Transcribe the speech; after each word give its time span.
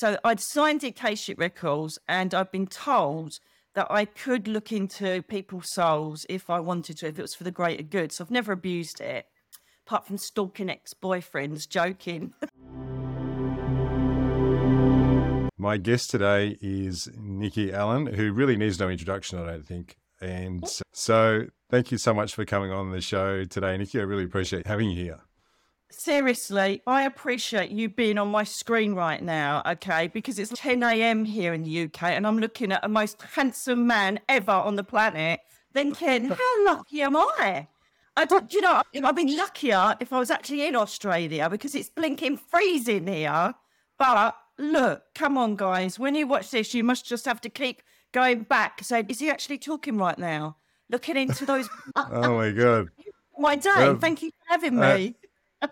So 0.00 0.16
I'd 0.24 0.40
signed 0.40 0.80
the 0.80 0.88
Akashic 0.88 1.38
Records 1.38 1.98
and 2.08 2.32
I've 2.32 2.50
been 2.50 2.66
told 2.66 3.34
that 3.74 3.86
I 3.90 4.06
could 4.06 4.48
look 4.48 4.72
into 4.72 5.20
people's 5.20 5.74
souls 5.74 6.24
if 6.30 6.48
I 6.48 6.58
wanted 6.58 6.96
to, 6.96 7.08
if 7.08 7.18
it 7.18 7.22
was 7.22 7.34
for 7.34 7.44
the 7.44 7.50
greater 7.50 7.82
good. 7.82 8.10
So 8.10 8.24
I've 8.24 8.30
never 8.30 8.52
abused 8.52 9.02
it, 9.02 9.26
apart 9.86 10.06
from 10.06 10.16
stalking 10.16 10.70
ex 10.70 10.94
boyfriends, 10.94 11.68
joking. 11.68 12.32
My 15.58 15.76
guest 15.76 16.08
today 16.08 16.56
is 16.62 17.10
Nicky 17.18 17.70
Alan, 17.70 18.06
who 18.06 18.32
really 18.32 18.56
needs 18.56 18.78
no 18.78 18.88
introduction, 18.88 19.38
I 19.38 19.44
don't 19.44 19.66
think. 19.66 19.98
And 20.22 20.64
so, 20.94 21.44
thank 21.68 21.92
you 21.92 21.98
so 21.98 22.14
much 22.14 22.34
for 22.34 22.46
coming 22.46 22.72
on 22.72 22.90
the 22.90 23.02
show 23.02 23.44
today, 23.44 23.76
Nicky. 23.76 24.00
I 24.00 24.04
really 24.04 24.24
appreciate 24.24 24.66
having 24.66 24.88
you 24.88 24.96
here. 24.96 25.20
Seriously, 25.90 26.82
I 26.86 27.02
appreciate 27.02 27.70
you 27.70 27.88
being 27.88 28.16
on 28.16 28.28
my 28.28 28.44
screen 28.44 28.94
right 28.94 29.22
now, 29.22 29.62
okay? 29.66 30.08
Because 30.08 30.38
it's 30.38 30.52
10 30.54 30.82
a.m. 30.82 31.24
here 31.24 31.52
in 31.52 31.64
the 31.64 31.84
UK 31.84 32.04
and 32.04 32.26
I'm 32.26 32.38
looking 32.38 32.72
at 32.72 32.82
the 32.82 32.88
most 32.88 33.20
handsome 33.22 33.86
man 33.86 34.20
ever 34.28 34.52
on 34.52 34.76
the 34.76 34.84
planet, 34.84 35.40
thinking, 35.72 36.24
how 36.28 36.64
lucky 36.64 37.02
am 37.02 37.16
I? 37.16 37.68
I 38.16 38.24
don't, 38.24 38.52
you 38.52 38.60
know, 38.60 38.82
I'd 39.02 39.16
be 39.16 39.36
luckier 39.36 39.96
if 40.00 40.12
I 40.12 40.18
was 40.18 40.30
actually 40.30 40.66
in 40.66 40.76
Australia 40.76 41.48
because 41.50 41.74
it's 41.74 41.88
blinking 41.88 42.36
freezing 42.36 43.06
here. 43.06 43.54
But 43.98 44.36
look, 44.58 45.02
come 45.14 45.36
on, 45.36 45.56
guys, 45.56 45.98
when 45.98 46.14
you 46.14 46.26
watch 46.26 46.50
this, 46.50 46.72
you 46.74 46.84
must 46.84 47.04
just 47.04 47.24
have 47.24 47.40
to 47.42 47.50
keep 47.50 47.82
going 48.12 48.42
back, 48.42 48.82
saying, 48.82 49.06
is 49.08 49.18
he 49.18 49.30
actually 49.30 49.58
talking 49.58 49.96
right 49.96 50.18
now? 50.18 50.56
Looking 50.88 51.16
into 51.16 51.46
those. 51.46 51.68
oh 51.96 52.36
my 52.36 52.50
God. 52.50 52.88
My 53.38 53.56
day. 53.56 53.94
Thank 53.98 54.22
you 54.22 54.30
for 54.30 54.44
having 54.48 54.78
uh, 54.78 54.94
me. 54.96 55.14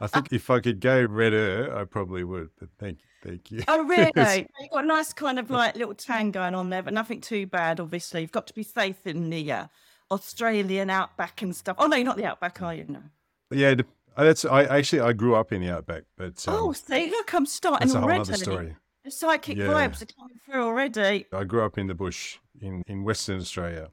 I 0.01 0.07
think 0.07 0.33
if 0.33 0.51
I 0.51 0.61
could 0.61 0.81
go 0.81 1.05
redder, 1.05 1.75
I 1.75 1.85
probably 1.85 2.25
would. 2.25 2.51
But 2.59 2.69
thank 2.79 2.99
you, 3.01 3.31
thank 3.31 3.51
you. 3.51 3.63
Oh, 3.69 3.85
really? 3.85 4.13
You've 4.61 4.71
got 4.71 4.85
a 4.85 4.87
nice 4.87 5.13
kind 5.13 5.39
of 5.39 5.51
like 5.51 5.77
little 5.77 5.95
tan 5.95 6.31
going 6.31 6.55
on 6.55 6.71
there, 6.71 6.83
but 6.83 6.93
nothing 6.93 7.21
too 7.21 7.47
bad. 7.47 7.81
Obviously, 7.81 8.21
you've 8.21 8.33
got 8.33 8.47
to 8.49 8.55
be 8.55 8.63
safe 8.63 9.07
in 9.07 9.31
the 9.31 9.51
uh, 9.51 9.67
Australian 10.11 10.91
outback 10.91 11.43
and 11.43 11.55
stuff. 11.55 11.77
Oh 11.79 11.87
no, 11.87 11.97
you're 11.97 12.05
not 12.05 12.17
the 12.17 12.27
outback, 12.27 12.61
are 12.63 12.75
you? 12.75 12.85
No. 12.89 13.03
Yeah, 13.51 13.75
uh, 14.17 14.25
that's. 14.25 14.45
I 14.45 14.65
actually 14.65 15.01
I 15.01 15.13
grew 15.13 15.35
up 15.35 15.53
in 15.53 15.63
the 15.63 15.71
outback, 15.71 16.05
but 16.17 16.47
um, 16.47 16.55
oh, 16.55 16.73
see, 16.73 17.11
look, 17.11 17.33
I'm 17.33 17.47
starting 17.47 17.89
that's 17.89 17.95
a 17.95 18.03
already. 18.03 18.19
whole 18.19 18.35
other 18.35 18.37
story. 18.37 18.77
The 19.05 19.11
psychic 19.11 19.57
yeah. 19.57 19.67
vibes 19.67 20.03
are 20.03 20.07
coming 20.07 20.39
through 20.45 20.65
already. 20.65 21.27
I 21.33 21.45
grew 21.45 21.65
up 21.65 21.79
in 21.79 21.87
the 21.87 21.95
bush 21.95 22.39
in 22.61 22.83
in 22.87 23.05
Western 23.05 23.39
Australia. 23.39 23.91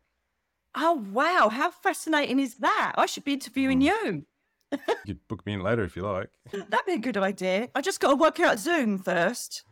Oh 0.76 1.06
wow, 1.14 1.48
how 1.50 1.72
fascinating 1.72 2.40
is 2.40 2.56
that? 2.56 2.96
I 2.98 3.06
should 3.06 3.24
be 3.24 3.34
interviewing 3.34 3.80
mm. 3.80 3.84
you 3.84 4.26
you 4.72 4.78
could 5.06 5.28
book 5.28 5.46
me 5.46 5.54
in 5.54 5.62
later 5.62 5.84
if 5.84 5.96
you 5.96 6.04
like. 6.04 6.30
That'd 6.52 6.86
be 6.86 6.94
a 6.94 6.98
good 6.98 7.18
idea. 7.18 7.70
I 7.76 7.82
just 7.82 8.00
got 8.00 8.10
to 8.10 8.16
work 8.16 8.40
out 8.40 8.60
Zoom 8.60 8.98
first. 9.00 9.64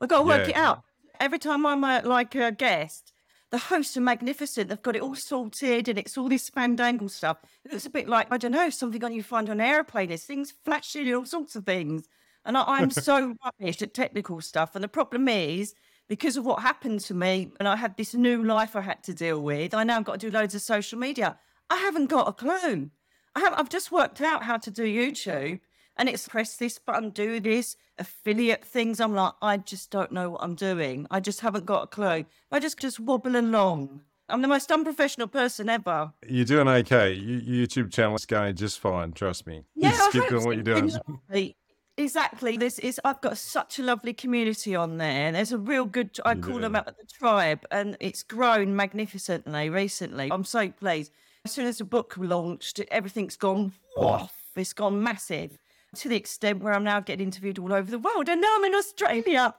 I 0.00 0.06
got 0.06 0.18
to 0.18 0.26
work 0.26 0.48
yeah. 0.48 0.50
it 0.50 0.56
out. 0.56 0.82
Every 1.20 1.38
time 1.38 1.64
I'm 1.64 1.84
a, 1.84 2.02
like 2.02 2.34
a 2.34 2.50
guest, 2.50 3.12
the 3.50 3.58
hosts 3.58 3.96
are 3.96 4.00
magnificent. 4.00 4.68
They've 4.68 4.82
got 4.82 4.96
it 4.96 5.02
all 5.02 5.14
sorted 5.14 5.86
and 5.88 5.98
it's 5.98 6.16
all 6.16 6.28
this 6.28 6.50
fandangle 6.50 7.10
stuff. 7.10 7.36
It's 7.64 7.86
a 7.86 7.90
bit 7.90 8.08
like, 8.08 8.26
I 8.30 8.38
don't 8.38 8.52
know, 8.52 8.70
something 8.70 9.04
on 9.04 9.12
you 9.12 9.22
find 9.22 9.48
on 9.48 9.60
an 9.60 9.66
airplane. 9.66 10.08
There's 10.08 10.24
things 10.24 10.52
flashing 10.64 11.06
and 11.06 11.16
all 11.16 11.26
sorts 11.26 11.54
of 11.54 11.66
things. 11.66 12.08
And 12.44 12.56
I, 12.56 12.64
I'm 12.66 12.90
so 12.90 13.36
rubbish 13.44 13.82
at 13.82 13.94
technical 13.94 14.40
stuff. 14.40 14.74
And 14.74 14.82
the 14.82 14.88
problem 14.88 15.28
is, 15.28 15.74
because 16.08 16.36
of 16.36 16.44
what 16.44 16.62
happened 16.62 17.00
to 17.00 17.14
me, 17.14 17.52
and 17.58 17.68
I 17.68 17.76
had 17.76 17.96
this 17.96 18.14
new 18.14 18.42
life 18.42 18.74
I 18.74 18.80
had 18.80 19.02
to 19.04 19.14
deal 19.14 19.40
with, 19.40 19.74
I 19.74 19.84
now 19.84 20.00
got 20.00 20.18
to 20.20 20.30
do 20.30 20.36
loads 20.36 20.54
of 20.54 20.62
social 20.62 20.98
media. 20.98 21.38
I 21.70 21.76
haven't 21.76 22.10
got 22.10 22.28
a 22.28 22.32
clue. 22.32 22.90
I 23.34 23.40
have, 23.40 23.54
I've 23.56 23.68
just 23.68 23.90
worked 23.90 24.20
out 24.20 24.44
how 24.44 24.58
to 24.58 24.70
do 24.70 24.84
YouTube 24.84 25.60
and 25.96 26.08
it's 26.08 26.28
press 26.28 26.56
this 26.56 26.78
button, 26.78 27.10
do 27.10 27.40
this, 27.40 27.76
affiliate 27.98 28.64
things. 28.64 29.00
I'm 29.00 29.14
like, 29.14 29.34
I 29.42 29.58
just 29.58 29.90
don't 29.90 30.12
know 30.12 30.30
what 30.30 30.42
I'm 30.42 30.54
doing. 30.54 31.06
I 31.10 31.20
just 31.20 31.40
haven't 31.40 31.66
got 31.66 31.84
a 31.84 31.86
clue. 31.86 32.24
I 32.50 32.58
just 32.58 32.78
just 32.78 33.00
wobble 33.00 33.36
along. 33.36 34.02
I'm 34.28 34.40
the 34.40 34.48
most 34.48 34.70
unprofessional 34.72 35.28
person 35.28 35.68
ever. 35.68 36.12
You're 36.26 36.46
doing 36.46 36.68
okay. 36.68 37.18
YouTube 37.18 37.92
channel 37.92 38.14
is 38.14 38.24
going 38.24 38.56
just 38.56 38.80
fine. 38.80 39.12
Trust 39.12 39.46
me. 39.46 39.64
Yeah, 39.74 39.90
just 39.96 40.12
keep 40.12 40.28
doing 40.28 40.44
what 40.44 40.56
you're 40.56 40.62
doing. 40.64 41.54
Exactly. 41.98 42.56
This 42.56 42.78
is. 42.78 42.98
I've 43.04 43.20
got 43.20 43.36
such 43.36 43.78
a 43.78 43.82
lovely 43.82 44.14
community 44.14 44.74
on 44.74 44.96
there. 44.96 45.30
There's 45.32 45.52
a 45.52 45.58
real 45.58 45.84
good. 45.84 46.18
I 46.24 46.34
call 46.36 46.58
them 46.58 46.74
out 46.74 46.86
the 46.86 46.94
tribe, 47.12 47.66
and 47.70 47.98
it's 48.00 48.22
grown 48.22 48.74
magnificently 48.74 49.68
recently. 49.68 50.30
I'm 50.32 50.44
so 50.44 50.70
pleased. 50.70 51.12
As 51.44 51.50
soon 51.50 51.66
as 51.66 51.78
the 51.78 51.84
book 51.84 52.14
launched, 52.16 52.80
everything's 52.92 53.36
gone 53.36 53.72
off. 53.96 54.32
It's 54.54 54.72
gone 54.72 55.02
massive 55.02 55.58
to 55.96 56.08
the 56.08 56.14
extent 56.14 56.62
where 56.62 56.72
I'm 56.72 56.84
now 56.84 57.00
getting 57.00 57.26
interviewed 57.26 57.58
all 57.58 57.72
over 57.72 57.90
the 57.90 57.98
world, 57.98 58.28
and 58.28 58.40
now 58.40 58.54
I'm 58.56 58.64
in 58.64 58.74
Australia. 58.74 59.54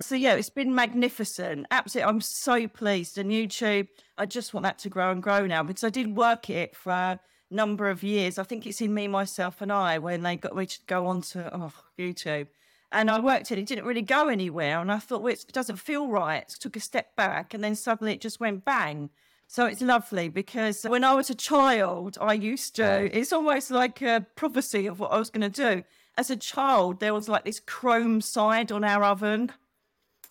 So 0.00 0.14
yeah, 0.14 0.34
it's 0.34 0.48
been 0.48 0.72
magnificent. 0.72 1.66
Absolutely, 1.72 2.08
I'm 2.08 2.20
so 2.20 2.68
pleased. 2.68 3.18
And 3.18 3.30
YouTube, 3.30 3.88
I 4.16 4.24
just 4.24 4.54
want 4.54 4.62
that 4.62 4.78
to 4.78 4.88
grow 4.88 5.10
and 5.10 5.20
grow 5.20 5.46
now 5.46 5.64
because 5.64 5.82
I 5.82 5.90
did 5.90 6.16
work 6.16 6.48
it 6.48 6.76
for 6.76 6.92
a 6.92 7.20
number 7.50 7.90
of 7.90 8.04
years. 8.04 8.38
I 8.38 8.44
think 8.44 8.66
it's 8.66 8.80
in 8.80 8.94
me, 8.94 9.08
myself, 9.08 9.60
and 9.60 9.72
I 9.72 9.98
when 9.98 10.22
they 10.22 10.36
got 10.36 10.54
me 10.54 10.64
to 10.64 10.78
go 10.86 11.08
on 11.08 11.22
to 11.22 11.54
oh, 11.54 11.72
YouTube. 11.98 12.46
And 12.92 13.10
I 13.10 13.18
worked 13.18 13.50
it, 13.50 13.58
it 13.58 13.66
didn't 13.66 13.84
really 13.84 14.02
go 14.02 14.28
anywhere. 14.28 14.80
And 14.80 14.92
I 14.92 14.98
thought, 14.98 15.22
well, 15.22 15.32
it 15.32 15.44
doesn't 15.52 15.76
feel 15.76 16.06
right. 16.06 16.42
It 16.42 16.56
took 16.60 16.76
a 16.76 16.80
step 16.80 17.16
back, 17.16 17.52
and 17.52 17.64
then 17.64 17.74
suddenly 17.74 18.12
it 18.12 18.20
just 18.20 18.38
went 18.38 18.64
bang. 18.64 19.10
So 19.52 19.66
it's 19.66 19.80
lovely 19.82 20.28
because 20.28 20.84
when 20.84 21.02
I 21.02 21.12
was 21.12 21.28
a 21.28 21.34
child, 21.34 22.16
I 22.20 22.34
used 22.34 22.76
to, 22.76 23.10
it's 23.12 23.32
almost 23.32 23.72
like 23.72 24.00
a 24.00 24.24
prophecy 24.36 24.86
of 24.86 25.00
what 25.00 25.10
I 25.10 25.18
was 25.18 25.28
going 25.28 25.50
to 25.50 25.74
do. 25.74 25.82
As 26.16 26.30
a 26.30 26.36
child, 26.36 27.00
there 27.00 27.12
was 27.12 27.28
like 27.28 27.44
this 27.44 27.58
chrome 27.58 28.20
side 28.20 28.70
on 28.70 28.84
our 28.84 29.02
oven. 29.02 29.50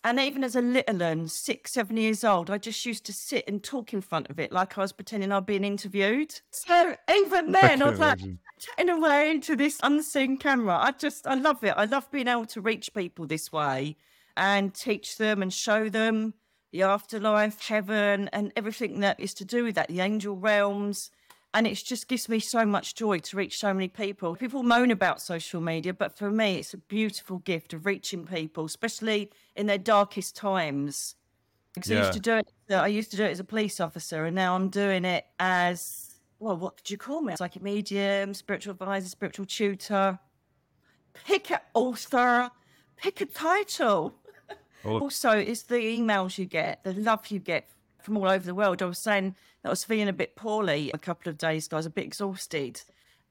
And 0.02 0.18
even 0.18 0.42
as 0.42 0.56
a 0.56 0.62
little 0.62 0.96
one, 0.96 1.28
six, 1.28 1.72
seven 1.72 1.98
years 1.98 2.24
old, 2.24 2.48
I 2.48 2.56
just 2.56 2.86
used 2.86 3.04
to 3.04 3.12
sit 3.12 3.44
and 3.46 3.62
talk 3.62 3.92
in 3.92 4.00
front 4.00 4.30
of 4.30 4.40
it 4.40 4.52
like 4.52 4.78
I 4.78 4.80
was 4.80 4.92
pretending 4.92 5.32
I'd 5.32 5.44
been 5.44 5.64
interviewed. 5.64 6.40
So 6.50 6.96
even 7.14 7.52
then, 7.52 7.82
I, 7.82 7.86
I 7.88 7.90
was 7.90 7.98
like 7.98 8.20
chatting 8.58 8.88
away 8.88 9.32
into 9.32 9.54
this 9.54 9.78
unseen 9.82 10.38
camera. 10.38 10.78
I 10.80 10.92
just, 10.92 11.26
I 11.26 11.34
love 11.34 11.62
it. 11.62 11.74
I 11.76 11.84
love 11.84 12.10
being 12.10 12.26
able 12.26 12.46
to 12.46 12.62
reach 12.62 12.94
people 12.94 13.26
this 13.26 13.52
way 13.52 13.98
and 14.34 14.72
teach 14.72 15.18
them 15.18 15.42
and 15.42 15.52
show 15.52 15.90
them 15.90 16.32
the 16.72 16.82
afterlife, 16.82 17.66
heaven, 17.66 18.28
and 18.32 18.52
everything 18.56 19.00
that 19.00 19.18
is 19.18 19.34
to 19.34 19.44
do 19.44 19.64
with 19.64 19.74
that, 19.74 19.88
the 19.88 20.00
angel 20.00 20.36
realms. 20.36 21.10
And 21.52 21.66
it 21.66 21.74
just 21.74 22.06
gives 22.06 22.28
me 22.28 22.38
so 22.38 22.64
much 22.64 22.94
joy 22.94 23.18
to 23.18 23.36
reach 23.36 23.58
so 23.58 23.74
many 23.74 23.88
people. 23.88 24.36
People 24.36 24.62
moan 24.62 24.92
about 24.92 25.20
social 25.20 25.60
media, 25.60 25.92
but 25.92 26.16
for 26.16 26.30
me, 26.30 26.58
it's 26.58 26.74
a 26.74 26.78
beautiful 26.78 27.38
gift 27.38 27.72
of 27.72 27.86
reaching 27.86 28.24
people, 28.24 28.64
especially 28.64 29.30
in 29.56 29.66
their 29.66 29.78
darkest 29.78 30.36
times. 30.36 31.16
Because 31.74 31.90
yeah. 31.90 31.98
I 31.98 32.00
used 32.02 32.12
to 32.12 32.20
do 32.20 32.36
it. 32.36 32.52
I 32.72 32.86
used 32.86 33.10
to 33.10 33.16
do 33.16 33.24
it 33.24 33.30
as 33.32 33.40
a 33.40 33.44
police 33.44 33.80
officer, 33.80 34.26
and 34.26 34.36
now 34.36 34.54
I'm 34.54 34.68
doing 34.68 35.04
it 35.04 35.26
as 35.40 36.14
well. 36.38 36.56
What 36.56 36.76
could 36.76 36.88
you 36.88 36.98
call 36.98 37.20
me? 37.20 37.34
Psychic 37.34 37.62
medium, 37.62 38.32
spiritual 38.32 38.72
advisor, 38.72 39.08
spiritual 39.08 39.46
tutor. 39.46 40.20
Pick 41.26 41.50
an 41.50 41.58
author. 41.74 42.52
Pick 42.96 43.20
a 43.22 43.26
title. 43.26 44.14
Also, 44.84 45.30
it's 45.30 45.62
the 45.62 45.76
emails 45.76 46.38
you 46.38 46.46
get, 46.46 46.82
the 46.84 46.94
love 46.94 47.28
you 47.28 47.38
get 47.38 47.68
from 48.02 48.16
all 48.16 48.28
over 48.28 48.44
the 48.44 48.54
world. 48.54 48.82
I 48.82 48.86
was 48.86 48.98
saying 48.98 49.34
that 49.62 49.68
I 49.68 49.72
was 49.72 49.84
feeling 49.84 50.08
a 50.08 50.12
bit 50.12 50.36
poorly 50.36 50.90
a 50.94 50.98
couple 50.98 51.30
of 51.30 51.38
days 51.38 51.66
ago. 51.66 51.76
I 51.76 51.78
was 51.78 51.86
a 51.86 51.90
bit 51.90 52.04
exhausted, 52.04 52.82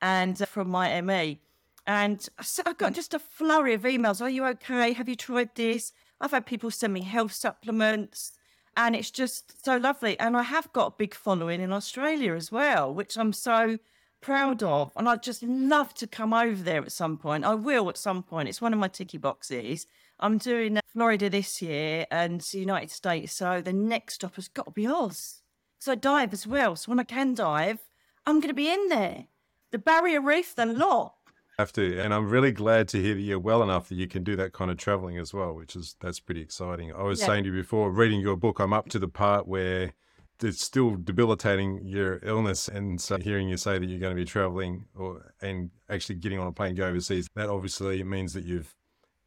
and 0.02 0.40
uh, 0.42 0.46
from 0.46 0.70
my 0.70 1.02
ME, 1.02 1.40
and 1.88 2.28
I 2.66 2.74
got 2.74 2.94
just 2.94 3.14
a 3.14 3.20
flurry 3.20 3.74
of 3.74 3.82
emails. 3.82 4.22
Are 4.22 4.30
you 4.30 4.46
okay? 4.46 4.94
Have 4.94 5.10
you 5.10 5.16
tried 5.16 5.56
this? 5.56 5.92
I've 6.22 6.32
had 6.32 6.46
people 6.46 6.70
send 6.70 6.94
me 6.94 7.02
health 7.02 7.34
supplements, 7.34 8.34
and 8.78 8.96
it's 8.96 9.12
just 9.12 9.66
so 9.66 9.78
lovely. 9.78 10.20
And 10.20 10.38
I 10.38 10.44
have 10.44 10.72
got 10.74 10.88
a 10.88 10.98
big 10.98 11.16
following 11.16 11.62
in 11.62 11.72
Australia 11.72 12.36
as 12.36 12.52
well, 12.52 12.94
which 12.94 13.18
I'm 13.18 13.34
so 13.34 13.80
proud 14.22 14.62
of. 14.62 14.92
And 14.96 15.08
I'd 15.08 15.24
just 15.24 15.44
love 15.44 15.94
to 15.96 16.08
come 16.08 16.34
over 16.34 16.62
there 16.62 16.82
at 16.82 16.92
some 16.92 17.18
point. 17.18 17.46
I 17.46 17.56
will 17.56 17.90
at 17.90 17.98
some 17.98 18.24
point. 18.24 18.50
It's 18.50 18.62
one 18.62 18.74
of 18.74 18.80
my 18.80 18.88
ticky 18.88 19.18
boxes. 19.18 19.88
I'm 20.20 20.38
doing 20.38 20.78
uh, 20.78 20.82
Florida 20.92 21.30
this 21.30 21.62
year 21.62 22.06
and 22.12 22.42
the 22.42 22.60
United 22.60 22.92
States. 22.92 23.34
So 23.34 23.62
the 23.62 23.74
next 23.74 24.16
stop 24.16 24.36
has 24.36 24.48
got 24.48 24.66
to 24.66 24.72
be 24.72 24.88
Oz. 24.88 25.42
So 25.80 25.94
I 25.94 25.96
dive 25.96 26.34
as 26.34 26.46
well. 26.46 26.76
So 26.76 26.92
when 26.92 27.00
I 27.00 27.04
can 27.04 27.34
dive, 27.34 27.80
I'm 28.26 28.40
going 28.40 28.50
to 28.50 28.54
be 28.54 28.70
in 28.70 28.90
there. 28.90 29.26
The 29.72 29.78
barrier 29.78 30.22
reef, 30.22 30.56
the 30.56 30.66
lot. 30.66 31.14
Have 31.58 31.74
to, 31.74 32.00
and 32.00 32.14
I'm 32.14 32.30
really 32.30 32.54
glad 32.54 32.88
to 32.90 33.02
hear 33.02 33.16
that 33.16 33.22
you're 33.22 33.38
well 33.40 33.62
enough 33.62 33.90
that 33.90 33.96
you 33.96 34.08
can 34.08 34.24
do 34.24 34.38
that 34.38 34.54
kind 34.54 34.72
of 34.72 34.78
traveling 34.78 35.18
as 35.18 35.34
well, 35.34 35.54
which 35.54 35.76
is 35.76 35.96
that's 36.00 36.20
pretty 36.20 36.40
exciting. 36.40 36.94
I 36.94 37.04
was 37.04 37.20
yeah. 37.20 37.26
saying 37.28 37.44
to 37.44 37.50
you 37.50 37.56
before, 37.56 37.92
reading 37.92 38.22
your 38.22 38.38
book, 38.38 38.60
I'm 38.60 38.72
up 38.72 38.88
to 38.90 39.00
the 39.00 39.10
part 39.10 39.46
where 39.46 39.94
it's 40.42 40.64
still 40.64 40.96
debilitating 40.96 41.82
your 41.84 42.22
illness, 42.24 42.70
and 42.70 43.02
so 43.02 43.18
hearing 43.18 43.50
you 43.50 43.58
say 43.58 43.78
that 43.78 43.86
you're 43.86 44.00
going 44.00 44.16
to 44.16 44.22
be 44.22 44.24
traveling 44.24 44.86
or 44.96 45.34
and 45.42 45.70
actually 45.90 46.16
getting 46.16 46.40
on 46.40 46.48
a 46.48 46.54
plane 46.54 46.76
go 46.76 46.88
overseas, 46.88 47.28
that 47.36 47.50
obviously 47.50 48.02
means 48.04 48.32
that 48.34 48.46
you've 48.46 48.74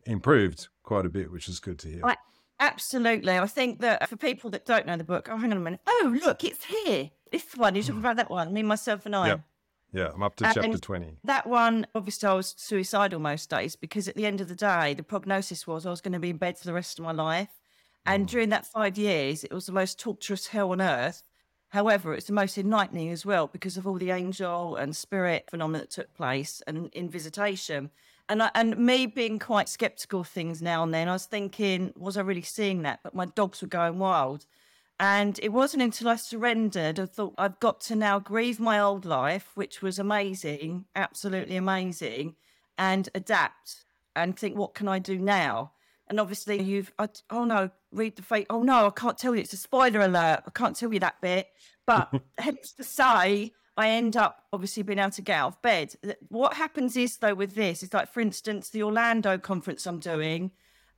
improved 0.07 0.69
quite 0.83 1.07
a 1.07 1.09
bit, 1.09 1.31
which 1.31 1.49
is 1.49 1.61
good 1.61 1.79
to 1.81 1.89
hear. 1.89 2.01
I, 2.05 2.17
absolutely. 2.61 3.39
I 3.39 3.47
think 3.47 3.81
that 3.81 4.09
for 4.09 4.17
people 4.17 4.51
that 4.51 4.67
don't 4.67 4.87
know 4.87 4.97
the 4.97 5.05
book, 5.05 5.29
oh, 5.31 5.37
hang 5.37 5.53
on 5.53 5.59
a 5.59 5.61
minute. 5.61 5.81
Oh, 5.87 6.19
look, 6.25 6.45
it's 6.45 6.65
here. 6.65 7.11
This 7.31 7.45
one, 7.57 7.75
you're 7.75 7.85
talking 7.85 8.01
about 8.01 8.17
that 8.17 8.31
one, 8.31 8.53
me, 8.53 8.63
myself, 8.63 9.07
and 9.07 9.17
I. 9.17 9.29
Yep. 9.29 9.41
Yeah, 9.93 10.11
I'm 10.15 10.23
up 10.23 10.37
to 10.37 10.47
and 10.47 10.55
chapter 10.55 10.79
20. 10.79 11.19
That 11.25 11.47
one, 11.47 11.87
obviously, 11.95 12.27
I 12.27 12.33
was 12.33 12.55
suicidal 12.57 13.21
most 13.21 13.51
days 13.51 13.77
because 13.77 14.09
at 14.09 14.17
the 14.17 14.25
end 14.25 14.41
of 14.41 14.49
the 14.49 14.55
day, 14.55 14.95
the 14.95 15.03
prognosis 15.03 15.67
was 15.67 15.85
I 15.85 15.91
was 15.91 16.01
going 16.01 16.15
to 16.15 16.19
be 16.19 16.31
in 16.31 16.39
bed 16.39 16.57
for 16.57 16.65
the 16.65 16.73
rest 16.73 16.99
of 16.99 17.05
my 17.05 17.13
life. 17.13 17.51
And 18.07 18.27
mm. 18.27 18.31
during 18.31 18.49
that 18.49 18.67
five 18.67 18.97
years, 18.97 19.45
it 19.45 19.53
was 19.53 19.67
the 19.67 19.73
most 19.73 20.01
torturous 20.01 20.49
hell 20.49 20.73
on 20.73 20.81
earth. 20.81 21.23
However, 21.69 22.15
it's 22.15 22.27
the 22.27 22.33
most 22.33 22.59
enlightening 22.59 23.11
as 23.11 23.25
well 23.25 23.47
because 23.47 23.77
of 23.77 23.87
all 23.87 23.95
the 23.95 24.11
angel 24.11 24.77
and 24.77 24.97
spirit 24.97 25.49
phenomena 25.51 25.81
that 25.81 25.91
took 25.91 26.13
place 26.15 26.63
and 26.67 26.91
in 26.93 27.09
visitation. 27.09 27.91
And 28.32 28.43
I, 28.43 28.50
and 28.55 28.79
me 28.79 29.05
being 29.05 29.38
quite 29.38 29.69
skeptical 29.69 30.20
of 30.20 30.26
things 30.26 30.62
now 30.62 30.82
and 30.82 30.94
then, 30.94 31.06
I 31.06 31.12
was 31.12 31.26
thinking, 31.26 31.93
was 31.99 32.17
I 32.17 32.23
really 32.23 32.40
seeing 32.40 32.81
that? 32.81 33.00
But 33.02 33.14
my 33.14 33.26
dogs 33.26 33.61
were 33.61 33.69
going 33.69 33.99
wild. 33.99 34.46
And 34.99 35.38
it 35.43 35.50
wasn't 35.50 35.82
until 35.82 36.08
I 36.08 36.17
surrendered, 36.17 36.99
I 36.99 37.05
thought 37.05 37.34
I've 37.37 37.61
got 37.61 37.82
to 37.82 37.94
now 37.94 38.19
grieve 38.19 38.58
my 38.58 38.81
old 38.81 39.05
life, 39.05 39.50
which 39.55 39.82
was 39.82 39.99
amazing, 39.99 40.87
absolutely 40.96 41.56
amazing, 41.56 42.37
and 42.79 43.06
adapt 43.14 43.84
and 44.17 44.34
think, 44.34 44.56
what 44.56 44.73
can 44.73 44.88
I 44.88 44.99
do 44.99 45.19
now? 45.19 45.73
And 46.08 46.19
obviously, 46.19 46.62
you've, 46.62 46.90
I, 46.99 47.11
oh 47.29 47.44
no, 47.44 47.69
read 47.90 48.17
the 48.17 48.23
fate. 48.23 48.46
Oh 48.49 48.62
no, 48.62 48.87
I 48.87 48.90
can't 48.90 49.19
tell 49.19 49.34
you. 49.34 49.43
It's 49.43 49.52
a 49.52 49.58
spoiler 49.58 50.00
alert. 50.00 50.44
I 50.46 50.50
can't 50.55 50.75
tell 50.75 50.90
you 50.90 51.00
that 51.00 51.20
bit. 51.20 51.49
But 51.84 52.11
hence 52.38 52.73
to 52.79 52.84
say, 52.84 53.52
I 53.77 53.89
end 53.89 54.17
up 54.17 54.45
obviously 54.53 54.83
being 54.83 54.99
able 54.99 55.11
to 55.13 55.23
get 55.23 55.39
out 55.39 55.49
of 55.49 55.63
bed. 55.63 55.95
What 56.29 56.55
happens 56.55 56.97
is, 56.97 57.17
though, 57.17 57.35
with 57.35 57.55
this, 57.55 57.83
is 57.83 57.95
like, 57.95 58.13
for 58.13 58.21
instance, 58.21 58.69
the 58.69 58.83
Orlando 58.83 59.39
conference 59.39 59.87
I'm 59.87 59.99
doing, 59.99 60.51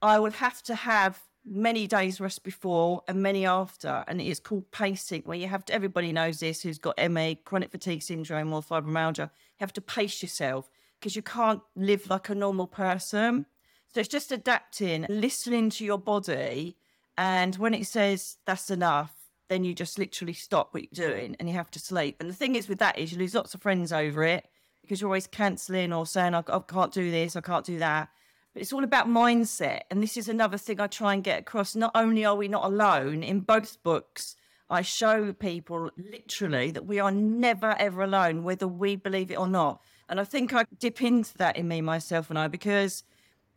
I 0.03 0.19
will 0.19 0.33
have 0.33 0.63
to 0.65 0.75
have 0.75 1.21
many 1.47 1.87
days 1.87 2.21
rest 2.21 2.43
before 2.43 3.03
and 3.07 3.23
many 3.23 3.47
after, 3.47 4.05
and 4.09 4.21
it 4.21 4.27
is 4.27 4.41
called 4.41 4.71
pacing, 4.71 5.23
where 5.23 5.39
you 5.39 5.47
have 5.47 5.65
to. 5.67 5.75
Everybody 5.75 6.11
knows 6.11 6.41
this 6.41 6.63
who's 6.63 6.79
got 6.79 6.99
ME, 7.11 7.37
chronic 7.45 7.71
fatigue 7.71 8.03
syndrome, 8.03 8.53
or 8.53 8.63
fibromyalgia. 8.63 9.31
You 9.31 9.61
have 9.61 9.73
to 9.75 9.81
pace 9.81 10.23
yourself 10.23 10.71
because 10.99 11.15
you 11.15 11.23
can't 11.23 11.61
live 11.77 12.09
like 12.09 12.29
a 12.29 12.35
normal 12.35 12.67
person. 12.67 13.47
So 13.93 14.01
it's 14.01 14.09
just 14.09 14.33
adapting, 14.33 15.07
listening 15.09 15.71
to 15.71 15.85
your 15.85 15.99
body, 15.99 16.77
and 17.17 17.55
when 17.57 17.75
it 17.75 17.87
says 17.87 18.39
that's 18.47 18.71
enough, 18.71 19.13
then 19.49 19.65
you 19.65 19.75
just 19.75 19.99
literally 19.99 20.33
stop 20.33 20.73
what 20.73 20.85
you're 20.85 21.09
doing 21.09 21.37
and 21.39 21.49
you 21.49 21.55
have 21.55 21.71
to 21.73 21.79
sleep. 21.79 22.17
And 22.21 22.29
the 22.29 22.35
thing 22.35 22.57
is 22.57 22.69
with 22.69 22.79
that 22.79 22.99
is 22.99 23.13
you 23.13 23.19
lose 23.19 23.35
lots 23.35 23.55
of 23.55 23.63
friends 23.63 23.93
over 23.93 24.25
it 24.25 24.47
because 24.83 25.01
you're 25.01 25.09
always 25.09 25.27
cancelling 25.27 25.93
or 25.93 26.07
saying 26.07 26.35
I, 26.35 26.43
I 26.49 26.59
can't 26.61 26.93
do 26.93 27.11
this, 27.11 27.37
I 27.37 27.41
can't 27.41 27.65
do 27.65 27.79
that. 27.79 28.09
But 28.53 28.63
it's 28.63 28.73
all 28.73 28.85
about 28.85 29.09
mindset. 29.09 29.81
And 29.91 30.03
this 30.03 30.17
is 30.17 30.29
another 30.29 30.59
thing 30.59 30.81
I 30.81 30.87
try 30.87 31.15
and 31.15 31.25
get 31.25 31.41
across. 31.41 31.75
Not 31.75 31.91
only 31.95 32.25
are 32.25 32.37
we 32.37 32.49
not 32.49 32.65
alone, 32.65 33.23
in 33.23 33.41
both 33.41 33.83
books, 33.83 34.37
I 34.71 34.83
show 34.83 35.33
people 35.33 35.91
literally 35.97 36.71
that 36.71 36.87
we 36.87 36.99
are 37.01 37.11
never 37.11 37.77
ever 37.79 38.03
alone, 38.03 38.45
whether 38.45 38.69
we 38.69 38.97
believe 38.97 39.31
it 39.31 39.39
or 39.39 39.49
not. 39.49 39.83
And 40.09 40.21
I 40.21 40.25
think 40.25 40.55
I 40.55 40.65
dip 40.79 41.03
into 41.03 41.37
that 41.39 41.57
in 41.57 41.67
me, 41.69 41.81
myself, 41.81 42.31
and 42.31 42.39
I, 42.39 42.49
because 42.49 43.05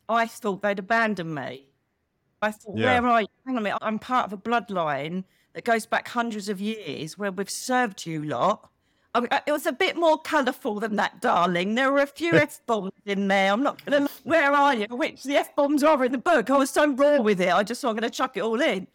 I 0.10 0.26
thought 0.26 0.62
they'd 0.62 0.80
abandon 0.80 1.34
me. 1.34 1.70
I 2.42 2.52
thought, 2.52 2.78
yeah. 2.78 3.00
where 3.00 3.10
are 3.10 3.22
you? 3.22 3.28
Hang 3.46 3.56
on 3.56 3.60
a 3.60 3.62
minute, 3.62 3.80
I'm 3.82 4.00
part 4.00 4.26
of 4.26 4.34
a 4.34 4.38
bloodline 4.38 5.24
that 5.54 5.64
goes 5.64 5.86
back 5.86 6.08
hundreds 6.08 6.50
of 6.50 6.62
years 6.62 7.18
where 7.18 7.32
we've 7.32 7.50
served 7.50 8.06
you 8.06 8.24
lot. 8.24 8.70
I 9.16 9.22
mean, 9.22 9.30
it 9.48 9.52
was 9.52 9.66
a 9.66 9.72
bit 9.72 9.96
more 9.96 10.20
colourful 10.20 10.80
than 10.80 10.96
that, 10.98 11.22
darling. 11.22 11.74
There 11.74 11.92
were 11.92 12.02
a 12.02 12.08
few 12.08 12.34
F 12.36 12.62
bombs 12.68 12.92
in 13.06 13.28
there. 13.28 13.52
I'm 13.52 13.64
not 13.64 13.84
going 13.84 14.06
to. 14.06 14.14
Where 14.24 14.52
are 14.52 14.76
you? 14.76 14.86
Which 14.92 15.24
the 15.24 15.36
F 15.36 15.56
bombs 15.56 15.84
are 15.84 16.06
in 16.06 16.12
the 16.12 16.20
book. 16.20 16.52
I 16.52 16.58
was 16.58 16.70
so 16.70 16.88
raw 16.94 17.20
with 17.22 17.42
it. 17.42 17.52
I 17.52 17.64
just 17.64 17.82
thought 17.82 17.90
I'm 17.90 17.96
going 17.96 18.10
to 18.10 18.16
chuck 18.16 18.38
it 18.38 18.42
all 18.42 18.62
in. 18.62 18.88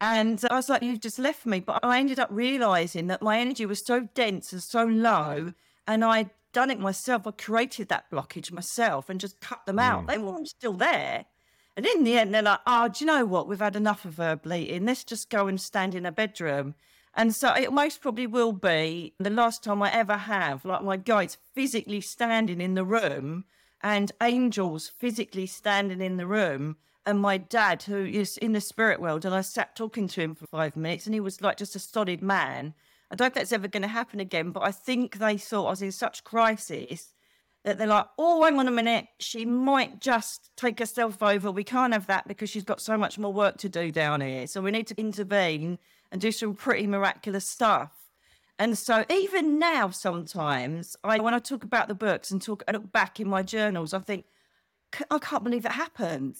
And 0.00 0.42
I 0.50 0.54
was 0.54 0.70
like, 0.70 0.82
you've 0.82 1.00
just 1.00 1.18
left 1.18 1.44
me. 1.44 1.60
But 1.60 1.80
I 1.82 1.98
ended 1.98 2.18
up 2.18 2.28
realising 2.30 3.08
that 3.08 3.20
my 3.20 3.38
energy 3.38 3.66
was 3.66 3.84
so 3.84 4.08
dense 4.14 4.52
and 4.52 4.62
so 4.62 4.84
low. 4.84 5.52
And 5.86 6.04
I'd 6.04 6.30
done 6.52 6.70
it 6.70 6.80
myself. 6.80 7.26
I 7.26 7.32
created 7.32 7.88
that 7.88 8.10
blockage 8.10 8.50
myself 8.52 9.10
and 9.10 9.20
just 9.20 9.40
cut 9.40 9.66
them 9.66 9.78
out. 9.78 10.04
Mm. 10.04 10.08
They 10.08 10.18
weren't 10.18 10.48
still 10.48 10.72
there. 10.72 11.26
And 11.76 11.84
in 11.84 12.04
the 12.04 12.18
end, 12.18 12.34
they're 12.34 12.42
like, 12.42 12.60
oh, 12.66 12.88
do 12.88 13.04
you 13.04 13.06
know 13.06 13.26
what? 13.26 13.46
We've 13.46 13.58
had 13.58 13.76
enough 13.76 14.06
of 14.06 14.16
her 14.16 14.34
bleating. 14.34 14.86
Let's 14.86 15.04
just 15.04 15.28
go 15.28 15.46
and 15.46 15.60
stand 15.60 15.94
in 15.94 16.06
a 16.06 16.12
bedroom. 16.12 16.74
And 17.14 17.34
so 17.34 17.52
it 17.54 17.72
most 17.72 18.00
probably 18.00 18.26
will 18.26 18.52
be 18.52 19.14
the 19.18 19.30
last 19.30 19.62
time 19.62 19.82
I 19.82 19.92
ever 19.92 20.16
have, 20.16 20.64
like 20.64 20.82
my 20.82 20.96
guides 20.96 21.36
physically 21.54 22.00
standing 22.00 22.60
in 22.60 22.74
the 22.74 22.84
room 22.84 23.44
and 23.82 24.12
angels 24.22 24.90
physically 24.98 25.46
standing 25.46 26.00
in 26.00 26.16
the 26.16 26.26
room. 26.26 26.76
And 27.04 27.20
my 27.20 27.36
dad, 27.36 27.84
who 27.84 28.04
is 28.04 28.36
in 28.38 28.52
the 28.52 28.60
spirit 28.60 29.00
world, 29.00 29.24
and 29.24 29.34
I 29.34 29.42
sat 29.42 29.76
talking 29.76 30.08
to 30.08 30.20
him 30.20 30.34
for 30.34 30.46
five 30.46 30.76
minutes, 30.76 31.06
and 31.06 31.14
he 31.14 31.20
was 31.20 31.40
like 31.40 31.56
just 31.56 31.76
a 31.76 31.78
solid 31.78 32.20
man. 32.20 32.74
I 33.10 33.14
don't 33.14 33.32
think 33.32 33.34
that's 33.34 33.52
ever 33.52 33.68
going 33.68 33.82
to 33.82 33.88
happen 33.88 34.18
again, 34.18 34.50
but 34.50 34.64
I 34.64 34.72
think 34.72 35.18
they 35.18 35.36
thought 35.36 35.66
I 35.66 35.70
was 35.70 35.82
in 35.82 35.92
such 35.92 36.24
crisis 36.24 37.14
that 37.66 37.78
they're 37.78 37.88
like, 37.88 38.06
oh, 38.16 38.44
hang 38.44 38.60
on 38.60 38.68
a 38.68 38.70
minute, 38.70 39.08
she 39.18 39.44
might 39.44 40.00
just 40.00 40.50
take 40.56 40.78
herself 40.78 41.20
over. 41.20 41.50
We 41.50 41.64
can't 41.64 41.92
have 41.92 42.06
that 42.06 42.28
because 42.28 42.48
she's 42.48 42.62
got 42.62 42.80
so 42.80 42.96
much 42.96 43.18
more 43.18 43.32
work 43.32 43.58
to 43.58 43.68
do 43.68 43.90
down 43.90 44.20
here. 44.20 44.46
So 44.46 44.60
we 44.60 44.70
need 44.70 44.86
to 44.86 44.94
intervene 44.96 45.80
and 46.12 46.20
do 46.20 46.30
some 46.30 46.54
pretty 46.54 46.86
miraculous 46.86 47.44
stuff. 47.44 47.90
And 48.56 48.78
so 48.78 49.04
even 49.10 49.58
now, 49.58 49.90
sometimes 49.90 50.96
I, 51.02 51.18
when 51.18 51.34
I 51.34 51.40
talk 51.40 51.64
about 51.64 51.88
the 51.88 51.96
books 51.96 52.30
and 52.30 52.40
talk, 52.40 52.62
I 52.68 52.70
look 52.70 52.92
back 52.92 53.18
in 53.18 53.28
my 53.28 53.42
journals, 53.42 53.92
I 53.92 53.98
think, 53.98 54.26
I 55.10 55.18
can't 55.18 55.42
believe 55.42 55.66
it 55.66 55.72
happened. 55.72 56.36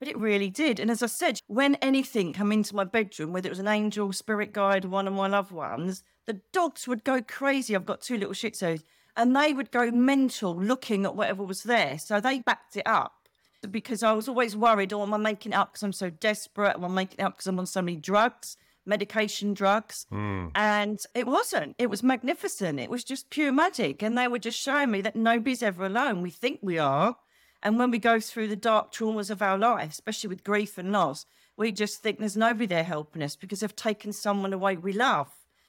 But 0.00 0.08
it 0.08 0.18
really 0.18 0.50
did. 0.50 0.80
And 0.80 0.90
as 0.90 1.00
I 1.00 1.06
said, 1.06 1.38
when 1.46 1.76
anything 1.76 2.32
come 2.32 2.50
into 2.50 2.74
my 2.74 2.84
bedroom, 2.84 3.32
whether 3.32 3.46
it 3.46 3.50
was 3.50 3.60
an 3.60 3.68
angel, 3.68 4.12
spirit 4.12 4.52
guide, 4.52 4.84
one 4.84 5.06
of 5.06 5.14
my 5.14 5.28
loved 5.28 5.52
ones, 5.52 6.02
the 6.26 6.40
dogs 6.52 6.88
would 6.88 7.04
go 7.04 7.22
crazy. 7.22 7.76
I've 7.76 7.86
got 7.86 8.00
two 8.00 8.18
little 8.18 8.34
shih 8.34 8.50
tzus, 8.50 8.82
and 9.16 9.34
they 9.34 9.52
would 9.52 9.70
go 9.70 9.90
mental 9.90 10.54
looking 10.54 11.04
at 11.04 11.16
whatever 11.16 11.42
was 11.42 11.62
there. 11.62 11.98
So 11.98 12.20
they 12.20 12.40
backed 12.40 12.76
it 12.76 12.86
up 12.86 13.28
because 13.70 14.02
I 14.02 14.12
was 14.12 14.28
always 14.28 14.56
worried, 14.56 14.92
oh, 14.92 15.02
am 15.02 15.14
I 15.14 15.16
making 15.16 15.52
it 15.52 15.56
up 15.56 15.72
because 15.72 15.82
I'm 15.82 15.92
so 15.92 16.10
desperate? 16.10 16.76
Am 16.76 16.84
I 16.84 16.88
making 16.88 17.18
it 17.18 17.22
up 17.22 17.34
because 17.34 17.46
I'm 17.46 17.58
on 17.58 17.66
so 17.66 17.82
many 17.82 17.96
drugs? 17.96 18.56
medication 18.86 19.52
drugs. 19.52 20.06
Mm. 20.12 20.52
And 20.54 21.00
it 21.14 21.26
wasn't. 21.26 21.74
It 21.78 21.90
was 21.90 22.02
magnificent. 22.02 22.78
It 22.78 22.88
was 22.88 23.04
just 23.04 23.30
pure 23.30 23.52
magic. 23.52 24.02
And 24.02 24.16
they 24.16 24.28
were 24.28 24.38
just 24.38 24.58
showing 24.58 24.92
me 24.92 25.00
that 25.02 25.16
nobody's 25.16 25.62
ever 25.62 25.84
alone. 25.84 26.22
We 26.22 26.30
think 26.30 26.60
we 26.62 26.78
are. 26.78 27.16
And 27.62 27.78
when 27.78 27.90
we 27.90 27.98
go 27.98 28.20
through 28.20 28.48
the 28.48 28.56
dark 28.56 28.92
traumas 28.92 29.30
of 29.30 29.42
our 29.42 29.58
life, 29.58 29.90
especially 29.90 30.28
with 30.28 30.44
grief 30.44 30.78
and 30.78 30.92
loss, 30.92 31.26
we 31.56 31.72
just 31.72 32.00
think 32.00 32.18
there's 32.18 32.36
nobody 32.36 32.66
there 32.66 32.84
helping 32.84 33.22
us 33.22 33.34
because 33.34 33.60
they've 33.60 33.74
taken 33.74 34.12
someone 34.12 34.52
away 34.52 34.76
we 34.76 34.92
love 34.92 35.28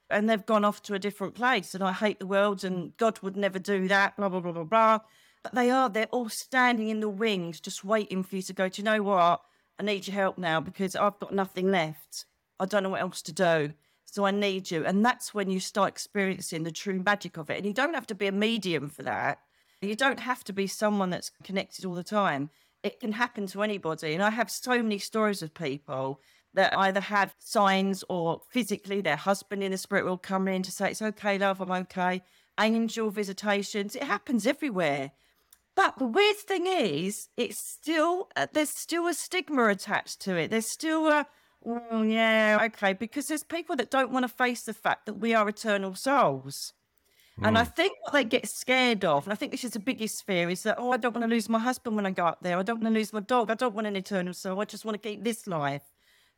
and 0.09 0.29
they've 0.29 0.45
gone 0.45 0.65
off 0.65 0.81
to 0.83 0.93
a 0.93 0.99
different 0.99 1.35
place. 1.35 1.73
And 1.75 1.83
I 1.83 1.91
hate 1.91 2.19
the 2.19 2.27
world 2.27 2.63
and 2.63 2.95
God 2.97 3.19
would 3.21 3.37
never 3.37 3.59
do 3.59 3.87
that, 3.87 4.15
blah, 4.17 4.29
blah, 4.29 4.39
blah, 4.39 4.51
blah, 4.51 4.63
blah. 4.63 4.99
But 5.43 5.55
they 5.55 5.69
are, 5.69 5.89
they're 5.89 6.07
all 6.07 6.29
standing 6.29 6.89
in 6.89 6.99
the 6.99 7.09
wings, 7.09 7.59
just 7.59 7.83
waiting 7.83 8.23
for 8.23 8.35
you 8.35 8.41
to 8.43 8.53
go, 8.53 8.69
do 8.69 8.81
you 8.81 8.85
know 8.85 9.03
what? 9.03 9.41
I 9.79 9.83
need 9.83 10.07
your 10.07 10.15
help 10.15 10.37
now 10.37 10.59
because 10.59 10.95
I've 10.95 11.19
got 11.19 11.33
nothing 11.33 11.71
left. 11.71 12.25
I 12.59 12.65
don't 12.65 12.83
know 12.83 12.89
what 12.89 13.01
else 13.01 13.21
to 13.23 13.31
do. 13.31 13.73
So 14.05 14.25
I 14.25 14.31
need 14.31 14.71
you. 14.71 14.85
And 14.85 15.05
that's 15.05 15.33
when 15.33 15.49
you 15.49 15.59
start 15.59 15.89
experiencing 15.89 16.63
the 16.63 16.71
true 16.71 17.01
magic 17.05 17.37
of 17.37 17.49
it. 17.49 17.57
And 17.57 17.65
you 17.65 17.73
don't 17.73 17.93
have 17.93 18.07
to 18.07 18.15
be 18.15 18.27
a 18.27 18.31
medium 18.31 18.89
for 18.89 19.03
that. 19.03 19.39
You 19.81 19.95
don't 19.95 20.21
have 20.21 20.43
to 20.45 20.53
be 20.53 20.65
someone 20.65 21.11
that's 21.11 21.31
connected 21.43 21.85
all 21.85 21.93
the 21.93 22.03
time. 22.03 22.49
It 22.83 22.99
can 22.99 23.11
happen 23.11 23.45
to 23.47 23.61
anybody. 23.61 24.13
And 24.13 24.23
I 24.23 24.31
have 24.31 24.49
so 24.49 24.81
many 24.81 24.97
stories 24.97 25.41
of 25.41 25.53
people 25.53 26.21
that 26.57 26.77
either 26.77 26.99
have 26.99 27.35
signs 27.39 28.03
or 28.09 28.41
physically 28.49 28.99
their 28.99 29.15
husband 29.15 29.63
in 29.63 29.71
the 29.71 29.77
spirit 29.77 30.05
will 30.05 30.17
come 30.17 30.47
in 30.47 30.63
to 30.63 30.71
say, 30.71 30.91
It's 30.91 31.01
okay, 31.01 31.37
love, 31.37 31.61
I'm 31.61 31.71
okay. 31.71 32.23
Angel 32.59 33.09
visitations. 33.11 33.95
It 33.95 34.03
happens 34.03 34.45
everywhere. 34.45 35.11
But 35.75 35.99
the 35.99 36.07
weird 36.07 36.37
thing 36.37 36.65
is, 36.65 37.29
it's 37.37 37.59
still, 37.59 38.29
uh, 38.35 38.47
there's 38.51 38.71
still 38.71 39.05
a 39.05 39.13
stigma 39.13 39.67
attached 39.67 40.19
to 40.21 40.35
it. 40.35 40.49
There's 40.49 40.69
still 40.69 41.07
a, 41.07 41.27
Oh, 41.65 42.01
yeah, 42.01 42.59
okay. 42.65 42.93
Because 42.93 43.27
there's 43.27 43.43
people 43.43 43.75
that 43.75 43.91
don't 43.91 44.11
want 44.11 44.23
to 44.23 44.29
face 44.29 44.63
the 44.63 44.73
fact 44.73 45.05
that 45.05 45.15
we 45.15 45.33
are 45.33 45.47
eternal 45.49 45.95
souls. 45.95 46.73
Mm. 47.39 47.47
And 47.47 47.57
I 47.57 47.63
hmm. 47.65 47.71
think 47.71 47.93
what 48.01 48.13
they 48.13 48.23
get 48.23 48.47
scared 48.47 49.03
of, 49.03 49.25
and 49.25 49.33
I 49.33 49.35
think 49.35 49.51
this 49.51 49.63
is 49.63 49.71
the 49.71 49.79
biggest 49.79 50.25
fear, 50.25 50.49
is 50.49 50.63
that, 50.63 50.77
oh, 50.79 50.91
I 50.91 50.97
don't 50.97 51.13
want 51.13 51.25
to 51.25 51.33
lose 51.33 51.49
my 51.49 51.59
husband 51.59 51.95
when 51.95 52.05
I 52.05 52.11
go 52.11 52.25
up 52.25 52.39
there. 52.41 52.57
I 52.57 52.63
don't 52.63 52.81
want 52.81 52.93
to 52.93 52.97
lose 52.97 53.13
my 53.13 53.19
dog. 53.19 53.51
I 53.51 53.55
don't 53.55 53.75
want 53.75 53.85
an 53.85 53.95
eternal 53.95 54.33
soul. 54.33 54.61
I 54.61 54.65
just 54.65 54.85
want 54.85 55.01
to 55.01 55.09
keep 55.09 55.23
this 55.23 55.45
life. 55.45 55.83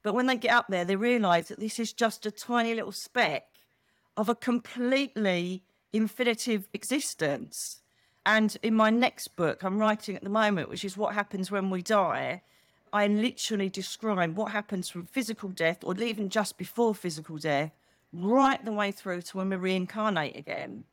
But 0.04 0.14
when 0.14 0.28
they 0.28 0.38
get 0.38 0.54
up 0.54 0.68
there, 0.70 0.86
they 0.86 0.96
realize 0.96 1.50
that 1.50 1.60
this 1.60 1.80
is 1.80 1.94
just 1.94 2.26
a 2.26 2.32
tiny 2.32 2.74
little 2.74 2.92
speck 2.92 3.48
of 4.16 4.30
a 4.30 4.36
completely 4.36 5.64
infinitive 5.92 6.68
existence. 6.74 7.82
And 8.26 8.58
in 8.62 8.76
my 8.76 8.90
next 8.90 9.36
book, 9.36 9.64
I'm 9.64 9.80
writing 9.80 10.16
at 10.16 10.24
the 10.24 10.30
moment, 10.30 10.70
which 10.70 10.86
is 10.86 10.98
What 10.98 11.16
Happens 11.16 11.52
When 11.52 11.70
We 11.70 11.82
Die, 11.82 12.42
I 12.92 13.08
literally 13.08 13.70
describe 13.70 14.36
what 14.36 14.52
happens 14.52 14.90
from 14.90 15.06
physical 15.06 15.50
death 15.50 15.80
or 15.84 15.96
even 16.02 16.30
just 16.30 16.58
before 16.58 16.96
physical 16.96 17.38
death, 17.38 17.72
right 18.12 18.64
the 18.64 18.72
way 18.72 18.92
through 18.92 19.22
to 19.24 19.38
when 19.38 19.50
we 19.50 19.56
reincarnate 19.56 20.36
again. 20.36 20.86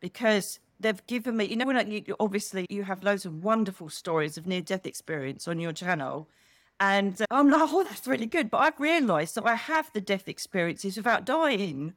Because 0.00 0.58
they've 0.80 1.06
given 1.06 1.36
me, 1.36 1.46
you 1.46 1.56
know, 1.56 1.80
you, 1.80 2.02
obviously 2.20 2.66
you 2.68 2.82
have 2.82 3.02
loads 3.02 3.24
of 3.24 3.44
wonderful 3.44 3.88
stories 3.88 4.36
of 4.36 4.46
near 4.46 4.60
death 4.60 4.86
experience 4.86 5.46
on 5.46 5.60
your 5.60 5.72
channel. 5.72 6.28
And 6.78 7.20
uh, 7.20 7.26
I'm 7.30 7.50
like, 7.50 7.68
oh, 7.72 7.84
that's 7.84 8.06
really 8.06 8.26
good. 8.26 8.50
But 8.50 8.58
I've 8.58 8.80
realized 8.80 9.34
that 9.36 9.46
I 9.46 9.54
have 9.54 9.90
the 9.92 10.00
death 10.00 10.28
experiences 10.28 10.96
without 10.96 11.24
dying. 11.24 11.94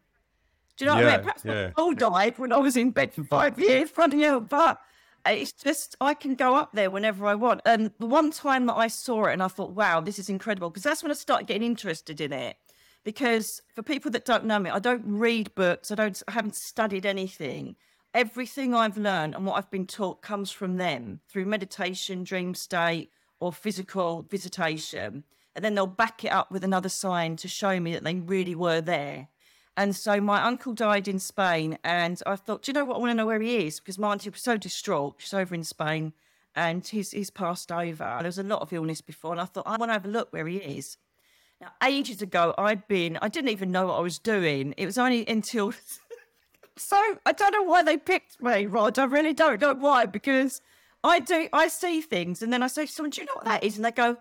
Do 0.77 0.85
you 0.85 0.91
know 0.91 0.97
yeah, 0.97 1.03
what 1.03 1.13
I 1.13 1.17
mean? 1.17 1.23
Perhaps 1.23 1.45
yeah. 1.45 1.53
my 1.53 1.73
soul 1.75 1.93
died 1.93 2.39
when 2.39 2.53
I 2.53 2.57
was 2.57 2.77
in 2.77 2.91
bed 2.91 3.13
for 3.13 3.23
five 3.23 3.59
years, 3.59 3.91
bloody 3.91 4.21
hell. 4.21 4.39
But 4.39 4.79
it's 5.25 5.51
just, 5.51 5.97
I 5.99 6.13
can 6.13 6.35
go 6.35 6.55
up 6.55 6.71
there 6.71 6.89
whenever 6.89 7.25
I 7.25 7.35
want. 7.35 7.59
And 7.65 7.91
the 7.99 8.05
one 8.05 8.31
time 8.31 8.67
that 8.67 8.77
I 8.77 8.87
saw 8.87 9.25
it 9.25 9.33
and 9.33 9.43
I 9.43 9.49
thought, 9.49 9.71
wow, 9.71 9.99
this 9.99 10.17
is 10.17 10.29
incredible, 10.29 10.69
because 10.69 10.83
that's 10.83 11.03
when 11.03 11.11
I 11.11 11.15
started 11.15 11.47
getting 11.47 11.63
interested 11.63 12.21
in 12.21 12.31
it. 12.31 12.55
Because 13.03 13.61
for 13.75 13.83
people 13.83 14.11
that 14.11 14.23
don't 14.23 14.45
know 14.45 14.59
me, 14.59 14.69
I 14.69 14.79
don't 14.79 15.03
read 15.05 15.53
books, 15.55 15.91
I 15.91 15.95
don't, 15.95 16.23
I 16.27 16.31
haven't 16.31 16.55
studied 16.55 17.05
anything. 17.05 17.75
Everything 18.13 18.73
I've 18.73 18.97
learned 18.97 19.35
and 19.35 19.45
what 19.45 19.57
I've 19.57 19.69
been 19.69 19.85
taught 19.85 20.21
comes 20.21 20.51
from 20.51 20.77
them 20.77 21.19
through 21.29 21.45
meditation, 21.45 22.23
dream 22.23 22.55
state, 22.55 23.11
or 23.39 23.53
physical 23.53 24.23
visitation. 24.29 25.23
And 25.55 25.65
then 25.65 25.75
they'll 25.75 25.87
back 25.87 26.23
it 26.23 26.31
up 26.31 26.51
with 26.51 26.63
another 26.63 26.89
sign 26.89 27.35
to 27.37 27.47
show 27.47 27.79
me 27.79 27.93
that 27.93 28.03
they 28.03 28.15
really 28.15 28.55
were 28.55 28.81
there. 28.81 29.27
And 29.75 29.95
so 29.95 30.19
my 30.19 30.43
uncle 30.43 30.73
died 30.73 31.07
in 31.07 31.19
Spain, 31.19 31.77
and 31.85 32.21
I 32.25 32.35
thought, 32.35 32.63
do 32.63 32.69
you 32.69 32.73
know 32.73 32.83
what? 32.83 32.97
I 32.97 32.99
want 32.99 33.11
to 33.11 33.15
know 33.15 33.25
where 33.25 33.39
he 33.39 33.65
is 33.65 33.79
because 33.79 33.97
my 33.97 34.11
auntie 34.11 34.29
was 34.29 34.41
so 34.41 34.57
distraught. 34.57 35.15
She's 35.19 35.33
over 35.33 35.55
in 35.55 35.63
Spain, 35.63 36.11
and 36.53 36.85
he's 36.85 37.11
he's 37.11 37.29
passed 37.29 37.71
over. 37.71 38.17
There 38.19 38.27
was 38.27 38.37
a 38.37 38.43
lot 38.43 38.61
of 38.61 38.73
illness 38.73 38.99
before, 38.99 39.31
and 39.31 39.39
I 39.39 39.45
thought 39.45 39.65
I 39.65 39.77
want 39.77 39.89
to 39.89 39.93
have 39.93 40.05
a 40.05 40.09
look 40.09 40.33
where 40.33 40.47
he 40.47 40.57
is. 40.57 40.97
Now, 41.61 41.71
ages 41.83 42.21
ago, 42.21 42.53
I'd 42.57 42.87
been, 42.87 43.17
I 43.21 43.27
didn't 43.27 43.51
even 43.51 43.71
know 43.71 43.87
what 43.87 43.95
I 43.95 44.01
was 44.01 44.17
doing. 44.17 44.73
It 44.77 44.85
was 44.85 44.97
only 44.97 45.27
until, 45.27 45.73
so 46.77 46.97
I 47.25 47.33
don't 47.33 47.51
know 47.51 47.63
why 47.63 47.83
they 47.83 47.97
picked 47.97 48.41
me, 48.41 48.65
Rod. 48.65 48.97
I 48.97 49.05
really 49.05 49.33
don't 49.33 49.59
know 49.59 49.73
why, 49.73 50.05
because 50.05 50.61
I 51.03 51.19
do, 51.19 51.47
I 51.53 51.67
see 51.69 52.01
things, 52.01 52.41
and 52.41 52.51
then 52.51 52.61
I 52.61 52.67
say 52.67 52.85
to 52.85 52.91
someone, 52.91 53.11
do 53.11 53.21
you 53.21 53.25
know 53.25 53.33
what 53.35 53.45
that 53.45 53.63
is? 53.63 53.77
And 53.77 53.85
they 53.85 53.91
go, 53.91 54.17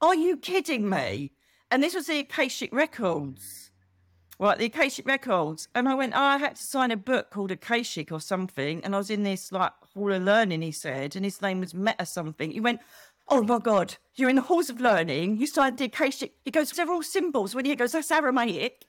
are 0.00 0.14
you 0.14 0.36
kidding 0.36 0.88
me? 0.88 1.32
And 1.70 1.82
this 1.82 1.94
was 1.94 2.06
the 2.06 2.20
Akashic 2.20 2.72
Records. 2.72 3.70
Right, 4.40 4.56
the 4.56 4.66
Akashic 4.66 5.06
Records. 5.06 5.68
And 5.74 5.88
I 5.88 5.94
went, 5.94 6.14
oh, 6.14 6.20
I 6.20 6.38
had 6.38 6.54
to 6.54 6.62
sign 6.62 6.92
a 6.92 6.96
book 6.96 7.30
called 7.30 7.50
Akashic 7.50 8.12
or 8.12 8.20
something. 8.20 8.84
And 8.84 8.94
I 8.94 8.98
was 8.98 9.10
in 9.10 9.24
this 9.24 9.50
like 9.50 9.72
hall 9.92 10.12
of 10.12 10.22
learning, 10.22 10.62
he 10.62 10.70
said, 10.70 11.16
and 11.16 11.24
his 11.24 11.42
name 11.42 11.58
was 11.58 11.74
Meta 11.74 12.06
something. 12.06 12.52
He 12.52 12.60
went, 12.60 12.80
Oh 13.30 13.42
my 13.42 13.58
God, 13.58 13.96
you're 14.14 14.30
in 14.30 14.36
the 14.36 14.42
halls 14.42 14.70
of 14.70 14.80
learning. 14.80 15.36
You 15.36 15.46
signed 15.46 15.76
the 15.76 15.84
Akashic. 15.86 16.34
He 16.44 16.50
goes, 16.50 16.72
all 16.78 17.02
symbols. 17.02 17.54
When 17.54 17.64
he 17.64 17.74
goes, 17.74 17.92
That's 17.92 18.12
Aramaic. 18.12 18.86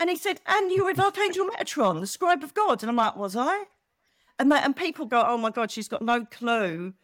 And 0.00 0.08
he 0.08 0.16
said, 0.16 0.40
And 0.46 0.72
you 0.72 0.84
were 0.84 0.90
with 0.90 1.00
Archangel 1.00 1.48
Metatron, 1.50 2.00
the 2.00 2.06
scribe 2.06 2.42
of 2.42 2.54
God. 2.54 2.82
And 2.82 2.88
I'm 2.88 2.96
like, 2.96 3.16
Was 3.16 3.36
I? 3.36 3.64
And, 4.38 4.52
that, 4.52 4.64
and 4.64 4.74
people 4.76 5.06
go, 5.06 5.24
Oh 5.26 5.36
my 5.38 5.50
God, 5.50 5.70
she's 5.70 5.88
got 5.88 6.02
no 6.02 6.24
clue 6.24 6.94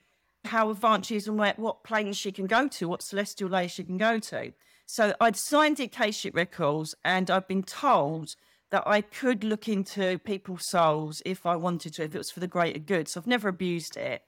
how 0.45 0.71
advanced 0.71 1.09
she 1.09 1.17
is 1.17 1.26
and 1.26 1.38
where, 1.38 1.55
what 1.57 1.85
planes 1.85 2.17
she 2.17 2.31
can 2.31 2.47
go 2.47 2.69
to, 2.69 2.88
what 2.88 3.03
celestial 3.03 3.49
layers 3.49 3.73
she 3.73 3.85
can 3.85 3.97
go 3.97 4.19
to. 4.19 4.53
So 4.87 5.14
I'd 5.21 5.37
signed 5.37 5.81
Akashic 5.81 6.37
Records 6.37 6.95
and 7.05 7.31
I've 7.31 7.49
been 7.49 7.62
told 7.62 8.37
that 8.71 8.83
I 8.87 9.00
could 9.00 9.45
look 9.45 9.69
into 9.69 10.19
people's 10.19 10.69
souls 10.69 11.23
if 11.25 11.47
I 11.47 11.57
wanted 11.57 11.95
to, 11.95 12.05
if 12.05 12.14
it 12.14 12.19
was 12.19 12.31
for 12.31 12.41
the 12.41 12.47
greater 12.47 12.79
good. 12.79 13.09
So 13.09 13.21
I've 13.21 13.26
never 13.26 13.49
abused 13.49 13.97
it, 13.97 14.23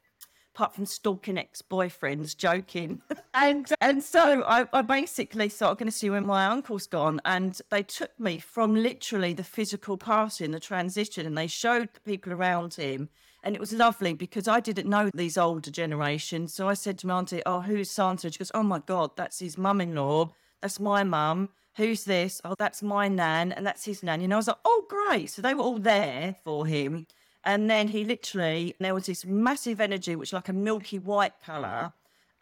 apart 0.57 0.75
from 0.75 0.87
stalking 0.87 1.37
ex-boyfriends, 1.37 2.35
joking. 2.35 3.03
and 3.35 3.71
and 3.83 4.03
so 4.03 4.43
I, 4.47 4.67
I 4.73 4.81
basically 4.81 5.51
thought 5.51 5.73
I'm 5.73 5.77
going 5.77 5.87
to 5.87 5.93
see 5.93 6.09
when 6.09 6.27
my 6.27 6.47
uncle's 6.47 6.87
gone. 6.87 7.21
And 7.27 7.61
they 7.71 7.83
took 7.83 8.19
me 8.19 8.39
from 8.39 8.75
literally 8.75 9.35
the 9.35 9.45
physical 9.45 9.99
passing, 9.99 10.53
the 10.53 10.61
transition, 10.61 11.27
and 11.27 11.37
they 11.37 11.47
showed 11.47 11.91
the 11.93 12.01
people 12.01 12.33
around 12.33 12.75
him. 12.75 13.11
And 13.43 13.55
it 13.55 13.61
was 13.61 13.73
lovely 13.73 14.15
because 14.15 14.49
I 14.49 14.61
didn't 14.61 14.89
know 14.89 15.11
these 15.15 15.37
older 15.37 15.71
generations. 15.71 16.55
So 16.55 16.69
I 16.69 16.75
said 16.75 16.99
to 17.01 17.07
my 17.07 17.19
auntie, 17.19 17.43
Oh, 17.45 17.61
who's 17.61 17.91
Santa? 17.91 18.33
She 18.33 18.39
goes, 18.39 18.51
Oh 18.55 18.63
my 18.63 18.79
God, 18.79 19.11
that's 19.15 19.39
his 19.39 19.59
mum 19.59 19.83
in 19.83 19.95
law. 19.95 20.33
That's 20.63 20.81
my 20.81 21.05
mum. 21.05 21.51
Who's 21.77 22.05
this? 22.05 22.41
Oh, 22.47 22.55
that's 22.59 22.83
my 22.83 23.09
nan. 23.09 23.53
And 23.53 23.67
that's 23.67 23.85
his 23.85 24.03
nan. 24.03 24.23
And 24.23 24.33
I 24.33 24.37
was 24.37 24.49
like, 24.49 24.57
Oh, 24.65 24.87
great. 24.89 25.31
So 25.31 25.43
they 25.43 25.53
were 25.53 25.63
all 25.63 25.79
there 25.79 26.35
for 26.43 26.67
him. 26.67 27.07
And 27.47 27.71
then 27.71 27.89
he 27.89 28.05
literally, 28.05 28.75
there 28.81 28.93
was 28.93 29.07
this 29.07 29.25
massive 29.25 29.81
energy, 29.81 30.17
which 30.17 30.33
like 30.33 30.49
a 30.49 30.53
milky 30.53 30.99
white 30.99 31.41
colour. 31.45 31.69
Uh-huh. 31.69 31.91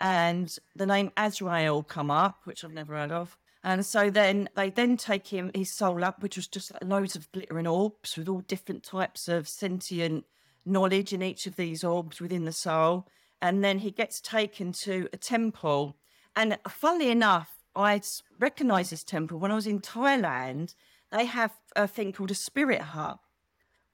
And 0.00 0.58
the 0.74 0.86
name 0.86 1.12
Azrael 1.16 1.82
come 1.82 2.10
up, 2.10 2.40
which 2.44 2.64
I've 2.64 2.72
never 2.72 2.96
heard 2.96 3.12
of. 3.12 3.36
And 3.62 3.84
so 3.86 4.10
then 4.10 4.48
they 4.56 4.70
then 4.70 4.96
take 4.96 5.28
him 5.28 5.50
his 5.54 5.70
soul 5.70 6.02
up, 6.02 6.22
which 6.22 6.36
was 6.36 6.46
just 6.46 6.72
like 6.72 6.84
loads 6.84 7.16
of 7.16 7.30
glittering 7.32 7.66
orbs 7.66 8.16
with 8.16 8.28
all 8.28 8.40
different 8.40 8.82
types 8.82 9.28
of 9.28 9.46
sentient 9.46 10.24
knowledge 10.66 11.12
in 11.12 11.22
each 11.22 11.46
of 11.46 11.56
these 11.56 11.84
orbs 11.84 12.20
within 12.20 12.44
the 12.44 12.52
soul. 12.52 13.06
And 13.40 13.62
then 13.62 13.78
he 13.78 13.90
gets 13.90 14.20
taken 14.20 14.72
to 14.72 15.08
a 15.12 15.18
temple. 15.18 15.96
And 16.34 16.58
funnily 16.66 17.10
enough, 17.10 17.50
I 17.76 18.00
recognise 18.38 18.90
this 18.90 19.04
temple 19.04 19.38
when 19.38 19.50
I 19.50 19.54
was 19.54 19.66
in 19.66 19.80
Thailand. 19.80 20.74
They 21.10 21.26
have 21.26 21.52
a 21.76 21.86
thing 21.86 22.12
called 22.12 22.30
a 22.30 22.34
spirit 22.34 22.80
hut, 22.80 23.18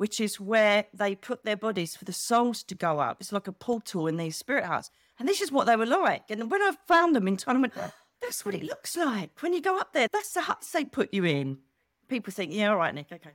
which 0.01 0.19
is 0.19 0.41
where 0.41 0.87
they 0.95 1.15
put 1.15 1.45
their 1.45 1.59
bodies 1.59 1.95
for 1.95 2.07
the 2.07 2.13
souls 2.15 2.63
to 2.63 2.75
go 2.75 3.01
up. 3.01 3.19
It's 3.21 3.33
like 3.33 3.47
a 3.47 3.53
portal 3.53 4.07
in 4.07 4.17
these 4.17 4.35
spirit 4.35 4.65
huts. 4.65 4.91
And 5.19 5.29
this 5.29 5.43
is 5.43 5.53
what 5.53 5.67
they 5.67 5.77
were 5.77 5.85
like. 5.85 6.23
And 6.31 6.51
when 6.51 6.63
I 6.63 6.73
found 6.89 7.15
them 7.15 7.29
in 7.29 7.37
Thailand, 7.37 7.57
I 7.57 7.61
went, 7.61 7.75
that's 8.23 8.43
what 8.47 8.55
it 8.55 8.63
looks 8.63 8.97
like. 8.97 9.31
When 9.41 9.53
you 9.53 9.61
go 9.61 9.79
up 9.79 9.93
there, 9.93 10.09
that's 10.11 10.33
the 10.33 10.41
huts 10.41 10.73
they 10.73 10.87
put 10.87 11.13
you 11.13 11.27
in. 11.27 11.59
People 12.09 12.33
think, 12.33 12.51
yeah, 12.51 12.71
all 12.71 12.79
right, 12.79 12.95
Nick, 12.95 13.13
okay. 13.13 13.33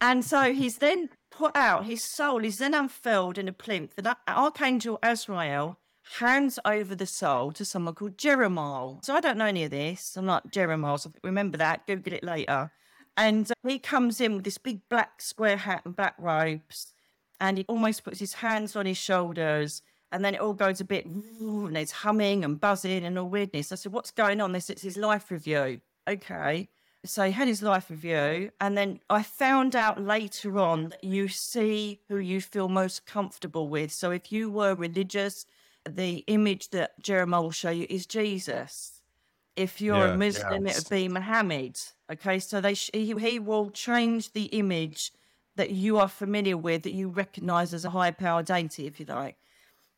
And 0.00 0.24
so 0.24 0.52
he's 0.52 0.78
then 0.78 1.08
put 1.32 1.56
out, 1.56 1.84
his 1.84 2.04
soul 2.04 2.44
is 2.44 2.58
then 2.58 2.74
unfurled 2.74 3.36
in 3.36 3.48
a 3.48 3.52
plinth. 3.52 3.94
And 3.98 4.14
Archangel 4.28 5.00
Azrael 5.02 5.80
hands 6.20 6.60
over 6.64 6.94
the 6.94 7.06
soul 7.06 7.50
to 7.50 7.64
someone 7.64 7.96
called 7.96 8.16
Jeremiah. 8.16 8.98
So 9.02 9.16
I 9.16 9.20
don't 9.20 9.36
know 9.36 9.46
any 9.46 9.64
of 9.64 9.72
this. 9.72 10.16
I'm 10.16 10.26
not 10.26 10.52
Jeremiah. 10.52 10.98
So 10.98 11.10
remember 11.24 11.58
that. 11.58 11.88
Google 11.88 12.12
it 12.12 12.22
later. 12.22 12.70
And 13.16 13.50
he 13.66 13.78
comes 13.78 14.20
in 14.20 14.36
with 14.36 14.44
this 14.44 14.58
big 14.58 14.80
black 14.88 15.20
square 15.20 15.58
hat 15.58 15.82
and 15.84 15.94
black 15.94 16.14
robes. 16.18 16.92
And 17.40 17.58
he 17.58 17.64
almost 17.68 18.04
puts 18.04 18.20
his 18.20 18.34
hands 18.34 18.76
on 18.76 18.86
his 18.86 18.96
shoulders. 18.96 19.82
And 20.10 20.24
then 20.24 20.34
it 20.34 20.40
all 20.40 20.52
goes 20.52 20.80
a 20.80 20.84
bit, 20.84 21.06
and 21.06 21.74
there's 21.74 21.90
humming 21.90 22.44
and 22.44 22.60
buzzing 22.60 23.04
and 23.04 23.18
all 23.18 23.30
weirdness. 23.30 23.72
I 23.72 23.76
said, 23.76 23.92
What's 23.92 24.10
going 24.10 24.42
on? 24.42 24.52
This 24.52 24.68
is 24.68 24.82
his 24.82 24.96
life 24.98 25.30
review. 25.30 25.80
Okay. 26.06 26.68
So 27.04 27.24
he 27.24 27.32
had 27.32 27.48
his 27.48 27.62
life 27.62 27.90
review. 27.90 28.50
And 28.60 28.76
then 28.76 29.00
I 29.10 29.22
found 29.22 29.74
out 29.74 30.00
later 30.00 30.58
on 30.58 30.90
that 30.90 31.02
you 31.02 31.28
see 31.28 32.00
who 32.08 32.18
you 32.18 32.40
feel 32.40 32.68
most 32.68 33.06
comfortable 33.06 33.68
with. 33.68 33.90
So 33.90 34.10
if 34.10 34.30
you 34.30 34.50
were 34.50 34.74
religious, 34.74 35.46
the 35.88 36.18
image 36.28 36.70
that 36.70 37.00
Jeremiah 37.00 37.42
will 37.42 37.50
show 37.50 37.70
you 37.70 37.86
is 37.90 38.06
Jesus. 38.06 39.01
If 39.56 39.80
you're 39.80 39.96
Yeah, 39.96 40.14
a 40.14 40.16
Muslim, 40.16 40.66
yeah. 40.66 40.72
it 40.72 40.76
would 40.76 40.88
be 40.88 41.08
Muhammad. 41.08 41.78
Okay, 42.10 42.38
so 42.38 42.60
they 42.60 42.74
sh- 42.74 42.90
he, 42.92 43.12
he 43.14 43.38
will 43.38 43.70
change 43.70 44.32
the 44.32 44.44
image 44.46 45.12
that 45.56 45.70
you 45.70 45.98
are 45.98 46.08
familiar 46.08 46.56
with, 46.56 46.82
that 46.82 46.94
you 46.94 47.08
recognize 47.08 47.74
as 47.74 47.84
a 47.84 47.90
high 47.90 48.10
power 48.10 48.42
deity, 48.42 48.86
if 48.86 48.98
you 48.98 49.06
like. 49.06 49.36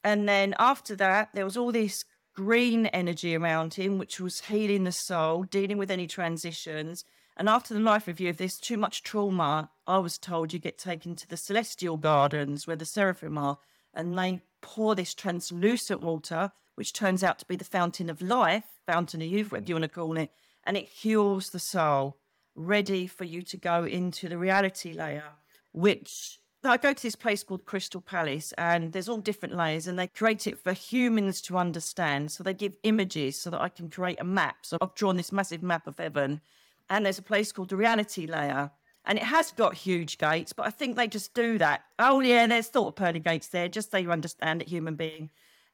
And 0.02 0.28
then 0.28 0.54
after 0.58 0.96
that, 0.96 1.30
there 1.34 1.44
was 1.44 1.56
all 1.56 1.72
this 1.72 2.04
green 2.34 2.86
energy 2.86 3.36
around 3.36 3.74
him, 3.74 3.96
which 3.98 4.20
was 4.20 4.40
healing 4.42 4.84
the 4.84 4.92
soul, 4.92 5.44
dealing 5.44 5.78
with 5.78 5.90
any 5.90 6.06
transitions. 6.06 7.04
And 7.36 7.48
after 7.48 7.74
the 7.74 7.80
life 7.80 8.06
review, 8.06 8.28
if 8.28 8.36
there's 8.36 8.58
too 8.58 8.76
much 8.76 9.02
trauma, 9.02 9.70
I 9.86 9.98
was 9.98 10.18
told 10.18 10.52
you 10.52 10.58
get 10.58 10.78
taken 10.78 11.14
to 11.16 11.28
the 11.28 11.36
celestial 11.36 11.96
gardens 11.96 12.66
where 12.66 12.76
the 12.76 12.84
seraphim 12.84 13.38
are, 13.38 13.58
and 13.92 14.18
they 14.18 14.42
pour 14.60 14.94
this 14.94 15.14
translucent 15.14 16.00
water, 16.00 16.52
which 16.74 16.92
turns 16.92 17.22
out 17.22 17.38
to 17.38 17.46
be 17.46 17.56
the 17.56 17.64
fountain 17.64 18.10
of 18.10 18.22
life, 18.22 18.64
fountain 18.86 19.22
of 19.22 19.28
youth, 19.28 19.52
whatever 19.52 19.68
you 19.68 19.74
want 19.74 19.84
to 19.84 19.88
call 19.88 20.16
it, 20.16 20.30
and 20.64 20.76
it 20.76 20.88
heals 20.88 21.50
the 21.50 21.58
soul, 21.58 22.16
ready 22.54 23.06
for 23.06 23.24
you 23.24 23.42
to 23.42 23.56
go 23.56 23.84
into 23.84 24.28
the 24.28 24.38
reality 24.38 24.92
layer, 24.92 25.32
which 25.72 26.38
I 26.62 26.76
go 26.78 26.92
to 26.94 27.02
this 27.02 27.16
place 27.16 27.42
called 27.42 27.66
Crystal 27.66 28.00
Palace, 28.00 28.52
and 28.56 28.92
there's 28.92 29.08
all 29.08 29.18
different 29.18 29.54
layers, 29.54 29.86
and 29.86 29.98
they 29.98 30.06
create 30.06 30.46
it 30.46 30.58
for 30.58 30.72
humans 30.72 31.42
to 31.42 31.58
understand. 31.58 32.32
So 32.32 32.42
they 32.42 32.54
give 32.54 32.76
images 32.84 33.38
so 33.38 33.50
that 33.50 33.60
I 33.60 33.68
can 33.68 33.90
create 33.90 34.20
a 34.20 34.24
map. 34.24 34.56
So 34.62 34.78
I've 34.80 34.94
drawn 34.94 35.16
this 35.16 35.32
massive 35.32 35.62
map 35.62 35.86
of 35.86 35.98
heaven, 35.98 36.40
and 36.88 37.04
there's 37.04 37.18
a 37.18 37.22
place 37.22 37.52
called 37.52 37.68
the 37.68 37.76
reality 37.76 38.26
layer. 38.26 38.70
And 39.04 39.18
it 39.18 39.24
has 39.24 39.52
got 39.52 39.74
huge 39.74 40.16
gates, 40.16 40.54
but 40.54 40.66
I 40.66 40.70
think 40.70 40.96
they 40.96 41.06
just 41.06 41.34
do 41.34 41.58
that. 41.58 41.82
Oh, 41.98 42.20
yeah, 42.20 42.46
there's 42.46 42.70
sort 42.70 42.88
of 42.88 42.96
pearly 42.96 43.20
gates 43.20 43.48
there, 43.48 43.68
just 43.68 43.90
so 43.90 43.98
you 43.98 44.10
understand 44.10 44.62
it, 44.62 44.68
human 44.68 44.94
being. 44.94 45.28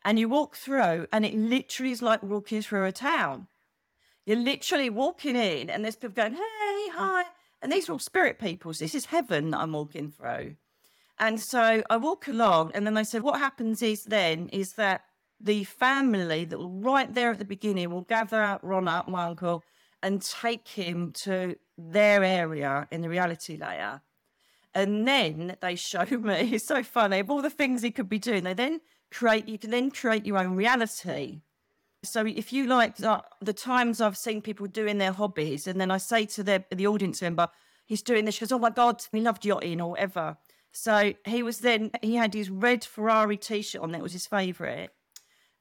And 0.05 0.19
you 0.19 0.29
walk 0.29 0.57
through, 0.57 1.07
and 1.13 1.25
it 1.25 1.35
literally 1.35 1.93
is 1.93 2.03
like 2.03 2.23
walking 2.23 2.63
through 2.63 2.87
a 2.87 2.93
town. 2.93 3.49
You're 4.25 4.39
literally 4.39 4.91
walking 4.91 5.37
in, 5.37 5.69
and 5.69 5.85
there's 5.85 5.97
people 5.97 6.15
going, 6.15 6.35
hey, 6.35 6.89
hi. 6.93 7.25
And 7.63 7.71
these 7.71 7.89
are 7.89 7.93
all 7.93 7.99
spirit 7.99 8.39
peoples. 8.39 8.79
This 8.79 8.95
is 8.95 9.07
heaven 9.07 9.51
that 9.51 9.61
I'm 9.61 9.73
walking 9.73 10.11
through. 10.11 10.57
And 11.19 11.39
so 11.39 11.83
I 11.91 11.97
walk 11.99 12.29
along, 12.29 12.73
and 12.75 12.87
then 12.87 12.95
they 12.95 13.05
said, 13.05 13.23
What 13.23 13.39
happens 13.39 13.83
is 13.83 14.05
then 14.05 14.49
is 14.49 14.73
that 14.75 15.03
the 15.39 15.65
family 15.65 16.47
that 16.47 16.59
were 16.59 16.67
right 16.67 17.13
there 17.13 17.31
at 17.31 17.39
the 17.39 17.45
beginning 17.45 17.91
will 17.91 18.03
gather 18.03 18.59
Ron 18.63 18.89
up, 18.89 19.07
my 19.07 19.25
uncle, 19.27 19.63
and 20.03 20.23
take 20.23 20.67
him 20.67 21.13
to 21.25 21.57
their 21.77 22.25
area 22.25 22.89
in 22.91 23.03
the 23.03 23.11
reality 23.11 23.59
layer. 23.59 24.01
And 24.75 25.07
then 25.07 25.57
they 25.61 25.77
show 25.77 26.05
me, 26.11 26.53
it's 26.55 26.67
so 26.67 26.83
funny, 26.83 27.21
of 27.21 27.31
all 27.31 27.43
the 27.43 27.51
things 27.51 27.83
he 27.83 27.91
could 27.91 28.09
be 28.09 28.19
doing, 28.19 28.45
they 28.45 28.55
then 28.55 28.81
create, 29.11 29.49
you 29.49 29.59
can 29.59 29.71
then 29.71 29.91
create 29.91 30.27
your 30.27 30.39
own 30.39 30.57
reality. 30.57 31.41
So 32.03 32.25
if 32.25 32.53
you 32.53 32.67
like 32.67 33.03
uh, 33.03 33.21
the 33.41 33.53
times 33.53 34.01
I've 34.01 34.17
seen 34.17 34.41
people 34.41 34.67
doing 34.67 34.99
their 34.99 35.13
hobbies, 35.13 35.67
and 35.67 35.81
then 35.81 35.91
I 35.91 35.99
say 35.99 36.25
to 36.27 36.43
the, 36.43 36.65
the 36.75 36.87
audience 36.87 37.21
member, 37.21 37.49
he's 37.85 38.03
doing 38.03 38.25
this. 38.25 38.37
She 38.37 38.41
goes, 38.41 38.53
oh 38.53 38.59
my 38.59 38.71
God, 38.71 39.05
he 39.13 39.21
loved 39.21 39.45
yachting 39.45 39.81
or 39.81 39.91
whatever. 39.91 40.39
So 40.73 41.13
he 41.27 41.43
was 41.43 41.59
then, 41.59 41.91
he 42.01 42.15
had 42.15 42.33
his 42.33 42.49
red 42.49 42.85
Ferrari 42.85 43.37
t 43.37 43.61
shirt 43.63 43.83
on, 43.83 43.93
that 43.93 44.03
was 44.03 44.13
his 44.13 44.27
favourite. 44.27 44.91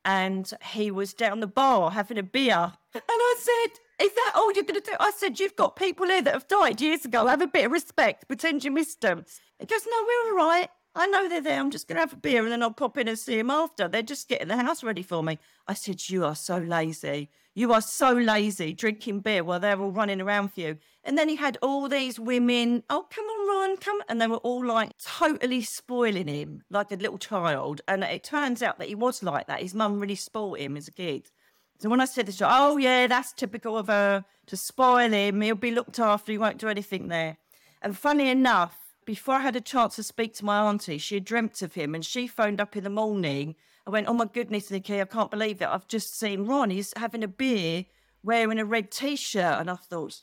And 0.05 0.49
he 0.71 0.91
was 0.91 1.13
down 1.13 1.39
the 1.39 1.47
bar 1.47 1.91
having 1.91 2.17
a 2.17 2.23
beer. 2.23 2.73
And 2.93 3.03
I 3.05 3.35
said, 3.37 4.05
Is 4.05 4.13
that 4.13 4.31
all 4.35 4.53
you're 4.53 4.63
going 4.63 4.81
to 4.81 4.91
do? 4.91 4.95
I 4.99 5.11
said, 5.11 5.39
You've 5.39 5.57
got 5.57 5.75
people 5.75 6.05
here 6.05 6.21
that 6.21 6.33
have 6.33 6.47
died 6.47 6.79
years 6.79 7.03
ago. 7.03 7.27
Have 7.27 7.41
a 7.41 7.47
bit 7.47 7.65
of 7.65 7.71
respect. 7.71 8.27
Pretend 8.27 8.63
you 8.63 8.71
missed 8.71 9.01
them. 9.01 9.25
He 9.59 9.65
goes, 9.65 9.85
No, 9.85 9.97
we're 10.07 10.29
all 10.29 10.47
right. 10.47 10.69
I 10.95 11.07
know 11.07 11.29
they're 11.29 11.41
there. 11.41 11.59
I'm 11.59 11.71
just 11.71 11.87
going 11.87 11.97
to 11.97 12.01
have 12.01 12.13
a 12.13 12.17
beer 12.17 12.43
and 12.43 12.51
then 12.51 12.63
I'll 12.63 12.71
pop 12.71 12.97
in 12.97 13.07
and 13.07 13.17
see 13.17 13.37
him 13.37 13.51
after. 13.51 13.87
They're 13.87 14.01
just 14.01 14.27
getting 14.27 14.47
the 14.47 14.57
house 14.57 14.83
ready 14.83 15.03
for 15.03 15.21
me. 15.21 15.37
I 15.67 15.73
said, 15.73 16.09
You 16.09 16.25
are 16.25 16.35
so 16.35 16.57
lazy. 16.57 17.29
You 17.55 17.73
are 17.73 17.81
so 17.81 18.13
lazy 18.13 18.73
drinking 18.73 19.19
beer 19.19 19.43
while 19.43 19.59
they're 19.59 19.79
all 19.79 19.91
running 19.91 20.21
around 20.21 20.53
for 20.53 20.61
you. 20.61 20.77
And 21.03 21.17
then 21.17 21.29
he 21.29 21.35
had 21.35 21.57
all 21.61 21.89
these 21.89 22.19
women, 22.19 22.83
oh, 22.89 23.05
come 23.09 23.25
on, 23.25 23.47
Ron, 23.47 23.77
come. 23.77 24.01
And 24.07 24.21
they 24.21 24.27
were 24.27 24.37
all 24.37 24.65
like 24.65 24.91
totally 24.97 25.61
spoiling 25.61 26.27
him 26.27 26.63
like 26.69 26.91
a 26.91 26.95
little 26.95 27.17
child. 27.17 27.81
And 27.87 28.03
it 28.03 28.23
turns 28.23 28.63
out 28.63 28.79
that 28.79 28.87
he 28.87 28.95
was 28.95 29.21
like 29.23 29.47
that. 29.47 29.61
His 29.61 29.75
mum 29.75 29.99
really 29.99 30.15
spoiled 30.15 30.59
him 30.59 30.77
as 30.77 30.87
a 30.87 30.91
kid. 30.91 31.29
So 31.79 31.89
when 31.89 32.01
I 32.01 32.05
said 32.05 32.25
this, 32.25 32.41
oh, 32.43 32.77
yeah, 32.77 33.07
that's 33.07 33.33
typical 33.33 33.77
of 33.77 33.87
her 33.87 34.25
to 34.47 34.57
spoil 34.57 35.11
him. 35.11 35.41
He'll 35.41 35.55
be 35.55 35.71
looked 35.71 35.99
after. 35.99 36.31
He 36.31 36.37
won't 36.37 36.57
do 36.57 36.67
anything 36.67 37.07
there. 37.07 37.37
And 37.81 37.97
funny 37.97 38.29
enough, 38.29 38.77
before 39.09 39.33
I 39.33 39.39
had 39.39 39.55
a 39.55 39.61
chance 39.61 39.95
to 39.95 40.03
speak 40.03 40.35
to 40.35 40.45
my 40.45 40.59
auntie, 40.59 40.99
she 40.99 41.15
had 41.15 41.25
dreamt 41.25 41.63
of 41.63 41.73
him 41.73 41.95
and 41.95 42.05
she 42.05 42.27
phoned 42.27 42.61
up 42.61 42.77
in 42.77 42.83
the 42.83 42.91
morning. 42.91 43.55
I 43.87 43.89
went, 43.89 44.07
Oh 44.07 44.13
my 44.13 44.25
goodness, 44.25 44.69
Nicky, 44.69 45.01
I 45.01 45.05
can't 45.05 45.31
believe 45.31 45.63
it. 45.63 45.67
I've 45.67 45.87
just 45.87 46.15
seen 46.15 46.45
Ron. 46.45 46.69
He's 46.69 46.93
having 46.95 47.23
a 47.23 47.27
beer 47.27 47.85
wearing 48.21 48.59
a 48.59 48.65
red 48.65 48.91
t 48.91 49.15
shirt. 49.15 49.61
And 49.61 49.67
I 49.67 49.77
thought, 49.77 50.21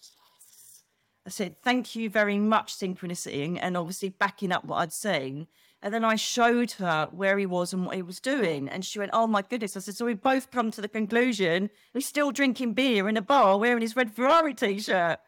I 1.26 1.30
said, 1.30 1.60
Thank 1.64 1.96
you 1.96 2.08
very 2.08 2.38
much, 2.38 2.76
synchronicity, 2.76 3.58
and 3.60 3.76
obviously 3.76 4.10
backing 4.10 4.52
up 4.52 4.64
what 4.64 4.76
I'd 4.76 4.92
seen. 4.92 5.48
And 5.82 5.92
then 5.92 6.04
I 6.04 6.14
showed 6.14 6.70
her 6.72 7.08
where 7.10 7.38
he 7.38 7.46
was 7.46 7.72
and 7.72 7.86
what 7.86 7.96
he 7.96 8.02
was 8.02 8.20
doing. 8.20 8.68
And 8.68 8.84
she 8.84 9.00
went, 9.00 9.10
Oh 9.12 9.26
my 9.26 9.42
goodness. 9.42 9.76
I 9.76 9.80
said, 9.80 9.96
So 9.96 10.06
we 10.06 10.14
both 10.14 10.52
come 10.52 10.70
to 10.70 10.80
the 10.80 10.86
conclusion 10.86 11.70
he's 11.92 12.06
still 12.06 12.30
drinking 12.30 12.74
beer 12.74 13.08
in 13.08 13.16
a 13.16 13.20
bar 13.20 13.58
wearing 13.58 13.82
his 13.82 13.96
red 13.96 14.12
Ferrari 14.12 14.54
t 14.54 14.78
shirt. 14.78 15.18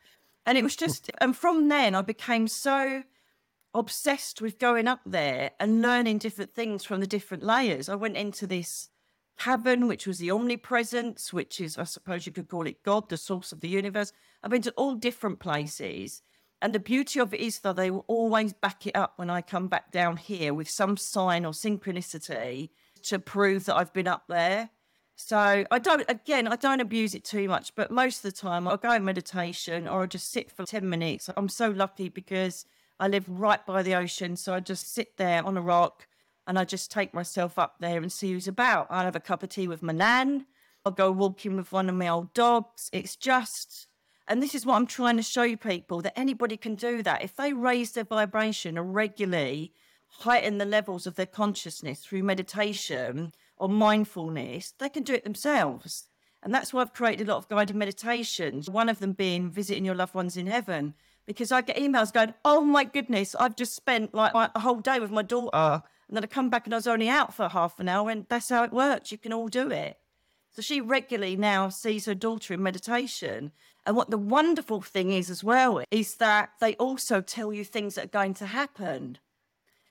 And 0.47 0.57
it 0.57 0.63
was 0.63 0.77
just, 0.77 1.11
and 1.19 1.37
from 1.37 1.69
then 1.69 1.97
I 1.97 2.03
became 2.03 2.47
so 2.47 3.03
obsessed 3.75 4.41
with 4.41 4.59
going 4.59 4.89
up 4.89 5.01
there 5.05 5.53
and 5.61 5.83
learning 5.83 6.19
different 6.19 6.55
things 6.55 6.85
from 6.85 7.01
the 7.01 7.07
different 7.07 7.43
layers. 7.43 7.89
I 7.89 7.95
went 7.95 8.17
into 8.17 8.47
this 8.47 8.89
cavern, 9.39 9.87
which 9.87 10.07
was 10.07 10.19
the 10.19 10.31
omnipresence, 10.31 11.33
which 11.33 11.61
is, 11.61 11.79
I 11.79 11.85
suppose 11.85 12.27
you 12.27 12.33
could 12.33 12.49
call 12.49 12.67
it 12.67 12.83
God, 12.83 13.09
the 13.09 13.17
source 13.17 13.53
of 13.53 13.61
the 13.61 13.69
universe. 13.69 14.13
I've 14.43 14.51
been 14.51 14.63
to 14.63 14.73
all 14.73 14.95
different 14.95 15.39
places. 15.39 16.23
And 16.61 16.73
the 16.73 16.81
beauty 16.81 17.21
of 17.21 17.33
it 17.33 17.41
is 17.41 17.61
that 17.61 17.77
they 17.77 17.91
will 17.91 18.05
always 18.09 18.53
back 18.53 18.87
it 18.87 18.97
up 18.97 19.13
when 19.17 19.31
I 19.31 19.43
come 19.43 19.69
back 19.69 19.93
down 19.93 20.17
here 20.17 20.53
with 20.53 20.69
some 20.69 20.97
sign 20.97 21.45
or 21.45 21.53
synchronicity 21.53 22.71
to 23.05 23.21
prove 23.21 23.67
that 23.67 23.77
I've 23.77 23.93
been 23.93 24.09
up 24.09 24.25
there. 24.29 24.71
So 25.15 25.65
I 25.71 25.79
don't, 25.79 26.05
again, 26.09 26.49
I 26.49 26.57
don't 26.57 26.81
abuse 26.81 27.15
it 27.15 27.25
too 27.25 27.49
much, 27.49 27.75
but 27.75 27.91
most 27.91 28.19
of 28.19 28.23
the 28.23 28.33
time 28.33 28.67
I'll 28.67 28.77
go 28.77 28.93
in 28.93 29.05
meditation 29.05 29.87
or 29.87 30.03
I'll 30.03 30.07
just 30.07 30.31
sit 30.31 30.51
for 30.51 30.65
10 30.65 30.89
minutes. 30.89 31.31
I'm 31.37 31.49
so 31.49 31.71
lucky 31.71 32.09
because 32.09 32.65
I 33.01 33.07
live 33.07 33.29
right 33.29 33.65
by 33.65 33.83
the 33.83 33.95
ocean, 33.95 34.37
so 34.37 34.55
I 34.55 34.61
just 34.61 34.93
sit 34.93 35.17
there 35.19 35.45
on 35.47 35.57
a 35.57 35.63
rock 35.63 36.09
and 36.47 36.59
I 36.59 36.65
just 36.65 36.91
take 36.91 37.15
myself 37.15 37.59
up 37.59 37.77
there 37.79 37.99
and 37.99 38.11
see 38.11 38.33
who's 38.33 38.49
about. 38.49 38.89
I'll 38.91 39.05
have 39.05 39.15
a 39.15 39.21
cup 39.21 39.43
of 39.43 39.51
tea 39.51 39.69
with 39.69 39.83
my 39.83 39.93
nan. 39.93 40.47
I'll 40.85 40.93
go 40.93 41.13
walking 41.13 41.57
with 41.57 41.71
one 41.71 41.89
of 41.89 41.95
my 41.95 42.09
old 42.09 42.35
dogs. 42.35 42.91
It's 42.93 43.15
just, 43.15 43.87
and 44.27 44.43
this 44.43 44.55
is 44.55 44.67
what 44.67 44.75
I'm 44.75 44.87
trying 44.87 45.17
to 45.17 45.23
show 45.23 45.55
people 45.55 46.01
that 46.03 46.19
anybody 46.19 46.57
can 46.57 46.75
do 46.75 47.03
that. 47.05 47.23
If 47.23 47.37
they 47.37 47.53
raise 47.53 47.93
their 47.93 48.05
vibration 48.05 48.77
and 48.77 48.95
regularly 48.95 49.73
heighten 50.09 50.59
the 50.59 50.65
levels 50.65 51.07
of 51.07 51.15
their 51.15 51.27
consciousness 51.27 52.01
through 52.01 52.25
meditation 52.25 53.33
or 53.57 53.69
mindfulness, 53.69 54.73
they 54.79 54.89
can 54.89 55.05
do 55.05 55.15
it 55.15 55.23
themselves. 55.23 56.09
And 56.43 56.53
that's 56.53 56.73
why 56.73 56.81
I've 56.81 56.95
created 56.95 57.29
a 57.29 57.33
lot 57.33 57.39
of 57.39 57.49
guided 57.49 57.77
meditations, 57.77 58.71
one 58.71 58.89
of 58.89 58.99
them 58.99 59.13
being 59.13 59.51
visiting 59.51 59.85
your 59.85 59.95
loved 59.95 60.15
ones 60.15 60.37
in 60.37 60.47
heaven 60.47 60.95
because 61.29 61.53
I 61.53 61.61
get 61.61 61.77
emails 61.77 62.13
going, 62.13 62.35
"Oh 62.45 62.63
my 62.63 62.83
goodness, 62.83 63.37
I've 63.37 63.55
just 63.55 63.77
spent 63.77 64.15
like 64.15 64.33
a 64.35 64.59
whole 64.59 64.81
day 64.81 64.99
with 64.99 65.13
my 65.13 65.23
daughter, 65.23 65.51
ah. 65.53 65.83
and 66.09 66.17
then 66.17 66.25
I 66.25 66.27
come 66.27 66.51
back 66.51 66.67
and 66.67 66.75
I 66.75 66.79
was 66.79 66.89
only 66.89 67.09
out 67.09 67.33
for 67.35 67.49
half 67.49 67.79
an 67.79 67.89
hour." 67.89 68.11
And 68.11 68.27
that's 68.29 68.49
how 68.49 68.65
it 68.65 68.73
works. 68.73 69.13
You 69.13 69.19
can 69.19 69.33
all 69.33 69.49
do 69.49 69.71
it. 69.71 69.99
So 70.51 70.63
she 70.63 70.81
regularly 70.81 71.37
now 71.37 71.69
sees 71.69 72.07
her 72.07 72.15
daughter 72.15 72.55
in 72.55 72.63
meditation. 72.63 73.53
And 73.87 73.95
what 73.95 74.11
the 74.11 74.19
wonderful 74.19 74.81
thing 74.81 75.13
is 75.13 75.31
as 75.31 75.45
well 75.45 75.85
is 75.91 76.17
that 76.17 76.51
they 76.61 76.75
also 76.77 77.21
tell 77.21 77.53
you 77.53 77.65
things 77.65 77.95
that 77.95 78.07
are 78.07 78.09
going 78.09 78.35
to 78.35 78.47
happen. 78.47 79.19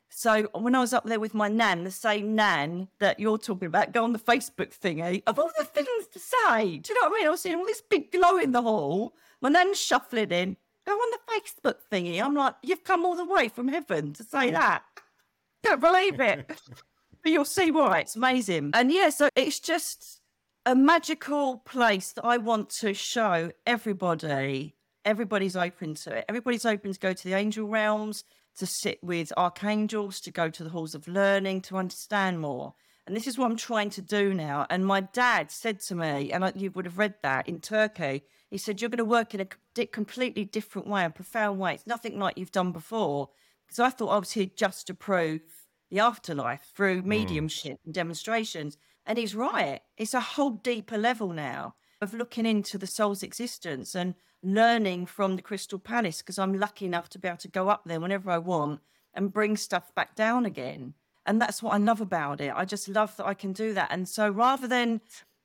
So 0.09 0.49
when 0.53 0.75
I 0.75 0.79
was 0.79 0.93
up 0.93 1.05
there 1.05 1.19
with 1.19 1.33
my 1.33 1.47
nan, 1.47 1.83
the 1.83 1.91
same 1.91 2.35
nan 2.35 2.87
that 2.99 3.19
you're 3.19 3.37
talking 3.37 3.67
about, 3.67 3.91
go 3.91 4.03
on 4.03 4.13
the 4.13 4.19
Facebook 4.19 4.77
thingy 4.77 5.23
of 5.27 5.37
all 5.37 5.51
the 5.57 5.63
things 5.63 6.07
to 6.13 6.19
say. 6.19 6.77
Do 6.79 6.93
you 6.93 7.01
know 7.01 7.09
what 7.09 7.17
I 7.17 7.19
mean? 7.19 7.27
I 7.27 7.29
was 7.29 7.41
seeing 7.41 7.55
all 7.55 7.65
this 7.65 7.81
big 7.81 8.11
glow 8.11 8.37
in 8.37 8.51
the 8.51 8.61
hall. 8.61 9.13
My 9.41 9.49
nan's 9.49 9.79
shuffling 9.79 10.31
in 10.31 10.57
go 10.87 10.93
on 10.93 11.11
the 11.11 11.33
Facebook 11.33 11.75
thingy. 11.91 12.21
I'm 12.21 12.33
like, 12.33 12.55
you've 12.63 12.83
come 12.83 13.05
all 13.05 13.15
the 13.15 13.25
way 13.25 13.49
from 13.49 13.67
heaven 13.67 14.13
to 14.13 14.23
say 14.23 14.51
that. 14.51 14.83
Can't 15.65 15.81
believe 15.81 16.19
it. 16.19 16.47
but 17.23 17.31
you'll 17.31 17.45
see 17.45 17.71
why. 17.71 17.99
It's 17.99 18.15
amazing. 18.15 18.71
And 18.73 18.91
yeah, 18.91 19.09
so 19.09 19.29
it's 19.35 19.59
just 19.59 20.21
a 20.65 20.75
magical 20.75 21.57
place 21.57 22.13
that 22.13 22.23
I 22.23 22.37
want 22.37 22.69
to 22.81 22.93
show 22.93 23.51
everybody. 23.65 24.75
Everybody's 25.03 25.55
open 25.57 25.95
to 25.95 26.17
it. 26.17 26.25
Everybody's 26.29 26.65
open 26.65 26.93
to 26.93 26.99
go 26.99 27.13
to 27.13 27.23
the 27.23 27.33
angel 27.33 27.67
realms, 27.67 28.23
to 28.57 28.65
sit 28.65 29.03
with 29.03 29.33
archangels, 29.35 30.21
to 30.21 30.31
go 30.31 30.49
to 30.49 30.63
the 30.63 30.69
halls 30.69 30.95
of 30.95 31.07
learning, 31.07 31.61
to 31.61 31.77
understand 31.77 32.39
more. 32.39 32.75
And 33.05 33.15
this 33.15 33.27
is 33.27 33.37
what 33.37 33.49
I'm 33.49 33.57
trying 33.57 33.89
to 33.91 34.01
do 34.01 34.33
now. 34.33 34.65
And 34.69 34.85
my 34.85 35.01
dad 35.01 35.51
said 35.51 35.79
to 35.81 35.95
me, 35.95 36.31
and 36.31 36.51
you 36.55 36.71
would 36.71 36.85
have 36.85 36.97
read 36.97 37.15
that 37.23 37.47
in 37.47 37.59
Turkey, 37.59 38.23
he 38.49 38.57
said, 38.57 38.81
You're 38.81 38.89
going 38.89 38.97
to 38.97 39.05
work 39.05 39.33
in 39.33 39.41
a 39.41 39.85
completely 39.87 40.45
different 40.45 40.87
way, 40.87 41.05
a 41.05 41.09
profound 41.09 41.59
way. 41.59 41.73
It's 41.73 41.87
nothing 41.87 42.17
like 42.19 42.37
you've 42.37 42.51
done 42.51 42.71
before. 42.71 43.29
Because 43.65 43.79
I 43.79 43.89
thought 43.89 44.09
I 44.09 44.19
was 44.19 44.31
here 44.31 44.49
just 44.55 44.87
to 44.87 44.93
prove 44.93 45.41
the 45.89 45.99
afterlife 45.99 46.71
through 46.73 47.01
hmm. 47.01 47.09
mediumship 47.09 47.73
mm. 47.73 47.85
and 47.85 47.93
demonstrations. 47.93 48.77
And 49.05 49.17
he's 49.17 49.35
right. 49.35 49.81
It's 49.97 50.13
a 50.13 50.19
whole 50.19 50.51
deeper 50.51 50.97
level 50.97 51.33
now 51.33 51.75
of 52.01 52.13
looking 52.13 52.45
into 52.45 52.77
the 52.77 52.87
soul's 52.87 53.23
existence 53.23 53.95
and 53.95 54.15
learning 54.43 55.05
from 55.05 55.35
the 55.35 55.41
Crystal 55.41 55.79
Palace 55.79 56.19
because 56.19 56.37
I'm 56.37 56.59
lucky 56.59 56.85
enough 56.85 57.09
to 57.09 57.19
be 57.19 57.27
able 57.27 57.37
to 57.37 57.47
go 57.47 57.69
up 57.69 57.83
there 57.85 57.99
whenever 57.99 58.29
I 58.29 58.37
want 58.37 58.81
and 59.13 59.33
bring 59.33 59.57
stuff 59.57 59.93
back 59.95 60.15
down 60.15 60.45
again. 60.45 60.93
And 61.25 61.41
that's 61.41 61.63
what 61.63 61.73
I 61.73 61.77
love 61.77 62.01
about 62.01 62.39
it. 62.39 62.53
I 62.55 62.63
just 62.63 62.87
love 62.87 63.15
that 63.17 63.25
I 63.25 63.33
can 63.33 63.51
do 63.51 63.73
that. 63.73 63.89
And 63.91 64.07
so 64.07 64.29
rather 64.29 64.67
than 64.67 65.01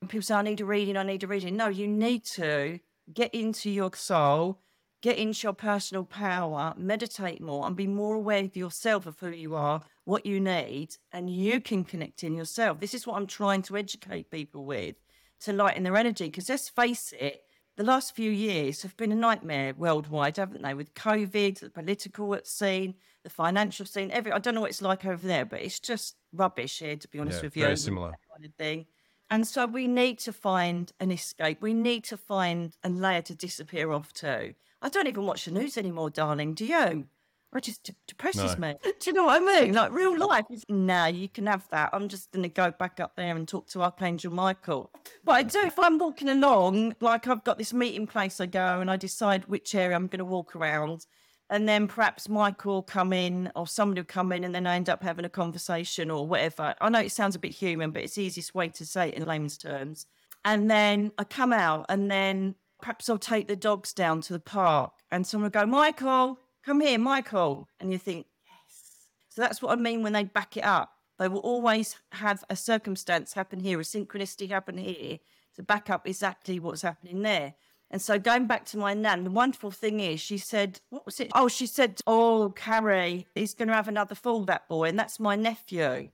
people 0.07 0.21
say, 0.21 0.35
I 0.35 0.41
need 0.41 0.61
a 0.61 0.65
reading, 0.65 0.95
I 0.95 1.03
need 1.03 1.23
a 1.23 1.27
reading, 1.27 1.57
no, 1.57 1.67
you 1.67 1.87
need 1.87 2.23
to 2.35 2.79
get 3.11 3.33
into 3.33 3.69
your 3.69 3.91
soul, 3.93 4.59
get 5.01 5.17
into 5.17 5.47
your 5.47 5.53
personal 5.53 6.05
power, 6.05 6.73
meditate 6.77 7.41
more, 7.41 7.65
and 7.67 7.75
be 7.75 7.87
more 7.87 8.15
aware 8.15 8.43
of 8.43 8.55
yourself, 8.55 9.05
of 9.05 9.19
who 9.19 9.29
you 9.29 9.55
are, 9.55 9.81
what 10.05 10.25
you 10.25 10.39
need, 10.39 10.95
and 11.11 11.29
you 11.29 11.59
can 11.59 11.83
connect 11.83 12.23
in 12.23 12.33
yourself. 12.35 12.79
This 12.79 12.93
is 12.93 13.05
what 13.05 13.17
I'm 13.17 13.27
trying 13.27 13.61
to 13.63 13.77
educate 13.77 14.31
people 14.31 14.65
with 14.65 14.95
to 15.41 15.53
lighten 15.53 15.83
their 15.83 15.97
energy. 15.97 16.25
Because 16.25 16.49
let's 16.49 16.69
face 16.69 17.13
it, 17.19 17.43
the 17.75 17.83
last 17.83 18.15
few 18.15 18.31
years 18.31 18.81
have 18.83 18.95
been 18.97 19.11
a 19.11 19.15
nightmare 19.15 19.73
worldwide, 19.77 20.37
haven't 20.37 20.61
they? 20.61 20.73
With 20.73 20.93
COVID, 20.93 21.59
the 21.59 21.69
political 21.69 22.37
scene, 22.43 22.93
the 23.23 23.29
financial 23.29 23.85
scene, 23.85 24.11
every 24.11 24.31
I 24.31 24.39
don't 24.39 24.53
know 24.53 24.61
what 24.61 24.69
it's 24.69 24.81
like 24.81 25.05
over 25.05 25.25
there, 25.27 25.45
but 25.45 25.61
it's 25.61 25.79
just 25.79 26.15
rubbish 26.33 26.79
here, 26.79 26.95
to 26.95 27.07
be 27.07 27.19
honest 27.19 27.39
yeah, 27.39 27.47
with 27.47 27.57
you. 27.57 27.63
Very 27.63 27.77
similar. 27.77 28.11
Kind 28.31 28.45
of 28.45 28.53
thing. 28.55 28.85
And 29.29 29.47
so 29.47 29.65
we 29.65 29.87
need 29.87 30.19
to 30.19 30.33
find 30.33 30.91
an 30.99 31.11
escape. 31.11 31.61
We 31.61 31.73
need 31.73 32.03
to 32.05 32.17
find 32.17 32.75
a 32.83 32.89
layer 32.89 33.21
to 33.23 33.35
disappear 33.35 33.91
off 33.91 34.13
to. 34.13 34.53
I 34.81 34.89
don't 34.89 35.07
even 35.07 35.25
watch 35.25 35.45
the 35.45 35.51
news 35.51 35.77
anymore, 35.77 36.09
darling. 36.09 36.53
Do 36.53 36.65
you? 36.65 37.07
It 37.55 37.63
just 37.63 37.91
depresses 38.07 38.57
no. 38.57 38.67
me. 38.67 38.75
Do 38.83 38.91
you 39.09 39.13
know 39.13 39.25
what 39.25 39.41
I 39.41 39.61
mean? 39.61 39.73
Like 39.73 39.91
real 39.91 40.17
life 40.17 40.45
is, 40.49 40.63
nah, 40.69 41.05
you 41.05 41.29
can 41.29 41.45
have 41.47 41.67
that. 41.69 41.91
I'm 41.93 42.09
just 42.09 42.31
going 42.31 42.43
to 42.43 42.49
go 42.49 42.71
back 42.71 42.99
up 42.99 43.15
there 43.15 43.35
and 43.35 43.47
talk 43.47 43.67
to 43.69 43.81
Archangel 43.83 44.33
Michael. 44.33 44.91
But 45.23 45.31
I 45.33 45.43
do, 45.43 45.59
if 45.59 45.77
I'm 45.77 45.97
walking 45.97 46.29
along, 46.29 46.95
like 46.99 47.27
I've 47.27 47.43
got 47.43 47.57
this 47.57 47.73
meeting 47.73 48.07
place 48.07 48.41
I 48.41 48.47
go 48.47 48.81
and 48.81 48.89
I 48.89 48.97
decide 48.97 49.45
which 49.45 49.75
area 49.75 49.95
I'm 49.95 50.07
going 50.07 50.19
to 50.19 50.25
walk 50.25 50.55
around 50.55 51.05
and 51.53 51.69
then 51.69 51.87
perhaps 51.87 52.27
Michael 52.27 52.73
will 52.73 52.81
come 52.81 53.13
in 53.13 53.51
or 53.55 53.67
somebody 53.67 54.01
will 54.01 54.05
come 54.05 54.31
in 54.31 54.43
and 54.43 54.55
then 54.55 54.65
I 54.65 54.75
end 54.75 54.89
up 54.89 55.03
having 55.03 55.23
a 55.23 55.29
conversation 55.29 56.09
or 56.09 56.25
whatever. 56.25 56.73
I 56.81 56.89
know 56.89 56.99
it 56.99 57.11
sounds 57.11 57.35
a 57.35 57.39
bit 57.39 57.51
human, 57.51 57.91
but 57.91 58.01
it's 58.01 58.15
the 58.15 58.23
easiest 58.23 58.55
way 58.55 58.69
to 58.69 58.83
say 58.83 59.09
it 59.09 59.13
in 59.13 59.23
layman's 59.23 59.59
terms. 59.59 60.07
And 60.43 60.69
then 60.69 61.11
I 61.19 61.23
come 61.25 61.53
out 61.53 61.85
and 61.89 62.09
then 62.09 62.55
perhaps 62.81 63.07
I'll 63.07 63.19
take 63.19 63.47
the 63.47 63.55
dogs 63.55 63.93
down 63.93 64.21
to 64.21 64.33
the 64.33 64.39
park 64.39 64.93
and 65.11 65.27
someone 65.27 65.51
will 65.51 65.61
go, 65.61 65.67
Michael, 65.67 66.39
come 66.65 66.81
here, 66.81 66.97
Michael. 66.97 67.69
And 67.79 67.91
you 67.91 67.99
think, 67.99 68.25
yes. 68.47 69.11
So 69.29 69.43
that's 69.43 69.61
what 69.61 69.77
I 69.77 69.79
mean 69.79 70.01
when 70.01 70.13
they 70.13 70.23
back 70.23 70.57
it 70.57 70.63
up. 70.63 70.93
They 71.19 71.27
will 71.27 71.37
always 71.37 71.97
have 72.13 72.43
a 72.49 72.55
circumstance 72.55 73.33
happen 73.33 73.59
here, 73.59 73.79
a 73.79 73.83
synchronicity 73.83 74.49
happen 74.49 74.79
here 74.79 75.19
to 75.55 75.61
back 75.61 75.91
up 75.91 76.07
exactly 76.07 76.59
what's 76.59 76.81
happening 76.81 77.21
there. 77.21 77.53
And 77.93 78.01
so 78.01 78.17
going 78.17 78.47
back 78.47 78.65
to 78.65 78.77
my 78.77 78.95
nan, 78.95 79.23
the 79.23 79.29
wonderful 79.29 79.69
thing 79.69 79.99
is 79.99 80.19
she 80.19 80.39
said, 80.39 80.81
what 80.89 81.05
was 81.05 81.19
it? 81.19 81.29
Oh, 81.35 81.47
she 81.47 81.67
said, 81.67 82.01
oh, 82.07 82.51
Carrie, 82.55 83.27
he's 83.35 83.53
going 83.53 83.67
to 83.67 83.75
have 83.75 83.87
another 83.87 84.15
fall, 84.15 84.45
that 84.45 84.67
boy. 84.67 84.89
And 84.89 84.97
that's 84.97 85.19
my 85.19 85.35
nephew. 85.35 86.09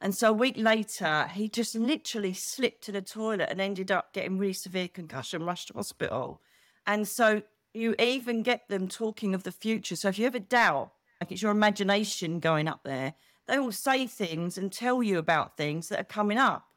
And 0.00 0.14
so 0.14 0.30
a 0.30 0.32
week 0.32 0.56
later, 0.56 1.28
he 1.34 1.50
just 1.50 1.74
literally 1.74 2.32
slipped 2.32 2.82
to 2.84 2.92
the 2.92 3.02
toilet 3.02 3.50
and 3.50 3.60
ended 3.60 3.92
up 3.92 4.14
getting 4.14 4.38
really 4.38 4.54
severe 4.54 4.88
concussion, 4.88 5.44
rushed 5.44 5.68
to 5.68 5.74
hospital. 5.74 6.40
And 6.86 7.06
so 7.06 7.42
you 7.74 7.94
even 7.98 8.42
get 8.42 8.66
them 8.70 8.88
talking 8.88 9.34
of 9.34 9.42
the 9.42 9.52
future. 9.52 9.96
So 9.96 10.08
if 10.08 10.18
you 10.18 10.24
ever 10.26 10.38
doubt, 10.38 10.92
like 11.20 11.30
it's 11.30 11.42
your 11.42 11.52
imagination 11.52 12.40
going 12.40 12.68
up 12.68 12.84
there, 12.84 13.12
they 13.46 13.58
will 13.58 13.72
say 13.72 14.06
things 14.06 14.56
and 14.56 14.72
tell 14.72 15.02
you 15.02 15.18
about 15.18 15.58
things 15.58 15.90
that 15.90 16.00
are 16.00 16.04
coming 16.04 16.38
up. 16.38 16.67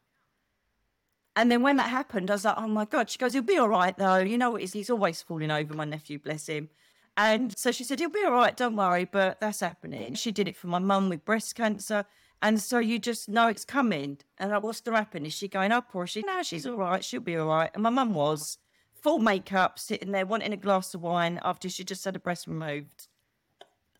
And 1.35 1.51
then 1.51 1.61
when 1.61 1.77
that 1.77 1.89
happened, 1.89 2.29
I 2.29 2.33
was 2.33 2.45
like, 2.45 2.55
oh 2.57 2.67
my 2.67 2.85
God. 2.85 3.09
She 3.09 3.17
goes, 3.17 3.33
he'll 3.33 3.41
be 3.41 3.57
all 3.57 3.69
right 3.69 3.97
though. 3.97 4.17
You 4.17 4.37
know 4.37 4.51
what? 4.51 4.61
He's 4.61 4.89
always 4.89 5.21
falling 5.21 5.51
over, 5.51 5.73
my 5.73 5.85
nephew, 5.85 6.19
bless 6.19 6.47
him. 6.47 6.69
And 7.17 7.57
so 7.57 7.71
she 7.71 7.83
said, 7.83 7.99
he'll 7.99 8.09
be 8.09 8.23
all 8.23 8.31
right, 8.31 8.55
don't 8.55 8.75
worry, 8.75 9.05
but 9.05 9.39
that's 9.41 9.59
happening. 9.59 10.13
She 10.15 10.31
did 10.31 10.47
it 10.47 10.55
for 10.55 10.67
my 10.67 10.79
mum 10.79 11.09
with 11.09 11.25
breast 11.25 11.55
cancer. 11.55 12.05
And 12.41 12.59
so 12.59 12.79
you 12.79 12.99
just 12.99 13.29
know 13.29 13.47
it's 13.47 13.65
coming. 13.65 14.17
And 14.37 14.51
like, 14.51 14.63
what's 14.63 14.81
the 14.81 14.91
happen? 14.91 15.25
Is 15.25 15.33
she 15.33 15.47
going 15.47 15.71
up 15.71 15.89
or 15.93 16.05
is 16.05 16.09
she? 16.11 16.23
No, 16.25 16.41
she's 16.41 16.65
all 16.65 16.77
right. 16.77 17.03
She'll 17.03 17.21
be 17.21 17.35
all 17.35 17.47
right. 17.47 17.69
And 17.73 17.83
my 17.83 17.89
mum 17.89 18.13
was 18.13 18.57
full 18.93 19.19
makeup, 19.19 19.77
sitting 19.77 20.11
there 20.11 20.25
wanting 20.25 20.53
a 20.53 20.57
glass 20.57 20.93
of 20.93 21.01
wine 21.01 21.39
after 21.43 21.69
she 21.69 21.83
just 21.83 22.03
had 22.05 22.15
a 22.15 22.19
breast 22.19 22.47
removed. 22.47 23.07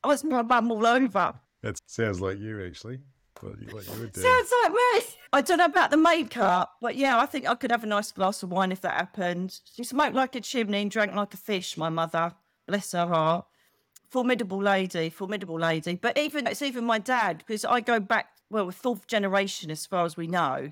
I 0.04 0.08
was 0.08 0.24
my 0.24 0.42
mum 0.42 0.72
all 0.72 0.86
over. 0.88 1.36
That 1.62 1.80
sounds 1.86 2.22
like 2.22 2.40
you, 2.40 2.66
actually. 2.66 3.00
You, 3.44 3.68
what 3.74 3.86
you. 3.88 4.10
Sounds 4.14 4.54
like 4.64 4.72
me. 4.72 5.02
I 5.34 5.42
don't 5.42 5.58
know 5.58 5.66
about 5.66 5.92
the 5.92 5.98
makeup, 5.98 6.76
but 6.82 6.96
yeah, 6.96 7.20
I 7.20 7.26
think 7.26 7.48
I 7.48 7.56
could 7.56 7.72
have 7.72 7.84
a 7.84 7.88
nice 7.88 8.12
glass 8.12 8.44
of 8.44 8.52
wine 8.52 8.72
if 8.72 8.82
that 8.82 8.94
happened. 8.94 9.60
She 9.76 9.84
smoked 9.84 10.16
like 10.16 10.36
a 10.36 10.42
chimney 10.42 10.82
and 10.82 10.92
drank 10.92 11.16
like 11.16 11.34
a 11.34 11.38
fish, 11.38 11.78
my 11.78 11.90
mother. 11.90 12.34
Bless 12.68 12.92
her 12.92 13.08
heart 13.08 13.46
formidable 14.12 14.62
lady, 14.62 15.10
formidable 15.10 15.58
lady. 15.58 15.96
But 15.96 16.18
even 16.18 16.46
it's 16.46 16.62
even 16.62 16.84
my 16.84 17.00
dad 17.00 17.38
because 17.40 17.64
I 17.64 17.80
go 17.80 18.00
back 18.00 18.28
well, 18.50 18.70
fourth 18.72 19.08
generation 19.08 19.72
as 19.72 19.86
far 19.86 20.06
as 20.06 20.18
we 20.18 20.28
know. 20.28 20.70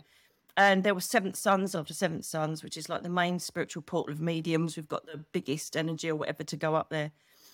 And 0.57 0.83
there 0.83 0.93
were 0.93 0.99
seventh 0.99 1.37
sons 1.37 1.73
after 1.73 1.93
seventh 1.93 2.25
sons, 2.25 2.63
which 2.63 2.75
is 2.75 2.89
like 2.89 3.01
the 3.01 3.09
main 3.09 3.39
spiritual 3.39 3.81
portal 3.81 4.13
of 4.13 4.19
mediums. 4.19 4.75
We've 4.75 4.89
got 4.89 5.05
the 5.05 5.23
biggest 5.31 5.77
energy 5.77 6.09
or 6.09 6.15
whatever 6.17 6.43
to 6.43 6.57
go 6.57 6.75
up 6.75 6.89
there. 6.89 7.11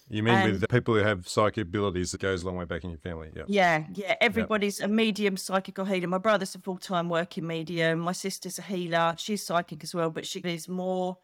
You 0.10 0.22
mean 0.22 0.36
and, 0.36 0.52
with 0.52 0.62
the 0.62 0.68
people 0.68 0.94
who 0.94 1.02
have 1.02 1.28
psychic 1.28 1.64
abilities 1.64 2.12
that 2.12 2.22
goes 2.22 2.44
a 2.44 2.46
long 2.46 2.58
way 2.58 2.66
back 2.66 2.84
in 2.84 2.92
your 2.92 3.00
family? 3.00 3.32
Yeah. 3.36 3.44
Yeah, 3.48 3.84
yeah. 3.94 4.16
Everybody's 4.22 4.80
yep. 4.80 4.90
a 4.90 4.92
medium, 4.92 5.36
psychic 5.36 5.80
or 5.80 5.86
healer. 5.88 6.08
My 6.08 6.20
brother's 6.20 6.54
a 6.54 6.60
full 6.60 6.78
time 6.78 7.10
working 7.10 7.48
medium. 7.48 8.00
My 8.00 8.12
sister's 8.12 8.60
a 8.60 8.62
healer. 8.62 9.16
She's 9.18 9.44
psychic 9.44 9.84
as 9.84 9.96
well, 9.96 10.12
but 10.12 10.28
she 10.28 10.40
is 10.40 10.68
more 10.70 11.18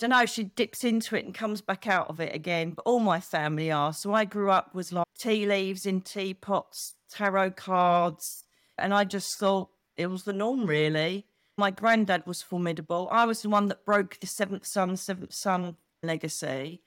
I 0.00 0.06
don't 0.06 0.10
know, 0.10 0.24
she 0.24 0.44
dips 0.44 0.82
into 0.82 1.14
it 1.14 1.26
and 1.26 1.34
comes 1.34 1.60
back 1.60 1.86
out 1.86 2.08
of 2.08 2.20
it 2.20 2.34
again. 2.34 2.70
But 2.70 2.86
all 2.86 3.00
my 3.00 3.20
family 3.20 3.70
are. 3.70 3.92
So 3.92 4.14
I 4.14 4.24
grew 4.24 4.50
up 4.50 4.74
was 4.74 4.92
like 4.92 5.06
tea 5.18 5.44
leaves 5.44 5.84
in 5.84 6.00
teapots, 6.00 6.94
tarot 7.10 7.50
cards. 7.50 8.44
And 8.78 8.94
I 8.94 9.04
just 9.04 9.38
thought 9.38 9.68
it 9.98 10.06
was 10.06 10.22
the 10.22 10.32
norm, 10.32 10.64
really. 10.64 11.26
My 11.58 11.70
granddad 11.70 12.26
was 12.26 12.40
formidable. 12.40 13.08
I 13.12 13.26
was 13.26 13.42
the 13.42 13.50
one 13.50 13.68
that 13.68 13.84
broke 13.84 14.18
the 14.20 14.26
seventh 14.26 14.64
son, 14.64 14.96
seventh 14.96 15.34
son 15.34 15.76
legacy. 16.02 16.80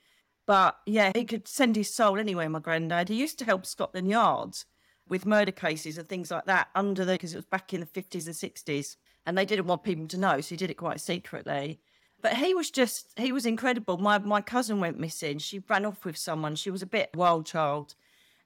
But 0.46 0.78
yeah, 0.86 1.12
he 1.14 1.24
could 1.24 1.48
send 1.48 1.76
his 1.76 1.94
soul 1.94 2.18
anywhere, 2.18 2.48
my 2.48 2.58
granddad. 2.58 3.08
He 3.08 3.16
used 3.16 3.38
to 3.38 3.44
help 3.44 3.64
Scotland 3.64 4.08
Yard 4.08 4.56
with 5.08 5.26
murder 5.26 5.52
cases 5.52 5.98
and 5.98 6.08
things 6.08 6.30
like 6.30 6.46
that 6.46 6.68
under 6.74 7.04
the, 7.04 7.12
because 7.12 7.34
it 7.34 7.38
was 7.38 7.44
back 7.46 7.72
in 7.72 7.80
the 7.80 7.86
50s 7.86 8.26
and 8.26 8.34
60s. 8.34 8.96
And 9.26 9.38
they 9.38 9.46
didn't 9.46 9.66
want 9.66 9.84
people 9.84 10.06
to 10.08 10.18
know, 10.18 10.40
so 10.40 10.50
he 10.50 10.56
did 10.56 10.70
it 10.70 10.74
quite 10.74 11.00
secretly. 11.00 11.80
But 12.20 12.34
he 12.36 12.54
was 12.54 12.70
just, 12.70 13.08
he 13.18 13.32
was 13.32 13.46
incredible. 13.46 13.96
My, 13.98 14.18
my 14.18 14.40
cousin 14.40 14.80
went 14.80 14.98
missing. 14.98 15.38
She 15.38 15.62
ran 15.68 15.84
off 15.84 16.04
with 16.04 16.16
someone. 16.16 16.56
She 16.56 16.70
was 16.70 16.82
a 16.82 16.86
bit 16.86 17.10
wild 17.14 17.46
child. 17.46 17.94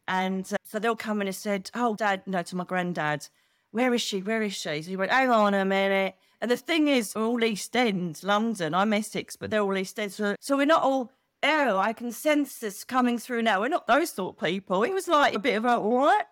And 0.06 0.50
uh, 0.52 0.56
so 0.64 0.78
they'll 0.78 0.96
come 0.96 1.20
in 1.20 1.28
and 1.28 1.36
said, 1.36 1.70
Oh, 1.74 1.94
dad, 1.94 2.22
no, 2.26 2.42
to 2.42 2.56
my 2.56 2.64
granddad, 2.64 3.28
where 3.70 3.92
is 3.92 4.00
she? 4.00 4.20
Where 4.20 4.42
is 4.42 4.54
she? 4.54 4.82
So 4.82 4.90
he 4.90 4.96
went, 4.96 5.12
Hang 5.12 5.30
on 5.30 5.54
a 5.54 5.64
minute. 5.64 6.16
And 6.40 6.50
the 6.50 6.56
thing 6.56 6.88
is, 6.88 7.14
we're 7.14 7.24
all 7.24 7.44
East 7.44 7.76
End, 7.76 8.20
London. 8.22 8.74
I'm 8.74 8.92
Essex, 8.92 9.36
but 9.36 9.50
they're 9.50 9.60
all 9.60 9.76
East 9.76 9.98
End. 9.98 10.12
So, 10.12 10.36
so 10.40 10.56
we're 10.56 10.66
not 10.66 10.82
all, 10.82 11.10
oh, 11.42 11.78
I 11.78 11.92
can 11.92 12.12
sense 12.12 12.58
this 12.58 12.84
coming 12.84 13.18
through 13.18 13.42
now. 13.42 13.60
We're 13.60 13.68
not 13.68 13.86
those 13.86 14.10
sort 14.10 14.36
of 14.36 14.44
people. 14.44 14.82
It 14.82 14.92
was 14.92 15.08
like 15.08 15.34
a 15.34 15.38
bit 15.38 15.56
of 15.56 15.64
a, 15.64 15.80
what? 15.80 16.26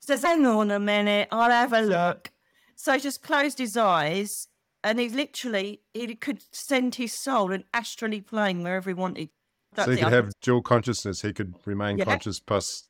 Says, 0.00 0.22
hang 0.22 0.46
on 0.46 0.70
a 0.70 0.78
minute, 0.78 1.28
I'll 1.32 1.50
have 1.50 1.72
a 1.72 1.80
look. 1.80 2.30
So 2.76 2.92
he 2.92 3.00
just 3.00 3.22
closed 3.22 3.58
his 3.58 3.76
eyes 3.76 4.48
and 4.86 5.00
he 5.00 5.08
literally 5.08 5.80
he 5.94 6.14
could 6.14 6.42
send 6.52 6.94
his 6.94 7.12
soul 7.12 7.50
and 7.50 7.64
astrally 7.74 8.20
plane 8.20 8.62
wherever 8.62 8.88
he 8.88 8.94
wanted. 8.94 9.30
That's 9.74 9.86
so 9.86 9.92
he 9.92 10.02
could 10.02 10.12
have 10.12 10.30
dual 10.40 10.62
consciousness. 10.62 11.22
He 11.22 11.32
could 11.32 11.54
remain 11.64 11.98
yeah. 11.98 12.04
conscious 12.04 12.38
plus, 12.38 12.88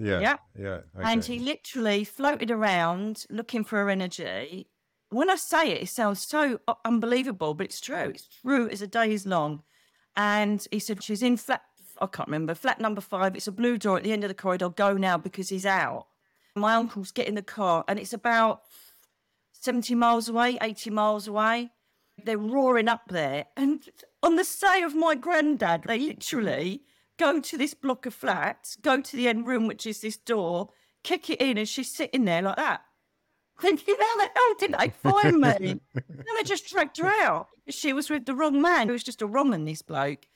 yeah, 0.00 0.20
yeah, 0.20 0.36
yeah. 0.58 0.68
Okay. 0.68 1.12
And 1.12 1.24
he 1.24 1.38
literally 1.38 2.04
floated 2.04 2.50
around 2.50 3.26
looking 3.28 3.64
for 3.64 3.76
her 3.76 3.90
energy. 3.90 4.68
When 5.10 5.28
I 5.28 5.36
say 5.36 5.72
it, 5.72 5.82
it 5.82 5.88
sounds 5.88 6.26
so 6.26 6.58
unbelievable, 6.84 7.52
but 7.54 7.66
it's 7.66 7.80
true. 7.80 8.12
It's 8.14 8.28
true 8.40 8.68
as 8.68 8.80
a 8.80 8.86
day 8.86 9.12
is 9.12 9.26
long. 9.26 9.62
And 10.16 10.66
he 10.70 10.78
said 10.78 11.02
she's 11.02 11.22
in 11.22 11.36
flat. 11.36 11.62
I 12.00 12.06
can't 12.06 12.28
remember 12.28 12.54
flat 12.54 12.80
number 12.80 13.00
five. 13.00 13.36
It's 13.36 13.46
a 13.46 13.52
blue 13.52 13.78
door 13.78 13.96
at 13.96 14.04
the 14.04 14.12
end 14.12 14.24
of 14.24 14.28
the 14.28 14.34
corridor. 14.34 14.68
Go 14.68 14.94
now 14.94 15.16
because 15.18 15.48
he's 15.48 15.66
out. 15.66 16.06
My 16.54 16.74
uncle's 16.74 17.12
getting 17.12 17.34
the 17.34 17.42
car, 17.42 17.84
and 17.86 17.98
it's 17.98 18.14
about 18.14 18.62
70 19.52 19.94
miles 19.94 20.28
away, 20.28 20.58
80 20.62 20.90
miles 20.90 21.28
away. 21.28 21.70
They're 22.24 22.38
roaring 22.38 22.88
up 22.88 23.02
there. 23.08 23.46
And 23.56 23.82
on 24.22 24.36
the 24.36 24.44
say 24.44 24.82
of 24.82 24.94
my 24.94 25.14
granddad, 25.14 25.84
they 25.86 25.98
literally 25.98 26.82
go 27.18 27.40
to 27.40 27.58
this 27.58 27.74
block 27.74 28.06
of 28.06 28.14
flats, 28.14 28.76
go 28.76 29.00
to 29.00 29.16
the 29.16 29.28
end 29.28 29.46
room, 29.46 29.66
which 29.66 29.86
is 29.86 30.00
this 30.00 30.16
door, 30.16 30.70
kick 31.02 31.28
it 31.28 31.40
in, 31.40 31.58
and 31.58 31.68
she's 31.68 31.94
sitting 31.94 32.24
there 32.24 32.42
like 32.42 32.56
that. 32.56 32.82
Thinking, 33.60 33.94
how 33.98 34.16
the 34.16 34.30
hell 34.34 34.54
did 34.58 34.74
they 34.78 34.88
find 34.90 35.40
me? 35.40 35.80
and 35.94 36.26
they 36.36 36.42
just 36.44 36.68
dragged 36.68 36.98
her 36.98 37.10
out. 37.22 37.48
She 37.68 37.92
was 37.92 38.10
with 38.10 38.26
the 38.26 38.34
wrong 38.34 38.60
man. 38.60 38.88
It 38.88 38.92
was 38.92 39.02
just 39.02 39.22
a 39.22 39.26
wrong 39.26 39.50
one, 39.50 39.64
this 39.64 39.82
bloke. 39.82 40.26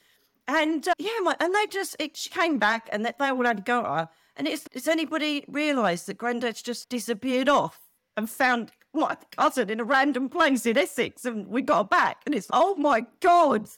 And 0.49 0.87
uh, 0.89 0.95
yeah, 0.99 1.19
my, 1.23 1.37
and 1.39 1.55
they 1.55 1.67
just, 1.67 1.97
it, 1.99 2.17
she 2.17 2.31
came 2.31 2.59
back 2.59 2.89
and 2.91 3.05
they, 3.05 3.13
they 3.19 3.29
all 3.29 3.45
had 3.45 3.59
to 3.59 3.63
go 3.63 3.81
at 3.81 3.87
her. 3.87 4.09
And 4.37 4.49
it's, 4.49 4.67
has 4.73 4.89
anybody 4.89 5.45
realised 5.49 6.07
that 6.07 6.19
Granddad's 6.19 6.63
just 6.63 6.89
disappeared 6.89 7.49
off 7.49 7.79
and 8.17 8.29
found 8.29 8.73
my 8.93 9.17
cousin 9.37 9.71
in 9.71 9.81
a 9.81 9.85
random 9.85 10.29
place 10.29 10.67
in 10.67 10.77
Essex 10.77 11.25
and 11.25 11.47
we 11.47 11.63
got 11.63 11.91
back 11.91 12.23
and 12.27 12.35
it's, 12.35 12.49
oh 12.53 12.75
my 12.77 13.07
God. 13.21 13.69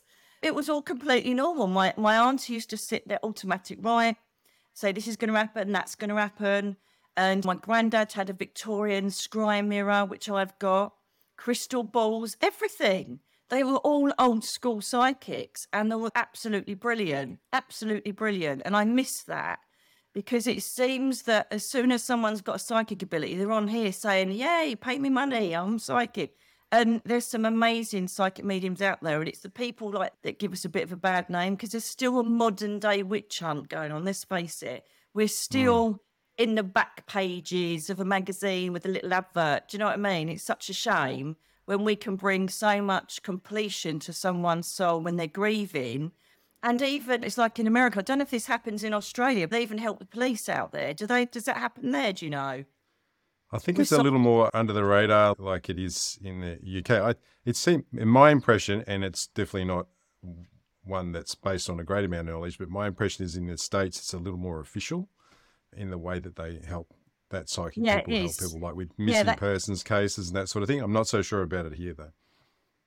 It 0.40 0.54
was 0.54 0.68
all 0.68 0.82
completely 0.82 1.34
normal. 1.34 1.66
My, 1.66 1.94
my 1.96 2.16
aunt 2.16 2.48
used 2.48 2.70
to 2.70 2.76
sit 2.76 3.06
there 3.06 3.20
automatic 3.22 3.78
right, 3.82 4.16
say 4.72 4.92
this 4.92 5.06
is 5.06 5.16
going 5.16 5.32
to 5.32 5.38
happen, 5.38 5.72
that's 5.72 5.94
going 5.94 6.10
to 6.10 6.16
happen. 6.16 6.76
And 7.16 7.44
my 7.44 7.54
granddad 7.54 8.12
had 8.12 8.30
a 8.30 8.34
Victorian 8.34 9.06
scry 9.06 9.66
mirror, 9.66 10.04
which 10.04 10.28
I've 10.28 10.58
got, 10.58 10.94
crystal 11.36 11.82
balls, 11.82 12.36
everything. 12.40 13.20
They 13.50 13.64
were 13.64 13.78
all 13.78 14.12
old 14.18 14.44
school 14.44 14.80
psychics 14.80 15.66
and 15.72 15.92
they 15.92 15.96
were 15.96 16.10
absolutely 16.14 16.74
brilliant, 16.74 17.40
absolutely 17.52 18.12
brilliant. 18.12 18.62
And 18.64 18.74
I 18.74 18.84
miss 18.84 19.22
that 19.24 19.58
because 20.14 20.46
it 20.46 20.62
seems 20.62 21.22
that 21.22 21.48
as 21.50 21.68
soon 21.68 21.92
as 21.92 22.02
someone's 22.02 22.40
got 22.40 22.56
a 22.56 22.60
psychic 22.60 23.02
ability, 23.02 23.36
they're 23.36 23.52
on 23.52 23.68
here 23.68 23.92
saying, 23.92 24.30
Yay, 24.30 24.76
pay 24.80 24.98
me 24.98 25.10
money, 25.10 25.54
I'm 25.54 25.78
psychic. 25.78 26.36
And 26.70 27.02
there's 27.04 27.26
some 27.26 27.44
amazing 27.44 28.08
psychic 28.08 28.46
mediums 28.46 28.80
out 28.80 29.02
there, 29.02 29.20
and 29.20 29.28
it's 29.28 29.40
the 29.40 29.50
people 29.50 29.90
like 29.90 30.14
that 30.22 30.38
give 30.38 30.54
us 30.54 30.64
a 30.64 30.70
bit 30.70 30.84
of 30.84 30.92
a 30.92 30.96
bad 30.96 31.28
name 31.28 31.54
because 31.54 31.72
there's 31.72 31.84
still 31.84 32.18
a 32.18 32.24
modern 32.24 32.78
day 32.78 33.02
witch 33.02 33.40
hunt 33.40 33.68
going 33.68 33.92
on. 33.92 34.04
Let's 34.04 34.24
face 34.24 34.62
it, 34.62 34.86
we're 35.12 35.28
still 35.28 35.94
mm. 35.94 35.98
In 36.42 36.56
the 36.56 36.62
back 36.64 37.06
pages 37.06 37.88
of 37.88 38.00
a 38.00 38.04
magazine 38.04 38.72
with 38.72 38.84
a 38.84 38.88
little 38.88 39.14
advert. 39.14 39.68
Do 39.68 39.76
you 39.76 39.78
know 39.78 39.86
what 39.86 39.94
I 39.94 39.96
mean? 39.96 40.28
It's 40.28 40.42
such 40.42 40.68
a 40.68 40.74
shame 40.74 41.36
when 41.66 41.84
we 41.84 41.94
can 41.94 42.16
bring 42.16 42.48
so 42.48 42.82
much 42.82 43.22
completion 43.22 44.00
to 44.00 44.12
someone's 44.12 44.66
soul 44.66 45.00
when 45.00 45.16
they're 45.16 45.28
grieving 45.28 46.10
and 46.64 46.82
even 46.82 47.22
it's 47.22 47.38
like 47.38 47.60
in 47.60 47.66
America. 47.68 48.00
I 48.00 48.02
don't 48.02 48.18
know 48.18 48.22
if 48.22 48.30
this 48.30 48.46
happens 48.46 48.82
in 48.82 48.92
Australia. 48.92 49.46
But 49.46 49.56
they 49.56 49.62
even 49.62 49.78
help 49.78 50.00
the 50.00 50.04
police 50.04 50.48
out 50.48 50.72
there. 50.72 50.92
Do 50.94 51.06
they? 51.06 51.26
Does 51.26 51.44
that 51.44 51.56
happen 51.56 51.90
there? 51.90 52.12
Do 52.12 52.26
you 52.26 52.30
know? 52.30 52.64
I 53.54 53.58
think 53.58 53.78
it's 53.78 53.92
a 53.92 54.02
little 54.02 54.18
more 54.18 54.50
under 54.54 54.72
the 54.72 54.84
radar, 54.84 55.34
like 55.38 55.68
it 55.68 55.78
is 55.78 56.18
in 56.24 56.40
the 56.40 56.78
UK. 56.78 56.90
I, 56.90 57.14
it 57.44 57.54
seemed, 57.54 57.84
in 57.92 58.08
my 58.08 58.30
impression, 58.30 58.82
and 58.86 59.04
it's 59.04 59.26
definitely 59.26 59.66
not 59.66 59.88
one 60.84 61.12
that's 61.12 61.34
based 61.34 61.68
on 61.68 61.78
a 61.78 61.84
great 61.84 62.06
amount 62.06 62.28
of 62.28 62.34
knowledge, 62.34 62.58
but 62.58 62.70
my 62.70 62.86
impression 62.86 63.26
is 63.26 63.36
in 63.36 63.46
the 63.46 63.58
states, 63.58 63.98
it's 63.98 64.14
a 64.14 64.18
little 64.18 64.38
more 64.38 64.60
official 64.60 65.10
in 65.76 65.90
the 65.90 65.98
way 65.98 66.18
that 66.18 66.36
they 66.36 66.60
help 66.66 66.94
that 67.30 67.48
psychic 67.48 67.84
yeah, 67.84 68.00
people 68.00 68.14
help 68.14 68.38
people, 68.38 68.60
like 68.60 68.74
with 68.74 68.90
missing 68.98 69.14
yeah, 69.14 69.22
that... 69.24 69.38
persons 69.38 69.82
cases 69.82 70.28
and 70.28 70.36
that 70.36 70.48
sort 70.48 70.62
of 70.62 70.68
thing. 70.68 70.80
I'm 70.80 70.92
not 70.92 71.08
so 71.08 71.22
sure 71.22 71.42
about 71.42 71.66
it 71.66 71.74
here, 71.74 71.94
though. 71.94 72.12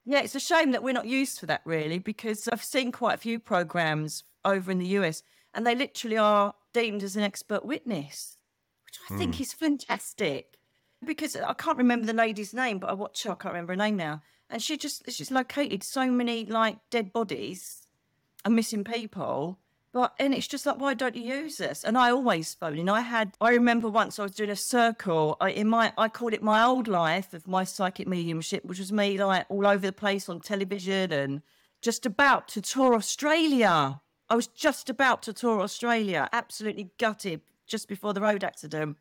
Yeah, 0.05 0.21
it's 0.21 0.35
a 0.35 0.39
shame 0.39 0.71
that 0.71 0.83
we're 0.83 0.93
not 0.93 1.07
used 1.07 1.39
for 1.39 1.47
that 1.47 1.61
really, 1.65 1.97
because 1.97 2.47
I've 2.47 2.63
seen 2.63 2.91
quite 2.91 3.15
a 3.15 3.17
few 3.17 3.39
programs 3.39 4.23
over 4.43 4.71
in 4.71 4.77
the 4.77 4.87
US 4.99 5.23
and 5.53 5.65
they 5.65 5.73
literally 5.73 6.17
are 6.17 6.53
deemed 6.73 7.01
as 7.01 7.15
an 7.15 7.23
expert 7.23 7.65
witness, 7.65 8.37
which 8.85 8.99
I 9.09 9.13
mm. 9.13 9.17
think 9.17 9.35
hmm. 9.35 9.41
is 9.41 9.53
fantastic. 9.53 10.57
Because 11.03 11.35
I 11.35 11.53
can't 11.53 11.77
remember 11.77 12.05
the 12.05 12.13
lady's 12.13 12.53
name, 12.53 12.79
but 12.79 12.89
I 12.89 12.93
watch 12.93 13.23
her, 13.23 13.31
I 13.31 13.35
can't 13.35 13.53
remember 13.53 13.73
her 13.73 13.77
name 13.77 13.95
now. 13.97 14.21
and 14.49 14.61
she 14.61 14.77
just 14.77 15.03
she's 15.11 15.31
located 15.31 15.83
so 15.83 16.09
many 16.11 16.45
like 16.45 16.77
dead 16.89 17.11
bodies 17.11 17.87
and 18.43 18.55
missing 18.55 18.83
people. 18.83 19.59
But 19.95 20.13
and 20.19 20.33
it's 20.33 20.45
just 20.45 20.65
like, 20.65 20.77
why 20.77 20.93
don't 20.93 21.15
you 21.15 21.23
use 21.23 21.55
this? 21.55 21.85
And 21.85 21.97
I 21.97 22.11
always 22.11 22.53
phone. 22.53 22.79
And 22.79 22.89
I 22.89 22.99
had, 22.99 23.31
I 23.39 23.51
remember 23.51 23.87
once 23.87 24.19
I 24.19 24.23
was 24.23 24.33
doing 24.33 24.49
a 24.49 24.55
circle 24.57 25.37
I, 25.39 25.51
in 25.51 25.69
my, 25.69 25.93
I 25.97 26.09
called 26.09 26.33
it 26.33 26.43
my 26.43 26.61
old 26.61 26.89
life 26.89 27.33
of 27.33 27.47
my 27.47 27.63
psychic 27.63 28.05
mediumship, 28.05 28.65
which 28.65 28.77
was 28.77 28.91
me 28.91 29.17
like 29.23 29.45
all 29.47 29.65
over 29.65 29.87
the 29.87 29.93
place 29.93 30.27
on 30.27 30.41
television 30.41 31.13
and 31.13 31.41
just 31.81 32.05
about 32.05 32.49
to 32.49 32.61
tour 32.61 32.93
Australia. 32.93 34.01
I 34.29 34.35
was 34.35 34.47
just 34.47 34.89
about 34.89 35.23
to 35.23 35.33
tour 35.33 35.61
Australia, 35.61 36.27
absolutely 36.33 36.89
gutted 36.99 37.39
just 37.65 37.87
before 37.87 38.13
the 38.13 38.19
road 38.19 38.43
accident, 38.43 38.97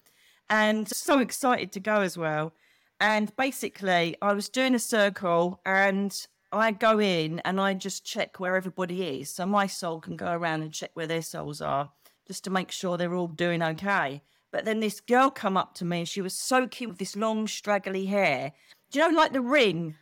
and 0.49 0.89
so 0.89 1.19
excited 1.19 1.73
to 1.73 1.81
go 1.81 2.03
as 2.03 2.17
well. 2.17 2.53
And 3.01 3.35
basically, 3.35 4.15
I 4.23 4.33
was 4.33 4.49
doing 4.49 4.77
a 4.77 4.79
circle 4.79 5.61
and 5.67 6.25
I 6.55 6.71
go 6.71 7.01
in 7.01 7.40
and 7.40 7.61
I 7.61 7.75
just 7.75 8.05
check 8.05 8.40
where 8.40 8.57
everybody 8.57 9.21
is. 9.21 9.31
So 9.31 9.47
my 9.47 9.67
soul 9.67 10.01
can 10.01 10.17
go 10.17 10.33
around 10.33 10.62
and 10.62 10.73
check 10.73 10.90
where 10.95 11.07
their 11.07 11.23
souls 11.23 11.61
are 11.61 11.90
just 12.27 12.45
to 12.45 12.51
make 12.51 12.71
sure 12.71 12.97
they're 12.97 13.14
all 13.14 13.29
doing 13.29 13.62
okay. 13.62 14.23
But 14.51 14.64
then 14.64 14.81
this 14.81 15.01
girl 15.01 15.31
come 15.31 15.57
up 15.57 15.75
to 15.75 15.85
me 15.85 15.99
and 15.99 16.09
she 16.09 16.21
was 16.21 16.35
so 16.35 16.67
cute 16.67 16.90
with 16.90 16.99
this 16.99 17.17
long, 17.17 17.47
straggly 17.47 18.07
hair. 18.07 18.53
Do 18.90 19.01
you 19.01 19.11
know, 19.11 19.17
like 19.17 19.33
the 19.33 19.40
ring? 19.40 19.97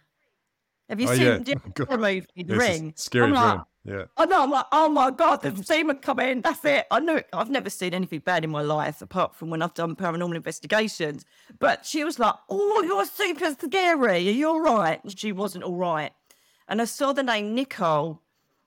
Have 0.89 1.01
you 1.01 1.09
oh, 1.09 1.15
seen 1.15 1.45
yeah. 1.47 1.55
the 1.75 1.97
movie, 1.97 2.27
The 2.37 2.57
Ring? 2.57 2.93
Scary 2.97 3.25
I'm 3.25 3.33
like, 3.33 3.61
yeah. 3.85 4.05
I 4.17 4.27
know. 4.27 4.43
I'm 4.43 4.51
like, 4.51 4.67
oh 4.71 4.89
my 4.89 5.11
god, 5.11 5.43
the 5.43 5.51
demon 5.51 5.97
come 5.97 6.21
in. 6.21 6.43
That's 6.43 6.65
it. 6.65 6.87
I 6.91 7.01
know. 7.01 7.17
It. 7.17 7.29
I've 7.33 7.51
never 7.51 7.71
seen 7.71 7.95
anything 7.95 8.21
bad 8.21 8.45
in 8.45 8.51
my 8.51 8.63
life 8.63 9.03
apart 9.03 9.35
from 9.35 9.51
when 9.51 9.63
I've 9.63 9.75
done 9.75 9.97
paranormal 9.97 10.37
investigations. 10.37 11.25
But 11.59 11.85
she 11.87 12.05
was 12.05 12.19
like, 12.19 12.35
oh, 12.49 12.83
you're 12.83 13.07
super 13.07 13.57
scary. 13.59 14.29
Are 14.29 14.33
you 14.33 14.49
all 14.49 14.61
right? 14.61 15.01
She 15.17 15.33
wasn't 15.33 15.65
all 15.65 15.77
right. 15.77 16.13
And 16.69 16.81
I 16.81 16.85
saw 16.85 17.13
the 17.13 17.23
name 17.23 17.55
Nicole, 17.55 18.21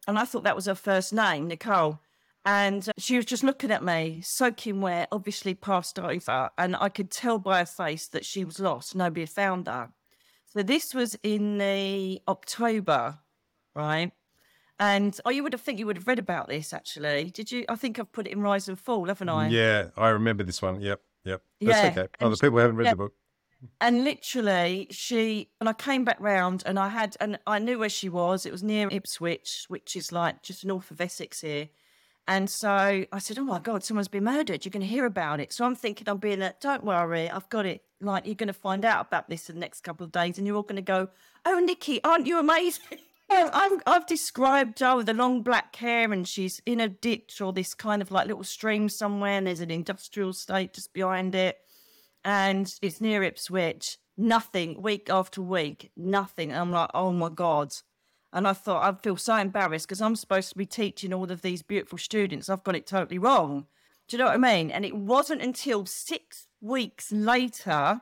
and 0.08 0.20
I 0.20 0.26
thought 0.26 0.44
that 0.44 0.56
was 0.56 0.66
her 0.66 0.76
first 0.76 1.14
name, 1.14 1.48
Nicole. 1.48 2.00
And 2.46 2.88
she 3.00 3.16
was 3.16 3.26
just 3.26 3.44
looking 3.44 3.72
at 3.72 3.84
me, 3.84 4.22
soaking 4.24 4.80
wet, 4.80 5.08
obviously 5.12 5.56
passed 5.56 5.98
over. 5.98 6.52
And 6.58 6.76
I 6.76 6.90
could 6.90 7.10
tell 7.10 7.40
by 7.40 7.60
her 7.60 7.66
face 7.66 8.08
that 8.10 8.24
she 8.24 8.46
was 8.46 8.60
lost. 8.60 8.96
Nobody 8.96 9.22
had 9.22 9.32
found 9.32 9.68
her. 9.68 9.90
So 10.46 10.62
this 10.62 10.94
was 10.94 11.18
in 11.24 11.58
the 11.58 12.22
October, 12.28 13.18
right? 13.74 14.12
And 14.80 15.20
oh, 15.26 15.32
you 15.32 15.42
would 15.42 15.54
have 15.54 15.62
think 15.62 15.80
you 15.80 15.88
would 15.88 15.98
have 15.98 16.08
read 16.08 16.20
about 16.20 16.48
this 16.48 16.72
actually. 16.72 17.32
Did 17.32 17.52
you? 17.52 17.66
I 17.68 17.76
think 17.76 17.98
I've 17.98 18.12
put 18.12 18.28
it 18.28 18.34
in 18.34 18.42
Rise 18.42 18.68
and 18.68 18.78
Fall, 18.78 19.06
haven't 19.06 19.30
I? 19.30 19.48
Yeah, 19.48 19.88
I 19.98 20.10
remember 20.10 20.44
this 20.44 20.62
one. 20.62 20.82
Yep, 20.82 21.02
yep. 21.24 21.42
That's 21.62 21.96
yeah. 21.96 22.04
okay. 22.04 22.08
Other 22.20 22.36
people 22.36 22.60
haven't 22.60 22.76
read 22.76 22.86
yeah. 22.86 22.92
the 22.92 22.98
book 22.98 23.14
and 23.82 24.04
literally 24.04 24.88
she 24.92 25.50
and 25.60 25.70
I 25.70 25.74
came 25.74 26.04
back 26.04 26.20
round 26.20 26.64
and 26.66 26.78
I 26.78 26.90
had 26.90 27.16
and 27.20 27.40
I 27.48 27.60
knew 27.60 27.80
where 27.80 27.90
she 27.90 28.10
was. 28.10 28.46
It 28.46 28.52
was 28.52 28.64
near 28.64 28.88
Ipswich, 28.92 29.66
which 29.68 29.96
is 29.96 30.12
like 30.12 30.44
just 30.44 30.66
north 30.66 30.92
of 30.92 31.02
Essex 31.02 31.42
here. 31.42 31.70
And 32.28 32.50
so 32.50 33.06
I 33.12 33.20
said, 33.20 33.38
"Oh 33.38 33.44
my 33.44 33.60
God, 33.60 33.84
someone's 33.84 34.08
been 34.08 34.24
murdered. 34.24 34.66
You're 34.66 34.72
going 34.72 34.82
to 34.82 34.88
hear 34.88 35.06
about 35.06 35.40
it." 35.40 35.54
So 35.54 35.66
I'm 35.66 35.76
thinking, 35.76 36.10
I'm 36.10 36.18
being 36.18 36.40
like, 36.40 36.60
"Don't 36.60 36.84
worry, 36.84 37.30
I've 37.30 37.50
got 37.50 37.66
it. 37.66 37.84
Like 38.02 38.26
you're 38.26 38.36
going 38.36 38.48
to 38.48 38.54
find 38.54 38.84
out 38.84 39.08
about 39.08 39.30
this 39.30 39.50
in 39.50 39.56
the 39.56 39.62
next 39.62 39.82
couple 39.82 40.06
of 40.06 40.12
days, 40.12 40.38
and 40.38 40.48
you're 40.48 40.56
all 40.56 40.64
going 40.64 40.76
to 40.78 40.82
go, 40.82 41.10
"Oh, 41.46 41.60
Nicky, 41.60 42.04
aren't 42.04 42.28
you 42.28 42.40
amazing?" 42.40 43.00
i 43.30 43.80
have 43.88 44.06
described 44.06 44.80
her 44.80 44.96
with 44.96 45.08
the 45.08 45.14
long 45.14 45.42
black 45.42 45.76
hair, 45.76 46.12
and 46.12 46.28
she's 46.28 46.62
in 46.66 46.80
a 46.80 46.90
ditch 46.90 47.42
or 47.42 47.54
this 47.54 47.74
kind 47.74 48.02
of 48.02 48.12
like 48.12 48.28
little 48.28 48.44
stream 48.44 48.90
somewhere, 48.90 49.38
and 49.38 49.48
there's 49.48 49.60
an 49.60 49.72
industrial 49.72 50.32
estate 50.32 50.74
just 50.74 50.94
behind 50.94 51.36
it 51.36 51.60
and 52.26 52.74
it's 52.82 53.00
near 53.00 53.24
Ipswich. 53.24 54.00
Nothing, 54.18 54.82
week 54.82 55.10
after 55.10 55.42
week, 55.42 55.92
nothing. 55.96 56.50
And 56.50 56.60
I'm 56.60 56.72
like, 56.72 56.90
oh 56.94 57.12
my 57.12 57.30
God. 57.30 57.74
And 58.34 58.48
I 58.48 58.54
thought, 58.54 58.84
I 58.84 58.98
feel 59.02 59.16
so 59.16 59.36
embarrassed 59.36 59.88
because 59.88 60.02
I'm 60.02 60.16
supposed 60.16 60.50
to 60.50 60.58
be 60.58 60.66
teaching 60.66 61.14
all 61.14 61.32
of 61.32 61.42
these 61.42 61.62
beautiful 61.62 61.98
students. 61.98 62.50
I've 62.50 62.64
got 62.64 62.76
it 62.76 62.88
totally 62.88 63.20
wrong. 63.20 63.68
Do 64.08 64.18
you 64.18 64.20
know 64.20 64.26
what 64.26 64.34
I 64.34 64.38
mean? 64.38 64.72
And 64.72 64.84
it 64.84 64.96
wasn't 64.96 65.42
until 65.42 65.86
six 65.86 66.48
weeks 66.60 67.12
later 67.12 68.02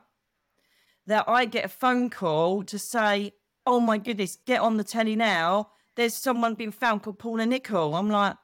that 1.06 1.28
I 1.28 1.44
get 1.44 1.66
a 1.66 1.68
phone 1.68 2.08
call 2.10 2.62
to 2.64 2.78
say, 2.78 3.32
oh 3.66 3.78
my 3.78 3.98
goodness, 3.98 4.38
get 4.46 4.60
on 4.60 4.76
the 4.76 4.84
telly 4.84 5.16
now. 5.16 5.70
There's 5.96 6.14
someone 6.14 6.54
being 6.54 6.72
found 6.72 7.02
called 7.02 7.18
Paula 7.18 7.46
Nicol. 7.46 7.94
I'm 7.94 8.10
like, 8.10 8.36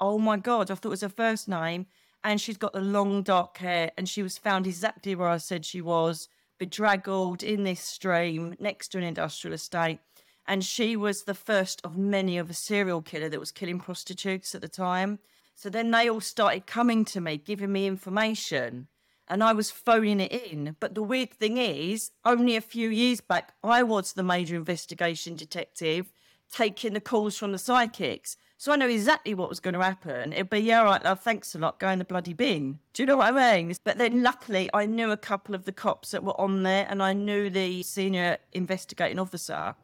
oh 0.00 0.18
my 0.18 0.36
God, 0.36 0.70
I 0.70 0.74
thought 0.74 0.88
it 0.88 0.90
was 0.90 1.00
her 1.02 1.08
first 1.08 1.48
name 1.48 1.86
and 2.24 2.40
she's 2.40 2.56
got 2.56 2.72
the 2.72 2.80
long 2.80 3.22
dark 3.22 3.58
hair 3.58 3.92
and 3.96 4.08
she 4.08 4.22
was 4.22 4.38
found 4.38 4.66
exactly 4.66 5.14
where 5.14 5.28
I 5.28 5.36
said 5.36 5.64
she 5.64 5.82
was, 5.82 6.28
bedraggled 6.58 7.42
in 7.42 7.64
this 7.64 7.80
stream 7.80 8.56
next 8.58 8.88
to 8.88 8.98
an 8.98 9.04
industrial 9.04 9.54
estate. 9.54 9.98
And 10.46 10.64
she 10.64 10.96
was 10.96 11.22
the 11.22 11.34
first 11.34 11.80
of 11.84 11.96
many 11.96 12.38
of 12.38 12.50
a 12.50 12.54
serial 12.54 13.02
killer 13.02 13.28
that 13.28 13.40
was 13.40 13.52
killing 13.52 13.78
prostitutes 13.78 14.54
at 14.54 14.62
the 14.62 14.68
time. 14.68 15.18
So 15.54 15.68
then 15.68 15.90
they 15.90 16.08
all 16.08 16.20
started 16.20 16.66
coming 16.66 17.04
to 17.06 17.20
me, 17.20 17.36
giving 17.36 17.72
me 17.72 17.86
information, 17.86 18.88
and 19.28 19.42
I 19.42 19.52
was 19.52 19.70
phoning 19.70 20.20
it 20.20 20.32
in. 20.32 20.76
But 20.80 20.94
the 20.94 21.02
weird 21.02 21.32
thing 21.32 21.58
is, 21.58 22.10
only 22.24 22.56
a 22.56 22.60
few 22.60 22.88
years 22.88 23.20
back, 23.20 23.54
I 23.62 23.82
was 23.82 24.12
the 24.12 24.22
major 24.22 24.56
investigation 24.56 25.36
detective 25.36 26.12
taking 26.50 26.94
the 26.94 27.00
calls 27.00 27.36
from 27.36 27.52
the 27.52 27.58
psychics. 27.58 28.36
So 28.64 28.72
I 28.72 28.76
know 28.76 28.88
exactly 28.88 29.34
what 29.34 29.50
was 29.50 29.60
going 29.60 29.74
to 29.74 29.82
happen. 29.82 30.32
It'd 30.32 30.48
be, 30.48 30.60
yeah, 30.60 30.80
right, 30.80 31.04
love, 31.04 31.20
thanks 31.20 31.54
a 31.54 31.58
lot, 31.58 31.78
go 31.78 31.90
in 31.90 31.98
the 31.98 32.04
bloody 32.06 32.32
bin. 32.32 32.78
Do 32.94 33.02
you 33.02 33.06
know 33.06 33.18
what 33.18 33.34
I 33.34 33.58
mean? 33.58 33.76
But 33.84 33.98
then 33.98 34.22
luckily, 34.22 34.70
I 34.72 34.86
knew 34.86 35.10
a 35.10 35.18
couple 35.18 35.54
of 35.54 35.66
the 35.66 35.70
cops 35.70 36.12
that 36.12 36.24
were 36.24 36.40
on 36.40 36.62
there 36.62 36.86
and 36.88 37.02
I 37.02 37.12
knew 37.12 37.50
the 37.50 37.82
senior 37.82 38.38
investigating 38.54 39.18
officer. 39.18 39.74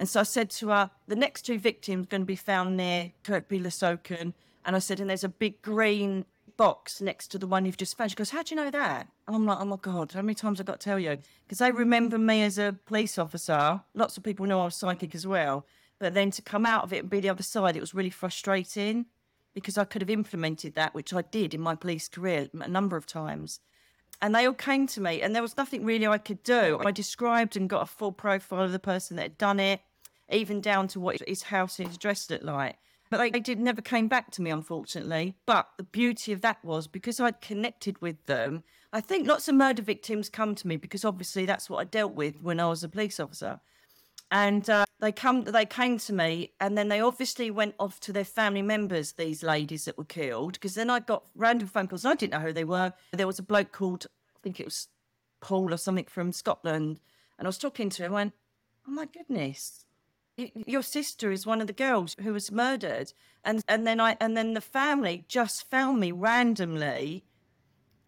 And 0.00 0.08
so 0.08 0.18
I 0.18 0.24
said 0.24 0.50
to 0.50 0.70
her, 0.70 0.90
the 1.06 1.14
next 1.14 1.42
two 1.42 1.60
victims 1.60 2.06
are 2.06 2.08
going 2.08 2.22
to 2.22 2.26
be 2.26 2.34
found 2.34 2.76
near 2.76 3.12
Kirby-le-Soken. 3.22 4.32
And 4.64 4.74
I 4.74 4.80
said, 4.80 4.98
and 4.98 5.10
there's 5.10 5.22
a 5.22 5.28
big 5.28 5.62
green 5.62 6.24
box 6.56 7.00
next 7.00 7.28
to 7.28 7.38
the 7.38 7.46
one 7.46 7.64
you've 7.64 7.76
just 7.76 7.96
found. 7.96 8.10
She 8.10 8.16
goes, 8.16 8.30
How 8.30 8.42
do 8.42 8.52
you 8.52 8.60
know 8.60 8.70
that? 8.70 9.06
And 9.28 9.36
I'm 9.36 9.46
like, 9.46 9.58
Oh 9.60 9.64
my 9.64 9.76
God, 9.80 10.12
how 10.12 10.22
many 10.22 10.34
times 10.34 10.58
I've 10.58 10.66
got 10.66 10.80
to 10.80 10.84
tell 10.84 10.98
you? 10.98 11.18
Because 11.44 11.58
they 11.58 11.70
remember 11.70 12.18
me 12.18 12.42
as 12.42 12.58
a 12.58 12.76
police 12.86 13.16
officer. 13.16 13.80
Lots 13.94 14.16
of 14.16 14.24
people 14.24 14.46
know 14.46 14.60
I 14.60 14.64
was 14.64 14.76
psychic 14.76 15.14
as 15.14 15.26
well. 15.26 15.66
But 15.98 16.14
then 16.14 16.30
to 16.32 16.42
come 16.42 16.66
out 16.66 16.84
of 16.84 16.92
it 16.92 17.00
and 17.00 17.10
be 17.10 17.20
the 17.20 17.28
other 17.28 17.42
side, 17.42 17.76
it 17.76 17.80
was 17.80 17.94
really 17.94 18.10
frustrating 18.10 19.06
because 19.54 19.78
I 19.78 19.84
could 19.84 20.02
have 20.02 20.10
implemented 20.10 20.74
that, 20.74 20.94
which 20.94 21.12
I 21.12 21.22
did 21.22 21.54
in 21.54 21.60
my 21.60 21.74
police 21.74 22.08
career 22.08 22.48
a 22.52 22.68
number 22.68 22.96
of 22.96 23.06
times. 23.06 23.60
And 24.20 24.34
they 24.34 24.46
all 24.46 24.54
came 24.54 24.86
to 24.88 25.00
me, 25.00 25.22
and 25.22 25.34
there 25.34 25.42
was 25.42 25.56
nothing 25.56 25.84
really 25.84 26.06
I 26.06 26.18
could 26.18 26.42
do. 26.42 26.80
I 26.84 26.90
described 26.90 27.56
and 27.56 27.68
got 27.68 27.82
a 27.82 27.86
full 27.86 28.12
profile 28.12 28.62
of 28.62 28.72
the 28.72 28.78
person 28.78 29.16
that 29.16 29.22
had 29.22 29.38
done 29.38 29.60
it, 29.60 29.80
even 30.30 30.60
down 30.60 30.88
to 30.88 31.00
what 31.00 31.20
his 31.26 31.44
house 31.44 31.78
and 31.78 31.88
his 31.88 31.98
dress 31.98 32.28
looked 32.28 32.44
like. 32.44 32.76
But 33.10 33.18
they, 33.18 33.30
they 33.30 33.40
did 33.40 33.60
never 33.60 33.82
came 33.82 34.08
back 34.08 34.30
to 34.32 34.42
me, 34.42 34.50
unfortunately. 34.50 35.36
But 35.46 35.68
the 35.76 35.84
beauty 35.84 36.32
of 36.32 36.40
that 36.40 36.64
was 36.64 36.86
because 36.86 37.20
I'd 37.20 37.40
connected 37.40 38.00
with 38.00 38.24
them. 38.26 38.64
I 38.92 39.00
think 39.00 39.28
lots 39.28 39.48
of 39.48 39.54
murder 39.56 39.82
victims 39.82 40.28
come 40.28 40.54
to 40.54 40.66
me 40.66 40.76
because 40.76 41.04
obviously 41.04 41.44
that's 41.44 41.68
what 41.68 41.78
I 41.78 41.84
dealt 41.84 42.14
with 42.14 42.40
when 42.40 42.60
I 42.60 42.68
was 42.68 42.82
a 42.82 42.88
police 42.88 43.20
officer 43.20 43.60
and 44.34 44.68
uh, 44.68 44.84
they 44.98 45.12
come 45.12 45.44
they 45.44 45.64
came 45.64 45.96
to 45.96 46.12
me 46.12 46.50
and 46.60 46.76
then 46.76 46.88
they 46.88 47.00
obviously 47.00 47.50
went 47.50 47.74
off 47.78 48.00
to 48.00 48.12
their 48.12 48.24
family 48.24 48.62
members 48.62 49.12
these 49.12 49.42
ladies 49.44 49.84
that 49.84 49.96
were 49.96 50.04
killed 50.04 50.54
because 50.54 50.74
then 50.74 50.90
i 50.90 50.98
got 50.98 51.24
random 51.36 51.68
phone 51.68 51.86
calls 51.86 52.04
and 52.04 52.12
i 52.12 52.16
didn't 52.16 52.32
know 52.32 52.40
who 52.40 52.52
they 52.52 52.64
were. 52.64 52.92
There 53.12 53.28
was 53.28 53.38
a 53.38 53.44
bloke 53.44 53.72
called 53.72 54.06
i 54.36 54.38
think 54.42 54.58
it 54.58 54.66
was 54.66 54.88
paul 55.40 55.72
or 55.72 55.76
something 55.76 56.06
from 56.06 56.32
scotland 56.32 57.00
and 57.38 57.46
i 57.46 57.48
was 57.48 57.58
talking 57.58 57.88
to 57.90 58.02
him 58.02 58.06
and 58.06 58.14
went 58.14 58.32
oh 58.88 58.90
my 58.90 59.06
goodness 59.06 59.84
your 60.36 60.82
sister 60.82 61.30
is 61.30 61.46
one 61.46 61.60
of 61.60 61.68
the 61.68 61.72
girls 61.72 62.16
who 62.20 62.32
was 62.32 62.50
murdered. 62.50 63.12
And 63.44 63.62
and 63.68 63.86
then 63.86 64.00
i 64.00 64.16
and 64.20 64.36
then 64.36 64.54
the 64.54 64.60
family 64.60 65.24
just 65.28 65.70
found 65.70 66.00
me 66.00 66.10
randomly 66.10 67.24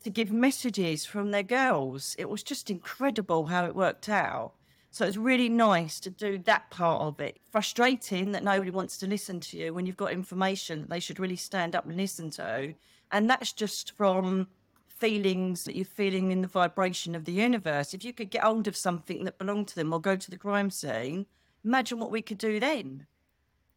to 0.02 0.10
give 0.10 0.32
messages 0.32 1.04
from 1.04 1.30
their 1.30 1.44
girls. 1.44 2.16
It 2.18 2.28
was 2.28 2.42
just 2.42 2.68
incredible 2.68 3.46
how 3.46 3.64
it 3.66 3.76
worked 3.76 4.08
out 4.08 4.55
so 4.96 5.04
it's 5.04 5.18
really 5.18 5.50
nice 5.50 6.00
to 6.00 6.08
do 6.08 6.38
that 6.38 6.70
part 6.70 7.02
of 7.02 7.20
it. 7.20 7.38
Frustrating 7.50 8.32
that 8.32 8.42
nobody 8.42 8.70
wants 8.70 8.96
to 8.96 9.06
listen 9.06 9.40
to 9.40 9.58
you 9.58 9.74
when 9.74 9.84
you've 9.84 9.94
got 9.94 10.10
information 10.10 10.80
that 10.80 10.88
they 10.88 11.00
should 11.00 11.20
really 11.20 11.36
stand 11.36 11.76
up 11.76 11.84
and 11.84 11.98
listen 11.98 12.30
to. 12.30 12.72
And 13.12 13.28
that's 13.28 13.52
just 13.52 13.92
from 13.92 14.46
feelings 14.86 15.64
that 15.64 15.76
you're 15.76 15.84
feeling 15.84 16.32
in 16.32 16.40
the 16.40 16.48
vibration 16.48 17.14
of 17.14 17.26
the 17.26 17.32
universe. 17.32 17.92
If 17.92 18.06
you 18.06 18.14
could 18.14 18.30
get 18.30 18.42
hold 18.42 18.66
of 18.68 18.74
something 18.74 19.24
that 19.24 19.36
belonged 19.36 19.68
to 19.68 19.74
them 19.74 19.92
or 19.92 20.00
go 20.00 20.16
to 20.16 20.30
the 20.30 20.38
crime 20.38 20.70
scene, 20.70 21.26
imagine 21.62 21.98
what 21.98 22.10
we 22.10 22.22
could 22.22 22.38
do 22.38 22.58
then. 22.58 23.06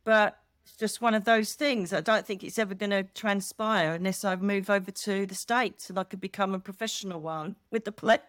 But 0.06 0.40
it's 0.70 0.78
just 0.78 1.02
one 1.02 1.16
of 1.16 1.24
those 1.24 1.54
things. 1.54 1.94
I 1.94 2.02
don't 2.02 2.28
think 2.28 2.44
it's 2.44 2.60
ever 2.60 2.76
going 2.76 2.92
to 2.92 3.02
transpire 3.16 3.94
unless 3.94 4.24
I 4.24 4.36
move 4.36 4.70
over 4.70 4.92
to 4.92 5.26
the 5.26 5.34
States 5.34 5.90
and 5.90 5.98
I 5.98 6.04
could 6.04 6.22
become 6.22 6.54
a 6.54 6.60
professional 6.60 7.22
one 7.22 7.56
with 7.72 7.86
the 7.86 7.92
police. 7.92 8.22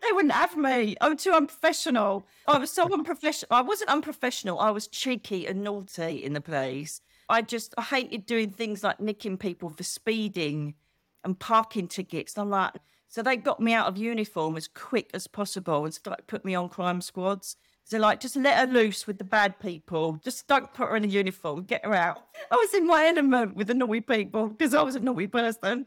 They 0.00 0.12
wouldn't 0.12 0.32
have 0.32 0.56
me. 0.56 0.96
I'm 1.02 1.18
too 1.18 1.32
unprofessional. 1.32 2.26
I 2.48 2.56
was 2.56 2.70
so 2.70 2.90
unprofessional. 2.90 3.54
I 3.54 3.60
wasn't 3.60 3.90
unprofessional. 3.90 4.58
I 4.58 4.70
was 4.70 4.86
cheeky 4.86 5.46
and 5.46 5.62
naughty 5.62 6.24
in 6.24 6.32
the 6.32 6.40
police. 6.40 7.02
I 7.28 7.42
just 7.42 7.74
I 7.76 7.82
hated 7.82 8.24
doing 8.24 8.48
things 8.48 8.82
like 8.82 8.98
nicking 8.98 9.36
people 9.36 9.68
for 9.68 9.82
speeding 9.82 10.74
and 11.22 11.38
parking 11.38 11.88
tickets. 11.88 12.38
I'm 12.38 12.48
like, 12.48 12.72
so 13.08 13.22
they 13.22 13.36
got 13.36 13.60
me 13.60 13.74
out 13.74 13.86
of 13.86 13.98
uniform 13.98 14.56
as 14.56 14.68
quick 14.68 15.10
as 15.12 15.26
possible 15.26 15.84
and 15.84 15.92
started 15.92 16.26
put 16.28 16.46
me 16.46 16.54
on 16.54 16.70
crime 16.70 17.02
squads 17.02 17.56
So 17.84 17.98
like, 17.98 18.20
just 18.20 18.34
let 18.36 18.58
her 18.58 18.72
loose 18.72 19.06
with 19.06 19.18
the 19.18 19.24
bad 19.24 19.60
people. 19.60 20.18
Just 20.24 20.46
don't 20.48 20.72
put 20.72 20.88
her 20.88 20.96
in 20.96 21.04
a 21.04 21.08
uniform. 21.08 21.64
Get 21.64 21.84
her 21.84 21.94
out. 21.94 22.24
I 22.50 22.56
was 22.56 22.72
in 22.72 22.86
my 22.86 23.06
element 23.06 23.56
with 23.56 23.66
the 23.66 23.74
naughty 23.74 24.00
people 24.00 24.48
because 24.48 24.74
I 24.74 24.82
was 24.82 24.96
a 24.96 25.00
naughty 25.00 25.26
person, 25.26 25.86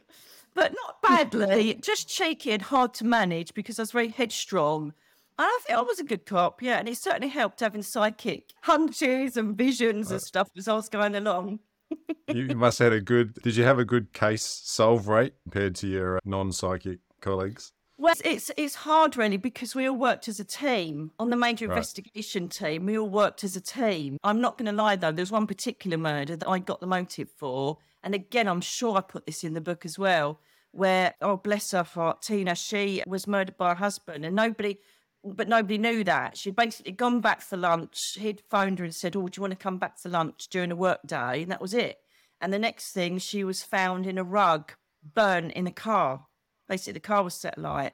but 0.54 0.74
not 0.74 1.02
badly. 1.02 1.74
just 1.82 2.08
cheeky 2.08 2.52
and 2.52 2.62
hard 2.62 2.94
to 2.96 3.06
manage 3.06 3.56
because 3.56 3.80
I 3.80 3.82
was 3.82 3.92
very 3.92 4.10
headstrong. 4.10 4.94
And 5.40 5.48
I 5.48 5.60
think 5.66 5.78
I 5.78 5.82
was 5.82 6.00
a 6.00 6.04
good 6.04 6.26
cop, 6.26 6.62
yeah. 6.62 6.78
And 6.78 6.88
it 6.88 6.98
certainly 6.98 7.30
helped 7.30 7.62
having 7.62 7.82
psychic 7.82 8.54
hunches 8.62 9.36
and 9.36 9.58
visions 9.58 10.12
and 10.12 10.22
stuff 10.22 10.50
as 10.56 10.68
I 10.68 10.74
was 10.74 10.90
going 10.90 11.16
along. 11.16 11.60
you 12.28 12.56
must 12.56 12.80
have 12.80 12.92
had 12.92 13.02
a 13.02 13.02
good. 13.02 13.34
Did 13.42 13.56
you 13.56 13.64
have 13.64 13.80
a 13.80 13.86
good 13.86 14.14
case 14.14 14.44
solve 14.44 15.08
rate 15.08 15.34
compared 15.44 15.76
to 15.76 15.88
your 15.88 16.18
uh, 16.18 16.20
non-psychic 16.26 17.00
colleagues? 17.22 17.72
Well, 18.00 18.14
it's 18.24 18.52
it's 18.58 18.76
hard 18.76 19.18
really 19.18 19.38
because 19.38 19.74
we 19.74 19.88
all 19.88 19.96
worked 19.96 20.28
as 20.28 20.40
a 20.40 20.44
team 20.44 21.12
on 21.18 21.32
the 21.32 21.36
major 21.36 21.68
right. 21.68 21.78
investigation 21.78 22.48
team. 22.48 22.86
We 22.86 22.98
all 22.98 23.10
worked 23.10 23.44
as 23.44 23.56
a 23.56 23.62
team. 23.62 24.18
I'm 24.24 24.40
not 24.40 24.58
going 24.58 24.68
to 24.68 24.72
lie 24.72 24.96
though. 24.96 25.12
There's 25.12 25.32
one 25.32 25.48
particular 25.48 25.98
murder 25.98 26.36
that 26.36 26.48
I 26.48 26.60
got 26.60 26.80
the 26.80 26.88
motive 26.88 27.30
for, 27.36 27.78
and 28.04 28.14
again, 28.14 28.48
I'm 28.48 28.62
sure 28.62 28.98
I 28.98 29.02
put 29.02 29.26
this 29.26 29.44
in 29.44 29.54
the 29.54 29.62
book 29.62 29.84
as 29.86 29.98
well. 29.98 30.40
Where 30.72 31.16
oh 31.22 31.38
bless 31.38 31.72
her 31.72 31.82
heart, 31.82 32.22
Tina, 32.22 32.54
she 32.54 33.02
was 33.08 33.26
murdered 33.26 33.58
by 33.58 33.70
her 33.70 33.76
husband, 33.76 34.26
and 34.26 34.36
nobody 34.36 34.78
but 35.24 35.48
nobody 35.48 35.78
knew 35.78 36.04
that. 36.04 36.38
She'd 36.38 36.56
basically 36.56 36.92
gone 36.92 37.20
back 37.20 37.42
for 37.42 37.58
lunch. 37.58 38.18
He'd 38.20 38.44
phoned 38.50 38.80
her 38.80 38.86
and 38.86 38.96
said, 38.96 39.16
Oh, 39.16 39.28
do 39.28 39.38
you 39.40 39.42
want 39.42 39.52
to 39.52 39.58
come 39.58 39.78
back 39.78 39.98
for 39.98 40.10
lunch 40.10 40.48
during 40.50 40.72
a 40.72 40.76
work 40.76 41.00
day? 41.06 41.42
And 41.42 41.52
that 41.52 41.62
was 41.62 41.74
it. 41.74 41.98
And 42.40 42.54
the 42.54 42.60
next 42.60 42.92
thing, 42.92 43.18
she 43.18 43.44
was 43.44 43.64
found 43.64 44.06
in 44.06 44.18
a 44.18 44.24
rug, 44.24 44.74
burnt 45.16 45.54
in 45.54 45.68
a 45.68 45.72
car. 45.72 46.28
Basically, 46.67 46.93
the 46.93 46.99
car 46.99 47.23
was 47.23 47.34
set 47.34 47.58
alight. 47.58 47.93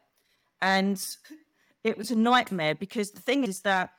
And 0.61 1.03
it 1.83 1.97
was 1.97 2.11
a 2.11 2.15
nightmare 2.15 2.75
because 2.75 3.11
the 3.11 3.21
thing 3.21 3.43
is 3.43 3.61
that 3.61 3.91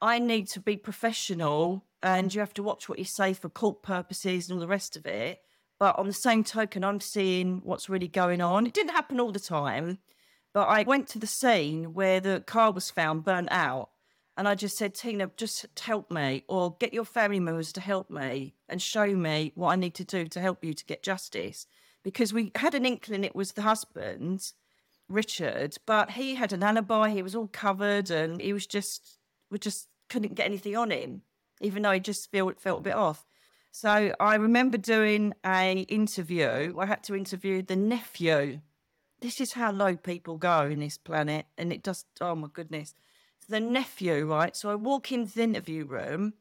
I 0.00 0.18
need 0.18 0.48
to 0.48 0.60
be 0.60 0.76
professional 0.76 1.84
and 2.02 2.34
you 2.34 2.40
have 2.40 2.54
to 2.54 2.62
watch 2.62 2.88
what 2.88 2.98
you 2.98 3.04
say 3.04 3.32
for 3.32 3.48
court 3.48 3.82
purposes 3.82 4.48
and 4.48 4.56
all 4.56 4.60
the 4.60 4.66
rest 4.66 4.96
of 4.96 5.06
it. 5.06 5.40
But 5.78 5.98
on 5.98 6.06
the 6.06 6.12
same 6.12 6.44
token, 6.44 6.84
I'm 6.84 7.00
seeing 7.00 7.60
what's 7.64 7.88
really 7.88 8.08
going 8.08 8.40
on. 8.40 8.66
It 8.66 8.72
didn't 8.72 8.92
happen 8.92 9.20
all 9.20 9.32
the 9.32 9.40
time 9.40 9.98
but 10.52 10.68
I 10.68 10.82
went 10.82 11.08
to 11.08 11.18
the 11.18 11.26
scene 11.26 11.94
where 11.94 12.20
the 12.20 12.42
car 12.46 12.72
was 12.72 12.90
found 12.90 13.24
burnt 13.24 13.48
out. 13.50 13.90
And 14.36 14.48
I 14.48 14.54
just 14.54 14.78
said, 14.78 14.94
Tina, 14.94 15.30
just 15.36 15.66
help 15.78 16.10
me 16.10 16.44
or 16.48 16.76
get 16.78 16.94
your 16.94 17.04
family 17.04 17.40
members 17.40 17.72
to 17.74 17.80
help 17.80 18.10
me 18.10 18.54
and 18.68 18.80
show 18.80 19.06
me 19.14 19.52
what 19.54 19.72
I 19.72 19.76
need 19.76 19.94
to 19.94 20.04
do 20.04 20.26
to 20.26 20.40
help 20.40 20.64
you 20.64 20.72
to 20.72 20.84
get 20.84 21.02
justice. 21.02 21.66
Because 22.02 22.32
we 22.32 22.50
had 22.56 22.74
an 22.74 22.84
inkling 22.84 23.24
it 23.24 23.36
was 23.36 23.52
the 23.52 23.62
husband, 23.62 24.52
Richard, 25.08 25.76
but 25.86 26.12
he 26.12 26.34
had 26.34 26.52
an 26.52 26.62
alibi. 26.62 27.10
He 27.10 27.22
was 27.22 27.34
all 27.34 27.48
covered 27.48 28.10
and 28.10 28.40
he 28.40 28.52
was 28.52 28.66
just, 28.66 29.18
we 29.50 29.58
just 29.58 29.88
couldn't 30.08 30.34
get 30.34 30.46
anything 30.46 30.76
on 30.76 30.90
him, 30.90 31.22
even 31.60 31.82
though 31.82 31.92
he 31.92 32.00
just 32.00 32.30
felt, 32.30 32.60
felt 32.60 32.80
a 32.80 32.82
bit 32.82 32.94
off. 32.94 33.24
So 33.70 34.14
I 34.18 34.34
remember 34.34 34.78
doing 34.78 35.32
a 35.46 35.80
interview. 35.88 36.74
I 36.78 36.86
had 36.86 37.02
to 37.04 37.14
interview 37.14 37.62
the 37.62 37.76
nephew 37.76 38.60
this 39.22 39.40
is 39.40 39.52
how 39.52 39.72
low 39.72 39.96
people 39.96 40.36
go 40.36 40.66
in 40.66 40.80
this 40.80 40.98
planet. 40.98 41.46
And 41.56 41.72
it 41.72 41.82
just, 41.82 42.06
oh 42.20 42.34
my 42.34 42.48
goodness. 42.52 42.94
the 43.48 43.60
nephew, 43.60 44.26
right? 44.26 44.54
So 44.54 44.70
I 44.70 44.74
walk 44.74 45.10
into 45.12 45.34
the 45.34 45.42
interview 45.44 45.86
room. 45.86 46.34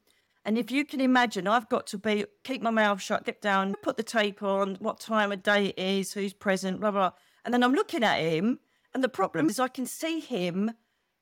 And 0.43 0.57
if 0.57 0.71
you 0.71 0.85
can 0.85 1.01
imagine, 1.01 1.47
I've 1.47 1.69
got 1.69 1.85
to 1.87 1.97
be 1.97 2.25
keep 2.43 2.61
my 2.61 2.71
mouth 2.71 3.01
shut, 3.01 3.25
get 3.25 3.41
down, 3.41 3.75
put 3.83 3.97
the 3.97 4.03
tape 4.03 4.41
on, 4.41 4.75
what 4.79 4.99
time 4.99 5.31
of 5.31 5.43
day 5.43 5.67
it 5.67 5.79
is, 5.79 6.13
who's 6.13 6.33
present, 6.33 6.79
blah 6.79 6.91
blah. 6.91 7.11
And 7.45 7.53
then 7.53 7.63
I'm 7.63 7.73
looking 7.73 8.03
at 8.03 8.19
him, 8.19 8.59
and 8.93 9.03
the 9.03 9.09
problem 9.09 9.47
is 9.49 9.59
I 9.59 9.67
can 9.67 9.85
see 9.85 10.19
him 10.19 10.71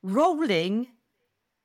rolling 0.01 0.87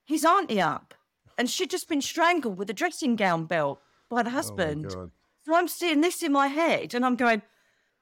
his 0.05 0.25
auntie 0.25 0.61
up, 0.61 0.95
and 1.39 1.49
she'd 1.49 1.71
just 1.71 1.89
been 1.89 2.03
strangled 2.03 2.59
with 2.59 2.71
a 2.71 2.75
dressing 2.75 3.15
gown 3.15 3.45
belt 3.45 3.81
by 4.11 4.23
the 4.23 4.31
oh 4.31 4.35
husband. 4.35 4.93
Oh 4.97 5.11
so 5.47 5.55
I'm 5.55 5.69
seeing 5.69 6.01
this 6.01 6.23
in 6.23 6.33
my 6.33 6.49
head, 6.49 6.93
and 6.93 7.07
I'm 7.07 7.17
going, 7.17 7.43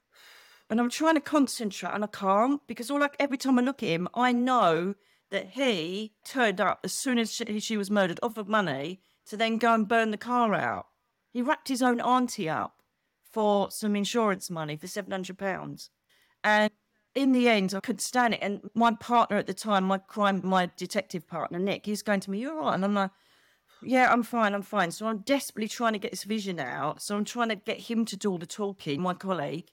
and 0.70 0.80
I'm 0.80 0.88
trying 0.88 1.16
to 1.16 1.20
concentrate 1.20 1.92
and 1.92 2.04
I 2.04 2.06
can't 2.06 2.66
because 2.66 2.90
all 2.90 3.00
like 3.00 3.16
every 3.20 3.36
time 3.36 3.58
I 3.58 3.62
look 3.62 3.82
at 3.82 3.90
him, 3.90 4.08
I 4.14 4.32
know 4.32 4.94
that 5.30 5.50
he 5.50 6.14
turned 6.24 6.60
up 6.60 6.80
as 6.84 6.94
soon 6.94 7.18
as 7.18 7.32
she, 7.32 7.60
she 7.60 7.76
was 7.76 7.90
murdered, 7.90 8.20
offered 8.22 8.48
money 8.48 9.00
to 9.26 9.36
then 9.36 9.58
go 9.58 9.74
and 9.74 9.88
burn 9.88 10.10
the 10.10 10.16
car 10.16 10.54
out. 10.54 10.86
He 11.32 11.42
wrapped 11.42 11.68
his 11.68 11.82
own 11.82 12.00
auntie 12.00 12.48
up 12.48 12.82
for 13.22 13.70
some 13.70 13.96
insurance 13.96 14.50
money 14.50 14.76
for 14.76 14.86
seven 14.86 15.10
hundred 15.10 15.38
pounds, 15.38 15.90
and 16.44 16.70
in 17.14 17.32
the 17.32 17.48
end, 17.48 17.74
I 17.74 17.80
couldn't 17.80 18.00
stand 18.00 18.34
it. 18.34 18.40
And 18.42 18.70
my 18.74 18.92
partner 18.92 19.36
at 19.36 19.46
the 19.46 19.54
time, 19.54 19.84
my 19.84 19.98
crime, 19.98 20.40
my 20.44 20.70
detective 20.76 21.26
partner 21.26 21.58
Nick, 21.58 21.86
he's 21.86 22.02
going 22.02 22.20
to 22.20 22.30
me, 22.30 22.40
"You're 22.40 22.58
right," 22.58 22.74
and 22.74 22.84
I'm 22.84 22.94
like. 22.94 23.10
Yeah, 23.84 24.12
I'm 24.12 24.22
fine. 24.22 24.54
I'm 24.54 24.62
fine. 24.62 24.92
So 24.92 25.08
I'm 25.08 25.18
desperately 25.18 25.66
trying 25.66 25.94
to 25.94 25.98
get 25.98 26.12
this 26.12 26.22
vision 26.22 26.60
out. 26.60 27.02
So 27.02 27.16
I'm 27.16 27.24
trying 27.24 27.48
to 27.48 27.56
get 27.56 27.80
him 27.80 28.04
to 28.04 28.16
do 28.16 28.30
all 28.30 28.38
the 28.38 28.46
talking, 28.46 29.02
my 29.02 29.12
colleague, 29.12 29.72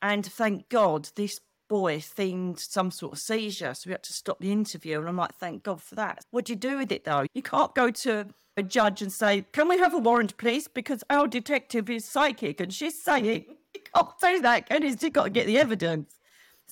and 0.00 0.24
thank 0.24 0.70
God 0.70 1.10
this 1.14 1.40
boy 1.68 1.98
themed 1.98 2.58
some 2.58 2.90
sort 2.90 3.14
of 3.14 3.18
seizure. 3.18 3.74
So 3.74 3.88
we 3.88 3.92
had 3.92 4.02
to 4.04 4.12
stop 4.12 4.38
the 4.40 4.52
interview. 4.52 4.98
And 5.00 5.08
I'm 5.08 5.16
like, 5.16 5.34
thank 5.34 5.62
God 5.62 5.82
for 5.82 5.94
that. 5.96 6.24
What 6.30 6.46
do 6.46 6.52
you 6.52 6.58
do 6.58 6.78
with 6.78 6.92
it 6.92 7.04
though? 7.04 7.26
You 7.34 7.42
can't 7.42 7.74
go 7.74 7.90
to 7.90 8.26
a 8.56 8.62
judge 8.62 9.02
and 9.02 9.12
say, 9.12 9.44
can 9.52 9.68
we 9.68 9.78
have 9.78 9.94
a 9.94 9.98
warrant, 9.98 10.36
please? 10.36 10.68
Because 10.68 11.02
our 11.10 11.26
detective 11.26 11.90
is 11.90 12.04
psychic 12.04 12.60
and 12.60 12.72
she's 12.72 13.02
saying, 13.02 13.44
you 13.74 13.80
can't 13.94 14.08
say 14.20 14.40
that, 14.40 14.68
you? 14.70 14.96
You've 15.00 15.12
got 15.12 15.24
to 15.24 15.30
get 15.30 15.46
the 15.46 15.58
evidence. 15.58 16.14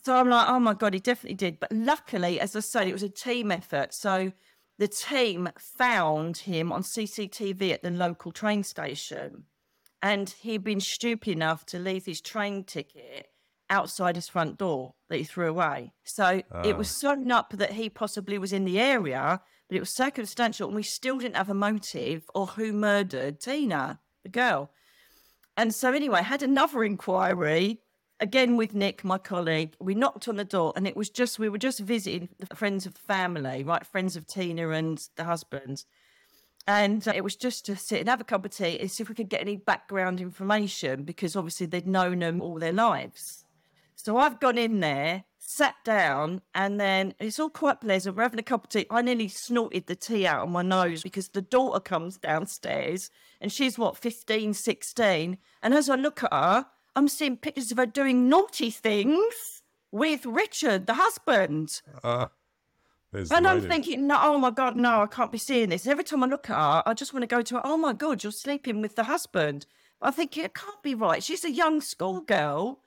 So 0.04 0.16
I'm 0.16 0.28
like, 0.28 0.48
oh 0.48 0.58
my 0.58 0.74
God, 0.74 0.94
he 0.94 1.00
definitely 1.00 1.36
did. 1.36 1.60
But 1.60 1.72
luckily, 1.72 2.40
as 2.40 2.56
I 2.56 2.60
said, 2.60 2.88
it 2.88 2.92
was 2.92 3.02
a 3.02 3.08
team 3.08 3.52
effort. 3.52 3.94
So 3.94 4.32
the 4.78 4.88
team 4.88 5.48
found 5.58 6.38
him 6.38 6.72
on 6.72 6.82
CCTV 6.82 7.72
at 7.72 7.82
the 7.82 7.90
local 7.90 8.32
train 8.32 8.64
station 8.64 9.44
and 10.02 10.30
he'd 10.40 10.64
been 10.64 10.80
stupid 10.80 11.30
enough 11.30 11.64
to 11.66 11.78
leave 11.78 12.04
his 12.06 12.20
train 12.20 12.64
ticket 12.64 13.28
outside 13.70 14.16
his 14.16 14.28
front 14.28 14.58
door 14.58 14.94
that 15.08 15.18
he 15.18 15.24
threw 15.24 15.48
away. 15.48 15.92
So 16.04 16.42
oh. 16.50 16.62
it 16.62 16.76
was 16.76 16.88
ah. 16.88 16.98
sewn 17.08 17.30
up 17.30 17.52
that 17.54 17.72
he 17.72 17.88
possibly 17.88 18.38
was 18.38 18.52
in 18.52 18.64
the 18.64 18.80
area, 18.80 19.40
but 19.68 19.76
it 19.76 19.80
was 19.80 19.90
circumstantial, 19.90 20.68
and 20.68 20.76
we 20.76 20.82
still 20.82 21.18
didn't 21.18 21.36
have 21.36 21.50
a 21.50 21.54
motive 21.54 22.24
or 22.34 22.46
who 22.46 22.72
murdered 22.72 23.40
Tina, 23.40 24.00
the 24.22 24.28
girl. 24.28 24.70
And 25.56 25.74
so, 25.74 25.92
anyway, 25.92 26.20
I 26.20 26.22
had 26.22 26.42
another 26.42 26.84
inquiry 26.84 27.80
again 28.20 28.56
with 28.56 28.74
Nick, 28.74 29.04
my 29.04 29.18
colleague. 29.18 29.74
We 29.80 29.94
knocked 29.94 30.28
on 30.28 30.36
the 30.36 30.44
door, 30.44 30.72
and 30.76 30.86
it 30.86 30.96
was 30.96 31.10
just 31.10 31.38
we 31.38 31.48
were 31.48 31.58
just 31.58 31.80
visiting 31.80 32.28
the 32.38 32.56
friends 32.56 32.86
of 32.86 32.94
the 32.94 33.00
family, 33.00 33.64
right? 33.64 33.84
Friends 33.86 34.16
of 34.16 34.26
Tina 34.26 34.70
and 34.70 35.06
the 35.16 35.24
husband. 35.24 35.84
And 36.66 37.06
uh, 37.08 37.12
it 37.14 37.24
was 37.24 37.34
just 37.34 37.66
to 37.66 37.76
sit 37.76 38.00
and 38.00 38.08
have 38.08 38.20
a 38.20 38.24
cup 38.24 38.44
of 38.44 38.52
tea 38.52 38.78
and 38.78 38.90
see 38.90 39.02
if 39.02 39.08
we 39.08 39.14
could 39.14 39.28
get 39.28 39.40
any 39.40 39.56
background 39.56 40.20
information 40.20 41.02
because 41.02 41.34
obviously 41.34 41.66
they'd 41.66 41.88
known 41.88 42.20
them 42.20 42.40
all 42.40 42.58
their 42.58 42.72
lives. 42.72 43.41
So 44.04 44.16
I've 44.16 44.40
gone 44.40 44.58
in 44.58 44.80
there, 44.80 45.22
sat 45.38 45.76
down, 45.84 46.42
and 46.56 46.80
then 46.80 47.14
it's 47.20 47.38
all 47.38 47.48
quite 47.48 47.80
pleasant. 47.80 48.16
We're 48.16 48.24
having 48.24 48.40
a 48.40 48.42
cup 48.42 48.64
of 48.64 48.70
tea. 48.70 48.86
I 48.90 49.00
nearly 49.00 49.28
snorted 49.28 49.86
the 49.86 49.94
tea 49.94 50.26
out 50.26 50.42
of 50.42 50.48
my 50.48 50.62
nose 50.62 51.04
because 51.04 51.28
the 51.28 51.40
daughter 51.40 51.78
comes 51.78 52.18
downstairs 52.18 53.12
and 53.40 53.52
she's 53.52 53.78
what, 53.78 53.96
15, 53.96 54.54
16. 54.54 55.38
And 55.62 55.72
as 55.72 55.88
I 55.88 55.94
look 55.94 56.24
at 56.24 56.32
her, 56.32 56.66
I'm 56.96 57.06
seeing 57.06 57.36
pictures 57.36 57.70
of 57.70 57.78
her 57.78 57.86
doing 57.86 58.28
naughty 58.28 58.70
things 58.70 59.62
with 59.92 60.26
Richard, 60.26 60.88
the 60.88 60.94
husband. 60.94 61.80
Uh. 62.02 62.26
And 63.30 63.46
I'm 63.46 63.60
thinking, 63.60 64.08
no, 64.08 64.18
oh 64.20 64.38
my 64.38 64.50
God, 64.50 64.74
no, 64.74 65.02
I 65.02 65.06
can't 65.06 65.30
be 65.30 65.38
seeing 65.38 65.68
this. 65.68 65.86
Every 65.86 66.02
time 66.02 66.24
I 66.24 66.26
look 66.26 66.50
at 66.50 66.56
her, 66.56 66.82
I 66.86 66.94
just 66.94 67.14
want 67.14 67.22
to 67.22 67.28
go 67.28 67.40
to 67.40 67.54
her, 67.54 67.60
oh 67.62 67.76
my 67.76 67.92
God, 67.92 68.24
you're 68.24 68.32
sleeping 68.32 68.82
with 68.82 68.96
the 68.96 69.04
husband. 69.04 69.66
I 70.00 70.10
think 70.10 70.36
it 70.36 70.54
can't 70.54 70.82
be 70.82 70.96
right. 70.96 71.22
She's 71.22 71.44
a 71.44 71.52
young 71.52 71.80
schoolgirl 71.80 72.81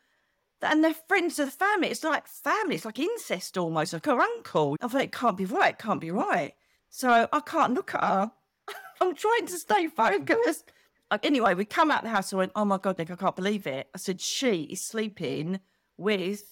and 0.66 0.84
they're 0.84 0.94
friends 0.94 1.40
of 1.40 1.48
the 1.48 1.52
family. 1.52 1.90
It's 1.90 2.04
like 2.04 2.28
family, 2.28 2.76
it's 2.76 2.86
like 2.86 3.00
incest 3.00 3.58
almost, 3.58 3.94
like 3.94 4.06
her 4.06 4.20
uncle. 4.20 4.76
I 4.82 4.88
thought 4.88 5.02
it 5.02 5.12
can't 5.12 5.38
be 5.38 5.46
right, 5.46 5.74
it 5.74 5.80
can't 5.80 6.02
be 6.02 6.12
right. 6.12 6.54
So 6.90 7.28
I 7.32 7.40
can't 7.42 7.74
look 7.74 7.94
at 7.96 8.04
her. 8.04 8.32
I'm 9.02 9.16
trying 9.16 9.48
to 9.48 9.58
stay 9.58 9.88
focused. 9.88 10.72
Anyway, 11.22 11.54
we 11.54 11.64
come 11.66 11.92
out 11.92 12.02
the 12.04 12.10
house. 12.10 12.34
I 12.34 12.38
went, 12.38 12.52
oh 12.56 12.66
my 12.66 12.80
God, 12.80 12.98
Nick, 12.98 13.12
I 13.12 13.16
can't 13.16 13.36
believe 13.36 13.68
it. 13.68 13.88
I 13.94 13.98
said, 14.00 14.20
she 14.20 14.64
is 14.64 14.84
sleeping 14.84 15.60
with 15.98 16.44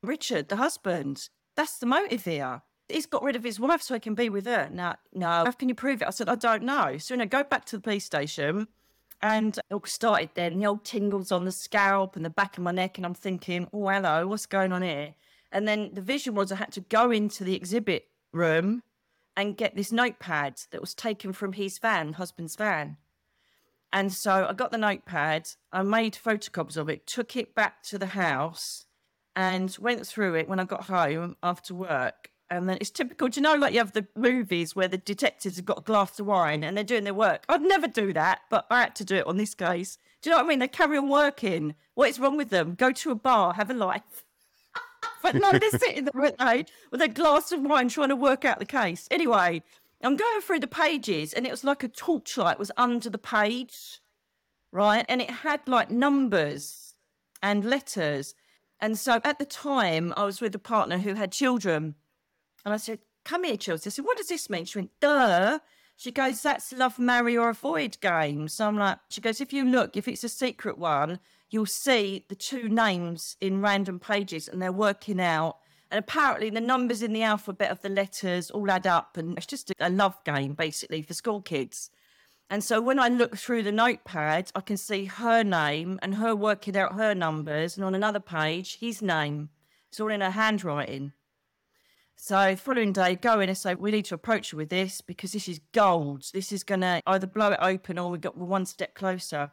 Richard, 0.00 0.48
the 0.48 0.56
husband. 0.56 1.28
That's 1.56 1.78
the 1.78 1.86
motive 1.86 2.24
here 2.24 2.62
he's 2.88 3.06
got 3.06 3.22
rid 3.22 3.36
of 3.36 3.44
his 3.44 3.58
wife 3.58 3.82
so 3.82 3.94
he 3.94 4.00
can 4.00 4.14
be 4.14 4.28
with 4.28 4.46
her. 4.46 4.68
Now, 4.72 4.96
no, 5.12 5.26
how 5.26 5.50
can 5.52 5.68
you 5.68 5.74
prove 5.74 6.02
it? 6.02 6.08
I 6.08 6.10
said, 6.10 6.28
I 6.28 6.34
don't 6.34 6.62
know. 6.62 6.98
So, 6.98 7.14
you 7.14 7.18
know, 7.18 7.26
go 7.26 7.44
back 7.44 7.64
to 7.66 7.76
the 7.76 7.82
police 7.82 8.04
station. 8.04 8.68
And 9.22 9.58
it 9.70 9.88
started 9.88 10.30
then. 10.34 10.58
The 10.58 10.66
old 10.66 10.84
tingles 10.84 11.32
on 11.32 11.44
the 11.44 11.52
scalp 11.52 12.16
and 12.16 12.24
the 12.24 12.30
back 12.30 12.56
of 12.56 12.62
my 12.62 12.72
neck. 12.72 12.98
And 12.98 13.06
I'm 13.06 13.14
thinking, 13.14 13.68
oh, 13.72 13.88
hello, 13.88 14.26
what's 14.26 14.46
going 14.46 14.72
on 14.72 14.82
here? 14.82 15.14
And 15.50 15.66
then 15.68 15.90
the 15.94 16.02
vision 16.02 16.34
was 16.34 16.52
I 16.52 16.56
had 16.56 16.72
to 16.72 16.80
go 16.80 17.10
into 17.10 17.44
the 17.44 17.54
exhibit 17.54 18.08
room 18.32 18.82
and 19.36 19.56
get 19.56 19.76
this 19.76 19.92
notepad 19.92 20.60
that 20.70 20.80
was 20.80 20.94
taken 20.94 21.32
from 21.32 21.52
his 21.52 21.78
van, 21.78 22.14
husband's 22.14 22.56
van. 22.56 22.96
And 23.92 24.12
so 24.12 24.46
I 24.48 24.52
got 24.52 24.72
the 24.72 24.78
notepad, 24.78 25.48
I 25.72 25.82
made 25.82 26.14
photocopies 26.14 26.76
of 26.76 26.88
it, 26.88 27.06
took 27.06 27.36
it 27.36 27.54
back 27.54 27.82
to 27.84 27.98
the 27.98 28.06
house, 28.06 28.86
and 29.36 29.76
went 29.80 30.06
through 30.06 30.34
it 30.34 30.48
when 30.48 30.58
I 30.58 30.64
got 30.64 30.84
home 30.84 31.36
after 31.42 31.74
work 31.74 32.30
And 32.50 32.68
then 32.68 32.78
it's 32.80 32.90
typical. 32.90 33.28
Do 33.28 33.40
you 33.40 33.42
know, 33.42 33.54
like 33.54 33.72
you 33.72 33.78
have 33.78 33.92
the 33.92 34.06
movies 34.14 34.76
where 34.76 34.88
the 34.88 34.98
detectives 34.98 35.56
have 35.56 35.64
got 35.64 35.78
a 35.78 35.82
glass 35.82 36.20
of 36.20 36.26
wine 36.26 36.62
and 36.62 36.76
they're 36.76 36.84
doing 36.84 37.04
their 37.04 37.14
work? 37.14 37.44
I'd 37.48 37.62
never 37.62 37.88
do 37.88 38.12
that, 38.12 38.42
but 38.50 38.66
I 38.70 38.82
had 38.82 38.94
to 38.96 39.04
do 39.04 39.16
it 39.16 39.26
on 39.26 39.38
this 39.38 39.54
case. 39.54 39.98
Do 40.20 40.30
you 40.30 40.32
know 40.32 40.38
what 40.38 40.46
I 40.46 40.48
mean? 40.48 40.58
They 40.58 40.68
carry 40.68 40.98
on 40.98 41.08
working. 41.08 41.74
What 41.94 42.10
is 42.10 42.18
wrong 42.18 42.36
with 42.36 42.50
them? 42.50 42.74
Go 42.74 42.92
to 42.92 43.10
a 43.10 43.14
bar, 43.14 43.54
have 43.54 43.70
a 43.70 43.74
life. 43.74 44.24
but 45.22 45.34
no, 45.34 45.50
they're 45.52 45.70
sitting 45.70 46.04
there 46.04 46.12
with, 46.14 46.68
with 46.90 47.02
a 47.02 47.08
glass 47.08 47.50
of 47.50 47.62
wine 47.62 47.88
trying 47.88 48.10
to 48.10 48.16
work 48.16 48.44
out 48.44 48.58
the 48.58 48.66
case. 48.66 49.08
Anyway, 49.10 49.62
I'm 50.02 50.16
going 50.16 50.40
through 50.42 50.60
the 50.60 50.66
pages 50.66 51.32
and 51.32 51.46
it 51.46 51.50
was 51.50 51.64
like 51.64 51.82
a 51.82 51.88
torchlight 51.88 52.58
was 52.58 52.70
under 52.76 53.08
the 53.08 53.18
page, 53.18 54.00
right? 54.70 55.04
And 55.08 55.22
it 55.22 55.30
had 55.30 55.66
like 55.66 55.90
numbers 55.90 56.94
and 57.42 57.64
letters. 57.64 58.34
And 58.80 58.98
so 58.98 59.20
at 59.24 59.38
the 59.38 59.46
time, 59.46 60.12
I 60.16 60.24
was 60.24 60.40
with 60.40 60.54
a 60.54 60.58
partner 60.58 60.98
who 60.98 61.14
had 61.14 61.32
children. 61.32 61.94
And 62.64 62.74
I 62.74 62.78
said, 62.78 63.00
Come 63.24 63.44
here, 63.44 63.56
Chelsea. 63.56 63.88
I 63.88 63.90
said, 63.90 64.04
What 64.04 64.16
does 64.16 64.28
this 64.28 64.50
mean? 64.50 64.64
She 64.64 64.78
went, 64.78 64.90
Duh. 65.00 65.58
She 65.96 66.10
goes, 66.10 66.42
That's 66.42 66.72
love, 66.72 66.98
marry, 66.98 67.36
or 67.36 67.48
avoid 67.50 68.00
game. 68.00 68.48
So 68.48 68.66
I'm 68.66 68.78
like, 68.78 68.98
She 69.08 69.20
goes, 69.20 69.40
If 69.40 69.52
you 69.52 69.64
look, 69.64 69.96
if 69.96 70.08
it's 70.08 70.24
a 70.24 70.28
secret 70.28 70.78
one, 70.78 71.20
you'll 71.50 71.66
see 71.66 72.24
the 72.28 72.34
two 72.34 72.68
names 72.68 73.36
in 73.40 73.60
random 73.60 73.98
pages 73.98 74.48
and 74.48 74.60
they're 74.60 74.72
working 74.72 75.20
out. 75.20 75.58
And 75.90 75.98
apparently, 75.98 76.50
the 76.50 76.60
numbers 76.60 77.02
in 77.02 77.12
the 77.12 77.22
alphabet 77.22 77.70
of 77.70 77.80
the 77.82 77.88
letters 77.88 78.50
all 78.50 78.70
add 78.70 78.86
up. 78.86 79.16
And 79.16 79.36
it's 79.36 79.46
just 79.46 79.72
a 79.78 79.90
love 79.90 80.22
game, 80.24 80.54
basically, 80.54 81.02
for 81.02 81.14
school 81.14 81.40
kids. 81.40 81.90
And 82.50 82.64
so 82.64 82.80
when 82.80 82.98
I 82.98 83.08
look 83.08 83.36
through 83.36 83.62
the 83.62 83.72
notepad, 83.72 84.50
I 84.54 84.60
can 84.60 84.76
see 84.76 85.06
her 85.06 85.42
name 85.42 85.98
and 86.02 86.16
her 86.16 86.34
working 86.34 86.76
out 86.76 86.94
her 86.94 87.14
numbers. 87.14 87.76
And 87.76 87.84
on 87.84 87.94
another 87.94 88.20
page, 88.20 88.78
his 88.80 89.00
name. 89.00 89.50
It's 89.88 90.00
all 90.00 90.10
in 90.10 90.20
her 90.20 90.30
handwriting. 90.30 91.12
So 92.16 92.56
following 92.56 92.92
day, 92.92 93.16
go 93.16 93.40
in 93.40 93.48
and 93.48 93.58
say, 93.58 93.74
we 93.74 93.90
need 93.90 94.06
to 94.06 94.14
approach 94.14 94.52
you 94.52 94.58
with 94.58 94.70
this 94.70 95.00
because 95.00 95.32
this 95.32 95.48
is 95.48 95.60
gold. 95.72 96.24
This 96.32 96.52
is 96.52 96.64
going 96.64 96.80
to 96.80 97.02
either 97.06 97.26
blow 97.26 97.50
it 97.52 97.58
open 97.60 97.98
or 97.98 98.10
we 98.10 98.18
got 98.18 98.36
one 98.36 98.66
step 98.66 98.94
closer. 98.94 99.50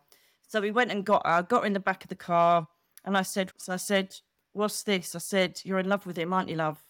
So 0.47 0.61
we 0.61 0.71
went 0.71 0.91
and 0.91 1.05
got 1.05 1.25
her, 1.25 1.43
got 1.43 1.61
her 1.61 1.67
in 1.67 1.73
the 1.73 1.79
back 1.79 2.03
of 2.03 2.09
the 2.09 2.15
car. 2.15 2.67
And 3.03 3.17
I 3.17 3.23
said, 3.23 3.51
so 3.57 3.73
I 3.73 3.77
said, 3.77 4.15
what's 4.53 4.83
this? 4.83 5.15
I 5.15 5.19
said, 5.19 5.59
you're 5.63 5.79
in 5.79 5.89
love 5.89 6.05
with 6.05 6.17
him, 6.17 6.33
aren't 6.33 6.49
you, 6.49 6.55
love? 6.55 6.83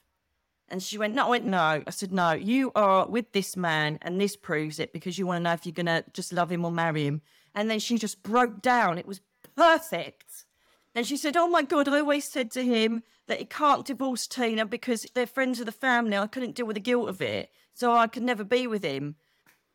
And 0.68 0.82
she 0.82 0.98
went, 0.98 1.16
no, 1.16 1.26
I 1.26 1.30
went, 1.30 1.46
no. 1.46 1.84
I 1.86 1.90
said, 1.90 2.12
no, 2.12 2.32
you 2.32 2.72
are 2.76 3.08
with 3.08 3.32
this 3.32 3.58
man 3.58 4.00
and 4.02 4.20
this 4.20 4.36
proves 4.36 4.80
it 4.80 4.94
because 4.94 5.18
you 5.18 5.26
want 5.28 5.40
to 5.40 5.44
know 5.44 5.54
if 5.54 5.66
you're 5.66 5.74
going 5.74 5.86
to 5.88 6.04
just 6.14 6.32
love 6.32 6.52
him 6.52 6.64
or 6.64 6.72
marry 6.72 7.06
him. 7.06 7.22
And 7.54 7.70
then 7.70 7.80
she 7.80 7.98
just 7.98 8.24
broke 8.24 8.62
down. 8.62 8.98
It 8.98 9.08
was 9.08 9.20
perfect. 9.56 10.46
Then 10.94 11.04
she 11.04 11.18
said, 11.18 11.38
oh 11.38 11.48
my 11.48 11.64
God, 11.64 11.88
I 11.88 12.00
always 12.00 12.26
said 12.26 12.52
to 12.52 12.64
him 12.64 13.04
that 13.28 13.40
he 13.40 13.46
can't 13.46 13.86
divorce 13.86 14.28
Tina 14.28 14.66
because 14.66 15.06
they're 15.14 15.26
friends 15.26 15.60
of 15.60 15.66
the 15.66 15.72
family. 15.72 16.18
I 16.18 16.28
couldn't 16.28 16.56
deal 16.56 16.66
with 16.66 16.76
the 16.76 16.82
guilt 16.82 17.08
of 17.08 17.22
it. 17.22 17.50
So 17.74 17.94
I 17.94 18.08
could 18.08 18.24
never 18.24 18.44
be 18.44 18.68
with 18.68 18.84
him. 18.84 19.16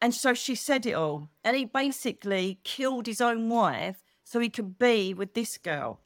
And 0.00 0.14
so 0.14 0.34
she 0.34 0.54
said 0.54 0.84
it 0.84 0.92
all. 0.92 1.30
And 1.42 1.56
he 1.56 1.64
basically 1.64 2.60
killed 2.64 3.06
his 3.06 3.20
own 3.20 3.48
wife 3.48 4.04
so 4.24 4.40
he 4.40 4.50
could 4.50 4.78
be 4.78 5.14
with 5.14 5.32
this 5.32 5.56
girl. 5.56 6.00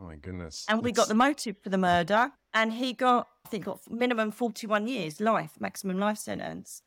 Oh 0.00 0.06
my 0.06 0.16
goodness. 0.16 0.64
And 0.68 0.82
we 0.82 0.92
got 0.92 1.08
the 1.08 1.14
motive 1.14 1.56
for 1.62 1.68
the 1.68 1.78
murder. 1.78 2.32
And 2.54 2.72
he 2.72 2.94
got, 2.94 3.28
I 3.44 3.48
think, 3.50 3.66
got 3.66 3.80
minimum 3.90 4.30
41 4.30 4.88
years, 4.88 5.20
life, 5.20 5.52
maximum 5.60 5.98
life 5.98 6.18
sentence. 6.18 6.82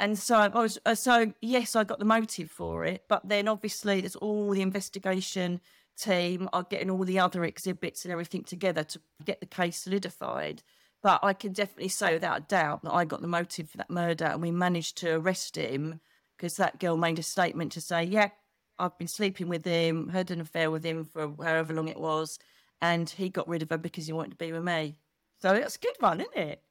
And 0.00 0.18
so 0.18 0.36
I 0.36 0.48
was, 0.48 0.78
uh, 0.84 0.96
so 0.96 1.32
yes, 1.40 1.76
I 1.76 1.84
got 1.84 2.00
the 2.00 2.04
motive 2.04 2.50
for 2.50 2.84
it. 2.84 3.04
But 3.08 3.28
then 3.28 3.46
obviously 3.46 4.00
there's 4.00 4.16
all 4.16 4.50
the 4.50 4.62
investigation 4.62 5.60
team 5.96 6.48
are 6.52 6.64
getting 6.64 6.90
all 6.90 7.04
the 7.04 7.18
other 7.18 7.44
exhibits 7.44 8.04
and 8.04 8.12
everything 8.12 8.44
together 8.44 8.84
to 8.84 9.00
get 9.24 9.40
the 9.40 9.46
case 9.46 9.78
solidified. 9.78 10.62
But 11.02 11.20
I 11.22 11.34
can 11.34 11.52
definitely 11.52 11.88
say 11.88 12.14
without 12.14 12.38
a 12.38 12.44
doubt 12.44 12.82
that 12.82 12.92
I 12.92 13.04
got 13.04 13.20
the 13.20 13.28
motive 13.28 13.68
for 13.70 13.76
that 13.76 13.90
murder 13.90 14.24
and 14.24 14.40
we 14.40 14.50
managed 14.50 14.96
to 14.98 15.16
arrest 15.16 15.56
him 15.56 16.00
because 16.36 16.56
that 16.56 16.80
girl 16.80 16.96
made 16.96 17.18
a 17.18 17.22
statement 17.22 17.72
to 17.72 17.80
say, 17.80 18.04
yeah, 18.04 18.30
I've 18.78 18.96
been 18.98 19.08
sleeping 19.08 19.48
with 19.48 19.64
him, 19.64 20.08
had 20.08 20.30
an 20.30 20.40
affair 20.40 20.70
with 20.70 20.84
him 20.84 21.04
for 21.04 21.34
however 21.42 21.74
long 21.74 21.88
it 21.88 22.00
was, 22.00 22.38
and 22.80 23.08
he 23.08 23.28
got 23.28 23.48
rid 23.48 23.62
of 23.62 23.70
her 23.70 23.78
because 23.78 24.06
he 24.06 24.12
wanted 24.12 24.30
to 24.30 24.36
be 24.36 24.52
with 24.52 24.64
me. 24.64 24.98
So 25.40 25.52
it's 25.54 25.76
a 25.76 25.78
good 25.78 25.96
one, 26.00 26.20
isn't 26.20 26.36
it? 26.36 26.62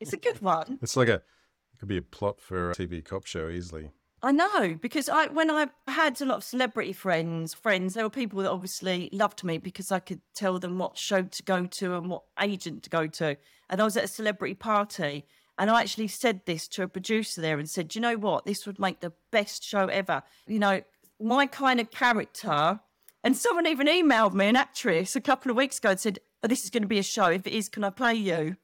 It's 0.00 0.12
a 0.12 0.18
good 0.18 0.40
one. 0.42 0.78
It's 0.82 0.96
like 0.96 1.08
a, 1.08 1.14
it 1.14 1.78
could 1.78 1.88
be 1.88 1.96
a 1.96 2.02
plot 2.02 2.40
for 2.40 2.70
a 2.70 2.74
TV 2.74 3.04
cop 3.04 3.26
show 3.26 3.48
easily. 3.48 3.90
I 4.26 4.32
know 4.32 4.76
because 4.82 5.08
I 5.08 5.28
when 5.28 5.52
I 5.52 5.68
had 5.86 6.20
a 6.20 6.24
lot 6.24 6.38
of 6.38 6.42
celebrity 6.42 6.92
friends, 6.92 7.54
friends, 7.54 7.94
there 7.94 8.02
were 8.02 8.10
people 8.10 8.42
that 8.42 8.50
obviously 8.50 9.08
loved 9.12 9.44
me 9.44 9.56
because 9.58 9.92
I 9.92 10.00
could 10.00 10.20
tell 10.34 10.58
them 10.58 10.78
what 10.78 10.98
show 10.98 11.22
to 11.22 11.42
go 11.44 11.64
to 11.64 11.94
and 11.94 12.10
what 12.10 12.24
agent 12.40 12.82
to 12.82 12.90
go 12.90 13.06
to. 13.06 13.36
And 13.70 13.80
I 13.80 13.84
was 13.84 13.96
at 13.96 14.02
a 14.02 14.08
celebrity 14.08 14.54
party 14.54 15.26
and 15.58 15.70
I 15.70 15.80
actually 15.80 16.08
said 16.08 16.40
this 16.44 16.66
to 16.68 16.82
a 16.82 16.88
producer 16.88 17.40
there 17.40 17.56
and 17.56 17.70
said, 17.70 17.94
you 17.94 18.00
know 18.00 18.16
what? 18.16 18.46
This 18.46 18.66
would 18.66 18.80
make 18.80 18.98
the 18.98 19.12
best 19.30 19.62
show 19.62 19.86
ever. 19.86 20.24
You 20.48 20.58
know, 20.58 20.82
my 21.20 21.46
kind 21.46 21.78
of 21.78 21.92
character. 21.92 22.80
And 23.22 23.36
someone 23.36 23.68
even 23.68 23.86
emailed 23.86 24.34
me, 24.34 24.48
an 24.48 24.56
actress, 24.56 25.14
a 25.14 25.20
couple 25.20 25.52
of 25.52 25.56
weeks 25.56 25.78
ago 25.78 25.90
and 25.90 26.00
said, 26.00 26.18
oh, 26.42 26.48
this 26.48 26.64
is 26.64 26.70
going 26.70 26.82
to 26.82 26.88
be 26.88 26.98
a 26.98 27.04
show. 27.04 27.26
If 27.26 27.46
it 27.46 27.52
is, 27.52 27.68
can 27.68 27.84
I 27.84 27.90
play 27.90 28.14
you? 28.14 28.56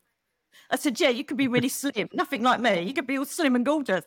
I 0.72 0.76
said, 0.76 0.98
yeah, 0.98 1.10
you 1.10 1.22
could 1.22 1.36
be 1.36 1.46
really 1.46 1.68
slim, 1.68 2.08
nothing 2.12 2.42
like 2.42 2.58
me. 2.58 2.82
You 2.82 2.94
could 2.94 3.06
be 3.06 3.16
all 3.16 3.26
slim 3.26 3.54
and 3.54 3.64
gorgeous. 3.64 4.04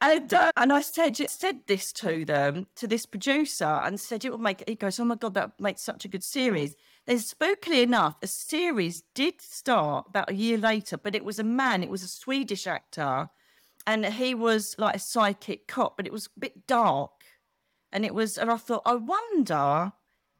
And, 0.00 0.32
uh, 0.32 0.52
and 0.56 0.72
I 0.72 0.80
said 0.80 1.16
said 1.28 1.60
this 1.66 1.92
to 1.94 2.24
them, 2.24 2.68
to 2.76 2.86
this 2.86 3.04
producer, 3.04 3.64
and 3.64 3.98
said 3.98 4.24
it 4.24 4.30
would 4.30 4.40
make. 4.40 4.62
He 4.68 4.76
goes, 4.76 5.00
"Oh 5.00 5.04
my 5.04 5.16
god, 5.16 5.34
that 5.34 5.58
makes 5.58 5.82
such 5.82 6.04
a 6.04 6.08
good 6.08 6.22
series." 6.22 6.76
Then, 7.06 7.16
spookily 7.18 7.82
enough, 7.82 8.16
a 8.22 8.28
series 8.28 9.02
did 9.14 9.40
start 9.40 10.06
about 10.08 10.30
a 10.30 10.34
year 10.34 10.56
later, 10.56 10.96
but 10.96 11.16
it 11.16 11.24
was 11.24 11.38
a 11.40 11.44
man. 11.44 11.82
It 11.82 11.90
was 11.90 12.04
a 12.04 12.08
Swedish 12.08 12.66
actor, 12.66 13.28
and 13.86 14.06
he 14.06 14.34
was 14.34 14.76
like 14.78 14.94
a 14.94 15.00
psychic 15.00 15.66
cop, 15.66 15.96
but 15.96 16.06
it 16.06 16.12
was 16.12 16.26
a 16.26 16.40
bit 16.40 16.66
dark, 16.68 17.24
and 17.92 18.04
it 18.04 18.14
was. 18.14 18.38
And 18.38 18.50
I 18.52 18.56
thought, 18.56 18.82
I 18.86 18.94
wonder 18.94 19.92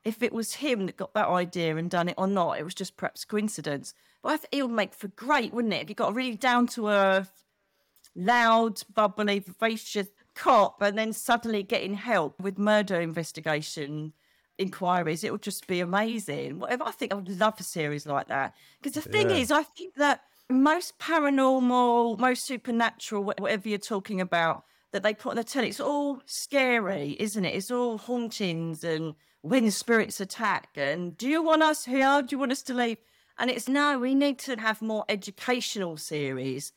if 0.04 0.22
it 0.22 0.32
was 0.32 0.54
him 0.54 0.86
that 0.86 0.96
got 0.96 1.14
that 1.14 1.28
idea 1.28 1.76
and 1.76 1.90
done 1.90 2.08
it 2.08 2.14
or 2.16 2.28
not. 2.28 2.58
It 2.60 2.64
was 2.64 2.74
just 2.74 2.96
perhaps 2.96 3.24
coincidence. 3.24 3.92
But 4.22 4.28
I 4.34 4.36
think 4.36 4.48
it 4.52 4.62
would 4.62 4.70
make 4.70 4.94
for 4.94 5.08
great, 5.08 5.52
wouldn't 5.52 5.74
it? 5.74 5.82
If 5.82 5.88
you 5.88 5.96
got 5.96 6.12
a 6.12 6.14
really 6.14 6.36
down 6.36 6.68
to 6.68 6.88
earth 6.88 7.47
loud, 8.14 8.82
bubbly, 8.94 9.38
vivacious 9.40 10.08
cop 10.34 10.80
and 10.80 10.96
then 10.96 11.12
suddenly 11.12 11.62
getting 11.62 11.94
help 11.94 12.40
with 12.40 12.58
murder 12.58 13.00
investigation 13.00 14.12
inquiries, 14.56 15.24
it 15.24 15.32
would 15.32 15.42
just 15.42 15.66
be 15.66 15.80
amazing. 15.80 16.58
Whatever, 16.58 16.84
I 16.84 16.90
think 16.90 17.12
I 17.12 17.16
would 17.16 17.40
love 17.40 17.54
a 17.58 17.62
series 17.62 18.06
like 18.06 18.28
that. 18.28 18.54
Because 18.80 18.94
the 18.94 19.08
thing 19.08 19.30
yeah. 19.30 19.36
is, 19.36 19.50
I 19.50 19.62
think 19.62 19.94
that 19.94 20.22
most 20.50 20.98
paranormal, 20.98 22.18
most 22.18 22.44
supernatural, 22.44 23.24
whatever 23.24 23.68
you're 23.68 23.78
talking 23.78 24.20
about, 24.20 24.64
that 24.92 25.02
they 25.02 25.14
put 25.14 25.30
on 25.30 25.36
the 25.36 25.44
telly, 25.44 25.68
it's 25.68 25.80
all 25.80 26.22
scary, 26.24 27.16
isn't 27.20 27.44
it? 27.44 27.54
It's 27.54 27.70
all 27.70 27.98
hauntings 27.98 28.82
and 28.82 29.14
when 29.42 29.70
spirits 29.70 30.20
attack. 30.20 30.70
And 30.76 31.16
do 31.16 31.28
you 31.28 31.42
want 31.42 31.62
us 31.62 31.84
here? 31.84 32.22
Do 32.22 32.34
you 32.34 32.38
want 32.38 32.52
us 32.52 32.62
to 32.62 32.74
leave? 32.74 32.98
And 33.38 33.50
it's 33.50 33.68
no, 33.68 33.98
we 33.98 34.14
need 34.14 34.38
to 34.40 34.58
have 34.58 34.82
more 34.82 35.04
educational 35.08 35.96
series. 35.96 36.72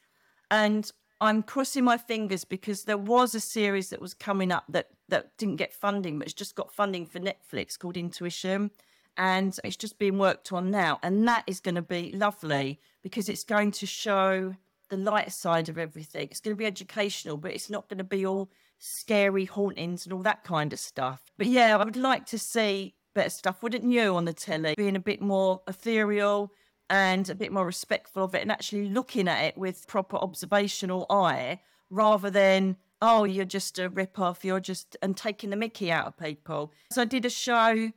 And 0.52 0.92
I'm 1.22 1.44
crossing 1.44 1.84
my 1.84 1.98
fingers 1.98 2.44
because 2.44 2.86
there 2.86 2.98
was 2.98 3.36
a 3.36 3.40
series 3.40 3.92
that 3.92 4.02
was 4.02 4.16
coming 4.16 4.52
up 4.52 4.64
that 4.70 4.88
that 5.10 5.38
didn't 5.38 5.58
get 5.58 5.72
funding, 5.72 6.18
but 6.18 6.26
it's 6.26 6.34
just 6.34 6.56
got 6.56 6.74
funding 6.74 7.06
for 7.06 7.20
Netflix 7.20 7.78
called 7.78 7.96
Intuition, 7.96 8.72
and 9.18 9.58
it's 9.64 9.76
just 9.76 10.00
being 10.00 10.18
worked 10.18 10.52
on 10.52 10.72
now, 10.72 11.00
and 11.04 11.28
that 11.28 11.44
is 11.46 11.60
going 11.60 11.76
to 11.76 11.82
be 11.84 12.12
lovely 12.14 12.80
because 13.04 13.30
it's 13.30 13.44
going 13.44 13.70
to 13.72 13.86
show 13.86 14.56
the 14.90 14.98
light 14.98 15.32
side 15.32 15.70
of 15.70 15.78
everything. 15.78 16.28
It's 16.32 16.40
going 16.40 16.56
to 16.56 16.60
be 16.60 16.66
educational, 16.66 17.38
but 17.38 17.52
it's 17.52 17.70
not 17.70 17.88
going 17.88 18.00
to 18.00 18.04
be 18.04 18.26
all 18.26 18.50
scary 18.80 19.46
hauntings 19.46 20.06
and 20.06 20.14
all 20.14 20.24
that 20.24 20.44
kind 20.44 20.74
of 20.74 20.80
stuff. 20.80 21.22
But 21.38 21.48
yeah, 21.48 21.78
I 21.78 21.86
would 21.86 21.96
like 21.96 22.26
to 22.28 22.40
see 22.40 22.96
better 23.14 23.30
stuff, 23.30 23.62
wouldn't 23.62 23.84
you, 23.84 24.16
on 24.16 24.26
the 24.26 24.34
telly, 24.34 24.74
being 24.76 24.96
a 24.96 25.00
bit 25.00 25.22
more 25.22 25.62
ethereal 25.68 26.52
and 26.92 27.30
a 27.30 27.36
bit 27.36 27.54
more 27.54 27.66
respectful 27.66 28.26
of 28.26 28.36
it 28.36 28.42
and 28.42 28.52
actually 28.52 28.90
looking 28.90 29.28
at 29.30 29.42
it 29.42 29.58
with 29.58 29.88
proper 29.88 30.18
observational 30.18 31.06
eye 31.10 31.62
rather 31.90 32.30
than 32.30 32.76
oh 33.02 33.24
you're 33.24 33.46
just 33.46 33.80
a 33.80 33.90
rip 33.90 34.20
off 34.20 34.44
you're 34.44 34.60
just 34.60 34.98
and 35.02 35.16
taking 35.16 35.50
the 35.50 35.56
mickey 35.56 35.92
out 35.92 36.06
of 36.06 36.18
people. 36.18 36.72
So 36.92 37.02
i 37.02 37.06
did 37.06 37.26
a 37.26 37.30
show. 37.30 37.92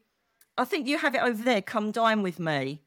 I 0.56 0.64
think 0.64 0.86
you 0.86 0.98
have 0.98 1.16
it 1.16 1.22
over 1.22 1.42
there 1.42 1.60
come 1.60 1.90
dine 1.90 2.22
with 2.22 2.38
me. 2.38 2.82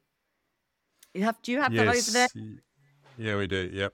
You 1.13 1.25
have 1.25 1.41
do 1.41 1.51
you 1.51 1.61
have 1.61 1.73
yes. 1.73 1.85
that 1.85 2.17
over 2.17 2.33
there? 2.33 2.47
Yeah 3.17 3.35
we 3.35 3.45
do. 3.45 3.69
Yep 3.71 3.93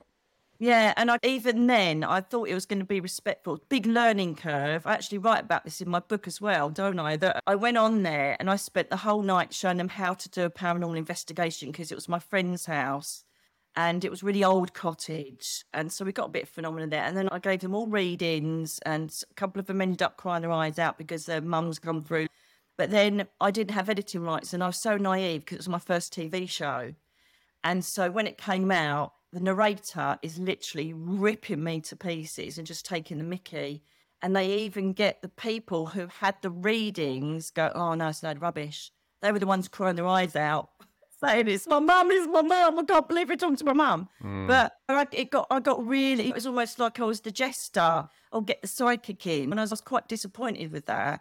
yeah, 0.58 0.94
and 0.96 1.10
I, 1.10 1.18
even 1.22 1.66
then, 1.66 2.04
I 2.04 2.20
thought 2.20 2.48
it 2.48 2.54
was 2.54 2.66
going 2.66 2.78
to 2.78 2.84
be 2.84 3.00
respectful. 3.00 3.60
Big 3.68 3.86
learning 3.86 4.36
curve. 4.36 4.86
I 4.86 4.94
actually 4.94 5.18
write 5.18 5.42
about 5.44 5.64
this 5.64 5.80
in 5.80 5.90
my 5.90 6.00
book 6.00 6.26
as 6.26 6.40
well, 6.40 6.70
don't 6.70 6.98
I? 6.98 7.16
That 7.16 7.42
I 7.46 7.54
went 7.56 7.76
on 7.76 8.02
there 8.04 8.36
and 8.38 8.48
I 8.48 8.56
spent 8.56 8.90
the 8.90 8.98
whole 8.98 9.22
night 9.22 9.52
showing 9.52 9.78
them 9.78 9.88
how 9.88 10.14
to 10.14 10.28
do 10.28 10.44
a 10.44 10.50
paranormal 10.50 10.96
investigation 10.96 11.72
because 11.72 11.90
it 11.90 11.96
was 11.96 12.08
my 12.08 12.20
friend's 12.20 12.66
house 12.66 13.24
and 13.76 14.04
it 14.04 14.10
was 14.10 14.22
really 14.22 14.44
old 14.44 14.74
cottage. 14.74 15.64
And 15.74 15.92
so 15.92 16.04
we 16.04 16.12
got 16.12 16.26
a 16.26 16.32
bit 16.32 16.44
of 16.44 16.48
phenomena 16.48 16.86
there. 16.86 17.02
And 17.02 17.16
then 17.16 17.28
I 17.30 17.38
gave 17.40 17.60
them 17.60 17.74
all 17.74 17.88
readings 17.88 18.78
and 18.86 19.12
a 19.30 19.34
couple 19.34 19.60
of 19.60 19.66
them 19.66 19.80
ended 19.80 20.02
up 20.02 20.16
crying 20.16 20.42
their 20.42 20.52
eyes 20.52 20.78
out 20.78 20.98
because 20.98 21.26
their 21.26 21.40
mum's 21.40 21.78
come 21.80 22.04
through. 22.04 22.28
But 22.76 22.90
then 22.90 23.26
I 23.40 23.50
didn't 23.50 23.74
have 23.74 23.88
editing 23.88 24.22
rights 24.22 24.52
and 24.54 24.62
I 24.62 24.68
was 24.68 24.76
so 24.76 24.96
naive 24.96 25.40
because 25.40 25.56
it 25.56 25.60
was 25.60 25.68
my 25.68 25.78
first 25.78 26.14
TV 26.14 26.48
show 26.48 26.94
And 27.64 27.84
so 27.84 28.10
when 28.10 28.26
it 28.26 28.38
came 28.38 28.70
out, 28.70 29.14
the 29.34 29.40
narrator 29.40 30.16
is 30.22 30.38
literally 30.38 30.92
ripping 30.94 31.62
me 31.62 31.80
to 31.80 31.96
pieces 31.96 32.56
and 32.56 32.66
just 32.66 32.86
taking 32.86 33.18
the 33.18 33.24
mickey. 33.24 33.82
And 34.22 34.34
they 34.34 34.58
even 34.60 34.92
get 34.92 35.22
the 35.22 35.28
people 35.28 35.86
who 35.86 36.06
had 36.06 36.36
the 36.40 36.50
readings 36.50 37.50
go, 37.50 37.70
oh 37.74 37.94
no, 37.94 38.08
it's 38.08 38.22
no 38.22 38.32
rubbish. 38.34 38.92
They 39.20 39.32
were 39.32 39.40
the 39.40 39.46
ones 39.46 39.66
crying 39.68 39.96
their 39.96 40.06
eyes 40.06 40.36
out, 40.36 40.70
saying 41.20 41.48
it's 41.48 41.66
my 41.66 41.80
mum, 41.80 42.10
it's 42.12 42.28
my 42.28 42.42
mum. 42.42 42.78
I 42.78 42.84
can't 42.84 43.08
believe 43.08 43.30
it 43.30 43.40
talking 43.40 43.56
to 43.56 43.64
my 43.64 43.72
mum. 43.72 44.08
Mm. 44.22 44.46
But 44.46 44.72
I, 44.88 45.06
it 45.10 45.30
got, 45.30 45.48
I 45.50 45.58
got 45.58 45.84
really, 45.84 46.28
it 46.28 46.34
was 46.34 46.46
almost 46.46 46.78
like 46.78 47.00
I 47.00 47.04
was 47.04 47.20
the 47.20 47.32
jester. 47.32 48.08
I'll 48.32 48.40
get 48.40 48.62
the 48.62 48.68
psychic 48.68 49.26
in, 49.26 49.50
and 49.50 49.60
I 49.60 49.64
was 49.64 49.80
quite 49.80 50.08
disappointed 50.08 50.70
with 50.72 50.86
that. 50.86 51.20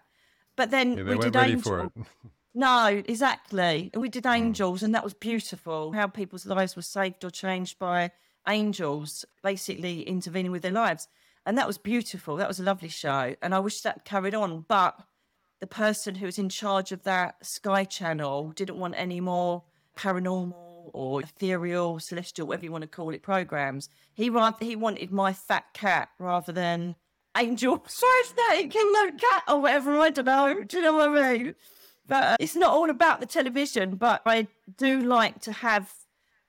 But 0.56 0.70
then 0.70 0.98
yeah, 0.98 1.04
we 1.04 1.18
did 1.18 1.36
Angel. 1.36 1.92
no, 2.54 3.04
exactly. 3.08 3.90
We 3.96 4.10
did 4.10 4.26
hmm. 4.26 4.32
Angels, 4.32 4.82
mm. 4.82 4.84
and 4.84 4.96
that 4.96 5.04
was 5.04 5.14
beautiful. 5.14 5.92
How 5.94 6.08
people's 6.08 6.46
lives 6.46 6.76
were 6.76 6.82
saved 6.82 7.24
or 7.24 7.30
changed 7.30 7.80
by 7.80 8.12
angels, 8.48 9.26
basically 9.42 10.02
intervening 10.04 10.52
with 10.52 10.62
their 10.62 10.72
lives, 10.72 11.08
and 11.46 11.58
that 11.58 11.68
was 11.68 11.78
beautiful. 11.78 12.36
That 12.36 12.48
was 12.48 12.60
a 12.60 12.64
lovely 12.64 12.90
show, 12.90 13.36
and 13.42 13.56
I 13.56 13.60
wish 13.60 13.82
that 13.82 14.06
carried 14.06 14.36
on. 14.36 14.66
But 14.68 15.00
the 15.60 15.68
person 15.68 16.16
who 16.16 16.26
was 16.26 16.38
in 16.38 16.50
charge 16.50 16.92
of 16.92 17.04
that 17.04 17.44
Sky 17.46 17.86
Channel 17.86 18.52
didn't 18.56 18.78
want 18.78 18.96
any 18.98 19.20
more 19.20 19.64
paranormal 19.98 20.92
or 20.94 21.22
ethereal, 21.22 22.00
celestial, 22.00 22.48
whatever 22.48 22.66
you 22.66 22.72
want 22.72 22.84
to 22.84 22.88
call 22.88 23.14
it, 23.14 23.24
programs. 23.24 23.90
He 24.14 24.30
rather 24.30 24.64
he 24.64 24.76
wanted 24.76 25.12
my 25.12 25.34
fat 25.34 25.66
cat 25.74 26.10
rather 26.20 26.52
than 26.52 26.96
angel 27.36 27.78
Thursday, 27.88 28.68
Kingdom 28.68 29.18
Cat, 29.18 29.44
or 29.48 29.62
whatever. 29.62 29.98
I 29.98 30.10
don't 30.12 30.26
know. 30.26 30.64
Do 30.64 30.78
you 30.78 30.84
know 30.84 30.94
what 30.94 31.10
I 31.10 31.38
mean? 31.38 31.56
But 32.06 32.24
uh, 32.24 32.36
it's 32.40 32.56
not 32.56 32.72
all 32.72 32.90
about 32.90 33.20
the 33.20 33.26
television. 33.26 33.96
But 33.96 34.22
I 34.26 34.48
do 34.78 35.02
like 35.02 35.40
to 35.42 35.52
have 35.52 35.94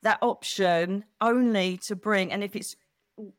that 0.03 0.19
option 0.21 1.05
only 1.21 1.79
to 1.79 1.97
bring, 1.97 2.33
and 2.33 2.45
if 2.45 2.55
it's 2.55 2.77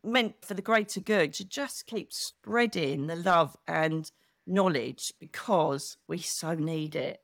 meant 0.03 0.35
for 0.41 0.53
the 0.53 0.61
greater 0.61 0.99
good, 0.99 1.33
to 1.33 1.45
just 1.45 1.85
keep 1.85 2.11
spreading 2.13 3.07
the 3.07 3.15
love 3.15 3.57
and 3.67 4.11
knowledge 4.47 5.13
because 5.19 5.97
we 6.07 6.17
so 6.19 6.53
need 6.53 6.95
it. 6.95 7.21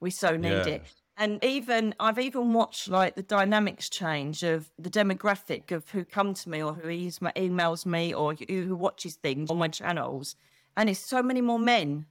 We 0.00 0.10
so 0.10 0.36
need 0.36 0.48
yeah. 0.48 0.66
it. 0.66 0.82
And 1.18 1.42
even 1.42 1.94
I've 1.98 2.18
even 2.18 2.52
watched 2.52 2.88
like 2.88 3.14
the 3.14 3.22
dynamics 3.22 3.88
change 3.88 4.42
of 4.42 4.70
the 4.78 4.90
demographic 4.90 5.72
of 5.72 5.88
who 5.90 6.04
come 6.04 6.34
to 6.34 6.48
me 6.50 6.62
or 6.62 6.74
who 6.74 6.88
emails 6.88 7.86
me 7.86 8.12
or 8.12 8.34
who 8.34 8.76
watches 8.76 9.14
things 9.14 9.50
on 9.50 9.56
my 9.56 9.68
channels, 9.68 10.36
and 10.76 10.90
it's 10.90 11.00
so 11.00 11.22
many 11.22 11.40
more 11.40 11.58
men. 11.58 12.06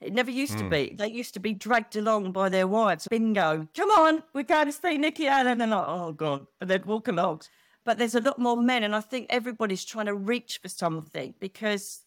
It 0.00 0.12
never 0.12 0.30
used 0.30 0.54
mm. 0.54 0.58
to 0.58 0.64
hmm. 0.64 0.70
be. 0.70 0.94
They 0.98 1.08
used 1.08 1.34
to 1.34 1.40
be 1.40 1.54
dragged 1.54 1.96
along 1.96 2.32
by 2.32 2.48
their 2.48 2.66
wives. 2.66 3.08
Bingo! 3.08 3.66
Come 3.74 3.90
on, 3.90 4.22
we're 4.34 4.42
going 4.42 4.66
to 4.66 4.72
see 4.72 4.98
Nicky 4.98 5.26
Alan, 5.26 5.52
and 5.52 5.60
they're 5.60 5.68
like, 5.68 5.86
oh 5.88 6.12
god, 6.12 6.46
and 6.60 6.68
they'd 6.68 6.84
walk 6.84 7.08
along. 7.08 7.42
But 7.84 7.98
there's 7.98 8.14
a 8.14 8.20
lot 8.20 8.38
more 8.38 8.56
men, 8.56 8.82
and 8.82 8.94
I 8.94 9.00
think 9.00 9.26
everybody's 9.30 9.84
trying 9.84 10.06
to 10.06 10.14
reach 10.14 10.58
for 10.60 10.68
something 10.68 11.34
because 11.40 12.04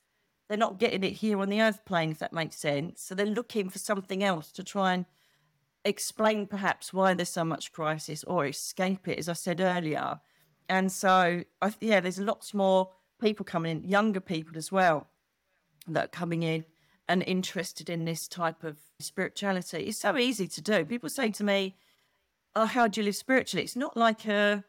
they're 0.48 0.58
not 0.58 0.78
getting 0.78 1.04
it 1.04 1.14
here 1.14 1.40
on 1.40 1.50
the 1.50 1.62
earth 1.62 1.86
plane, 1.86 2.12
if 2.12 2.20
that 2.20 2.34
makes 2.34 2.58
sense. 2.58 3.02
So 3.02 3.16
they're 3.16 3.26
looking 3.26 3.70
for 3.70 3.80
something 3.80 4.24
else 4.24 4.52
to 4.54 4.64
try 4.64 4.94
and 4.94 5.06
explain 5.86 6.48
perhaps 6.48 6.94
why 6.94 7.14
there's 7.14 7.30
so 7.30 7.46
much 7.46 7.72
crisis 7.72 8.24
or 8.26 8.46
escape 8.46 9.08
it, 9.08 9.18
as 9.18 9.30
I 9.30 9.34
said 9.34 9.62
earlier. 9.62 10.20
And 10.68 10.92
so, 10.92 11.44
I, 11.62 11.74
yeah, 11.80 12.02
there's 12.02 12.20
lots 12.20 12.54
more 12.54 12.92
people 13.20 13.46
coming 13.46 13.84
in, 13.84 13.90
younger 13.90 14.20
people 14.20 14.58
as 14.58 14.72
well, 14.72 15.08
that 15.88 16.06
are 16.06 16.10
coming 16.10 16.44
in 16.44 16.66
and 17.10 17.24
interested 17.24 17.90
in 17.90 18.06
this 18.06 18.28
type 18.28 18.64
of 18.64 18.78
spirituality. 19.00 19.80
It's 19.80 20.00
so 20.00 20.16
easy 20.16 20.48
to 20.48 20.62
do. 20.62 20.86
People 20.86 21.10
say 21.10 21.32
to 21.32 21.44
me, 21.44 21.76
Oh, 22.56 22.66
how 22.66 22.88
do 22.88 23.02
you 23.02 23.06
live 23.06 23.16
spiritually? 23.16 23.64
It's 23.64 23.76
not 23.76 23.98
like 23.98 24.26
a 24.28 24.64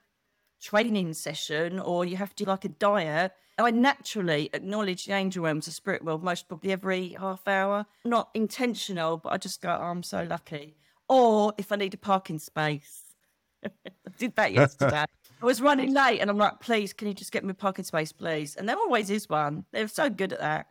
training 0.60 1.14
session 1.14 1.78
or 1.78 2.04
you 2.04 2.16
have 2.16 2.34
to 2.34 2.44
do 2.44 2.50
like 2.50 2.64
a 2.64 2.68
diet. 2.68 3.32
I 3.58 3.70
naturally 3.70 4.50
acknowledge 4.52 5.04
the 5.04 5.12
angel 5.12 5.44
realms, 5.44 5.66
the 5.66 5.72
spirit 5.72 6.04
world, 6.04 6.22
most 6.22 6.48
probably 6.48 6.72
every 6.72 7.10
half 7.10 7.46
hour. 7.46 7.86
Not 8.04 8.30
intentional, 8.34 9.18
but 9.18 9.32
I 9.32 9.36
just 9.36 9.60
go, 9.60 9.70
oh, 9.70 9.84
I'm 9.84 10.02
so 10.02 10.22
lucky 10.24 10.76
or 11.10 11.52
if 11.58 11.72
I 11.72 11.76
need 11.76 11.92
a 11.92 11.98
parking 11.98 12.38
space. 12.38 13.02
I 13.64 13.70
did 14.16 14.36
that 14.36 14.52
yesterday. 14.52 15.04
I 15.42 15.44
was 15.44 15.60
running 15.60 15.92
late 15.92 16.20
and 16.20 16.30
I'm 16.30 16.38
like, 16.38 16.60
please, 16.60 16.92
can 16.92 17.08
you 17.08 17.14
just 17.14 17.32
get 17.32 17.44
me 17.44 17.50
a 17.50 17.54
parking 17.54 17.84
space, 17.84 18.12
please? 18.12 18.54
And 18.56 18.68
there 18.68 18.76
always 18.76 19.10
is 19.10 19.28
one. 19.28 19.64
They're 19.72 19.88
so 19.88 20.08
good 20.08 20.32
at 20.32 20.38
that. 20.38 20.68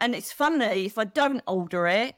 And 0.00 0.14
it's 0.14 0.32
funny, 0.32 0.86
if 0.86 0.98
I 0.98 1.04
don't 1.04 1.42
order 1.46 1.86
it, 1.86 2.14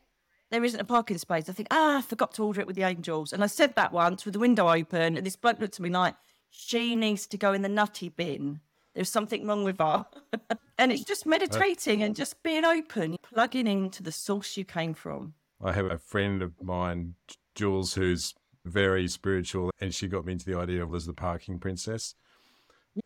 there 0.50 0.64
isn't 0.64 0.80
a 0.80 0.84
parking 0.84 1.18
space. 1.18 1.48
I 1.48 1.52
think, 1.52 1.68
ah, 1.70 1.98
I 1.98 2.02
forgot 2.02 2.34
to 2.34 2.44
order 2.44 2.60
it 2.60 2.66
with 2.66 2.76
the 2.76 2.82
angels. 2.82 3.32
And 3.32 3.42
I 3.42 3.46
said 3.46 3.76
that 3.76 3.92
once 3.92 4.24
with 4.24 4.34
the 4.34 4.40
window 4.40 4.68
open, 4.68 5.16
and 5.16 5.24
this 5.24 5.36
bloke 5.36 5.60
looked 5.60 5.76
at 5.76 5.80
me 5.80 5.90
like, 5.90 6.16
she 6.50 6.96
needs 6.96 7.26
to 7.28 7.38
go 7.38 7.52
in 7.52 7.62
the 7.62 7.68
nutty 7.68 8.08
bin. 8.08 8.60
There's 8.94 9.08
something 9.08 9.46
wrong 9.46 9.62
with 9.62 9.78
her. 9.78 10.04
and 10.78 10.90
it's 10.90 11.04
just 11.04 11.24
meditating 11.24 12.02
and 12.02 12.16
just 12.16 12.42
being 12.42 12.64
open, 12.64 13.16
plugging 13.22 13.68
into 13.68 14.02
the 14.02 14.12
source 14.12 14.56
you 14.56 14.64
came 14.64 14.94
from. 14.94 15.34
I 15.62 15.72
have 15.72 15.86
a 15.86 15.98
friend 15.98 16.42
of 16.42 16.60
mine, 16.60 17.14
Jules, 17.54 17.94
who's 17.94 18.34
very 18.64 19.06
spiritual, 19.06 19.70
and 19.80 19.94
she 19.94 20.08
got 20.08 20.24
me 20.24 20.32
into 20.32 20.44
the 20.44 20.58
idea 20.58 20.82
of 20.82 20.90
Liz 20.90 21.06
the 21.06 21.12
parking 21.12 21.58
princess. 21.58 22.14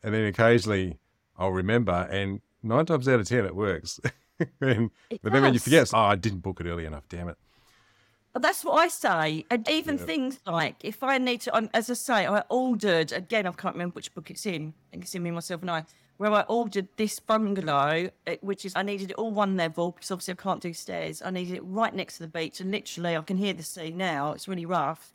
And 0.03 0.15
then 0.15 0.25
occasionally 0.25 0.99
I'll 1.37 1.53
remember, 1.53 2.09
and 2.11 2.41
nine 2.63 2.87
times 2.87 3.09
out 3.09 3.21
of 3.21 3.29
ten 3.29 3.45
it 3.45 3.55
works. 3.55 4.01
and, 4.61 4.91
but 5.23 5.33
then 5.33 5.43
when 5.43 5.55
you 5.55 5.61
forget, 5.61 5.91
oh, 5.95 5.99
I 5.99 6.17
didn't 6.17 6.41
book 6.41 6.61
it 6.61 6.67
early 6.67 6.85
enough. 6.85 7.05
Damn 7.09 7.29
it. 7.29 7.37
That's 8.35 8.65
what 8.65 8.75
I 8.75 8.89
say. 8.89 9.47
And 9.49 9.69
even 9.69 9.97
yeah. 9.97 10.05
things 10.05 10.41
like 10.45 10.77
if 10.81 11.03
I 11.03 11.19
need 11.19 11.43
to, 11.43 11.57
um, 11.57 11.71
as 11.73 11.89
I 11.89 11.95
say, 11.95 12.27
I 12.27 12.41
ordered 12.49 13.13
again. 13.13 13.47
I 13.47 13.53
can't 13.53 13.75
remember 13.75 13.95
which 13.95 14.13
book 14.13 14.31
it's 14.31 14.45
in. 14.45 14.75
I 14.93 14.97
can 14.97 15.07
see 15.07 15.21
me 15.21 15.31
myself 15.31 15.61
and 15.61 15.71
I 15.71 15.85
where 16.17 16.33
I 16.33 16.43
ordered 16.43 16.89
this 16.97 17.19
bungalow, 17.19 18.11
which 18.41 18.65
is 18.65 18.73
I 18.77 18.83
needed 18.83 19.11
it 19.11 19.17
all 19.17 19.33
one 19.33 19.57
level 19.57 19.93
because 19.93 20.11
obviously 20.11 20.35
I 20.35 20.43
can't 20.43 20.61
do 20.61 20.73
stairs. 20.73 21.23
I 21.23 21.31
needed 21.31 21.57
it 21.57 21.63
right 21.65 21.95
next 21.95 22.19
to 22.19 22.23
the 22.23 22.29
beach, 22.29 22.61
and 22.61 22.71
literally 22.71 23.17
I 23.17 23.23
can 23.23 23.37
hear 23.37 23.53
the 23.53 23.63
sea 23.63 23.91
now. 23.91 24.33
It's 24.33 24.47
really 24.47 24.67
rough, 24.67 25.13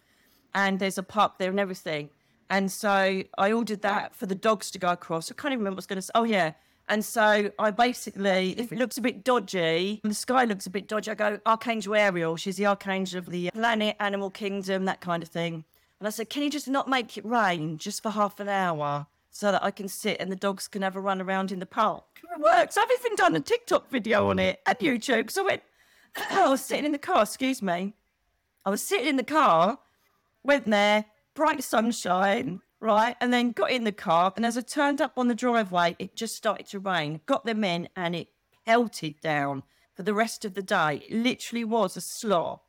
and 0.53 0.79
there's 0.79 0.97
a 0.97 1.03
park 1.03 1.37
there 1.37 1.49
and 1.49 1.59
everything. 1.59 2.09
And 2.49 2.71
so 2.71 3.23
I 3.37 3.51
ordered 3.51 3.81
that 3.83 4.15
for 4.15 4.25
the 4.25 4.35
dogs 4.35 4.71
to 4.71 4.79
go 4.79 4.89
across. 4.89 5.31
I 5.31 5.35
can't 5.35 5.51
even 5.51 5.59
remember 5.59 5.75
what 5.75 5.77
I 5.77 5.83
was 5.83 5.85
going 5.87 5.97
to 5.97 6.01
say. 6.01 6.11
Oh 6.15 6.23
yeah. 6.23 6.53
And 6.89 7.05
so 7.05 7.51
I 7.59 7.71
basically, 7.71 8.59
if 8.59 8.71
it 8.71 8.79
looks 8.79 8.97
a 8.97 9.01
bit 9.01 9.23
dodgy, 9.23 10.01
the 10.03 10.13
sky 10.13 10.45
looks 10.45 10.65
a 10.65 10.71
bit 10.71 10.87
dodgy, 10.87 11.11
I 11.11 11.13
go, 11.13 11.39
Archangel 11.45 11.95
Ariel. 11.95 12.35
She's 12.35 12.57
the 12.57 12.65
archangel 12.65 13.19
of 13.19 13.27
the 13.27 13.51
planet, 13.51 13.95
animal 13.99 14.31
kingdom, 14.31 14.85
that 14.85 14.99
kind 14.99 15.21
of 15.21 15.29
thing. 15.29 15.65
And 15.99 16.07
I 16.07 16.09
said, 16.09 16.29
can 16.29 16.41
you 16.43 16.49
just 16.49 16.67
not 16.67 16.89
make 16.89 17.17
it 17.17 17.25
rain 17.25 17.77
just 17.77 18.01
for 18.01 18.09
half 18.09 18.39
an 18.39 18.49
hour? 18.49 19.07
so 19.31 19.51
that 19.51 19.63
I 19.63 19.71
can 19.71 19.87
sit 19.87 20.17
and 20.19 20.31
the 20.31 20.35
dogs 20.35 20.67
can 20.67 20.81
have 20.81 20.95
a 20.95 20.99
run 20.99 21.21
around 21.21 21.51
in 21.51 21.59
the 21.59 21.65
park. 21.65 22.03
It 22.23 22.41
works. 22.41 22.77
I've 22.77 22.91
even 22.99 23.15
done 23.15 23.35
a 23.35 23.39
TikTok 23.39 23.89
video 23.89 24.29
on 24.29 24.39
it 24.39 24.59
at 24.65 24.79
YouTube. 24.79 25.31
So 25.31 25.43
I 25.43 25.45
went, 25.45 25.61
I 26.31 26.49
was 26.49 26.61
sitting 26.61 26.85
in 26.85 26.91
the 26.91 26.97
car, 26.97 27.23
excuse 27.23 27.61
me. 27.61 27.93
I 28.65 28.69
was 28.69 28.81
sitting 28.81 29.07
in 29.07 29.15
the 29.15 29.23
car, 29.23 29.79
went 30.43 30.65
there, 30.65 31.05
bright 31.35 31.63
sunshine, 31.63 32.61
right? 32.79 33.15
And 33.19 33.33
then 33.33 33.51
got 33.51 33.71
in 33.71 33.83
the 33.83 33.91
car. 33.91 34.33
And 34.35 34.45
as 34.45 34.57
I 34.57 34.61
turned 34.61 35.01
up 35.01 35.13
on 35.17 35.27
the 35.27 35.35
driveway, 35.35 35.95
it 35.99 36.15
just 36.15 36.35
started 36.35 36.67
to 36.67 36.79
rain. 36.79 37.21
Got 37.25 37.45
them 37.45 37.63
in 37.63 37.89
and 37.95 38.15
it 38.15 38.29
pelted 38.65 39.21
down 39.21 39.63
for 39.95 40.03
the 40.03 40.13
rest 40.13 40.45
of 40.45 40.53
the 40.53 40.61
day. 40.61 41.03
It 41.07 41.15
literally 41.15 41.65
was 41.65 41.97
a 41.97 42.01
slot. 42.01 42.61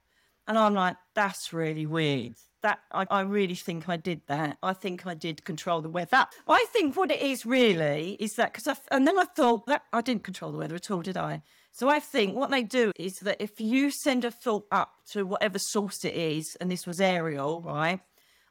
And 0.46 0.58
I'm 0.58 0.74
like, 0.74 0.96
that's 1.14 1.52
really 1.52 1.86
weird 1.86 2.34
that 2.62 2.80
I, 2.92 3.06
I, 3.10 3.20
really 3.22 3.54
think 3.54 3.88
I 3.88 3.96
did 3.96 4.22
that. 4.26 4.58
I 4.62 4.72
think 4.72 5.06
I 5.06 5.14
did 5.14 5.44
control 5.44 5.80
the 5.80 5.88
weather. 5.88 6.26
I 6.46 6.66
think 6.72 6.96
what 6.96 7.10
it 7.10 7.20
is 7.20 7.46
really 7.46 8.16
is 8.20 8.34
that 8.34 8.52
because 8.52 8.68
I 8.68 8.76
and 8.94 9.06
then 9.06 9.18
I 9.18 9.24
thought 9.24 9.66
that 9.66 9.84
I 9.92 10.00
didn't 10.00 10.24
control 10.24 10.52
the 10.52 10.58
weather 10.58 10.74
at 10.74 10.90
all, 10.90 11.02
did 11.02 11.16
I? 11.16 11.42
So 11.72 11.88
I 11.88 12.00
think 12.00 12.36
what 12.36 12.50
they 12.50 12.62
do 12.62 12.92
is 12.96 13.20
that 13.20 13.40
if 13.40 13.60
you 13.60 13.90
send 13.90 14.24
a 14.24 14.30
thought 14.30 14.66
up 14.72 14.92
to 15.12 15.24
whatever 15.24 15.58
source 15.58 16.04
it 16.04 16.14
is, 16.14 16.56
and 16.60 16.70
this 16.70 16.86
was 16.86 17.00
Ariel, 17.00 17.62
right? 17.62 18.00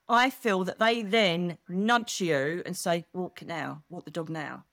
I 0.10 0.30
feel 0.30 0.64
that 0.64 0.80
they 0.80 1.04
then 1.04 1.58
nudge 1.70 2.20
you 2.20 2.64
and 2.66 2.76
say, 2.76 3.06
"Walk 3.14 3.44
now, 3.46 3.84
walk 3.90 4.06
the 4.06 4.12
dog 4.12 4.30
now," 4.30 4.66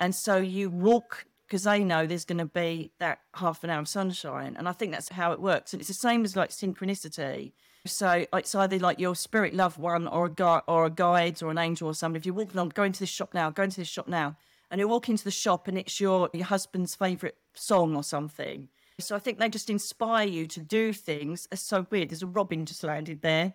and 0.00 0.14
so 0.14 0.36
you 0.36 0.70
walk 0.70 1.26
because 1.46 1.64
they 1.64 1.84
know 1.84 2.06
there's 2.06 2.24
going 2.24 2.38
to 2.38 2.46
be 2.46 2.92
that 2.98 3.18
half 3.34 3.62
an 3.64 3.70
hour 3.70 3.80
of 3.80 3.88
sunshine, 3.88 4.56
and 4.56 4.68
I 4.68 4.72
think 4.72 4.92
that's 4.92 5.10
how 5.10 5.32
it 5.32 5.40
works. 5.40 5.72
And 5.72 5.80
it's 5.80 5.88
the 5.88 5.94
same 5.94 6.24
as 6.24 6.36
like 6.36 6.50
synchronicity 6.50 7.52
so 7.84 8.24
it's 8.32 8.54
either 8.54 8.78
like 8.78 9.00
your 9.00 9.16
spirit 9.16 9.54
loved 9.54 9.78
one 9.78 10.06
or 10.06 10.26
a 10.26 10.30
guide 10.30 10.62
or 10.68 10.86
a 10.86 10.90
guide 10.90 11.42
or 11.42 11.50
an 11.50 11.58
angel 11.58 11.88
or 11.88 11.94
somebody. 11.94 12.20
If 12.20 12.26
you're 12.26 12.34
walking 12.34 12.60
on, 12.60 12.68
go 12.68 12.84
into 12.84 13.00
this 13.00 13.08
shop 13.08 13.34
now, 13.34 13.50
go 13.50 13.64
into 13.64 13.80
this 13.80 13.88
shop 13.88 14.06
now. 14.06 14.36
And 14.70 14.78
you 14.78 14.88
walk 14.88 15.08
into 15.08 15.24
the 15.24 15.30
shop 15.30 15.68
and 15.68 15.76
it's 15.76 16.00
your, 16.00 16.30
your 16.32 16.46
husband's 16.46 16.94
favourite 16.94 17.34
song 17.54 17.96
or 17.96 18.04
something. 18.04 18.68
So 19.00 19.16
I 19.16 19.18
think 19.18 19.38
they 19.38 19.48
just 19.48 19.68
inspire 19.68 20.26
you 20.26 20.46
to 20.46 20.60
do 20.60 20.92
things. 20.92 21.48
It's 21.50 21.60
so 21.60 21.86
weird. 21.90 22.10
There's 22.10 22.22
a 22.22 22.26
robin 22.26 22.64
just 22.66 22.84
landed 22.84 23.20
there. 23.22 23.54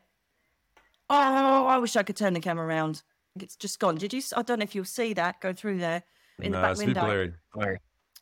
Oh, 1.09 1.65
I 1.67 1.77
wish 1.77 1.95
I 1.95 2.03
could 2.03 2.17
turn 2.17 2.33
the 2.33 2.39
camera 2.39 2.65
around. 2.65 3.03
It's 3.39 3.55
just 3.55 3.79
gone. 3.79 3.95
Did 3.95 4.13
you? 4.13 4.21
I 4.35 4.41
don't 4.41 4.59
know 4.59 4.63
if 4.63 4.75
you'll 4.75 4.85
see 4.85 5.13
that 5.13 5.41
go 5.41 5.53
through 5.53 5.79
there 5.79 6.03
in 6.41 6.51
no, 6.51 6.61
the 6.61 6.67
back 6.67 6.77
window. 6.77 7.31
Blurry. 7.53 7.79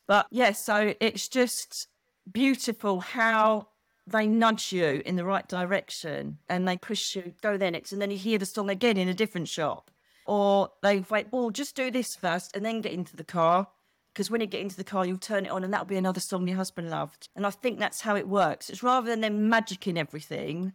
But 0.07 0.27
yeah, 0.29 0.51
so 0.51 0.93
it's 0.99 1.27
just 1.27 1.87
beautiful 2.31 2.99
how 2.99 3.69
they 4.07 4.27
nudge 4.27 4.71
you 4.71 5.01
in 5.05 5.15
the 5.15 5.25
right 5.25 5.47
direction 5.47 6.37
and 6.47 6.67
they 6.67 6.77
push 6.77 7.15
you, 7.15 7.33
go 7.41 7.57
there 7.57 7.71
next. 7.71 7.91
And 7.91 8.01
then 8.01 8.11
you 8.11 8.17
hear 8.17 8.37
the 8.37 8.45
song 8.45 8.69
again 8.69 8.97
in 8.97 9.07
a 9.07 9.13
different 9.13 9.47
shop. 9.47 9.89
Or 10.27 10.69
they 10.81 10.99
wait, 11.09 11.27
well, 11.31 11.49
just 11.49 11.75
do 11.75 11.91
this 11.91 12.15
first 12.15 12.55
and 12.55 12.63
then 12.65 12.81
get 12.81 12.91
into 12.91 13.15
the 13.15 13.23
car. 13.23 13.67
Because 14.13 14.31
when 14.31 14.41
you 14.41 14.47
get 14.47 14.61
into 14.61 14.77
the 14.77 14.83
car, 14.83 15.05
you'll 15.05 15.17
turn 15.17 15.45
it 15.45 15.51
on 15.51 15.63
and 15.63 15.73
that'll 15.73 15.85
be 15.85 15.97
another 15.97 16.19
song 16.21 16.47
your 16.47 16.57
husband 16.57 16.89
loved. 16.89 17.29
And 17.35 17.45
I 17.45 17.49
think 17.49 17.79
that's 17.79 18.01
how 18.01 18.15
it 18.15 18.27
works. 18.27 18.69
It's 18.69 18.83
rather 18.83 19.09
than 19.09 19.21
them 19.21 19.49
magicking 19.49 19.97
everything, 19.97 20.73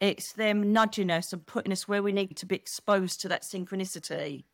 it's 0.00 0.32
them 0.32 0.72
nudging 0.72 1.10
us 1.10 1.32
and 1.32 1.44
putting 1.44 1.72
us 1.72 1.88
where 1.88 2.02
we 2.02 2.12
need 2.12 2.36
to 2.36 2.46
be 2.46 2.56
exposed 2.56 3.20
to 3.20 3.28
that 3.28 3.42
synchronicity. 3.42 4.44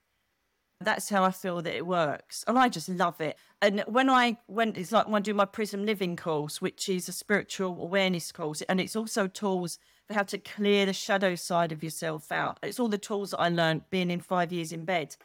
That's 0.80 1.08
how 1.08 1.24
I 1.24 1.30
feel 1.30 1.62
that 1.62 1.76
it 1.76 1.86
works. 1.86 2.44
And 2.46 2.58
I 2.58 2.68
just 2.68 2.88
love 2.88 3.20
it. 3.20 3.38
And 3.62 3.84
when 3.86 4.10
I 4.10 4.38
went, 4.48 4.76
it's 4.76 4.92
like 4.92 5.06
when 5.06 5.16
I 5.16 5.20
do 5.20 5.32
my 5.32 5.44
Prism 5.44 5.86
Living 5.86 6.16
course, 6.16 6.60
which 6.60 6.88
is 6.88 7.08
a 7.08 7.12
spiritual 7.12 7.80
awareness 7.80 8.32
course. 8.32 8.60
And 8.62 8.80
it's 8.80 8.96
also 8.96 9.26
tools 9.26 9.78
for 10.06 10.14
how 10.14 10.24
to 10.24 10.38
clear 10.38 10.84
the 10.84 10.92
shadow 10.92 11.36
side 11.36 11.72
of 11.72 11.82
yourself 11.82 12.32
out. 12.32 12.58
It's 12.62 12.80
all 12.80 12.88
the 12.88 12.98
tools 12.98 13.30
that 13.30 13.40
I 13.40 13.48
learned 13.48 13.88
being 13.90 14.10
in 14.10 14.20
five 14.20 14.52
years 14.52 14.72
in 14.72 14.84
bed. 14.84 15.16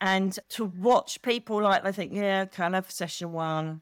And 0.00 0.38
to 0.50 0.64
watch 0.66 1.22
people 1.22 1.62
like, 1.62 1.82
they 1.84 1.92
think, 1.92 2.12
yeah, 2.12 2.42
okay, 2.42 2.64
I'll 2.64 2.72
have 2.72 2.90
session 2.90 3.32
one. 3.32 3.66
And 3.66 3.80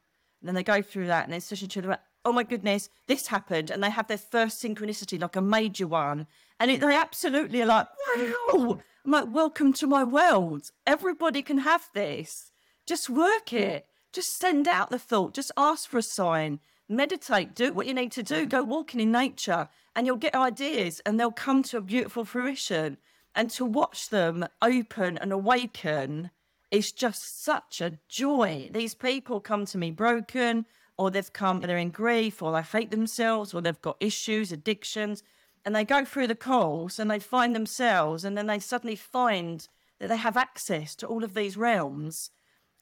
then 0.49 0.55
they 0.55 0.63
go 0.63 0.81
through 0.81 1.09
that 1.09 1.25
and 1.25 1.33
then 1.33 1.41
session 1.41 1.69
two, 1.69 1.83
like, 1.83 2.01
oh 2.25 2.33
my 2.33 2.43
goodness, 2.43 2.89
this 3.07 3.29
happened. 3.29 3.71
And 3.71 3.83
they 3.83 3.91
have 3.91 4.09
their 4.09 4.19
first 4.19 4.63
synchronicity, 4.63 5.21
like 5.21 5.37
a 5.37 5.41
major 5.41 5.87
one. 5.87 6.27
And 6.59 6.71
it, 6.71 6.81
they 6.81 6.95
absolutely 6.95 7.63
are 7.63 7.67
like, 7.67 7.89
wow. 8.17 8.81
I'm 9.05 9.11
like, 9.13 9.33
welcome 9.33 9.73
to 9.75 9.87
my 9.87 10.05
world. 10.05 10.71
Everybody 10.87 11.43
can 11.43 11.59
have 11.59 11.89
this. 11.95 12.53
Just 12.87 13.09
work 13.09 13.53
it. 13.53 13.87
Just 14.13 14.37
send 14.39 14.69
out 14.69 14.91
the 14.91 14.99
thought. 14.99 15.35
Just 15.35 15.53
ask 15.57 15.89
for 15.89 15.99
a 15.99 16.03
sign. 16.03 16.61
Meditate. 16.89 17.55
Do 17.55 17.73
what 17.73 17.87
you 17.87 17.95
need 17.95 18.13
to 18.13 18.23
do. 18.23 18.45
Go 18.47 18.63
walking 18.63 19.01
in 19.01 19.13
nature 19.13 19.69
and 19.95 20.07
you'll 20.07 20.17
get 20.17 20.35
ideas 20.35 21.01
and 21.07 21.19
they'll 21.19 21.31
come 21.31 21.63
to 21.65 21.79
a 21.79 21.83
beautiful 21.83 22.25
fruition. 22.25 22.99
And 23.35 23.49
to 23.51 23.65
watch 23.65 24.09
them 24.09 24.47
open 24.61 25.17
and 25.17 25.33
awaken 25.33 26.31
is 26.71 26.93
just 26.93 27.43
such 27.45 27.81
a 27.81 27.99
joy. 28.09 28.69
These 28.73 28.95
people 28.95 29.41
come 29.41 29.67
to 29.67 29.79
me 29.79 29.91
broken, 29.91 30.67
or 31.01 31.11
they've 31.11 31.33
come, 31.33 31.61
they're 31.61 31.77
in 31.79 31.91
grief, 31.91 32.43
or 32.43 32.53
they 32.53 32.63
hate 32.63 32.91
themselves, 32.91 33.53
or 33.55 33.61
they've 33.61 33.83
got 33.83 33.97
issues, 34.01 34.53
addictions 34.53 35.23
and 35.65 35.75
they 35.75 35.85
go 35.85 36.05
through 36.05 36.27
the 36.27 36.35
calls 36.35 36.99
and 36.99 37.11
they 37.11 37.19
find 37.19 37.55
themselves 37.55 38.25
and 38.25 38.37
then 38.37 38.47
they 38.47 38.59
suddenly 38.59 38.97
find 38.97 39.69
that 39.99 40.09
they 40.09 40.17
have 40.17 40.37
access 40.37 40.95
to 40.97 41.07
all 41.07 41.23
of 41.23 41.35
these 41.35 41.57
realms. 41.57 42.31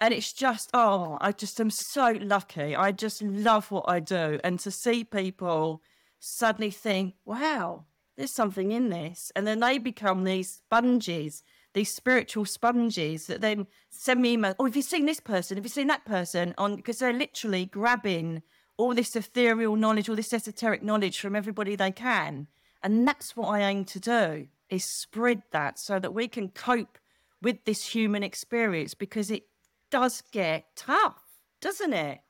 And 0.00 0.14
it's 0.14 0.32
just 0.32 0.70
oh 0.72 1.18
i 1.20 1.32
just 1.32 1.60
am 1.60 1.70
so 1.70 2.16
lucky. 2.20 2.76
I 2.76 2.92
just 2.92 3.22
love 3.22 3.70
what 3.70 3.84
i 3.88 3.98
do. 4.00 4.38
And 4.44 4.60
to 4.60 4.70
see 4.70 5.02
people 5.04 5.82
suddenly 6.20 6.70
think 6.70 7.14
wow 7.24 7.84
there's 8.16 8.32
something 8.32 8.72
in 8.72 8.90
this. 8.90 9.32
And 9.34 9.46
then 9.46 9.60
they 9.60 9.78
become 9.78 10.24
these 10.24 10.50
sponges 10.50 11.42
these 11.74 11.94
spiritual 11.94 12.44
sponges 12.44 13.26
that 13.26 13.40
then 13.40 13.66
send 13.90 14.20
me 14.20 14.36
emails 14.36 14.54
oh 14.58 14.64
have 14.64 14.76
you 14.76 14.82
seen 14.82 15.06
this 15.06 15.20
person 15.20 15.56
have 15.56 15.64
you 15.64 15.70
seen 15.70 15.86
that 15.86 16.04
person 16.04 16.54
on 16.58 16.76
because 16.76 16.98
they're 16.98 17.12
literally 17.12 17.66
grabbing 17.66 18.42
all 18.76 18.94
this 18.94 19.14
ethereal 19.14 19.76
knowledge 19.76 20.08
all 20.08 20.16
this 20.16 20.32
esoteric 20.32 20.82
knowledge 20.82 21.20
from 21.20 21.36
everybody 21.36 21.76
they 21.76 21.92
can 21.92 22.46
and 22.82 23.06
that's 23.06 23.36
what 23.36 23.48
I 23.48 23.60
aim 23.60 23.84
to 23.86 24.00
do 24.00 24.46
is 24.70 24.84
spread 24.84 25.42
that 25.50 25.78
so 25.78 25.98
that 25.98 26.14
we 26.14 26.28
can 26.28 26.48
cope 26.50 26.98
with 27.42 27.64
this 27.64 27.94
human 27.94 28.22
experience 28.22 28.94
because 28.94 29.30
it 29.30 29.44
does 29.90 30.22
get 30.32 30.66
tough, 30.76 31.22
doesn't 31.60 31.92
it? 31.92 32.20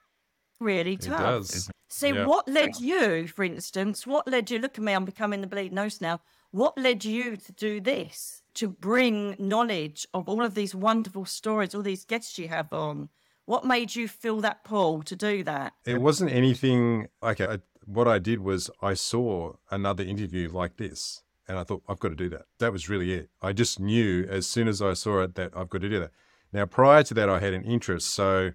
Really 0.60 0.96
tough. 0.96 1.20
It 1.20 1.24
does. 1.24 1.70
See, 1.88 2.08
yeah. 2.08 2.26
what 2.26 2.48
led 2.48 2.78
you, 2.80 3.26
for 3.26 3.44
instance, 3.44 4.06
what 4.06 4.28
led 4.28 4.50
you, 4.50 4.58
look 4.58 4.76
at 4.78 4.84
me, 4.84 4.92
I'm 4.92 5.04
becoming 5.04 5.40
the 5.40 5.46
bleed 5.46 5.72
nose 5.72 6.00
now. 6.00 6.20
What 6.50 6.78
led 6.78 7.04
you 7.04 7.36
to 7.36 7.52
do 7.52 7.80
this? 7.80 8.42
To 8.58 8.68
bring 8.68 9.36
knowledge 9.38 10.06
of 10.14 10.28
all 10.28 10.42
of 10.42 10.54
these 10.54 10.74
wonderful 10.74 11.24
stories, 11.24 11.74
all 11.74 11.82
these 11.82 12.04
guests 12.04 12.38
you 12.38 12.48
have 12.48 12.72
on. 12.72 13.08
What 13.44 13.64
made 13.64 13.94
you 13.96 14.08
feel 14.08 14.40
that 14.40 14.64
pull 14.64 15.02
to 15.04 15.16
do 15.16 15.42
that? 15.44 15.72
It 15.84 16.00
wasn't 16.00 16.32
anything. 16.32 17.08
Okay, 17.22 17.58
what 17.84 18.06
I 18.06 18.18
did 18.18 18.40
was 18.40 18.70
I 18.82 18.94
saw 18.94 19.54
another 19.70 20.04
interview 20.04 20.50
like 20.50 20.76
this 20.76 21.22
and 21.48 21.58
I 21.58 21.64
thought, 21.64 21.82
I've 21.88 21.98
got 21.98 22.10
to 22.10 22.14
do 22.14 22.28
that. 22.28 22.42
That 22.58 22.72
was 22.72 22.88
really 22.88 23.14
it. 23.14 23.30
I 23.40 23.52
just 23.52 23.80
knew 23.80 24.26
as 24.28 24.46
soon 24.46 24.68
as 24.68 24.82
I 24.82 24.92
saw 24.92 25.22
it 25.22 25.34
that 25.36 25.52
I've 25.56 25.70
got 25.70 25.80
to 25.80 25.88
do 25.88 25.98
that. 26.00 26.10
Now, 26.52 26.66
prior 26.66 27.02
to 27.04 27.14
that, 27.14 27.30
I 27.30 27.40
had 27.40 27.54
an 27.54 27.64
interest. 27.64 28.10
So, 28.10 28.52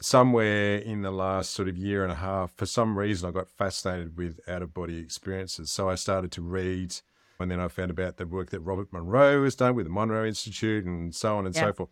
somewhere 0.00 0.78
in 0.78 1.02
the 1.02 1.12
last 1.12 1.52
sort 1.52 1.68
of 1.68 1.76
year 1.76 2.02
and 2.02 2.12
a 2.12 2.16
half, 2.16 2.52
for 2.52 2.66
some 2.66 2.98
reason, 2.98 3.28
I 3.28 3.32
got 3.32 3.48
fascinated 3.48 4.16
with 4.16 4.40
out 4.48 4.62
of 4.62 4.74
body 4.74 4.98
experiences. 4.98 5.70
So, 5.70 5.88
I 5.88 5.94
started 5.94 6.32
to 6.32 6.42
read, 6.42 6.96
and 7.38 7.50
then 7.50 7.60
I 7.60 7.68
found 7.68 7.90
about 7.90 8.16
the 8.16 8.26
work 8.26 8.50
that 8.50 8.60
Robert 8.60 8.92
Monroe 8.92 9.44
has 9.44 9.54
done 9.54 9.74
with 9.74 9.86
the 9.86 9.92
Monroe 9.92 10.26
Institute 10.26 10.84
and 10.84 11.14
so 11.14 11.36
on 11.36 11.46
and 11.46 11.54
yeah. 11.54 11.62
so 11.62 11.72
forth. 11.72 11.90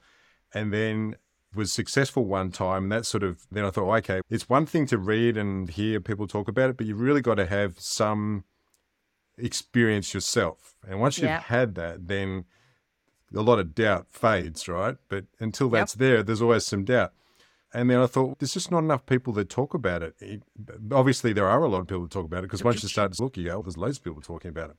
And 0.53 0.73
then 0.73 1.17
was 1.55 1.73
successful 1.73 2.25
one 2.25 2.51
time. 2.51 2.85
And 2.85 2.93
that 2.93 3.07
sort 3.07 3.23
of, 3.23 3.47
then 3.51 3.65
I 3.65 3.71
thought, 3.71 3.93
okay, 3.99 4.21
it's 4.29 4.49
one 4.49 4.67
thing 4.67 4.87
to 4.87 4.99
read 4.99 5.37
and 5.37 5.71
hear 5.71 6.01
people 6.01 6.27
talk 6.27 6.49
about 6.49 6.71
it, 6.71 6.77
but 6.77 6.87
you've 6.87 7.01
really 7.01 7.21
got 7.21 7.37
to 7.37 7.47
have 7.47 7.79
some 7.79 8.45
experience 9.39 10.15
yourself. 10.15 10.77
And 10.89 11.01
once 11.01 11.19
you've 11.19 11.27
yeah. 11.27 11.41
had 11.41 11.75
that, 11.77 12.09
then 12.09 12.45
a 13.35 13.43
lot 13.43 13.59
of 13.59 13.75
doubt 13.75 14.07
fades, 14.11 14.69
right? 14.69 14.97
But 15.09 15.27
until 15.41 15.69
that's 15.69 15.95
yep. 15.95 16.01
there, 16.01 16.23
there's 16.23 16.43
always 16.43 16.67
some 16.67 16.85
doubt. 16.85 17.13
And 17.73 17.91
then 17.91 17.99
I 17.99 18.07
thought, 18.07 18.39
there's 18.39 18.55
just 18.55 18.71
not 18.71 18.79
enough 18.79 19.05
people 19.05 19.33
that 19.33 19.51
talk 19.51 19.75
about 19.75 20.03
it. 20.05 20.15
it 20.21 20.43
obviously, 20.93 21.33
there 21.33 21.49
are 21.49 21.65
a 21.65 21.69
lot 21.69 21.81
of 21.81 21.89
people 21.89 22.03
that 22.03 22.13
talk 22.13 22.25
about 22.25 22.39
it 22.39 22.43
because 22.43 22.63
once 22.63 22.83
you 22.85 22.89
start 22.89 23.13
to 23.13 23.23
look, 23.23 23.37
you 23.37 23.47
go, 23.47 23.63
there's 23.63 23.77
loads 23.77 23.99
of 23.99 24.05
people 24.05 24.23
talking 24.23 24.49
about 24.49 24.71
it. 24.71 24.77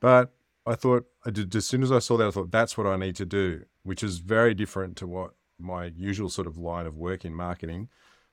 But 0.00 0.32
I 0.66 0.74
thought, 0.74 1.06
I 1.24 1.30
did, 1.30 1.54
as 1.54 1.66
soon 1.66 1.82
as 1.82 1.92
I 1.92 1.98
saw 1.98 2.16
that, 2.16 2.26
I 2.26 2.30
thought, 2.30 2.50
that's 2.50 2.76
what 2.76 2.86
I 2.86 2.96
need 2.96 3.16
to 3.16 3.26
do, 3.26 3.64
which 3.82 4.02
is 4.02 4.18
very 4.18 4.54
different 4.54 4.96
to 4.98 5.06
what 5.06 5.32
my 5.58 5.86
usual 5.96 6.28
sort 6.28 6.46
of 6.46 6.56
line 6.56 6.86
of 6.86 6.96
work 6.96 7.24
in 7.24 7.34
marketing. 7.34 7.88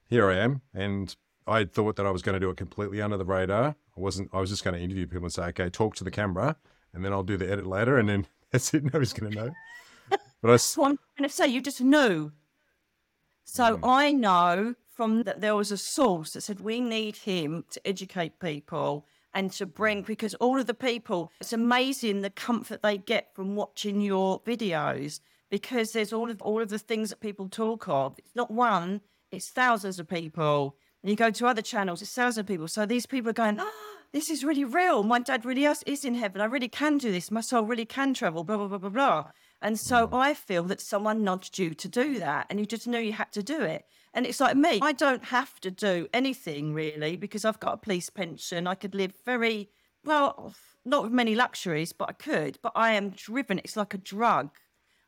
Here 0.05 0.30
I 0.30 0.38
am, 0.38 0.62
and 0.74 1.16
I 1.47 1.66
thought 1.66 1.95
that 1.95 2.05
I 2.05 2.12
was 2.12 2.22
going 2.22 2.34
to 2.34 2.39
do 2.39 2.49
it 2.49 2.57
completely 2.57 3.01
under 3.01 3.18
the 3.18 3.26
radar. 3.26 3.76
I 3.97 3.99
wasn't. 3.99 4.30
I 4.34 4.39
was 4.39 4.49
just 4.49 4.64
going 4.64 4.74
to 4.74 4.82
interview 4.82 5.07
people 5.07 5.26
and 5.26 5.34
say, 5.34 5.43
"Okay, 5.43 5.70
talk 5.70 5.95
to 5.95 6.03
the 6.03 6.12
camera, 6.12 6.55
and 6.93 7.03
then 7.03 7.14
I'll 7.14 7.24
do 7.24 7.38
the 7.38 7.49
edit 7.49 7.66
later, 7.66 7.97
and 7.97 8.09
then 8.09 8.28
that's 8.51 8.74
it. 8.74 8.84
Nobody's 8.84 9.14
going 9.14 9.32
to 9.32 9.38
know." 9.38 9.51
But 10.41 10.51
I. 10.51 10.57
So 10.57 10.84
I'm 10.84 10.99
going 11.18 11.30
to 11.30 11.34
say 11.34 11.47
you 11.47 11.62
just 11.62 11.82
knew. 11.82 12.32
So 13.43 13.78
mm. 13.78 13.80
I 13.84 14.12
know 14.12 14.76
from 14.88 15.24
that 15.24 15.41
there 15.41 15.55
was 15.55 15.72
a 15.72 15.78
source 15.78 16.34
that 16.34 16.41
said 16.41 16.59
we 16.59 16.80
need 16.80 17.16
him 17.16 17.66
to 17.72 17.88
educate 17.88 18.39
people 18.39 19.05
and 19.34 19.51
to 19.51 19.65
bring 19.65 20.01
because 20.01 20.34
all 20.36 20.59
of 20.59 20.67
the 20.67 20.73
people 20.73 21.32
it's 21.39 21.53
amazing 21.53 22.21
the 22.21 22.29
comfort 22.29 22.82
they 22.82 22.97
get 22.97 23.34
from 23.34 23.55
watching 23.55 24.01
your 24.01 24.39
videos 24.41 25.19
because 25.51 25.91
there's 25.91 26.13
all 26.13 26.32
of 26.32 26.41
all 26.41 26.61
of 26.61 26.69
the 26.69 26.79
things 26.79 27.09
that 27.09 27.19
people 27.19 27.47
talk 27.47 27.88
of. 27.88 28.15
It's 28.17 28.36
not 28.36 28.49
one, 28.49 29.01
it's 29.32 29.49
thousands 29.49 29.99
of 29.99 30.07
people. 30.07 30.75
And 31.03 31.09
you 31.09 31.15
go 31.15 31.29
to 31.29 31.47
other 31.47 31.61
channels, 31.61 32.01
it's 32.01 32.13
thousands 32.13 32.39
of 32.39 32.47
people. 32.47 32.67
So 32.67 32.86
these 32.86 33.05
people 33.05 33.29
are 33.29 33.34
going, 33.34 33.57
oh, 33.59 33.97
this 34.13 34.29
is 34.29 34.43
really 34.43 34.63
real. 34.63 35.03
My 35.03 35.19
dad 35.19 35.45
really 35.45 35.65
is 35.65 36.05
in 36.05 36.15
heaven. 36.15 36.41
I 36.41 36.45
really 36.45 36.69
can 36.69 36.97
do 36.97 37.11
this. 37.11 37.29
My 37.29 37.41
soul 37.41 37.63
really 37.63 37.86
can 37.86 38.13
travel, 38.13 38.43
blah, 38.43 38.57
blah, 38.57 38.67
blah, 38.67 38.77
blah, 38.77 38.89
blah. 38.89 39.25
And 39.61 39.79
so 39.79 40.07
mm. 40.07 40.17
I 40.17 40.34
feel 40.34 40.63
that 40.63 40.82
someone 40.82 41.23
nudged 41.23 41.59
you 41.59 41.73
to 41.73 41.88
do 41.88 42.19
that 42.19 42.47
and 42.49 42.59
you 42.59 42.65
just 42.65 42.88
knew 42.88 42.99
you 42.99 43.13
had 43.13 43.32
to 43.34 43.43
do 43.43 43.61
it. 43.61 43.86
And 44.14 44.26
it's 44.26 44.39
like 44.39 44.57
me, 44.57 44.80
I 44.82 44.91
don't 44.91 45.26
have 45.26 45.59
to 45.62 45.72
do 45.72 46.07
anything 46.14 46.74
really 46.74 47.16
because 47.16 47.45
I've 47.45 47.59
got 47.59 47.76
a 47.76 47.78
police 47.78 48.09
pension. 48.09 48.68
I 48.68 48.76
could 48.76 48.93
live 48.93 49.14
very, 49.26 49.70
well, 50.03 50.53
not 50.84 51.03
with 51.03 51.14
many 51.14 51.34
luxuries, 51.36 51.93
but 51.93 52.09
I 52.09 52.14
could. 52.14 52.59
But 52.62 52.74
I 52.76 52.91
am 52.91 53.12
driven. 53.12 53.59
It's 53.59 53.78
like 53.78 53.93
a 53.93 53.97
drug. 53.97 54.49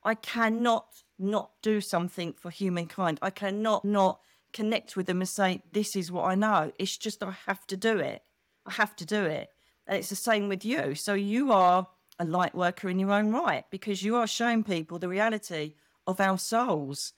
I 0.03 0.15
cannot 0.15 0.87
not 1.19 1.51
do 1.61 1.81
something 1.81 2.33
for 2.33 2.49
humankind. 2.49 3.19
I 3.21 3.29
cannot 3.29 3.83
not 3.83 4.19
connect 4.53 4.95
with 4.95 5.07
them 5.07 5.19
and 5.19 5.29
say, 5.29 5.61
this 5.71 5.95
is 5.95 6.11
what 6.11 6.25
I 6.25 6.35
know. 6.35 6.71
It's 6.79 6.97
just 6.97 7.23
I 7.23 7.35
have 7.45 7.65
to 7.67 7.77
do 7.77 7.99
it. 7.99 8.21
I 8.65 8.71
have 8.73 8.95
to 8.97 9.05
do 9.05 9.25
it. 9.25 9.49
And 9.87 9.97
it's 9.97 10.09
the 10.09 10.15
same 10.15 10.47
with 10.47 10.63
you. 10.63 10.95
So 10.95 11.13
you 11.13 11.51
are 11.51 11.87
a 12.19 12.25
light 12.25 12.55
worker 12.55 12.89
in 12.89 12.99
your 12.99 13.11
own 13.11 13.31
right 13.31 13.65
because 13.69 14.03
you 14.03 14.15
are 14.15 14.27
showing 14.27 14.63
people 14.63 14.99
the 14.99 15.09
reality 15.09 15.73
of 16.07 16.21
our 16.21 16.37
souls. 16.37 17.13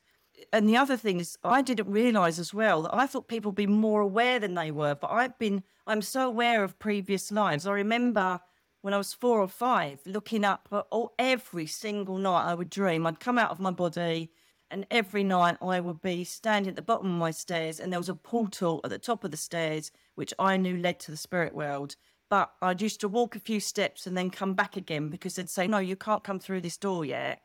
And 0.51 0.69
the 0.69 0.77
other 0.77 0.97
thing 0.97 1.19
is, 1.19 1.37
I 1.43 1.61
didn't 1.61 1.91
realize 1.91 2.39
as 2.39 2.53
well 2.53 2.83
that 2.83 2.93
I 2.93 3.07
thought 3.07 3.27
people 3.27 3.51
would 3.51 3.55
be 3.55 3.67
more 3.67 4.01
aware 4.01 4.39
than 4.39 4.53
they 4.53 4.71
were, 4.71 4.95
but 4.95 5.11
I've 5.11 5.37
been, 5.37 5.63
I'm 5.87 6.01
so 6.01 6.27
aware 6.27 6.63
of 6.63 6.79
previous 6.79 7.31
lives. 7.31 7.67
I 7.67 7.73
remember 7.73 8.39
when 8.81 8.93
I 8.93 8.97
was 8.97 9.13
four 9.13 9.39
or 9.39 9.47
five, 9.47 9.99
looking 10.05 10.45
up 10.45 10.67
all, 10.91 11.13
every 11.17 11.65
single 11.65 12.17
night 12.17 12.45
I 12.45 12.53
would 12.53 12.69
dream. 12.69 13.07
I'd 13.07 13.19
come 13.19 13.39
out 13.39 13.51
of 13.51 13.59
my 13.59 13.71
body, 13.71 14.31
and 14.69 14.85
every 14.91 15.23
night 15.23 15.57
I 15.61 15.79
would 15.79 16.01
be 16.01 16.23
standing 16.23 16.69
at 16.69 16.75
the 16.75 16.81
bottom 16.81 17.07
of 17.07 17.19
my 17.19 17.31
stairs, 17.31 17.79
and 17.79 17.91
there 17.91 17.99
was 17.99 18.09
a 18.09 18.15
portal 18.15 18.81
at 18.83 18.91
the 18.91 18.99
top 18.99 19.23
of 19.23 19.31
the 19.31 19.37
stairs, 19.37 19.91
which 20.15 20.33
I 20.37 20.57
knew 20.57 20.77
led 20.77 20.99
to 21.01 21.11
the 21.11 21.17
spirit 21.17 21.55
world. 21.55 21.95
But 22.29 22.51
I'd 22.61 22.81
used 22.81 22.99
to 23.01 23.07
walk 23.07 23.35
a 23.35 23.39
few 23.39 23.59
steps 23.59 24.07
and 24.07 24.17
then 24.17 24.29
come 24.29 24.53
back 24.53 24.77
again 24.77 25.09
because 25.09 25.35
they'd 25.35 25.49
say, 25.49 25.67
No, 25.67 25.77
you 25.77 25.95
can't 25.95 26.23
come 26.23 26.39
through 26.39 26.61
this 26.61 26.77
door 26.77 27.05
yet. 27.05 27.41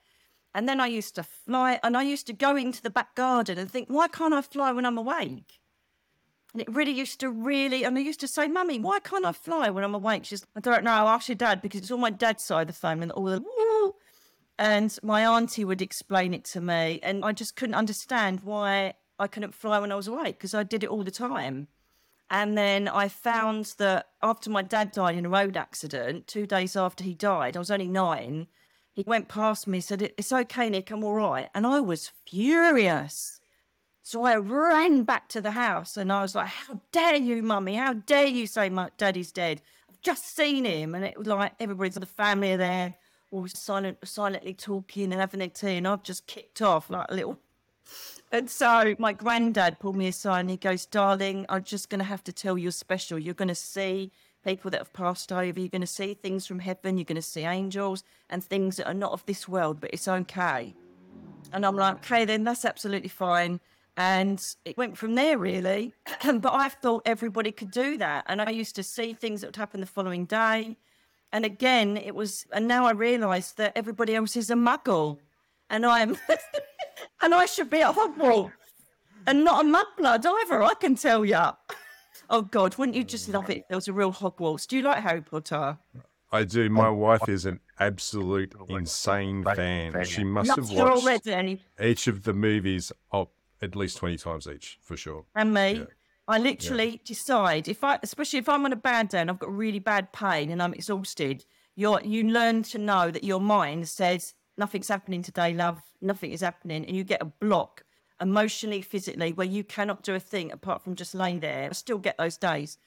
And 0.55 0.68
then 0.68 0.80
I 0.80 0.86
used 0.86 1.14
to 1.14 1.22
fly, 1.22 1.78
and 1.82 1.96
I 1.96 2.03
used 2.03 2.26
to 2.26 2.32
go 2.32 2.57
into 2.57 2.82
the 2.82 2.90
back 2.90 3.14
garden 3.14 3.59
and 3.59 3.70
think, 3.70 3.88
Why 3.88 4.09
can't 4.09 4.34
I 4.34 4.42
fly 4.42 4.72
when 4.72 4.84
I'm 4.84 4.98
awake? 4.98 5.61
And 6.53 6.62
it 6.62 6.74
really 6.74 6.92
used 6.92 7.20
to 7.20 7.30
really, 7.30 7.84
and 7.84 7.96
I 7.96 8.01
used 8.01 8.20
to 8.20 8.28
say, 8.28 8.48
Mummy, 8.48 8.80
why 8.80 8.98
can't 8.98 9.24
I 9.24 9.32
fly 9.32 9.70
when 9.70 9.84
I'm 9.84 9.94
awake? 9.94 10.24
She's, 10.24 10.44
I 10.57 10.61
don't 10.61 10.82
know, 10.82 10.90
I'll 10.90 11.09
ask 11.09 11.28
your 11.28 11.36
dad 11.36 11.62
because 11.62 11.82
it's 11.82 11.90
all 11.92 11.98
my 11.98 12.11
dad's 12.11 12.44
side 12.44 12.62
of 12.62 12.66
the 12.68 12.72
family 12.72 13.05
and 13.05 13.12
all 13.12 13.26
the, 13.26 13.40
Woo! 13.40 13.94
and 14.59 14.98
my 15.03 15.24
auntie 15.24 15.64
would 15.64 15.80
explain 15.80 16.34
it 16.34 16.44
to 16.46 16.61
me. 16.61 16.98
And 17.03 17.24
I 17.24 17.32
just 17.32 17.55
couldn't 17.55 17.76
understand 17.76 18.40
why 18.42 18.94
I 19.18 19.28
couldn't 19.28 19.55
fly 19.55 19.78
when 19.78 19.92
I 19.92 19.94
was 19.94 20.09
awake 20.09 20.38
because 20.38 20.55
I 20.55 20.64
did 20.64 20.82
it 20.82 20.90
all 20.90 21.05
the 21.05 21.11
time. 21.12 21.68
And 22.30 22.57
then 22.57 22.86
I 22.86 23.09
found 23.09 23.74
that 23.78 24.09
after 24.22 24.51
my 24.51 24.62
dad 24.62 24.92
died 24.92 25.16
in 25.16 25.26
a 25.26 25.30
road 25.30 25.57
accident, 25.57 26.26
two 26.26 26.46
days 26.46 26.76
after 26.76 27.05
he 27.05 27.14
died, 27.14 27.57
I 27.57 27.59
was 27.59 27.70
only 27.70 27.88
nine. 27.88 28.48
He 28.93 29.05
went 29.07 29.28
past 29.28 29.66
me, 29.66 29.80
said, 29.80 30.03
It's 30.16 30.32
okay, 30.32 30.68
Nick, 30.68 30.91
I'm 30.91 31.05
all 31.05 31.14
right. 31.14 31.49
And 31.55 31.66
I 31.66 31.80
was 31.80 32.11
furious. 32.26 33.41
So 34.03 34.24
I 34.24 34.36
ran 34.36 35.05
back 35.05 35.28
to 35.28 35.41
the 35.41 35.53
house 35.53 35.97
and 35.97 36.12
I 36.12 36.22
was 36.22 36.34
like, 36.34 36.49
How 36.49 36.80
dare 36.91 37.16
you, 37.16 37.43
mummy? 37.43 37.76
How 37.76 37.93
dare 37.93 38.26
you 38.26 38.47
say 38.47 38.68
my 38.68 38.91
daddy's 38.99 39.32
dead? 39.32 39.62
I've 39.88 40.01
just 40.01 40.34
seen 40.34 40.64
him. 40.64 40.95
And 40.95 41.05
it 41.05 41.16
was 41.16 41.28
like 41.28 41.53
everybody's 41.61 41.95
the 41.95 42.07
family 42.07 42.57
there, 42.57 42.95
all 43.30 43.47
silent, 43.47 43.99
silently 44.05 44.55
talking 44.55 45.12
and 45.12 45.20
having 45.20 45.41
a 45.41 45.49
tea. 45.49 45.76
And 45.76 45.86
I've 45.86 46.03
just 46.03 46.26
kicked 46.26 46.61
off 46.62 46.91
like 46.91 47.07
a 47.11 47.14
little. 47.14 47.38
And 48.32 48.49
so 48.49 48.95
my 49.01 49.12
granddad 49.12 49.80
pulled 49.80 49.97
me 49.97 50.07
aside 50.07 50.43
and 50.43 50.51
he 50.51 50.57
goes, 50.57 50.86
Darling, 50.86 51.47
I'm 51.49 51.64
just 51.64 51.91
going 51.91 51.99
to 51.99 52.05
have 52.05 52.22
to 52.22 52.32
tell 52.32 52.57
you 52.57 52.70
special. 52.70 53.18
You're 53.18 53.34
going 53.34 53.49
to 53.49 53.57
see 53.57 54.12
people 54.45 54.70
that 54.70 54.78
have 54.78 54.93
passed 54.93 55.32
over. 55.32 55.59
You're 55.59 55.68
going 55.68 55.80
to 55.80 55.86
see 55.86 56.14
things 56.14 56.47
from 56.47 56.59
heaven. 56.61 56.97
You're 56.97 57.05
going 57.05 57.16
to 57.16 57.22
see 57.22 57.43
angels 57.43 58.05
and 58.28 58.43
things 58.43 58.76
that 58.76 58.86
are 58.86 58.95
not 58.95 59.12
of 59.12 59.24
this 59.26 59.49
world, 59.49 59.80
but 59.80 59.91
it's 59.93 60.09
okay. 60.09 60.74
And 61.53 61.66
I'm 61.66 61.76
like, 61.76 61.97
okay, 61.97 62.24
then 62.24 62.45
that's 62.45 62.64
absolutely 62.64 63.09
fine. 63.09 63.61
And 63.97 64.45
it 64.64 64.76
went 64.76 64.97
from 64.97 65.14
there, 65.14 65.36
really. 65.36 65.93
but 66.24 66.53
I 66.53 66.68
thought 66.68 67.03
everybody 67.05 67.53
could 67.53 67.70
do 67.70 67.99
that. 67.99 68.24
And 68.28 68.41
I 68.41 68.51
used 68.51 68.76
to 68.76 68.82
see 68.82 69.12
things 69.12 69.41
that 69.41 69.49
would 69.49 69.57
happen 69.57 69.80
the 69.80 69.86
following 69.86 70.24
day. 70.24 70.76
And 71.32 71.45
again, 71.45 71.97
it 71.97 72.14
was, 72.14 72.47
and 72.53 72.66
now 72.66 72.86
I 72.86 72.93
realise 72.93 73.53
that 73.53 73.72
everybody 73.76 74.14
else 74.14 74.36
is 74.36 74.51
a 74.51 74.55
muggle. 74.55 75.18
And 75.68 75.84
I'm, 75.86 76.16
and 77.22 77.34
I 77.34 77.47
should 77.47 77.70
be 77.70 77.80
a 77.80 77.93
Hogwarts 77.93 78.53
and 79.26 79.45
not 79.45 79.64
a 79.64 79.68
mudblood 79.68 80.24
either, 80.24 80.62
I 80.62 80.74
can 80.74 80.95
tell 80.95 81.24
you. 81.24 81.36
Oh, 82.28 82.42
God, 82.42 82.76
wouldn't 82.76 82.96
you 82.96 83.04
just 83.04 83.28
love 83.28 83.48
it? 83.50 83.64
There 83.68 83.76
was 83.76 83.88
a 83.88 83.92
real 83.92 84.12
Hogwarts. 84.12 84.66
Do 84.66 84.76
you 84.76 84.82
like 84.82 85.02
Harry 85.02 85.22
Potter? 85.22 85.78
I 86.32 86.44
do. 86.44 86.68
My 86.70 86.90
wife 86.90 87.28
is 87.28 87.44
an 87.46 87.60
absolute 87.78 88.54
insane 88.68 89.42
fan. 89.42 90.04
She 90.04 90.22
must 90.22 90.50
have 90.50 90.70
watched 90.70 91.04
already. 91.04 91.60
each 91.82 92.06
of 92.06 92.22
the 92.22 92.32
movies 92.32 92.92
at 93.62 93.76
least 93.76 93.98
20 93.98 94.16
times 94.16 94.46
each 94.46 94.78
for 94.80 94.96
sure. 94.96 95.24
And 95.34 95.52
me. 95.52 95.72
Yeah. 95.72 95.84
I 96.28 96.38
literally 96.38 96.90
yeah. 96.90 96.96
decide 97.04 97.66
if 97.66 97.82
I, 97.82 97.98
especially 98.04 98.38
if 98.38 98.48
I'm 98.48 98.64
on 98.64 98.72
a 98.72 98.76
bad 98.76 99.08
day 99.08 99.20
and 99.20 99.30
I've 99.30 99.40
got 99.40 99.52
really 99.52 99.80
bad 99.80 100.12
pain 100.12 100.50
and 100.50 100.62
I'm 100.62 100.72
exhausted, 100.74 101.44
you 101.74 101.98
you 102.04 102.22
learn 102.28 102.62
to 102.64 102.78
know 102.78 103.10
that 103.10 103.24
your 103.24 103.40
mind 103.40 103.88
says 103.88 104.34
nothing's 104.56 104.86
happening 104.86 105.22
today, 105.22 105.52
love, 105.54 105.82
nothing 106.00 106.30
is 106.30 106.40
happening, 106.40 106.84
and 106.84 106.94
you 106.94 107.02
get 107.02 107.20
a 107.20 107.24
block 107.24 107.82
emotionally, 108.20 108.82
physically, 108.82 109.32
where 109.32 109.46
you 109.46 109.64
cannot 109.64 110.02
do 110.02 110.14
a 110.14 110.20
thing 110.20 110.52
apart 110.52 110.82
from 110.82 110.94
just 110.94 111.14
lay 111.14 111.38
there. 111.38 111.68
I 111.70 111.72
still 111.72 111.98
get 111.98 112.18
those 112.18 112.36
days, 112.36 112.78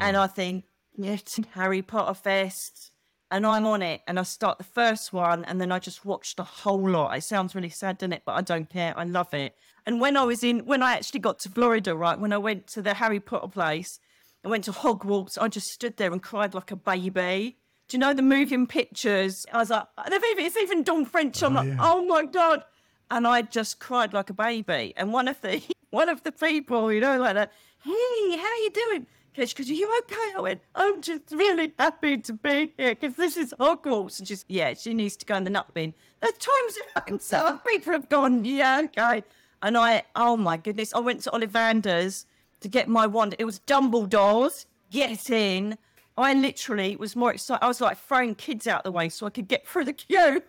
mm. 0.00 0.06
and 0.06 0.16
I 0.16 0.26
think, 0.26 0.64
yes, 0.96 1.40
Harry 1.54 1.82
Potter 1.82 2.14
fest, 2.14 2.90
and 3.30 3.44
I'm 3.46 3.66
on 3.66 3.82
it, 3.82 4.02
and 4.06 4.18
I 4.18 4.22
start 4.22 4.58
the 4.58 4.64
first 4.64 5.12
one, 5.12 5.44
and 5.44 5.60
then 5.60 5.72
I 5.72 5.78
just 5.78 6.04
watch 6.04 6.36
the 6.36 6.44
whole 6.44 6.88
lot. 6.88 7.16
It 7.16 7.24
sounds 7.24 7.54
really 7.54 7.70
sad, 7.70 7.98
doesn't 7.98 8.12
it? 8.12 8.22
But 8.24 8.36
I 8.36 8.40
don't 8.42 8.70
care. 8.70 8.94
I 8.96 9.04
love 9.04 9.34
it. 9.34 9.56
And 9.84 10.00
when 10.00 10.16
I 10.16 10.24
was 10.24 10.42
in, 10.42 10.60
when 10.60 10.82
I 10.82 10.94
actually 10.94 11.20
got 11.20 11.38
to 11.40 11.48
Florida, 11.48 11.94
right, 11.94 12.18
when 12.18 12.32
I 12.32 12.38
went 12.38 12.66
to 12.68 12.82
the 12.82 12.94
Harry 12.94 13.20
Potter 13.20 13.48
place, 13.48 13.98
I 14.44 14.48
went 14.48 14.64
to 14.64 14.72
Hogwarts, 14.72 15.38
I 15.40 15.48
just 15.48 15.66
stood 15.68 15.96
there 15.96 16.12
and 16.12 16.22
cried 16.22 16.54
like 16.54 16.70
a 16.70 16.76
baby. 16.76 17.56
Do 17.88 17.96
you 17.96 18.00
know 18.00 18.14
the 18.14 18.22
moving 18.22 18.66
pictures? 18.66 19.44
I 19.52 19.58
was 19.58 19.70
like, 19.70 19.86
it's 20.06 20.56
even 20.56 20.84
Dawn 20.84 21.04
French. 21.04 21.42
I'm 21.42 21.56
oh, 21.56 21.60
like, 21.60 21.68
yeah. 21.68 21.76
oh 21.80 22.04
my 22.04 22.24
God. 22.24 22.62
And 23.10 23.26
I 23.26 23.42
just 23.42 23.78
cried 23.78 24.12
like 24.12 24.30
a 24.30 24.34
baby. 24.34 24.92
And 24.96 25.12
one 25.12 25.28
of 25.28 25.40
the 25.40 25.62
one 25.90 26.08
of 26.08 26.22
the 26.22 26.32
people, 26.32 26.92
you 26.92 27.00
know, 27.00 27.18
like 27.18 27.34
that, 27.34 27.52
hey, 27.84 28.36
how 28.36 28.46
are 28.46 28.62
you 28.62 28.70
doing? 28.70 29.06
Because 29.34 29.68
are 29.68 29.74
you 29.74 29.98
okay? 30.02 30.32
I 30.36 30.40
went, 30.40 30.62
I'm 30.74 31.02
just 31.02 31.30
really 31.30 31.74
happy 31.78 32.16
to 32.16 32.32
be 32.32 32.72
here 32.78 32.94
because 32.94 33.16
this 33.16 33.36
is 33.36 33.54
Hogwarts. 33.60 34.18
And 34.18 34.26
she's, 34.26 34.46
yeah, 34.48 34.72
she 34.72 34.94
needs 34.94 35.14
to 35.18 35.26
go 35.26 35.36
in 35.36 35.44
the 35.44 35.50
nut 35.50 35.72
bin. 35.74 35.92
The 36.20 36.32
times 36.32 36.78
have 36.94 37.20
so 37.20 37.60
people 37.66 37.92
have 37.92 38.08
gone, 38.08 38.46
yeah, 38.46 38.82
okay. 38.84 39.22
And 39.62 39.76
I, 39.76 40.04
oh 40.14 40.38
my 40.38 40.56
goodness, 40.56 40.94
I 40.94 41.00
went 41.00 41.22
to 41.22 41.30
Ollivanders 41.30 42.24
to 42.60 42.68
get 42.68 42.88
my 42.88 43.06
wand. 43.06 43.34
It 43.38 43.44
was 43.44 43.60
Dumbledore's. 43.60 44.66
Get 44.90 45.28
in. 45.30 45.76
I 46.16 46.32
literally 46.32 46.96
was 46.96 47.14
more 47.14 47.32
excited. 47.32 47.62
I 47.62 47.68
was 47.68 47.80
like 47.80 47.98
throwing 47.98 48.34
kids 48.34 48.66
out 48.66 48.80
of 48.80 48.84
the 48.84 48.92
way 48.92 49.08
so 49.08 49.26
I 49.26 49.30
could 49.30 49.48
get 49.48 49.66
through 49.66 49.84
the 49.84 49.92
queue. 49.92 50.42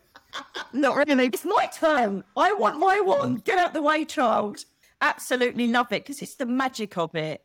Not 0.74 0.96
really. 0.96 1.26
It's 1.26 1.46
my 1.46 1.70
turn. 1.74 2.24
I 2.36 2.54
want 2.54 2.80
my 2.80 3.00
wand. 3.00 3.44
Get 3.44 3.58
out 3.58 3.74
the 3.74 3.82
way, 3.82 4.06
child. 4.06 4.66
Absolutely 5.02 5.68
love 5.68 5.92
it 5.92 6.04
because 6.04 6.22
it's 6.22 6.36
the 6.36 6.46
magic 6.46 6.98
of 6.98 7.16
it, 7.16 7.42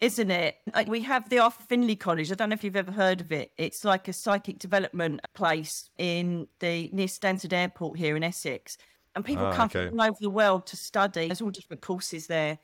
isn't 0.00 0.30
it? 0.30 0.56
Like 0.74 0.88
we 0.88 1.00
have 1.02 1.28
the 1.28 1.38
Arthur 1.38 1.62
Findlay 1.62 1.96
College. 1.96 2.30
I 2.30 2.34
don't 2.34 2.50
know 2.50 2.54
if 2.54 2.64
you've 2.64 2.76
ever 2.76 2.92
heard 2.92 3.20
of 3.20 3.32
it. 3.32 3.52
It's 3.56 3.84
like 3.84 4.08
a 4.08 4.12
psychic 4.12 4.58
development 4.58 5.20
place 5.34 5.90
in 5.98 6.48
the 6.60 6.90
near 6.92 7.06
Stansted 7.06 7.52
Airport 7.52 7.98
here 7.98 8.16
in 8.16 8.24
Essex 8.24 8.78
and 9.18 9.24
people 9.24 9.46
oh, 9.46 9.52
come 9.52 9.66
okay. 9.66 9.88
from 9.88 9.98
all 9.98 10.06
over 10.06 10.16
the 10.20 10.30
world 10.30 10.66
to 10.66 10.76
study. 10.76 11.26
There's 11.26 11.40
all 11.40 11.50
different 11.50 11.82
courses 11.82 12.28
there, 12.28 12.58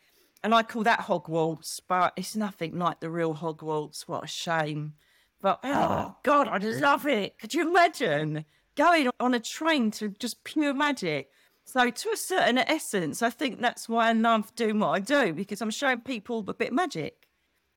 and 0.44 0.54
I 0.54 0.62
call 0.62 0.84
that 0.84 1.00
Hogwarts, 1.00 1.80
but 1.88 2.12
it's 2.16 2.36
nothing 2.36 2.78
like 2.78 3.00
the 3.00 3.10
real 3.10 3.34
Hogwarts. 3.34 4.02
What 4.02 4.24
a 4.24 4.28
shame! 4.28 4.94
But 5.40 5.58
oh 5.64 5.70
ah. 5.72 6.16
God, 6.22 6.46
I 6.46 6.58
love 6.58 7.06
it. 7.06 7.38
Could 7.38 7.54
you 7.54 7.68
imagine 7.68 8.44
going 8.76 9.10
on 9.20 9.34
a 9.34 9.40
train 9.40 9.90
to 9.92 10.08
just 10.08 10.44
pure 10.44 10.74
magic? 10.74 11.30
So, 11.64 11.90
to 11.90 12.10
a 12.10 12.16
certain 12.16 12.58
essence, 12.58 13.22
I 13.22 13.30
think 13.30 13.60
that's 13.60 13.88
why 13.88 14.08
I 14.08 14.12
love 14.12 14.54
doing 14.54 14.80
what 14.80 14.90
I 14.90 15.00
do 15.00 15.32
because 15.32 15.62
I'm 15.62 15.70
showing 15.70 16.00
people 16.00 16.44
a 16.46 16.54
bit 16.54 16.68
of 16.68 16.74
magic, 16.74 17.26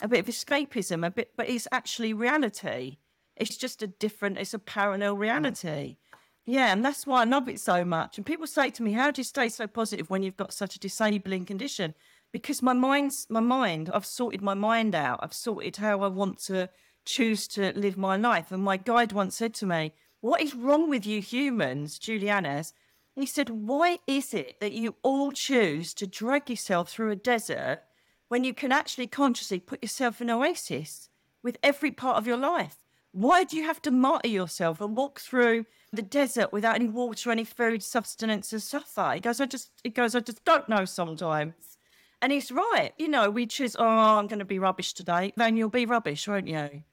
a 0.02 0.08
bit 0.08 0.20
of 0.20 0.26
escapism, 0.28 1.06
a 1.06 1.10
bit, 1.10 1.32
but 1.38 1.50
it's 1.50 1.68
actually 1.72 2.14
reality. 2.14 2.98
It's 3.38 3.56
just 3.56 3.82
a 3.82 3.88
different, 3.88 4.40
it's 4.40 4.54
a 4.54 4.60
parallel 4.60 5.16
reality. 5.16 5.98
Yeah, 6.46 6.72
and 6.72 6.84
that's 6.84 7.06
why 7.06 7.22
I 7.22 7.26
love 7.26 7.48
it 7.50 7.60
so 7.60 7.86
much. 7.86 8.18
And 8.18 8.26
people 8.26 8.48
say 8.48 8.70
to 8.72 8.84
me, 8.84 8.94
"How 8.94 9.12
do 9.12 9.20
you 9.20 9.24
stay 9.24 9.50
so 9.50 9.68
positive 9.68 10.10
when 10.10 10.24
you've 10.24 10.38
got 10.38 10.54
such 10.54 10.76
a 10.76 10.80
disabling 10.80 11.46
condition?" 11.46 11.94
Because 12.32 12.62
my 12.62 12.74
mind's 12.74 13.28
my 13.30 13.40
mind. 13.40 13.90
I've 13.94 14.06
sorted 14.06 14.42
my 14.42 14.54
mind 14.54 14.96
out. 14.96 15.20
I've 15.22 15.34
sorted 15.34 15.78
how 15.78 16.02
I 16.02 16.08
want 16.08 16.40
to 16.46 16.70
choose 17.06 17.48
to 17.50 17.72
live 17.74 17.98
my 17.98 18.18
life. 18.18 18.52
And 18.52 18.64
my 18.64 18.78
guide 18.78 19.12
once 19.14 19.36
said 19.36 19.54
to 19.56 19.66
me, 19.66 19.94
"What 20.22 20.42
is 20.42 20.56
wrong 20.56 20.90
with 20.90 21.06
you 21.06 21.22
humans, 21.22 22.00
Juliannes?" 22.00 22.74
He 23.16 23.26
said, 23.26 23.50
"Why 23.50 24.00
is 24.08 24.34
it 24.34 24.60
that 24.60 24.74
you 24.74 24.96
all 25.04 25.32
choose 25.32 25.94
to 25.96 26.08
drag 26.08 26.50
yourself 26.50 26.90
through 26.90 27.12
a 27.12 27.16
desert 27.16 27.84
when 28.28 28.44
you 28.44 28.54
can 28.54 28.72
actually 28.72 29.08
consciously 29.08 29.60
put 29.60 29.82
yourself 29.82 30.22
in 30.22 30.30
an 30.30 30.36
oasis 30.36 31.10
with 31.42 31.58
every 31.64 31.92
part 31.92 32.18
of 32.18 32.28
your 32.28 32.38
life?" 32.38 32.84
Why 33.18 33.44
do 33.44 33.58
you 33.58 33.64
have 33.64 33.82
to 33.82 33.90
martyr 33.90 34.30
yourself 34.30 34.80
and 34.80 34.96
walk 34.96 35.20
through 35.20 35.66
the 35.92 36.04
desert 36.04 36.54
without 36.54 36.76
any 36.76 36.88
water, 36.88 37.32
any 37.32 37.46
food, 37.46 37.82
sustenance, 37.82 38.54
and 38.54 38.62
suffer? 38.62 39.14
He 39.16 39.20
goes, 39.20 39.42
I 39.42 39.48
just, 39.48 39.72
he 39.84 39.90
goes, 39.90 40.14
I 40.14 40.20
just 40.20 40.46
don't 40.46 40.70
know 40.70 40.86
sometimes. 40.86 41.80
And 42.22 42.32
he's 42.32 42.52
right. 42.52 42.92
You 42.98 43.08
know, 43.08 43.32
we 43.32 43.48
choose, 43.48 43.76
oh, 43.80 43.86
I'm 43.86 44.28
going 44.28 44.38
to 44.38 44.46
be 44.46 44.60
rubbish 44.60 44.94
today. 44.94 45.34
Then 45.36 45.58
you'll 45.58 45.70
be 45.70 45.88
rubbish, 45.88 46.28
won't 46.28 46.48
you? 46.48 46.84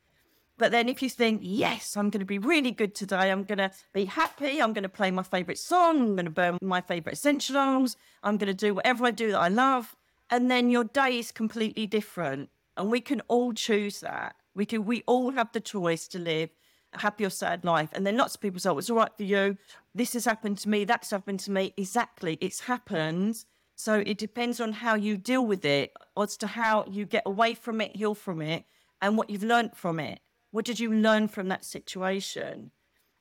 But 0.56 0.70
then 0.70 0.88
if 0.88 1.02
you 1.02 1.10
think, 1.10 1.40
yes, 1.42 1.96
I'm 1.96 2.10
going 2.10 2.20
to 2.20 2.26
be 2.26 2.38
really 2.38 2.70
good 2.70 2.94
today, 2.94 3.30
I'm 3.32 3.42
going 3.42 3.58
to 3.58 3.70
be 3.92 4.04
happy, 4.04 4.62
I'm 4.62 4.72
going 4.72 4.84
to 4.84 4.88
play 4.88 5.10
my 5.10 5.24
favourite 5.24 5.58
song, 5.58 6.00
I'm 6.00 6.16
going 6.16 6.26
to 6.26 6.30
burn 6.30 6.58
my 6.62 6.80
favourite 6.80 7.14
essential 7.14 7.56
oils, 7.56 7.96
I'm 8.22 8.36
going 8.36 8.48
to 8.48 8.54
do 8.54 8.74
whatever 8.74 9.04
I 9.06 9.10
do 9.10 9.32
that 9.32 9.40
I 9.40 9.48
love. 9.48 9.96
And 10.30 10.50
then 10.50 10.70
your 10.70 10.84
day 10.84 11.18
is 11.18 11.32
completely 11.32 11.86
different. 11.86 12.50
And 12.76 12.90
we 12.90 13.00
can 13.00 13.20
all 13.28 13.52
choose 13.52 14.00
that. 14.00 14.36
We 14.54 14.66
can. 14.66 14.84
We 14.84 15.02
all 15.06 15.32
have 15.32 15.52
the 15.52 15.60
choice 15.60 16.08
to 16.08 16.18
live 16.18 16.50
a 16.92 17.00
happy 17.00 17.24
or 17.24 17.30
sad 17.30 17.64
life. 17.64 17.90
And 17.92 18.06
then 18.06 18.16
lots 18.16 18.34
of 18.34 18.40
people 18.40 18.60
say, 18.60 18.70
oh, 18.70 18.78
"It's 18.78 18.90
all 18.90 18.96
right 18.96 19.16
for 19.16 19.22
you. 19.24 19.58
This 19.94 20.12
has 20.14 20.24
happened 20.24 20.58
to 20.58 20.68
me. 20.68 20.84
That's 20.84 21.10
happened 21.10 21.40
to 21.40 21.50
me." 21.50 21.74
Exactly, 21.76 22.38
it's 22.40 22.60
happened. 22.60 23.44
So 23.76 24.02
it 24.06 24.18
depends 24.18 24.60
on 24.60 24.72
how 24.72 24.94
you 24.94 25.16
deal 25.16 25.44
with 25.44 25.64
it, 25.64 25.92
as 26.16 26.36
to 26.38 26.46
how 26.46 26.84
you 26.88 27.04
get 27.04 27.24
away 27.26 27.54
from 27.54 27.80
it, 27.80 27.96
heal 27.96 28.14
from 28.14 28.40
it, 28.40 28.64
and 29.02 29.18
what 29.18 29.30
you've 29.30 29.42
learned 29.42 29.76
from 29.76 29.98
it. 29.98 30.20
What 30.54 30.64
did 30.64 30.78
you 30.78 30.94
learn 30.94 31.26
from 31.26 31.48
that 31.48 31.64
situation? 31.64 32.70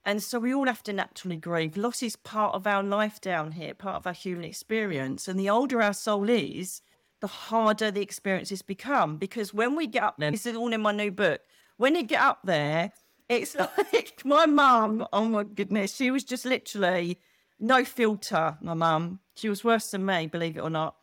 And 0.05 0.21
so 0.21 0.37
we 0.37 0.53
all 0.53 0.67
have 0.67 0.83
to 0.83 0.93
naturally 0.93 1.35
grieve. 1.35 1.75
Loss 1.75 2.03
is 2.03 2.15
part 2.15 2.53
of 2.53 2.67
our 2.67 2.83
life 2.83 3.19
down 3.19 3.53
here, 3.53 3.73
part 3.73 3.95
of 3.95 4.05
our 4.05 4.13
human 4.13 4.43
experience. 4.43 5.27
And 5.27 5.39
the 5.39 5.49
older 5.49 5.81
our 5.81 5.93
soul 5.95 6.29
is, 6.29 6.83
the 7.21 7.25
harder 7.25 7.89
the 7.89 8.03
experiences 8.03 8.61
become. 8.61 9.17
Because 9.17 9.51
when 9.51 9.75
we 9.75 9.87
get 9.87 10.03
up 10.03 10.17
there, 10.19 10.29
this 10.29 10.45
is 10.45 10.55
all 10.55 10.71
in 10.71 10.81
my 10.83 10.91
new 10.91 11.09
book. 11.09 11.41
When 11.77 11.95
you 11.95 12.03
get 12.03 12.21
up 12.21 12.41
there, 12.43 12.91
it's 13.27 13.55
like 13.55 14.21
my 14.23 14.45
mum, 14.45 15.07
oh 15.11 15.25
my 15.25 15.43
goodness, 15.43 15.95
she 15.95 16.11
was 16.11 16.23
just 16.23 16.45
literally 16.45 17.19
no 17.59 17.83
filter, 17.83 18.59
my 18.61 18.75
mum. 18.75 19.21
She 19.33 19.49
was 19.49 19.63
worse 19.63 19.89
than 19.89 20.05
me, 20.05 20.27
believe 20.27 20.55
it 20.55 20.61
or 20.61 20.69
not. 20.69 20.97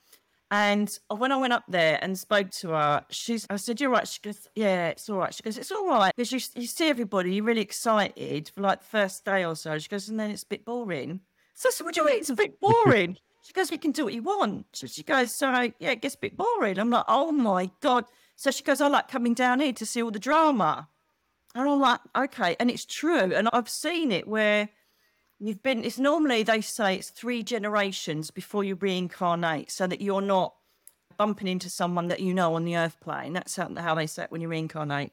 And 0.53 0.99
when 1.09 1.31
I 1.31 1.37
went 1.37 1.53
up 1.53 1.63
there 1.69 1.99
and 2.03 2.19
spoke 2.19 2.51
to 2.51 2.71
her, 2.71 3.05
she's, 3.11 3.47
I 3.49 3.57
said, 3.57 3.81
You're 3.81 3.91
right. 3.91 4.07
She 4.07 4.21
goes, 4.21 4.49
Yeah, 4.57 4.89
it's 4.89 5.09
all 5.09 5.19
right. 5.19 5.33
She 5.33 5.43
goes, 5.45 5.57
It's 5.57 5.71
all 5.71 5.87
right. 5.87 6.13
Because 6.17 6.33
you, 6.33 6.41
you 6.61 6.67
see 6.67 6.89
everybody, 6.89 7.35
you're 7.35 7.45
really 7.45 7.61
excited 7.61 8.51
for 8.53 8.63
like 8.63 8.81
the 8.81 8.87
first 8.87 9.25
day 9.25 9.45
or 9.45 9.55
so. 9.55 9.79
She 9.79 9.89
goes, 9.89 10.09
And 10.09 10.19
then 10.19 10.31
it's 10.31 10.43
a 10.43 10.47
bit 10.47 10.65
boring. 10.65 11.21
So 11.55 11.69
I 11.69 11.73
said, 11.73 11.85
What 11.85 11.95
do 11.95 12.01
you 12.01 12.07
mean? 12.07 12.19
It's 12.19 12.31
a 12.31 12.35
bit 12.35 12.59
boring. 12.59 13.17
she 13.43 13.53
goes, 13.53 13.71
You 13.71 13.79
can 13.79 13.93
do 13.93 14.05
what 14.05 14.15
you 14.15 14.23
want. 14.23 14.67
So 14.73 14.89
she 14.89 15.05
goes, 15.05 15.33
So 15.33 15.71
yeah, 15.79 15.91
it 15.93 16.03
gets 16.03 16.17
a 16.17 16.19
bit 16.19 16.37
boring. 16.37 16.81
I'm 16.81 16.91
like, 16.91 17.05
Oh 17.07 17.31
my 17.31 17.71
God. 17.81 18.07
So 18.35 18.51
she 18.51 18.65
goes, 18.65 18.81
I 18.81 18.89
like 18.89 19.07
coming 19.07 19.35
down 19.35 19.61
here 19.61 19.73
to 19.75 19.87
see 19.87 20.03
all 20.03 20.11
the 20.11 20.19
drama. 20.19 20.89
And 21.55 21.69
I'm 21.69 21.81
like, 21.81 22.01
Okay. 22.19 22.57
And 22.59 22.71
it's 22.73 22.85
true. 22.85 23.33
And 23.33 23.49
I've 23.53 23.69
seen 23.69 24.11
it 24.11 24.27
where 24.27 24.69
you've 25.41 25.63
been 25.63 25.83
it's 25.85 25.99
normally 25.99 26.43
they 26.43 26.61
say 26.61 26.97
it's 26.97 27.11
three 27.11 27.43
generations 27.43 28.31
before 28.31 28.63
you 28.63 28.77
reincarnate 28.77 29.71
so 29.71 29.87
that 29.87 30.01
you're 30.01 30.21
not 30.21 30.55
bumping 31.17 31.49
into 31.49 31.69
someone 31.69 32.09
that 32.09 32.21
you 32.21 32.33
know 32.33 32.55
on 32.55 32.65
the 32.65 32.77
earth 32.77 32.99
plane. 33.01 33.33
That's 33.33 33.57
how, 33.57 33.95
they 33.95 34.07
say 34.07 34.25
it 34.25 34.33
when 34.33 34.41
you 34.41 34.49
reincarnate. 34.49 35.13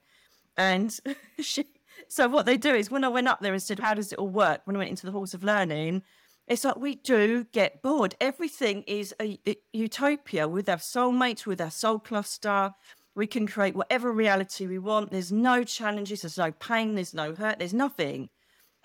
And 0.55 0.97
she, 1.39 1.65
so 2.07 2.27
what 2.27 2.45
they 2.45 2.57
do 2.57 2.73
is 2.73 2.89
when 2.89 3.03
i 3.03 3.07
went 3.07 3.27
up 3.27 3.41
there 3.41 3.53
and 3.53 3.61
said 3.61 3.79
how 3.79 3.93
does 3.93 4.13
it 4.13 4.19
all 4.19 4.29
work? 4.29 4.61
when 4.65 4.75
i 4.75 4.79
went 4.79 4.91
into 4.91 5.05
the 5.05 5.11
halls 5.11 5.33
of 5.33 5.43
learning 5.43 6.03
it's 6.47 6.63
like 6.63 6.77
we 6.77 6.95
do 6.95 7.43
get 7.51 7.81
bored. 7.81 8.15
Everything 8.21 8.83
is 8.83 9.13
a, 9.21 9.37
a 9.45 9.57
utopia 9.73 10.47
with 10.47 10.69
our 10.69 10.77
soulmates 10.77 11.45
with 11.45 11.59
our 11.59 11.69
soul 11.69 11.99
cluster. 11.99 12.73
We 13.15 13.27
can 13.27 13.47
create 13.47 13.75
whatever 13.75 14.13
reality 14.13 14.65
we 14.65 14.79
want. 14.79 15.11
There's 15.11 15.31
no 15.31 15.65
challenges. 15.65 16.21
There's 16.21 16.37
no 16.37 16.53
pain. 16.53 16.95
There's 16.95 17.13
no 17.13 17.35
hurt. 17.35 17.59
There's 17.59 17.73
nothing 17.73 18.29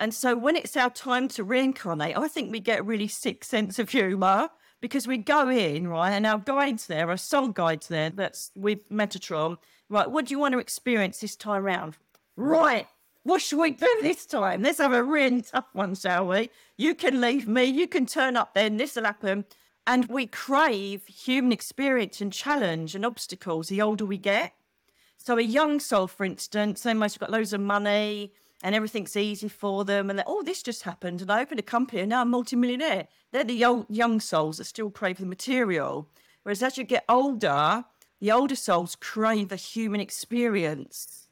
and 0.02 0.12
so 0.12 0.36
when 0.36 0.56
it's 0.56 0.76
our 0.76 0.90
time 0.90 1.28
to 1.28 1.44
reincarnate, 1.44 2.18
I 2.18 2.26
think 2.26 2.50
we 2.50 2.58
get 2.58 2.80
a 2.80 2.82
really 2.82 3.06
sick 3.06 3.44
sense 3.44 3.78
of 3.78 3.88
humour 3.88 4.48
because 4.80 5.06
we 5.06 5.16
go 5.16 5.48
in, 5.48 5.86
right, 5.86 6.10
and 6.10 6.26
our 6.26 6.38
guides 6.38 6.88
there, 6.88 7.08
our 7.08 7.16
soul 7.16 7.46
guides 7.46 7.86
there, 7.86 8.10
that's 8.10 8.50
with 8.56 8.90
Metatron, 8.90 9.58
right, 9.88 10.10
what 10.10 10.26
do 10.26 10.34
you 10.34 10.40
want 10.40 10.54
to 10.54 10.58
experience 10.58 11.20
this 11.20 11.36
time 11.36 11.62
round? 11.62 11.98
Right, 12.34 12.88
what 13.22 13.42
should 13.42 13.60
we 13.60 13.70
do 13.70 13.98
this 14.02 14.26
time? 14.26 14.62
Let's 14.62 14.78
have 14.78 14.92
a 14.92 15.04
really 15.04 15.42
tough 15.42 15.68
one, 15.72 15.94
shall 15.94 16.26
we? 16.26 16.50
You 16.76 16.96
can 16.96 17.20
leave 17.20 17.46
me, 17.46 17.62
you 17.62 17.86
can 17.86 18.04
turn 18.04 18.36
up 18.36 18.54
then, 18.54 18.78
this 18.78 18.96
will 18.96 19.04
happen. 19.04 19.44
And 19.86 20.06
we 20.06 20.26
crave 20.26 21.06
human 21.06 21.52
experience 21.52 22.20
and 22.20 22.32
challenge 22.32 22.96
and 22.96 23.06
obstacles 23.06 23.68
the 23.68 23.80
older 23.80 24.04
we 24.04 24.18
get. 24.18 24.52
So 25.16 25.38
a 25.38 25.42
young 25.42 25.78
soul, 25.78 26.08
for 26.08 26.24
instance, 26.24 26.82
they 26.82 26.92
must 26.92 27.14
have 27.14 27.20
got 27.20 27.30
loads 27.30 27.52
of 27.52 27.60
money, 27.60 28.32
and 28.62 28.74
everything's 28.74 29.16
easy 29.16 29.48
for 29.48 29.84
them. 29.84 30.08
And 30.08 30.22
oh, 30.26 30.42
this 30.42 30.62
just 30.62 30.82
happened, 30.84 31.20
and 31.20 31.30
I 31.30 31.42
opened 31.42 31.60
a 31.60 31.64
company, 31.64 32.00
and 32.02 32.10
now 32.10 32.22
I'm 32.22 32.30
multimillionaire. 32.30 33.08
They're 33.32 33.44
the 33.44 33.54
young, 33.54 33.86
young 33.88 34.20
souls 34.20 34.58
that 34.58 34.64
still 34.64 34.90
crave 34.90 35.18
the 35.18 35.26
material. 35.26 36.08
Whereas 36.42 36.62
as 36.62 36.78
you 36.78 36.84
get 36.84 37.04
older, 37.08 37.84
the 38.20 38.32
older 38.32 38.56
souls 38.56 38.96
crave 38.96 39.48
the 39.48 39.56
human 39.56 40.00
experience. 40.00 41.26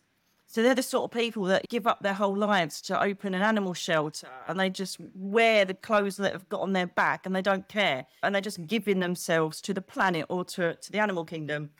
So 0.48 0.64
they're 0.64 0.74
the 0.74 0.82
sort 0.82 1.04
of 1.04 1.16
people 1.16 1.44
that 1.44 1.68
give 1.68 1.86
up 1.86 2.02
their 2.02 2.14
whole 2.14 2.36
lives 2.36 2.80
to 2.82 3.00
open 3.00 3.34
an 3.34 3.42
animal 3.42 3.72
shelter 3.72 4.26
and 4.48 4.58
they 4.58 4.68
just 4.68 4.98
wear 5.14 5.64
the 5.64 5.74
clothes 5.74 6.16
that 6.16 6.32
have 6.32 6.48
got 6.48 6.62
on 6.62 6.72
their 6.72 6.88
back 6.88 7.24
and 7.24 7.36
they 7.36 7.40
don't 7.40 7.68
care. 7.68 8.06
And 8.24 8.34
they're 8.34 8.42
just 8.42 8.66
giving 8.66 8.98
themselves 8.98 9.60
to 9.60 9.72
the 9.72 9.80
planet 9.80 10.26
or 10.28 10.44
to, 10.46 10.74
to 10.74 10.90
the 10.90 10.98
animal 10.98 11.24
kingdom. 11.24 11.70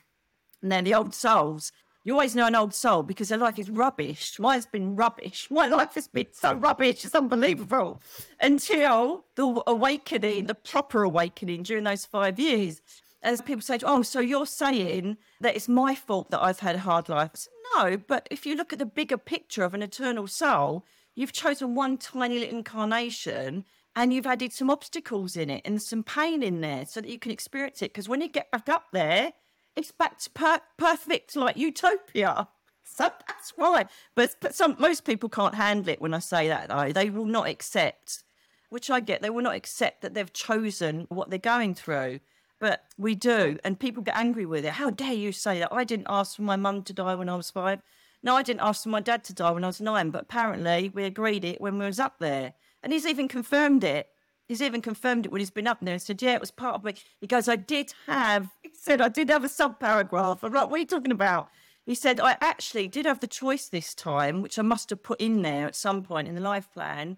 And 0.61 0.71
they're 0.71 0.81
the 0.81 0.93
old 0.93 1.13
souls 1.13 1.73
you 2.03 2.13
always 2.13 2.35
know 2.35 2.47
an 2.47 2.55
old 2.55 2.73
soul 2.73 3.03
because 3.03 3.29
their 3.29 3.37
life 3.37 3.59
is 3.59 3.69
rubbish. 3.69 4.39
Mine's 4.39 4.65
been 4.65 4.95
rubbish. 4.95 5.47
My 5.51 5.67
life 5.67 5.93
has 5.93 6.07
been 6.07 6.27
so 6.31 6.53
rubbish. 6.53 7.05
It's 7.05 7.13
unbelievable. 7.13 8.01
Until 8.39 9.25
the 9.35 9.61
awakening, 9.67 10.47
the 10.47 10.55
proper 10.55 11.03
awakening 11.03 11.63
during 11.63 11.83
those 11.83 12.05
five 12.05 12.39
years. 12.39 12.81
As 13.23 13.39
people 13.41 13.61
say, 13.61 13.77
oh, 13.83 14.01
so 14.01 14.19
you're 14.19 14.47
saying 14.47 15.17
that 15.41 15.55
it's 15.55 15.69
my 15.69 15.93
fault 15.93 16.31
that 16.31 16.41
I've 16.41 16.61
had 16.61 16.75
a 16.75 16.79
hard 16.79 17.07
life? 17.07 17.31
Said, 17.35 17.53
no, 17.75 17.97
but 17.97 18.27
if 18.31 18.47
you 18.47 18.55
look 18.55 18.73
at 18.73 18.79
the 18.79 18.85
bigger 18.85 19.17
picture 19.17 19.63
of 19.63 19.75
an 19.75 19.83
eternal 19.83 20.25
soul, 20.25 20.85
you've 21.13 21.33
chosen 21.33 21.75
one 21.75 21.97
tiny 21.97 22.39
little 22.39 22.57
incarnation 22.57 23.63
and 23.95 24.11
you've 24.13 24.25
added 24.25 24.53
some 24.53 24.71
obstacles 24.71 25.35
in 25.35 25.51
it 25.51 25.61
and 25.65 25.81
some 25.81 26.01
pain 26.01 26.41
in 26.41 26.61
there 26.61 26.85
so 26.85 27.01
that 27.01 27.09
you 27.09 27.19
can 27.19 27.31
experience 27.31 27.81
it. 27.81 27.93
Because 27.93 28.09
when 28.09 28.21
you 28.21 28.27
get 28.27 28.49
back 28.49 28.69
up 28.69 28.85
there, 28.91 29.33
it's 29.75 29.91
back 29.91 30.19
to 30.19 30.29
per- 30.29 30.61
perfect, 30.77 31.35
like 31.35 31.57
utopia. 31.57 32.47
So 32.83 33.09
that's 33.27 33.53
why. 33.55 33.85
But, 34.15 34.35
but 34.41 34.53
some 34.53 34.75
most 34.79 35.05
people 35.05 35.29
can't 35.29 35.55
handle 35.55 35.89
it 35.89 36.01
when 36.01 36.13
I 36.13 36.19
say 36.19 36.47
that, 36.49 36.69
though. 36.69 36.91
They 36.91 37.09
will 37.09 37.25
not 37.25 37.47
accept, 37.47 38.23
which 38.69 38.89
I 38.89 38.99
get, 38.99 39.21
they 39.21 39.29
will 39.29 39.43
not 39.43 39.55
accept 39.55 40.01
that 40.01 40.13
they've 40.13 40.33
chosen 40.33 41.05
what 41.09 41.29
they're 41.29 41.39
going 41.39 41.73
through. 41.73 42.19
But 42.59 42.83
we 42.97 43.15
do. 43.15 43.57
And 43.63 43.79
people 43.79 44.03
get 44.03 44.17
angry 44.17 44.45
with 44.45 44.65
it. 44.65 44.73
How 44.73 44.91
dare 44.91 45.13
you 45.13 45.31
say 45.31 45.59
that? 45.59 45.73
I 45.73 45.83
didn't 45.83 46.07
ask 46.09 46.35
for 46.35 46.43
my 46.43 46.57
mum 46.57 46.83
to 46.83 46.93
die 46.93 47.15
when 47.15 47.29
I 47.29 47.35
was 47.35 47.49
five. 47.49 47.81
No, 48.21 48.35
I 48.35 48.43
didn't 48.43 48.61
ask 48.61 48.83
for 48.83 48.89
my 48.89 48.99
dad 48.99 49.23
to 49.25 49.33
die 49.33 49.49
when 49.49 49.63
I 49.63 49.67
was 49.67 49.81
nine. 49.81 50.11
But 50.11 50.23
apparently 50.23 50.91
we 50.93 51.05
agreed 51.05 51.43
it 51.43 51.59
when 51.59 51.79
we 51.79 51.85
was 51.85 51.99
up 51.99 52.19
there. 52.19 52.53
And 52.83 52.93
he's 52.93 53.07
even 53.07 53.27
confirmed 53.27 53.83
it. 53.83 54.09
He's 54.51 54.61
even 54.61 54.81
confirmed 54.81 55.25
it 55.25 55.31
when 55.31 55.39
he's 55.39 55.49
been 55.49 55.65
up 55.65 55.77
there 55.81 55.93
and 55.93 56.01
said, 56.01 56.21
Yeah, 56.21 56.33
it 56.33 56.41
was 56.41 56.51
part 56.51 56.75
of 56.75 56.83
me. 56.83 56.95
He 57.21 57.25
goes, 57.25 57.47
I 57.47 57.55
did 57.55 57.93
have, 58.05 58.49
he 58.61 58.71
said, 58.73 58.99
I 58.99 59.07
did 59.07 59.29
have 59.29 59.45
a 59.45 59.47
sub 59.47 59.79
paragraph. 59.79 60.43
I'm 60.43 60.51
like, 60.51 60.69
What 60.69 60.75
are 60.75 60.79
you 60.79 60.85
talking 60.85 61.13
about? 61.13 61.47
He 61.85 61.95
said, 61.95 62.19
I 62.19 62.35
actually 62.41 62.89
did 62.89 63.05
have 63.05 63.21
the 63.21 63.27
choice 63.27 63.69
this 63.69 63.95
time, 63.95 64.41
which 64.41 64.59
I 64.59 64.61
must 64.61 64.89
have 64.89 65.03
put 65.03 65.21
in 65.21 65.41
there 65.41 65.67
at 65.67 65.75
some 65.77 66.03
point 66.03 66.27
in 66.27 66.35
the 66.35 66.41
life 66.41 66.69
plan, 66.73 67.15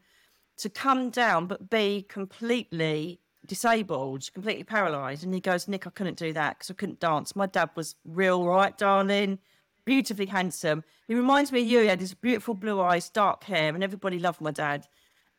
to 0.58 0.70
come 0.70 1.10
down 1.10 1.48
but 1.48 1.72
be 1.72 2.06
completely 2.08 3.20
disabled, 3.48 4.32
completely 4.32 4.64
paralyzed. 4.64 5.24
And 5.24 5.34
he 5.34 5.40
goes, 5.40 5.68
Nick, 5.68 5.88
I 5.88 5.90
couldn't 5.90 6.20
do 6.20 6.34
that 6.34 6.60
because 6.60 6.70
I 6.70 6.76
couldn't 6.76 7.00
dance. 7.00 7.36
My 7.36 7.48
dad 7.48 7.72
was 7.74 7.96
real 8.06 8.46
right, 8.46 8.78
darling, 8.78 9.40
beautifully 9.86 10.28
handsome. 10.28 10.84
He 11.08 11.16
reminds 11.16 11.52
me 11.52 11.64
of 11.64 11.68
you. 11.68 11.80
He 11.80 11.88
had 11.88 12.00
his 12.00 12.14
beautiful 12.14 12.54
blue 12.54 12.80
eyes, 12.80 13.10
dark 13.10 13.46
hair, 13.46 13.74
and 13.74 13.84
everybody 13.84 14.20
loved 14.20 14.40
my 14.40 14.52
dad. 14.52 14.86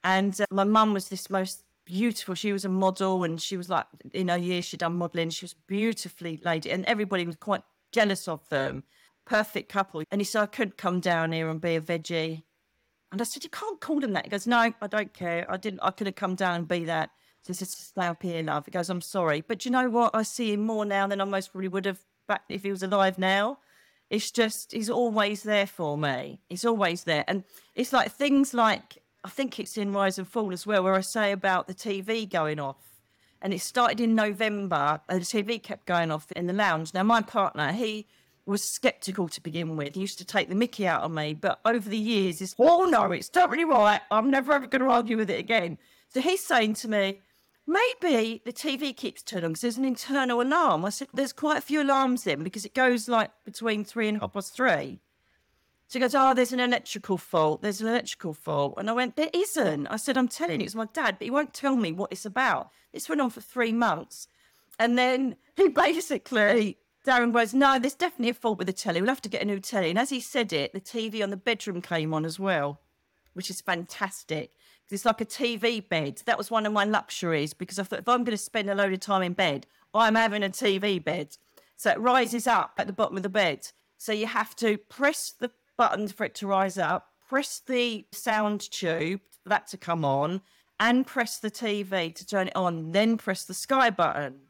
And 0.03 0.39
uh, 0.41 0.47
my 0.51 0.65
mum 0.65 0.93
was 0.93 1.09
this 1.09 1.31
most 1.31 1.63
beautiful. 1.85 2.35
She 2.35 2.53
was 2.53 2.65
a 2.65 2.69
model 2.69 3.25
and 3.25 3.41
she 3.41 3.57
was 3.57 3.69
like, 3.69 3.87
in 4.13 4.29
her 4.29 4.39
years, 4.39 4.65
she'd 4.65 4.81
done 4.81 4.97
modeling. 4.97 5.31
She 5.31 5.45
was 5.45 5.55
beautifully 5.67 6.41
lady 6.45 6.71
and 6.71 6.85
everybody 6.87 7.27
was 7.27 7.37
quite 7.37 7.63
jealous 7.93 8.29
of 8.29 8.49
them. 8.49 8.85
Perfect 9.25 9.71
couple. 9.71 10.03
And 10.11 10.21
he 10.21 10.25
said, 10.25 10.43
I 10.43 10.47
couldn't 10.47 10.77
come 10.77 11.01
down 11.01 11.33
here 11.33 11.49
and 11.49 11.61
be 11.61 11.77
a 11.77 11.81
veggie. 11.81 12.43
And 13.13 13.21
I 13.21 13.25
said, 13.25 13.45
You 13.45 13.51
can't 13.51 13.81
call 13.81 14.01
them 14.01 14.13
that. 14.13 14.25
He 14.25 14.31
goes, 14.31 14.47
No, 14.47 14.59
I 14.59 14.87
don't 14.89 15.15
care. 15.15 15.47
I 15.49 15.57
didn't, 15.57 15.81
I 15.83 15.91
could 15.93 16.07
have 16.09 16.17
come 16.17 16.35
down 16.35 16.57
and 16.57 16.69
be 16.69 16.85
that. 16.85 17.11
So 17.43 17.53
he 17.53 17.55
says, 17.55 17.71
Stay 17.71 18.07
up 18.07 18.23
here, 18.23 18.43
love. 18.43 18.67
He 18.67 18.71
goes, 18.71 18.91
I'm 18.91 19.01
sorry. 19.01 19.41
But 19.41 19.65
you 19.65 19.71
know 19.71 19.89
what? 19.89 20.15
I 20.15 20.23
see 20.25 20.53
him 20.53 20.67
more 20.67 20.85
now 20.85 21.07
than 21.07 21.21
I 21.21 21.25
most 21.25 21.53
probably 21.53 21.69
would 21.69 21.87
have 21.87 22.01
back 22.27 22.43
if 22.49 22.65
he 22.65 22.71
was 22.71 22.83
alive 22.83 23.19
now. 23.19 23.59
It's 24.11 24.31
just, 24.31 24.73
he's 24.73 24.91
always 24.91 25.43
there 25.43 25.67
for 25.67 25.97
me. 25.97 26.41
He's 26.49 26.65
always 26.65 27.05
there. 27.05 27.25
And 27.27 27.45
it's 27.75 27.93
like 27.93 28.13
things 28.13 28.53
like 28.53 28.99
I 29.25 29.31
think 29.31 29.59
it's 29.59 29.79
in 29.79 29.93
Rise 29.93 30.19
and 30.19 30.29
Fall 30.29 30.53
as 30.53 30.67
well, 30.67 30.85
where 30.85 30.95
I 30.95 31.01
say 31.01 31.33
about 31.33 31.67
the 31.67 31.75
TV 31.75 32.29
going 32.29 32.61
off. 32.61 33.01
And 33.41 33.55
it 33.55 33.61
started 33.63 33.99
in 33.99 34.15
November, 34.15 35.01
and 35.09 35.21
the 35.21 35.25
TV 35.25 35.63
kept 35.63 35.87
going 35.87 36.11
off 36.11 36.31
in 36.33 36.47
the 36.47 36.53
lounge. 36.53 36.93
Now, 36.93 37.05
my 37.05 37.23
partner, 37.23 37.73
he 37.73 38.07
was 38.47 38.63
skeptical 38.63 39.29
to 39.29 39.41
begin 39.41 39.77
with. 39.77 39.95
He 39.95 40.03
used 40.03 40.19
to 40.19 40.25
take 40.27 40.51
the 40.51 40.55
mickey 40.55 40.87
out 40.87 41.03
of 41.03 41.11
me, 41.11 41.33
but 41.33 41.59
over 41.65 41.89
the 41.89 41.99
years, 41.99 42.41
he's, 42.41 42.55
oh 42.59 42.85
no, 42.85 43.11
it's 43.13 43.31
totally 43.31 43.65
right. 43.65 44.01
I'm 44.11 44.31
never 44.31 44.53
ever 44.53 44.67
going 44.67 44.83
to 44.83 44.89
argue 44.89 45.17
with 45.17 45.31
it 45.31 45.41
again. 45.41 45.79
So 46.09 46.21
he's 46.21 46.45
saying 46.45 46.75
to 46.75 46.89
me, 46.89 47.21
maybe 47.67 48.43
the 48.45 48.53
TV 48.53 48.95
keeps 48.95 49.23
turning 49.23 49.51
because 49.51 49.63
there's 49.63 49.79
an 49.79 49.87
internal 49.87 50.43
alarm. 50.43 50.85
I 50.85 50.91
said, 50.91 51.09
there's 51.15 51.33
quite 51.33 51.59
a 51.59 51.63
few 51.63 51.83
alarms 51.83 52.27
in 52.27 52.45
because 52.45 52.67
it 52.67 52.75
goes 52.75 53.09
like 53.09 53.31
between 53.45 53.85
three 53.85 54.09
and 54.09 54.21
half 54.21 54.35
past 54.35 54.55
three. 54.55 55.01
She 55.89 56.01
goes, 56.01 56.15
Oh, 56.15 56.35
there's 56.35 56.53
an 56.53 56.61
electrical 56.61 57.19
fault. 57.19 57.63
There's 57.63 57.81
an 57.81 57.89
electrical 57.89 58.33
fault. 58.33 58.75
And 58.79 58.89
I 58.89 58.93
went, 58.93 59.17
There 59.17 59.31
isn't. 59.33 59.87
I 59.87 59.97
said, 59.97 60.17
I'm 60.17 60.29
telling 60.29 60.61
you, 60.61 60.67
it's 60.67 60.75
my 60.75 60.89
dad, 60.93 61.17
but 61.19 61.25
he 61.25 61.31
won't 61.31 61.55
tell 61.55 61.77
me 61.77 61.93
what 61.93 62.13
it's 62.13 62.27
about. 62.27 62.71
This 62.93 63.09
went 63.09 63.21
on 63.21 63.31
for 63.31 63.41
three 63.41 63.73
months. 63.73 64.29
And 64.79 64.99
then 64.99 65.37
he 65.57 65.69
basically, 65.69 66.79
Darren 67.07 67.33
goes, 67.33 67.55
No, 67.55 67.79
there's 67.79 67.95
definitely 67.95 68.31
a 68.31 68.35
fault 68.35 68.59
with 68.59 68.67
the 68.67 68.73
telly. 68.73 69.01
We'll 69.01 69.11
have 69.11 69.23
to 69.23 69.29
get 69.29 69.43
a 69.43 69.47
new 69.47 69.61
telly. 69.61 69.91
And 69.91 69.99
as 69.99 70.11
he 70.11 70.21
said 70.21 70.53
it, 70.53 70.73
the 70.73 70.81
TV 70.81 71.23
on 71.23 71.31
the 71.31 71.37
bedroom 71.37 71.83
came 71.83 72.15
on 72.15 72.25
as 72.25 72.39
well, 72.39 72.81
which 73.35 73.51
is 73.51 73.61
fantastic. 73.61 74.53
It's 74.91 75.05
like 75.05 75.21
a 75.21 75.27
TV 75.27 75.87
bed. 75.87 76.23
That 76.27 76.39
was 76.39 76.51
one 76.51 76.67
of 76.67 76.73
my 76.73 76.85
luxuries 76.85 77.55
because 77.55 77.79
I 77.79 77.83
thought 77.83 78.01
if 78.01 78.09
I'm 78.09 78.23
going 78.23 78.37
to 78.37 78.43
spend 78.43 78.69
a 78.71 78.75
load 78.75 78.93
of 78.93 79.01
time 79.01 79.23
in 79.23 79.33
bed, 79.33 79.67
I'm 79.95 80.15
having 80.15 80.43
a 80.43 80.51
TV 80.51 81.03
bed. 81.03 81.37
So 81.77 81.91
it 81.91 81.99
rises 81.99 82.47
up 82.47 82.75
at 82.79 82.87
the 82.87 82.93
bottom 82.93 83.17
of 83.17 83.23
the 83.23 83.29
bed. 83.29 83.69
So 83.97 84.13
you 84.13 84.27
have 84.27 84.55
to 84.57 84.77
press 84.77 85.33
the 85.39 85.51
buttons 85.77 86.13
for 86.13 86.25
it 86.25 86.35
to 86.37 86.47
rise 86.47 86.79
up, 86.79 87.09
press 87.29 87.61
the 87.67 88.07
sound 88.13 88.71
tube 88.71 89.21
for 89.43 89.49
that 89.49 89.67
to 89.69 89.77
come 89.77 90.05
on, 90.05 90.41
and 90.81 91.07
press 91.07 91.39
the 91.39 91.51
TV 91.51 92.15
to 92.15 92.27
turn 92.27 92.49
it 92.49 92.57
on, 92.57 92.93
then 92.93 93.17
press 93.17 93.45
the 93.45 93.55
sky 93.55 93.91
button. 93.91 94.41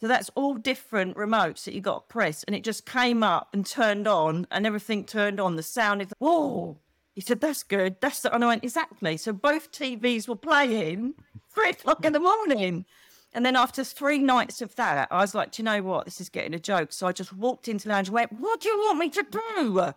So 0.00 0.08
that's 0.08 0.30
all 0.34 0.54
different 0.54 1.16
remotes 1.16 1.64
that 1.64 1.74
you 1.74 1.80
got 1.80 2.08
to 2.08 2.12
press. 2.12 2.44
And 2.44 2.54
it 2.54 2.64
just 2.64 2.84
came 2.84 3.22
up 3.22 3.48
and 3.52 3.64
turned 3.64 4.06
on, 4.06 4.46
and 4.50 4.66
everything 4.66 5.04
turned 5.04 5.40
on. 5.40 5.56
The 5.56 5.62
sound 5.62 6.02
is, 6.02 6.12
whoa. 6.18 6.78
He 7.14 7.22
said, 7.22 7.40
that's 7.40 7.62
good. 7.62 7.96
That's 8.00 8.20
the, 8.20 8.34
and 8.34 8.44
I 8.44 8.48
went, 8.48 8.62
exactly. 8.62 9.16
So 9.16 9.32
both 9.32 9.72
TVs 9.72 10.28
were 10.28 10.36
playing 10.36 11.14
three 11.54 11.70
o'clock 11.70 12.04
in 12.04 12.12
the 12.12 12.20
morning. 12.20 12.84
And 13.32 13.44
then 13.44 13.56
after 13.56 13.84
three 13.84 14.18
nights 14.18 14.60
of 14.60 14.74
that, 14.76 15.08
I 15.10 15.20
was 15.20 15.34
like, 15.34 15.52
do 15.52 15.62
you 15.62 15.64
know 15.64 15.82
what? 15.82 16.04
This 16.04 16.20
is 16.20 16.28
getting 16.28 16.54
a 16.54 16.58
joke. 16.58 16.92
So 16.92 17.06
I 17.06 17.12
just 17.12 17.32
walked 17.32 17.68
into 17.68 17.88
the 17.88 17.94
lounge 17.94 18.08
and 18.08 18.14
went, 18.14 18.32
what 18.32 18.60
do 18.60 18.68
you 18.68 18.78
want 18.78 18.98
me 18.98 19.08
to 19.10 19.26
do? 19.30 19.92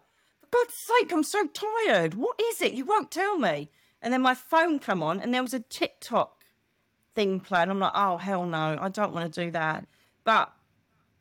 God's 0.52 0.74
sake, 0.74 1.12
I'm 1.12 1.24
so 1.24 1.48
tired. 1.48 2.16
What 2.16 2.40
is 2.40 2.62
it? 2.62 2.74
You 2.74 2.86
won't 2.86 3.12
tell 3.12 3.38
me. 3.38 3.70
And 4.02 4.14
then 4.14 4.22
my 4.22 4.34
phone 4.34 4.80
come 4.80 5.04
on 5.04 5.20
and 5.20 5.34
there 5.34 5.42
was 5.42 5.54
a 5.54 5.60
TikTok 5.60 6.44
thing 7.16 7.40
playing. 7.40 7.70
I'm 7.70 7.80
like, 7.80 7.92
oh, 7.96 8.18
hell 8.18 8.46
no, 8.46 8.78
I 8.80 8.90
don't 8.90 9.14
want 9.14 9.34
to 9.34 9.46
do 9.46 9.52
that. 9.52 9.86
But 10.24 10.52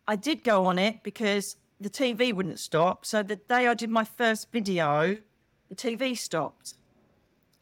I 0.07 0.17
did 0.17 0.45
go 0.45 0.67
on 0.67 0.79
it 0.79 1.03
because 1.03 1.57
the 1.81 1.91
TV 1.91 2.33
wouldn't 2.33 2.59
stop. 2.59 3.05
So 3.05 3.23
the 3.23 3.37
day 3.37 3.67
I 3.67 3.75
did 3.75 3.91
my 3.91 4.05
first 4.05 4.51
video, 4.53 5.19
the 5.69 5.75
TV 5.75 6.17
stopped. 6.17 6.75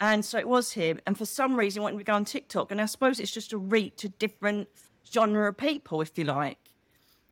And 0.01 0.25
so 0.25 0.39
it 0.39 0.49
was 0.49 0.73
him. 0.73 1.01
And 1.07 1.17
for 1.17 1.25
some 1.25 1.57
reason, 1.57 1.81
he 1.81 1.85
wanted 1.85 1.99
to 1.99 2.05
go 2.05 2.15
on 2.15 2.25
TikTok. 2.25 2.71
And 2.71 2.81
I 2.81 2.87
suppose 2.87 3.19
it's 3.19 3.33
just 3.33 3.53
a 3.53 3.59
reach 3.59 4.05
a 4.05 4.09
different 4.11 4.69
genre 5.11 5.49
of 5.49 5.57
people, 5.57 6.01
if 6.03 6.19
you 6.19 6.25
like. 6.25 6.59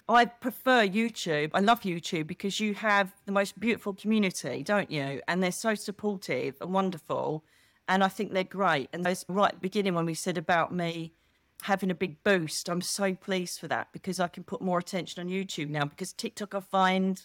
I 0.08 0.26
prefer 0.26 0.86
YouTube. 0.86 1.50
I 1.54 1.60
love 1.60 1.80
YouTube 1.80 2.26
because 2.26 2.60
you 2.60 2.74
have 2.74 3.12
the 3.24 3.32
most 3.32 3.58
beautiful 3.58 3.94
community, 3.94 4.62
don't 4.62 4.90
you? 4.90 5.22
And 5.26 5.42
they're 5.42 5.50
so 5.50 5.74
supportive 5.74 6.56
and 6.60 6.72
wonderful. 6.74 7.44
And 7.88 8.04
I 8.04 8.08
think 8.08 8.32
they're 8.32 8.44
great. 8.44 8.90
And 8.92 9.04
right 9.28 9.48
at 9.48 9.54
the 9.54 9.60
beginning 9.60 9.94
when 9.94 10.04
we 10.04 10.14
said 10.14 10.36
about 10.36 10.74
me 10.74 11.14
having 11.62 11.90
a 11.90 11.94
big 11.94 12.22
boost, 12.22 12.68
I'm 12.68 12.82
so 12.82 13.14
pleased 13.14 13.58
for 13.58 13.68
that 13.68 13.88
because 13.92 14.20
I 14.20 14.28
can 14.28 14.44
put 14.44 14.60
more 14.60 14.78
attention 14.78 15.22
on 15.22 15.32
YouTube 15.32 15.70
now. 15.70 15.86
Because 15.86 16.12
TikTok, 16.12 16.54
I 16.54 16.60
find, 16.60 17.22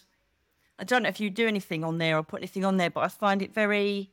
I 0.78 0.84
don't 0.84 1.02
know 1.02 1.10
if 1.10 1.20
you 1.20 1.28
do 1.28 1.46
anything 1.46 1.84
on 1.84 1.98
there 1.98 2.16
or 2.16 2.22
put 2.22 2.40
anything 2.40 2.64
on 2.64 2.78
there, 2.78 2.90
but 2.90 3.04
I 3.04 3.08
find 3.08 3.42
it 3.42 3.52
very 3.52 4.10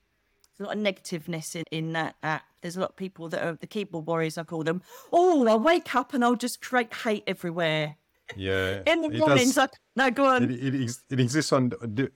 there's 0.58 0.66
a 0.66 0.70
lot 0.70 0.78
of 0.78 0.84
negativeness 0.84 1.56
in, 1.56 1.64
in 1.72 1.94
that 1.94 2.16
app. 2.24 2.44
There's 2.62 2.76
a 2.76 2.80
lot 2.80 2.90
of 2.90 2.96
people 2.96 3.30
that 3.30 3.44
are 3.44 3.54
the 3.54 3.68
keyboard 3.68 4.08
warriors, 4.08 4.38
I 4.38 4.44
call 4.44 4.64
them. 4.64 4.82
Oh, 5.14 5.46
they'll 5.46 5.60
wake 5.60 5.94
up 5.94 6.14
and 6.14 6.24
I'll 6.24 6.36
just 6.36 6.62
create 6.62 6.94
hate 6.94 7.24
everywhere. 7.28 7.96
Yeah. 8.36 8.82
in 8.86 9.02
the 9.02 9.10
mornings, 9.10 9.56
does, 9.56 9.70
no, 9.96 10.12
go 10.12 10.26
on. 10.26 10.44
It, 10.44 10.76
it, 10.76 10.98
it 11.10 11.20
exists 11.20 11.52
on 11.52 11.72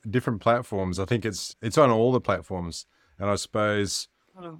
different 0.09 0.41
platforms. 0.41 0.99
I 0.99 1.05
think 1.05 1.25
it's 1.25 1.55
it's 1.61 1.77
on 1.77 1.89
all 1.89 2.11
the 2.11 2.21
platforms, 2.21 2.85
and 3.19 3.29
I 3.29 3.35
suppose 3.35 4.07
oh. 4.37 4.59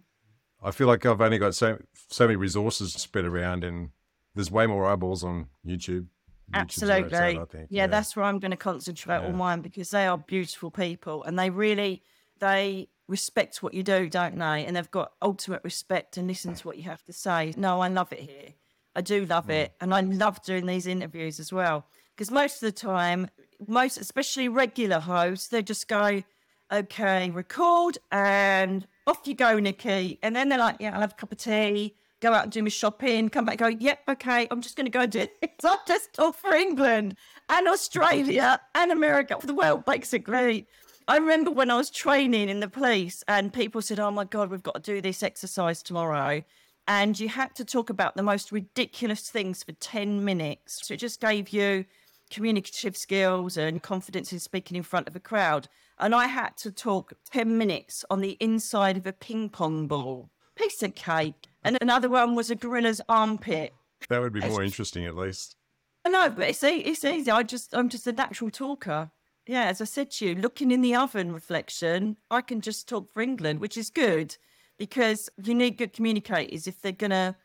I 0.64 0.72
feel 0.72 0.88
like 0.88 1.06
I've 1.06 1.22
only 1.22 1.38
got 1.38 1.56
so 1.56 1.78
so 2.10 2.26
many 2.26 2.36
resources 2.36 2.94
spread 2.94 3.26
around, 3.26 3.64
and 3.64 3.90
there's 4.36 4.52
way 4.52 4.68
more 4.68 4.86
eyeballs 4.86 5.24
on 5.24 5.48
YouTube. 5.66 6.08
Absolutely. 6.54 7.18
yeah, 7.18 7.46
yeah, 7.70 7.88
that's 7.88 8.16
where 8.16 8.26
I'm 8.26 8.40
going 8.40 8.52
to 8.52 8.58
concentrate 8.58 9.22
yeah. 9.22 9.28
on 9.28 9.38
mine 9.38 9.62
because 9.62 9.90
they 9.90 10.06
are 10.08 10.18
beautiful 10.18 10.72
people, 10.72 11.24
and 11.24 11.38
they 11.38 11.50
really 11.50 12.04
they 12.40 12.90
respect 13.08 13.62
what 13.62 13.74
you 13.74 13.84
do, 13.84 14.10
don't 14.10 14.38
they? 14.38 14.66
And 14.66 14.76
they've 14.76 14.92
got 14.92 15.12
ultimate 15.22 15.62
respect 15.64 16.18
and 16.18 16.28
listen 16.28 16.56
to 16.56 16.68
what 16.68 16.78
you 16.78 16.84
have 16.84 17.04
to 17.04 17.14
say. 17.14 17.54
No, 17.58 17.82
I 17.82 17.88
love 17.90 18.12
it 18.12 18.20
here. 18.20 18.54
I 18.96 19.02
do 19.02 19.26
love 19.26 19.48
mm. 19.48 19.54
it. 19.54 19.74
And 19.82 19.94
I 19.94 20.02
love 20.02 20.42
doing 20.44 20.66
these 20.66 20.88
interviews 20.88 21.40
as 21.40 21.52
well. 21.52 21.86
Because 22.16 22.32
most 22.32 22.56
of 22.56 22.62
the 22.62 22.72
time, 22.72 23.30
most, 23.68 23.98
especially 23.98 24.48
regular 24.48 25.00
hosts, 25.00 25.48
they 25.48 25.62
just 25.62 25.88
go, 25.88 26.24
okay, 26.72 27.30
record 27.30 27.98
and 28.12 28.88
off 29.08 29.22
you 29.26 29.34
go, 29.34 29.60
Nicky. 29.60 30.20
And 30.24 30.36
then 30.36 30.50
they're 30.50 30.60
like, 30.60 30.78
yeah, 30.80 30.94
I'll 30.94 31.02
have 31.02 31.14
a 31.14 31.16
cup 31.16 31.32
of 31.32 31.38
tea, 31.38 31.96
go 32.22 32.34
out 32.34 32.44
and 32.44 32.52
do 32.52 32.64
my 32.64 32.70
shopping, 32.70 33.30
come 33.30 33.46
back, 33.46 33.58
go, 33.58 33.68
yep, 33.68 34.00
okay, 34.08 34.48
I'm 34.50 34.62
just 34.62 34.76
going 34.76 34.86
to 34.86 34.92
go 34.92 35.06
do 35.06 35.20
it. 35.20 35.34
So 35.62 35.70
I 35.70 35.78
just 35.88 36.14
talk 36.14 36.36
for 36.36 36.56
England 36.56 37.16
and 37.50 37.68
Australia 37.68 38.60
and 38.74 38.92
America, 38.92 39.38
for 39.40 39.46
the 39.46 39.54
world, 39.54 39.86
basically. 39.86 40.66
I 41.08 41.18
remember 41.18 41.52
when 41.52 41.70
I 41.70 41.78
was 41.78 41.92
training 41.92 42.50
in 42.50 42.62
the 42.62 42.68
police 42.68 43.24
and 43.28 43.54
people 43.54 43.82
said, 43.82 44.00
Oh 44.00 44.10
my 44.10 44.24
God, 44.24 44.50
we've 44.50 44.64
got 44.64 44.84
to 44.84 44.94
do 44.94 45.02
this 45.02 45.22
exercise 45.22 45.84
tomorrow. 45.84 46.42
And 46.88 47.20
you 47.20 47.30
had 47.30 47.56
to 47.56 47.66
talk 47.66 47.90
about 47.90 48.16
the 48.16 48.24
most 48.24 48.52
ridiculous 48.52 49.30
things 49.30 49.64
for 49.64 49.72
10 49.74 50.24
minutes. 50.26 50.88
So 50.88 50.94
it 50.94 50.98
just 50.98 51.22
gave 51.22 51.50
you 51.50 51.86
communicative 52.30 52.98
skills 52.98 53.58
and 53.58 53.84
confidence 53.84 54.34
in 54.34 54.40
speaking 54.40 54.78
in 54.78 54.84
front 54.84 55.08
of 55.08 55.16
a 55.16 55.20
crowd. 55.20 55.68
And 56.00 56.16
I 56.16 56.28
had 56.28 56.58
to 56.58 56.72
talk 56.72 57.14
10 57.32 57.58
minutes 57.58 58.04
on 58.10 58.22
the 58.22 58.38
inside 58.40 58.98
of 58.98 59.06
a 59.06 59.14
ping 59.14 59.50
pong 59.50 59.88
ball. 59.88 60.30
Piece 60.56 60.82
of 60.84 60.96
cake. 60.96 61.48
And 61.64 61.78
another 61.82 62.10
one 62.10 62.36
was 62.36 62.50
a 62.50 62.56
gorilla's 62.56 63.02
armpit. 63.08 63.74
That 64.10 64.22
would 64.22 64.34
be 64.34 64.42
more 64.42 64.64
interesting, 64.64 65.06
at 65.06 65.16
least. 65.16 65.56
I 66.04 66.10
know, 66.10 66.30
but 66.30 66.50
it's, 66.50 66.64
it's 66.64 67.06
easy. 67.06 67.30
I 67.30 67.44
just, 67.44 67.76
I'm 67.76 67.90
just 67.90 68.08
a 68.08 68.12
natural 68.12 68.50
talker 68.50 69.12
yeah, 69.48 69.66
as 69.66 69.82
I 69.82 69.86
said 69.86 70.12
to 70.12 70.26
you, 70.28 70.36
looking 70.36 70.72
in 70.72 70.82
the 70.82 70.96
oven 70.96 71.32
reflection, 71.32 72.18
I 72.30 72.42
can 72.42 72.62
just 72.62 72.88
talk 72.88 73.12
for 73.12 73.22
England, 73.22 73.60
which 73.60 73.78
is 73.78 73.90
good 73.90 74.38
because 74.82 75.30
you 75.44 75.54
need 75.54 75.78
good 75.78 75.94
communicators 75.94 76.66
if 76.66 76.82
they're 76.82 76.92
going 76.92 77.12
to 77.12 77.36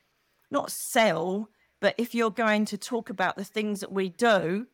not 0.51 0.70
sell, 0.70 1.51
but 1.82 1.95
if 1.99 2.14
you're 2.14 2.30
going 2.30 2.64
to 2.64 2.78
talk 2.78 3.11
about 3.11 3.37
the 3.37 3.45
things 3.45 3.80
that 3.80 3.93
we 3.93 4.09
do 4.09 4.66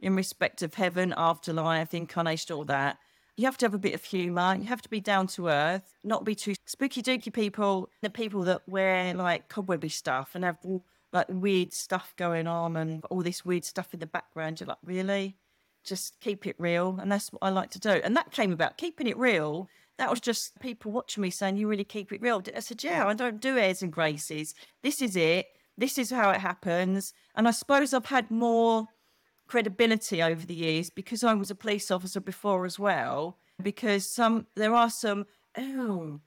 in 0.00 0.14
respect 0.14 0.60
of 0.60 0.74
heaven, 0.74 1.14
afterlife, 1.16 1.94
incarnation, 1.94 2.54
all 2.54 2.66
that, 2.66 2.98
you 3.38 3.46
have 3.46 3.56
to 3.56 3.64
have 3.64 3.72
a 3.72 3.78
bit 3.78 3.94
of 3.94 4.04
humour. 4.04 4.54
You 4.54 4.64
have 4.64 4.82
to 4.82 4.90
be 4.90 5.00
down 5.00 5.28
to 5.28 5.48
earth, 5.48 5.94
not 6.04 6.26
be 6.26 6.34
too 6.34 6.56
spooky 6.66 7.00
dooky 7.02 7.32
people, 7.32 7.88
the 8.02 8.10
people 8.10 8.42
that 8.42 8.68
wear 8.68 9.14
like 9.14 9.48
cobwebby 9.48 9.88
stuff 9.88 10.32
and 10.34 10.44
have 10.44 10.58
all 10.62 10.84
like 11.14 11.26
weird 11.30 11.72
stuff 11.72 12.12
going 12.18 12.46
on 12.46 12.76
and 12.76 13.02
all 13.06 13.22
this 13.22 13.46
weird 13.46 13.64
stuff 13.64 13.94
in 13.94 14.00
the 14.00 14.06
background. 14.06 14.60
You're 14.60 14.68
like, 14.68 14.76
really? 14.84 15.38
just 15.84 16.20
keep 16.20 16.46
it 16.46 16.56
real. 16.58 16.98
And 17.00 17.10
that's 17.10 17.32
what 17.32 17.40
I 17.42 17.50
like 17.50 17.70
to 17.70 17.78
do. 17.78 18.00
And 18.04 18.16
that 18.16 18.30
came 18.30 18.52
about 18.52 18.76
keeping 18.76 19.06
it 19.06 19.16
real. 19.16 19.68
That 20.00 20.08
was 20.08 20.20
just 20.20 20.58
people 20.60 20.92
watching 20.92 21.20
me 21.20 21.28
saying, 21.28 21.58
You 21.58 21.68
really 21.68 21.84
keep 21.84 22.10
it 22.10 22.22
real. 22.22 22.42
I 22.56 22.60
said, 22.60 22.82
Yeah, 22.82 23.06
I 23.06 23.12
don't 23.12 23.38
do 23.38 23.58
airs 23.58 23.82
and 23.82 23.92
graces. 23.92 24.54
This 24.82 25.02
is 25.02 25.14
it. 25.14 25.48
This 25.76 25.98
is 25.98 26.08
how 26.10 26.30
it 26.30 26.40
happens. 26.40 27.12
And 27.34 27.46
I 27.46 27.50
suppose 27.50 27.92
I've 27.92 28.06
had 28.06 28.30
more 28.30 28.86
credibility 29.46 30.22
over 30.22 30.46
the 30.46 30.54
years 30.54 30.88
because 30.88 31.22
I 31.22 31.34
was 31.34 31.50
a 31.50 31.54
police 31.54 31.90
officer 31.90 32.18
before 32.18 32.64
as 32.64 32.78
well. 32.78 33.36
Because 33.62 34.06
some 34.06 34.46
there 34.56 34.74
are 34.74 34.88
some, 34.88 35.26
oh, 35.58 36.20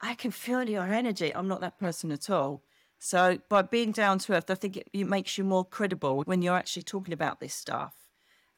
I 0.00 0.14
can 0.14 0.30
feel 0.30 0.68
your 0.68 0.84
energy. 0.84 1.34
I'm 1.34 1.48
not 1.48 1.62
that 1.62 1.80
person 1.80 2.12
at 2.12 2.30
all. 2.30 2.62
So 3.00 3.38
by 3.48 3.62
being 3.62 3.90
down 3.90 4.20
to 4.20 4.34
earth, 4.34 4.52
I 4.52 4.54
think 4.54 4.76
it, 4.76 4.88
it 4.92 5.08
makes 5.08 5.36
you 5.36 5.42
more 5.42 5.64
credible 5.64 6.22
when 6.26 6.42
you're 6.42 6.56
actually 6.56 6.84
talking 6.84 7.12
about 7.12 7.40
this 7.40 7.54
stuff. 7.54 7.96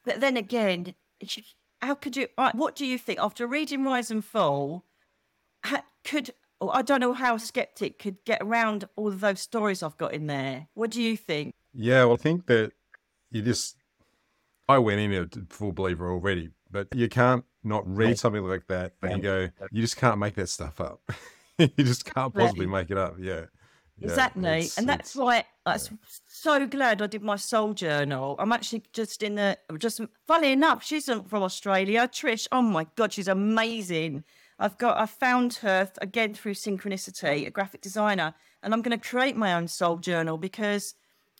But 0.04 0.20
then 0.20 0.36
again, 0.36 0.94
how 1.80 1.94
could 1.94 2.16
you? 2.16 2.28
What 2.52 2.76
do 2.76 2.86
you 2.86 2.98
think 2.98 3.18
after 3.20 3.46
reading 3.46 3.84
Rise 3.84 4.10
and 4.10 4.24
Fall? 4.24 4.84
Could 6.04 6.30
I 6.60 6.82
don't 6.82 7.00
know 7.00 7.12
how 7.12 7.36
a 7.36 7.38
skeptic 7.38 7.98
could 7.98 8.24
get 8.24 8.40
around 8.42 8.88
all 8.96 9.08
of 9.08 9.20
those 9.20 9.40
stories 9.40 9.82
I've 9.82 9.96
got 9.96 10.12
in 10.12 10.26
there. 10.26 10.68
What 10.74 10.90
do 10.90 11.00
you 11.02 11.16
think? 11.16 11.54
Yeah, 11.72 12.04
well, 12.04 12.14
I 12.14 12.16
think 12.16 12.46
that 12.46 12.72
you 13.30 13.42
just. 13.42 13.76
I 14.68 14.78
went 14.78 15.00
in 15.00 15.12
a 15.14 15.28
full 15.48 15.72
believer 15.72 16.10
already, 16.10 16.50
but 16.70 16.88
you 16.94 17.08
can't 17.08 17.44
not 17.64 17.84
read 17.86 18.18
something 18.18 18.44
like 18.44 18.66
that 18.66 18.92
and 19.02 19.22
go, 19.22 19.48
you 19.70 19.80
just 19.80 19.96
can't 19.96 20.18
make 20.18 20.34
that 20.34 20.48
stuff 20.48 20.78
up. 20.78 21.00
you 21.58 21.68
just 21.78 22.04
can't 22.04 22.34
possibly 22.34 22.66
make 22.66 22.90
it 22.90 22.98
up. 22.98 23.16
Yeah. 23.18 23.46
Yeah, 24.00 24.08
exactly. 24.08 24.70
And 24.76 24.88
that's 24.88 25.16
why 25.16 25.44
I'm 25.66 25.78
so 26.26 26.66
glad 26.66 27.02
I 27.02 27.06
did 27.06 27.22
my 27.22 27.36
soul 27.36 27.74
journal. 27.74 28.36
I'm 28.38 28.52
actually 28.52 28.84
just 28.92 29.22
in 29.22 29.34
the, 29.34 29.58
just 29.78 30.00
funny 30.26 30.52
enough, 30.52 30.84
she's 30.84 31.06
from 31.06 31.42
Australia. 31.42 32.08
Trish, 32.08 32.46
oh 32.52 32.62
my 32.62 32.86
God, 32.94 33.12
she's 33.12 33.28
amazing. 33.28 34.24
I've 34.58 34.78
got, 34.78 34.98
I 34.98 35.06
found 35.06 35.54
her 35.54 35.90
again 36.00 36.34
through 36.34 36.54
synchronicity, 36.54 37.46
a 37.46 37.50
graphic 37.50 37.80
designer, 37.80 38.34
and 38.62 38.72
I'm 38.72 38.82
going 38.82 38.98
to 38.98 39.08
create 39.08 39.36
my 39.36 39.54
own 39.54 39.68
soul 39.68 39.98
journal 39.98 40.36
because 40.36 40.94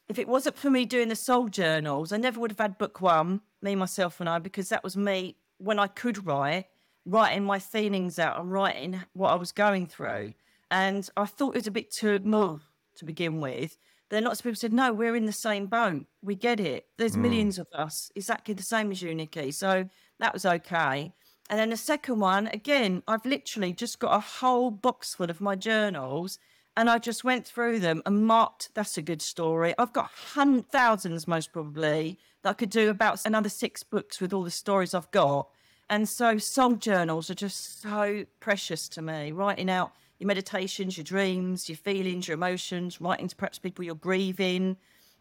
if 0.09 0.19
it 0.19 0.29
wasn't 0.29 0.57
for 0.57 0.71
me 0.71 0.85
doing 0.85 1.09
the 1.09 1.17
soul 1.17 1.49
journals, 1.49 2.13
I 2.13 2.17
never 2.17 2.41
would 2.41 2.53
have 2.53 2.61
had 2.61 2.79
book 2.79 3.01
one, 3.01 3.41
me, 3.61 3.75
myself, 3.75 4.21
and 4.21 4.29
I, 4.29 4.39
because 4.39 4.69
that 4.69 4.85
was 4.85 4.97
me 4.97 5.37
when 5.59 5.79
I 5.79 5.89
could 5.89 6.27
write, 6.27 6.67
writing 7.05 7.45
my 7.45 7.59
feelings 7.59 8.19
out 8.19 8.39
and 8.41 8.51
writing 8.51 9.01
what 9.13 9.31
I 9.31 9.35
was 9.35 9.53
going 9.53 9.87
through. 9.87 10.35
And 10.71 11.09
I 11.17 11.27
thought 11.27 11.55
it 11.55 11.61
was 11.61 11.67
a 11.67 11.73
bit 11.73 11.91
too 11.91 12.19
much 12.21 12.61
to 12.97 13.05
begin 13.05 13.41
with. 13.41 13.79
Then 14.11 14.25
lots 14.25 14.41
of 14.41 14.45
people 14.45 14.57
said, 14.57 14.73
no, 14.73 14.93
we're 14.93 15.17
in 15.17 15.27
the 15.27 15.33
same 15.33 15.67
boat. 15.67 16.07
We 16.23 16.35
get 16.35 16.61
it. 16.61 16.87
There's 16.97 17.17
mm. 17.17 17.23
millions 17.23 17.59
of 17.59 17.67
us, 17.75 18.11
exactly 18.15 18.55
the 18.55 18.63
same 18.63 18.91
as 18.91 19.03
you, 19.03 19.15
Nicky. 19.15 19.51
So 19.51 19.89
that 20.19 20.33
was 20.33 20.47
okay. 20.47 21.13
And 21.51 21.59
then 21.59 21.71
the 21.71 21.77
second 21.77 22.21
one, 22.21 22.47
again, 22.49 23.03
I've 23.09 23.25
literally 23.25 23.73
just 23.73 23.99
got 23.99 24.15
a 24.15 24.21
whole 24.21 24.71
box 24.71 25.15
full 25.15 25.31
of 25.31 25.41
my 25.41 25.57
journals 25.57 26.39
and 26.77 26.89
I 26.89 26.99
just 26.99 27.25
went 27.25 27.47
through 27.47 27.81
them 27.81 28.03
and 28.07 28.25
marked, 28.25 28.71
that's 28.75 28.97
a 28.97 29.03
good 29.03 29.21
story. 29.21 29.75
I've 29.79 29.93
got 29.93 30.11
hundreds, 30.11 30.69
thousands 30.71 31.27
most 31.27 31.53
probably 31.53 32.19
that 32.43 32.51
I 32.51 32.53
could 32.53 32.71
do 32.71 32.89
about 32.89 33.27
another 33.27 33.49
six 33.49 33.83
books 33.83 34.21
with 34.21 34.33
all 34.33 34.45
the 34.45 34.51
stories 34.51 34.95
I've 34.95 35.11
got. 35.11 35.49
And 35.91 36.09
so 36.09 36.39
soul 36.39 36.75
journals 36.75 37.31
are 37.31 37.35
just 37.35 37.81
so 37.81 38.27
precious 38.41 38.89
to 38.91 39.03
me, 39.03 39.33
writing 39.33 39.71
out 39.71 39.93
your 40.19 40.27
meditations, 40.27 40.97
your 40.97 41.05
dreams, 41.05 41.69
your 41.69 41.77
feelings, 41.77 42.29
your 42.29 42.35
emotions, 42.35 43.01
writing 43.01 43.29
to 43.29 43.37
perhaps 43.37 43.59
people 43.59 43.85
you're 43.85 43.95
grieving, 43.95 44.77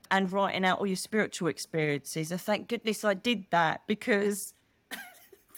and 0.10 0.32
writing 0.32 0.66
out 0.66 0.80
all 0.80 0.88
your 0.88 0.96
spiritual 0.96 1.48
experiences. 1.50 2.32
And 2.32 2.42
thank 2.42 2.68
goodness 2.68 3.04
I 3.04 3.14
did 3.14 3.46
that 3.52 3.82
because 3.88 4.54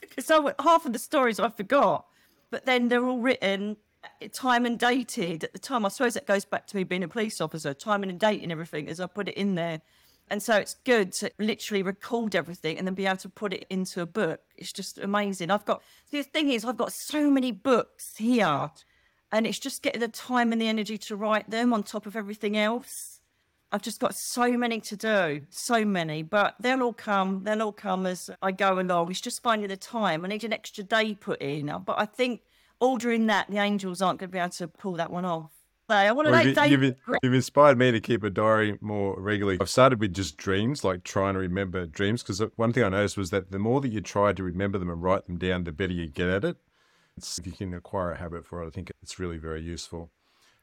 because 0.01 0.29
I, 0.29 0.53
half 0.61 0.85
of 0.85 0.93
the 0.93 0.99
stories 0.99 1.39
I 1.39 1.49
forgot, 1.49 2.05
but 2.51 2.65
then 2.65 2.87
they're 2.87 3.05
all 3.05 3.19
written 3.19 3.77
uh, 4.03 4.27
time 4.33 4.65
and 4.65 4.77
dated 4.77 5.43
at 5.43 5.53
the 5.53 5.59
time. 5.59 5.85
I 5.85 5.89
suppose 5.89 6.15
that 6.15 6.25
goes 6.25 6.45
back 6.45 6.67
to 6.67 6.75
me 6.75 6.83
being 6.83 7.03
a 7.03 7.07
police 7.07 7.39
officer, 7.39 7.73
time 7.73 8.03
and 8.03 8.19
dating 8.19 8.51
everything 8.51 8.89
as 8.89 8.99
I 8.99 9.07
put 9.07 9.29
it 9.29 9.35
in 9.35 9.55
there. 9.55 9.81
And 10.31 10.43
so 10.43 10.55
it's 10.57 10.75
good 10.85 11.11
to 11.13 11.31
literally 11.39 11.81
record 11.81 12.35
everything 12.35 12.77
and 12.77 12.85
then 12.85 12.93
be 12.93 13.07
able 13.07 13.17
to 13.17 13.29
put 13.29 13.51
it 13.51 13.65
into 13.69 14.01
a 14.01 14.05
book. 14.05 14.41
It's 14.57 14.71
just 14.71 14.99
amazing. 14.99 15.49
I've 15.49 15.65
got 15.65 15.81
the 16.11 16.21
thing 16.23 16.49
is 16.49 16.65
I've 16.65 16.77
got 16.77 16.93
so 16.93 17.31
many 17.31 17.51
books 17.51 18.15
here 18.17 18.69
and 19.31 19.45
it's 19.45 19.59
just 19.59 19.81
getting 19.81 20.01
the 20.01 20.07
time 20.07 20.51
and 20.51 20.61
the 20.61 20.67
energy 20.67 20.97
to 20.97 21.15
write 21.15 21.49
them 21.49 21.73
on 21.73 21.83
top 21.83 22.05
of 22.05 22.15
everything 22.15 22.57
else. 22.57 23.19
I've 23.71 23.83
just 23.83 23.99
got 23.99 24.15
so 24.15 24.57
many 24.57 24.81
to 24.81 24.97
do, 24.97 25.41
so 25.49 25.85
many, 25.85 26.23
but 26.23 26.55
they'll 26.59 26.81
all 26.81 26.93
come. 26.93 27.43
They'll 27.43 27.61
all 27.61 27.71
come 27.71 28.07
as 28.07 28.29
I 28.41 28.51
go 28.51 28.79
along. 28.79 29.11
It's 29.11 29.21
just 29.21 29.43
finding 29.43 29.67
the 29.67 29.77
time. 29.77 30.25
I 30.25 30.29
need 30.29 30.43
an 30.43 30.53
extra 30.53 30.83
day 30.83 31.13
put 31.13 31.39
in, 31.39 31.71
but 31.85 31.99
I 31.99 32.05
think 32.05 32.41
ordering 32.79 33.27
that, 33.27 33.49
the 33.49 33.57
angels 33.57 34.01
aren't 34.01 34.19
going 34.19 34.29
to 34.29 34.33
be 34.33 34.39
able 34.39 34.49
to 34.49 34.67
pull 34.67 34.93
that 34.93 35.11
one 35.11 35.25
off. 35.25 35.51
I 35.91 36.11
want 36.11 36.27
to 36.27 36.31
well, 36.31 36.53
like 36.53 36.69
you've, 36.69 36.95
you've, 37.23 37.33
inspired 37.33 37.77
me 37.77 37.91
to 37.91 37.99
keep 37.99 38.23
a 38.23 38.29
diary 38.29 38.77
more 38.81 39.19
regularly. 39.19 39.57
I've 39.59 39.69
started 39.69 39.99
with 39.99 40.13
just 40.13 40.37
dreams, 40.37 40.83
like 40.83 41.03
trying 41.03 41.33
to 41.33 41.39
remember 41.39 41.85
dreams, 41.87 42.21
because 42.21 42.41
one 42.57 42.73
thing 42.73 42.83
I 42.83 42.89
noticed 42.89 43.17
was 43.17 43.31
that 43.31 43.51
the 43.51 43.59
more 43.59 43.81
that 43.81 43.89
you 43.89 44.01
try 44.01 44.33
to 44.33 44.43
remember 44.43 44.77
them 44.77 44.89
and 44.89 45.01
write 45.01 45.25
them 45.25 45.37
down, 45.37 45.63
the 45.63 45.71
better 45.71 45.93
you 45.93 46.07
get 46.07 46.29
at 46.29 46.43
it. 46.43 46.57
It's, 47.19 47.37
if 47.37 47.45
you 47.45 47.51
can 47.51 47.73
acquire 47.73 48.11
a 48.11 48.17
habit 48.17 48.45
for 48.45 48.63
it, 48.63 48.67
I 48.67 48.69
think 48.69 48.91
it's 49.01 49.19
really 49.19 49.37
very 49.37 49.61
useful. 49.61 50.11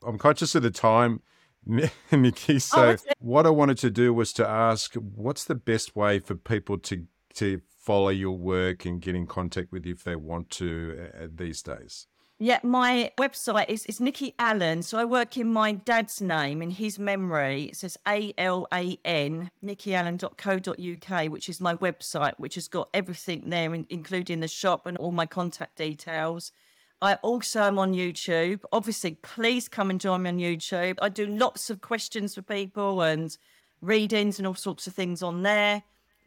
I'm 0.05 0.17
conscious 0.17 0.55
of 0.55 0.63
the 0.63 0.71
time, 0.71 1.21
Nicky. 1.67 2.55
Oh, 2.55 2.59
so 2.59 2.83
oh, 2.91 3.13
what 3.19 3.47
I 3.47 3.51
wanted 3.51 3.79
to 3.79 3.91
do 3.91 4.15
was 4.15 4.33
to 4.35 4.49
ask, 4.49 4.95
what's 4.95 5.45
the 5.45 5.55
best 5.55 5.95
way 5.95 6.19
for 6.19 6.35
people 6.35 6.79
to 6.79 7.05
to 7.35 7.61
follow 7.69 8.09
your 8.09 8.39
work 8.39 8.87
and 8.87 9.03
get 9.03 9.15
in 9.15 9.27
contact 9.27 9.71
with 9.71 9.85
you 9.85 9.93
if 9.93 10.05
they 10.05 10.17
want 10.17 10.49
to 10.51 11.11
uh, 11.15 11.27
these 11.31 11.63
days? 11.63 12.07
Yeah, 12.39 12.59
my 12.63 13.13
website 13.17 13.71
is, 13.71 13.87
is 13.87 13.99
Nicky 13.99 14.35
Alan. 14.39 14.83
So 14.83 14.99
I 14.99 15.07
work 15.07 15.39
in 15.39 15.51
my 15.51 15.73
dad's 15.73 16.21
name 16.21 16.61
in 16.61 16.69
his 16.69 16.99
memory. 16.99 17.65
It 17.65 17.77
says 17.77 17.97
A 18.07 18.35
L 18.37 18.69
A 18.75 18.99
N, 19.07 19.51
nickyalan.co.uk, 19.65 21.33
which 21.33 21.49
is 21.49 21.61
my 21.63 21.75
website, 21.77 22.35
which 22.37 22.57
has 22.57 22.69
got 22.69 22.91
everything 22.93 23.49
there, 23.49 23.73
including 23.73 24.41
the 24.41 24.49
shop 24.49 24.85
and 24.85 24.99
all 24.99 25.13
my 25.13 25.25
contact 25.25 25.77
details. 25.77 26.53
I 27.01 27.15
also 27.17 27.63
am 27.63 27.79
on 27.79 27.95
YouTube. 27.95 28.61
Obviously, 28.71 29.15
please 29.23 29.67
come 29.67 29.89
and 29.89 29.99
join 29.99 30.25
me 30.25 30.29
on 30.29 30.39
YouTube. 30.39 30.99
I 31.01 31.09
do 31.09 31.27
lots 31.27 31.71
of 31.71 31.81
questions 31.81 32.35
for 32.35 32.43
people 32.43 33.01
and 33.01 33.35
readings 33.81 34.39
and 34.39 34.47
all 34.47 34.55
sorts 34.55 34.87
of 34.87 34.93
things 34.93 35.23
on 35.23 35.43
there 35.43 35.85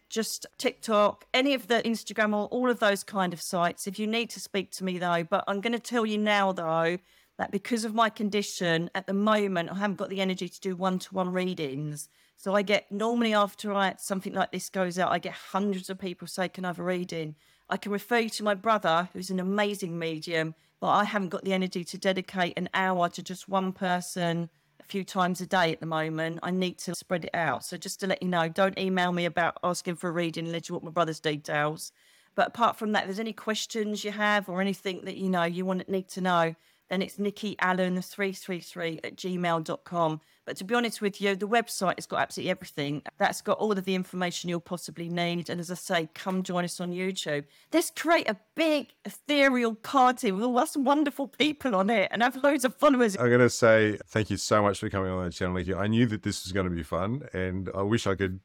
just 0.09 0.45
TikTok, 0.57 1.25
any 1.33 1.53
of 1.53 1.67
the 1.67 1.81
Instagram 1.83 2.33
or 2.33 2.47
all 2.47 2.69
of 2.69 2.79
those 2.79 3.03
kind 3.03 3.33
of 3.33 3.41
sites 3.41 3.87
if 3.87 3.99
you 3.99 4.07
need 4.07 4.29
to 4.31 4.39
speak 4.39 4.71
to 4.71 4.83
me 4.83 4.97
though. 4.97 5.23
But 5.23 5.43
I'm 5.47 5.61
going 5.61 5.73
to 5.73 5.79
tell 5.79 6.05
you 6.05 6.17
now 6.17 6.51
though 6.51 6.97
that 7.37 7.51
because 7.51 7.85
of 7.85 7.93
my 7.93 8.09
condition 8.09 8.89
at 8.93 9.07
the 9.07 9.13
moment, 9.13 9.71
I 9.71 9.75
haven't 9.75 9.97
got 9.97 10.09
the 10.09 10.21
energy 10.21 10.49
to 10.49 10.59
do 10.59 10.75
one 10.75 10.99
to 10.99 11.13
one 11.13 11.31
readings. 11.31 12.09
So 12.35 12.55
I 12.55 12.61
get 12.61 12.91
normally 12.91 13.33
after 13.33 13.73
I 13.73 13.95
something 13.97 14.33
like 14.33 14.51
this 14.51 14.69
goes 14.69 14.97
out, 14.97 15.11
I 15.11 15.19
get 15.19 15.33
hundreds 15.33 15.89
of 15.89 15.99
people 15.99 16.27
say, 16.27 16.49
Can 16.49 16.65
I 16.65 16.69
have 16.69 16.79
a 16.79 16.83
reading? 16.83 17.35
I 17.69 17.77
can 17.77 17.91
refer 17.91 18.19
you 18.19 18.29
to 18.31 18.43
my 18.43 18.55
brother, 18.55 19.09
who's 19.13 19.29
an 19.29 19.39
amazing 19.39 19.99
medium, 19.99 20.55
but 20.79 20.89
I 20.89 21.03
haven't 21.03 21.29
got 21.29 21.43
the 21.43 21.53
energy 21.53 21.83
to 21.83 21.97
dedicate 21.97 22.57
an 22.57 22.69
hour 22.73 23.09
to 23.09 23.21
just 23.21 23.47
one 23.47 23.73
person 23.73 24.49
few 24.89 25.03
times 25.03 25.39
a 25.39 25.45
day 25.45 25.71
at 25.71 25.79
the 25.79 25.85
moment. 25.85 26.39
I 26.41 26.51
need 26.51 26.77
to 26.79 26.95
spread 26.95 27.25
it 27.25 27.35
out. 27.35 27.63
So 27.63 27.77
just 27.77 27.99
to 27.99 28.07
let 28.07 28.21
you 28.23 28.27
know, 28.27 28.49
don't 28.49 28.77
email 28.77 29.11
me 29.11 29.25
about 29.25 29.57
asking 29.63 29.95
for 29.95 30.09
a 30.09 30.11
reading 30.11 30.47
unless 30.47 30.67
you 30.67 30.75
want 30.75 30.85
my 30.85 30.91
brother's 30.91 31.19
details. 31.19 31.91
But 32.35 32.47
apart 32.47 32.77
from 32.77 32.93
that, 32.93 33.01
if 33.01 33.07
there's 33.07 33.19
any 33.19 33.33
questions 33.33 34.03
you 34.03 34.11
have 34.11 34.49
or 34.49 34.61
anything 34.61 35.01
that 35.05 35.17
you 35.17 35.29
know 35.29 35.43
you 35.43 35.65
want 35.65 35.87
need 35.89 36.07
to 36.09 36.21
know, 36.21 36.55
then 36.89 37.01
it's 37.01 37.19
Nicky 37.19 37.55
Alan 37.59 38.01
333 38.01 38.99
at 39.03 39.15
gmail.com. 39.15 40.21
But 40.45 40.57
to 40.57 40.63
be 40.63 40.73
honest 40.73 40.99
with 40.99 41.21
you, 41.21 41.35
the 41.35 41.47
website 41.47 41.97
has 41.97 42.07
got 42.07 42.21
absolutely 42.21 42.49
everything. 42.49 43.03
That's 43.19 43.41
got 43.41 43.59
all 43.59 43.71
of 43.71 43.85
the 43.85 43.93
information 43.93 44.49
you'll 44.49 44.59
possibly 44.59 45.07
need. 45.07 45.49
And 45.49 45.59
as 45.59 45.69
I 45.69 45.75
say, 45.75 46.09
come 46.15 46.41
join 46.41 46.65
us 46.65 46.79
on 46.79 46.91
YouTube. 46.91 47.45
Let's 47.71 47.91
create 47.91 48.27
a 48.27 48.35
big 48.55 48.87
ethereal 49.05 49.75
party 49.75 50.31
with 50.31 50.43
all 50.43 50.65
some 50.65 50.83
wonderful 50.83 51.27
people 51.27 51.75
on 51.75 51.91
it 51.91 52.09
and 52.11 52.23
have 52.23 52.35
loads 52.43 52.65
of 52.65 52.75
followers. 52.75 53.15
I'm 53.15 53.27
going 53.27 53.39
to 53.39 53.49
say 53.49 53.99
thank 54.07 54.31
you 54.31 54.37
so 54.37 54.63
much 54.63 54.79
for 54.79 54.89
coming 54.89 55.11
on 55.11 55.23
the 55.23 55.31
channel. 55.31 55.53
Nicky. 55.53 55.75
I 55.75 55.85
knew 55.85 56.07
that 56.07 56.23
this 56.23 56.43
was 56.43 56.51
going 56.51 56.67
to 56.67 56.75
be 56.75 56.83
fun 56.83 57.29
and 57.31 57.69
I 57.75 57.83
wish 57.83 58.07
I 58.07 58.15
could 58.15 58.39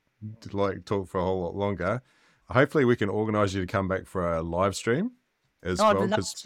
like 0.52 0.84
talk 0.84 1.08
for 1.08 1.18
a 1.18 1.24
whole 1.24 1.40
lot 1.40 1.56
longer. 1.56 2.02
Hopefully 2.50 2.84
we 2.84 2.96
can 2.96 3.08
organize 3.08 3.54
you 3.54 3.62
to 3.62 3.66
come 3.66 3.88
back 3.88 4.06
for 4.06 4.30
a 4.30 4.42
live 4.42 4.76
stream 4.76 5.12
as 5.64 5.80
oh, 5.80 5.94
well. 5.94 6.06
Because 6.06 6.44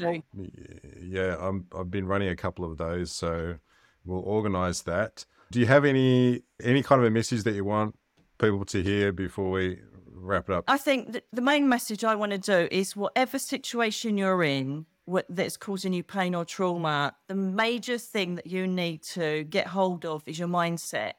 yeah, 1.00 1.36
I'm, 1.38 1.66
I've 1.76 1.90
been 1.90 2.06
running 2.06 2.28
a 2.28 2.36
couple 2.36 2.64
of 2.64 2.78
those, 2.78 3.12
so 3.12 3.56
we'll 4.04 4.20
organise 4.20 4.82
that. 4.82 5.24
Do 5.50 5.60
you 5.60 5.66
have 5.66 5.84
any 5.84 6.42
any 6.62 6.82
kind 6.82 7.00
of 7.00 7.06
a 7.06 7.10
message 7.10 7.42
that 7.44 7.54
you 7.54 7.64
want 7.64 7.98
people 8.38 8.64
to 8.66 8.82
hear 8.82 9.12
before 9.12 9.50
we 9.50 9.80
wrap 10.06 10.48
it 10.48 10.54
up? 10.54 10.64
I 10.68 10.78
think 10.78 11.20
the 11.32 11.40
main 11.42 11.68
message 11.68 12.04
I 12.04 12.14
want 12.14 12.32
to 12.32 12.38
do 12.38 12.68
is 12.70 12.94
whatever 12.94 13.38
situation 13.38 14.18
you're 14.18 14.42
in 14.42 14.86
what, 15.08 15.24
that's 15.30 15.56
causing 15.56 15.94
you 15.94 16.02
pain 16.02 16.34
or 16.34 16.44
trauma, 16.44 17.14
the 17.28 17.34
major 17.34 17.96
thing 17.96 18.34
that 18.34 18.46
you 18.46 18.66
need 18.66 19.02
to 19.02 19.44
get 19.44 19.68
hold 19.68 20.04
of 20.04 20.22
is 20.26 20.38
your 20.38 20.48
mindset. 20.48 21.12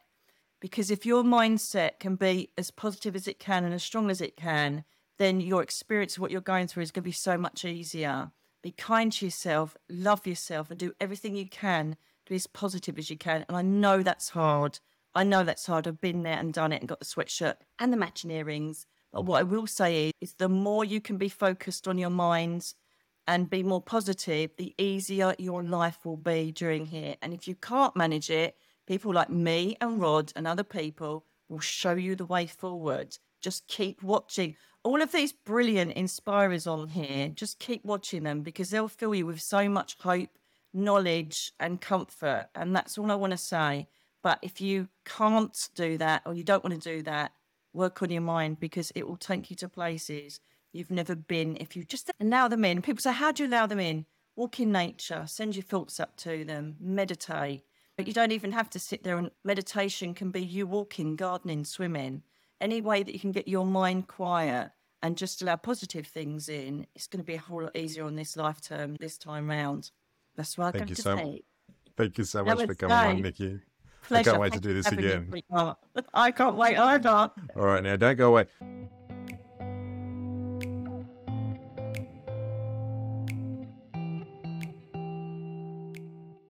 Because 0.60 0.92
if 0.92 1.08
your 1.08 1.24
mindset 1.24 2.00
can 2.00 2.16
be 2.16 2.52
as 2.56 2.70
positive 2.70 3.16
as 3.16 3.28
it 3.28 3.40
can 3.40 3.64
and 3.64 3.74
as 3.74 3.84
strong 3.84 4.12
as 4.12 4.22
it 4.22 4.38
can, 4.38 4.84
then 5.20 5.42
your 5.42 5.62
experience 5.62 6.16
of 6.16 6.22
what 6.22 6.32
you're 6.32 6.42
going 6.42 6.68
through 6.68 6.84
is 6.84 6.92
going 6.92 7.04
to 7.04 7.08
be 7.08 7.12
so 7.12 7.38
much 7.38 7.66
easier. 7.66 8.32
Be 8.64 8.72
kind 8.72 9.12
to 9.14 9.26
yourself, 9.26 9.78
love 9.90 10.26
yourself, 10.26 10.72
and 10.72 10.80
do 10.80 10.94
everything 11.00 11.36
you 11.36 11.48
can 11.48 11.92
to 12.26 12.30
be 12.30 12.36
as 12.36 12.48
positive 12.48 12.98
as 12.98 13.10
you 13.10 13.18
can. 13.18 13.46
And 13.48 13.56
I 13.56 13.62
know 13.62 14.02
that's 14.02 14.30
hard. 14.30 14.80
I 15.14 15.24
know 15.24 15.44
that's 15.44 15.66
hard. 15.66 15.88
I've 15.88 16.02
been 16.02 16.24
there 16.24 16.38
and 16.38 16.54
done 16.54 16.72
it 16.72 16.82
and 16.82 16.90
got 16.90 17.00
the 17.00 17.06
sweatshirt 17.06 17.56
and 17.80 17.92
the 17.92 17.98
matching 17.98 18.32
earrings. 18.32 18.88
But 19.12 19.26
what 19.26 19.40
I 19.40 19.44
will 19.44 19.68
say 19.68 20.08
is, 20.08 20.14
is 20.22 20.34
the 20.36 20.50
more 20.50 20.86
you 20.86 21.02
can 21.02 21.18
be 21.18 21.30
focused 21.30 21.88
on 21.88 21.98
your 21.98 22.10
mind 22.10 22.74
and 23.28 23.50
be 23.50 23.62
more 23.62 23.82
positive, 23.82 24.52
the 24.58 24.74
easier 24.78 25.36
your 25.38 25.64
life 25.64 26.06
will 26.06 26.18
be 26.18 26.52
during 26.52 26.86
here. 26.86 27.16
And 27.22 27.34
if 27.34 27.48
you 27.48 27.56
can't 27.56 27.96
manage 27.96 28.30
it, 28.30 28.56
people 28.88 29.14
like 29.14 29.30
me 29.30 29.76
and 29.82 30.00
Rod 30.00 30.32
and 30.36 30.48
other 30.48 30.64
people 30.64 31.26
will 31.48 31.60
show 31.60 31.94
you 31.94 32.16
the 32.16 32.26
way 32.26 32.48
forward. 32.48 33.18
Just 33.42 33.68
keep 33.68 34.04
watching 34.04 34.56
all 34.84 35.02
of 35.02 35.12
these 35.12 35.34
brilliant 35.34 35.94
inspirers 35.94 36.66
on 36.66 36.90
here, 36.90 37.30
just 37.30 37.60
keep 37.60 37.84
watching 37.84 38.24
them 38.24 38.42
because 38.42 38.70
they'll 38.70 38.88
fill 38.88 39.14
you 39.14 39.26
with 39.26 39.42
so 39.42 39.68
much 39.68 39.98
hope, 40.00 40.30
knowledge, 40.74 41.52
and 41.60 41.82
comfort. 41.82 42.48
And 42.56 42.76
that's 42.76 42.98
all 42.98 43.12
I 43.12 43.16
want 43.16 43.32
to 43.32 43.38
say. 43.38 43.88
But 44.22 44.40
if 44.42 44.62
you 44.62 44.90
can't 45.06 45.58
do 45.76 45.98
that 45.98 46.22
or 46.26 46.34
you 46.34 46.44
don't 46.44 46.64
want 46.64 46.82
to 46.82 46.98
do 46.98 47.02
that, 47.04 47.32
work 47.74 48.02
on 48.02 48.10
your 48.10 48.22
mind 48.22 48.60
because 48.60 48.92
it 48.96 49.08
will 49.08 49.18
take 49.18 49.50
you 49.50 49.56
to 49.58 49.70
places 49.70 50.40
you've 50.72 50.92
never 50.92 51.16
been 51.16 51.58
if 51.60 51.76
you 51.76 51.84
just 51.84 52.12
allow 52.20 52.48
them 52.48 52.66
in. 52.66 52.82
People 52.82 53.02
say, 53.02 53.14
How 53.14 53.32
do 53.32 53.44
you 53.44 53.50
allow 53.50 53.66
them 53.66 53.80
in? 53.80 54.06
Walk 54.36 54.60
in 54.60 54.72
nature, 54.72 55.24
send 55.26 55.56
your 55.56 55.64
thoughts 55.64 56.00
up 56.00 56.16
to 56.18 56.46
them, 56.46 56.78
meditate. 56.80 57.64
But 57.98 58.08
you 58.08 58.14
don't 58.14 58.32
even 58.32 58.54
have 58.54 58.70
to 58.72 58.80
sit 58.80 59.04
there 59.04 59.18
and 59.18 59.32
meditation 59.44 60.14
can 60.14 60.32
be 60.32 60.42
you 60.42 60.66
walking, 60.66 61.18
gardening, 61.18 61.66
swimming 61.66 62.24
any 62.62 62.82
way 62.82 63.04
that 63.04 63.14
you 63.14 63.20
can 63.20 63.32
get 63.32 63.48
your 63.48 63.66
mind 63.66 64.08
quiet 64.08 64.72
and 65.02 65.18
just 65.18 65.42
allow 65.42 65.56
positive 65.56 66.08
things 66.08 66.50
in, 66.50 66.86
it's 66.96 67.08
going 67.08 67.24
to 67.24 67.26
be 67.26 67.36
a 67.36 67.40
whole 67.40 67.64
lot 67.64 67.76
easier 67.76 68.04
on 68.06 68.16
this 68.16 68.36
life 68.36 68.62
term 68.62 68.96
this 69.00 69.18
time 69.18 69.50
round. 69.50 69.92
That's 70.36 70.58
what 70.58 70.68
I'm 70.68 70.72
going 70.74 70.88
to 70.88 70.96
so, 70.96 71.16
say. 71.16 71.42
Thank 71.98 72.18
you 72.18 72.24
so 72.24 72.44
much 72.44 72.66
for 72.66 72.76
coming 72.76 72.96
on, 72.96 73.22
Nicky. 73.22 73.60
Pleasure. 74.04 74.30
I 74.30 74.32
can't 74.32 74.42
wait 74.42 74.54
to 74.54 74.60
do 74.60 74.74
this 74.74 74.88
again. 74.88 75.34
I 76.14 76.32
can't 76.32 76.56
wait 76.56 76.78
either. 76.78 77.10
All 77.10 77.32
right, 77.56 77.84
now 77.84 77.96
don't 77.96 78.16
go 78.16 78.30
away. 78.30 78.46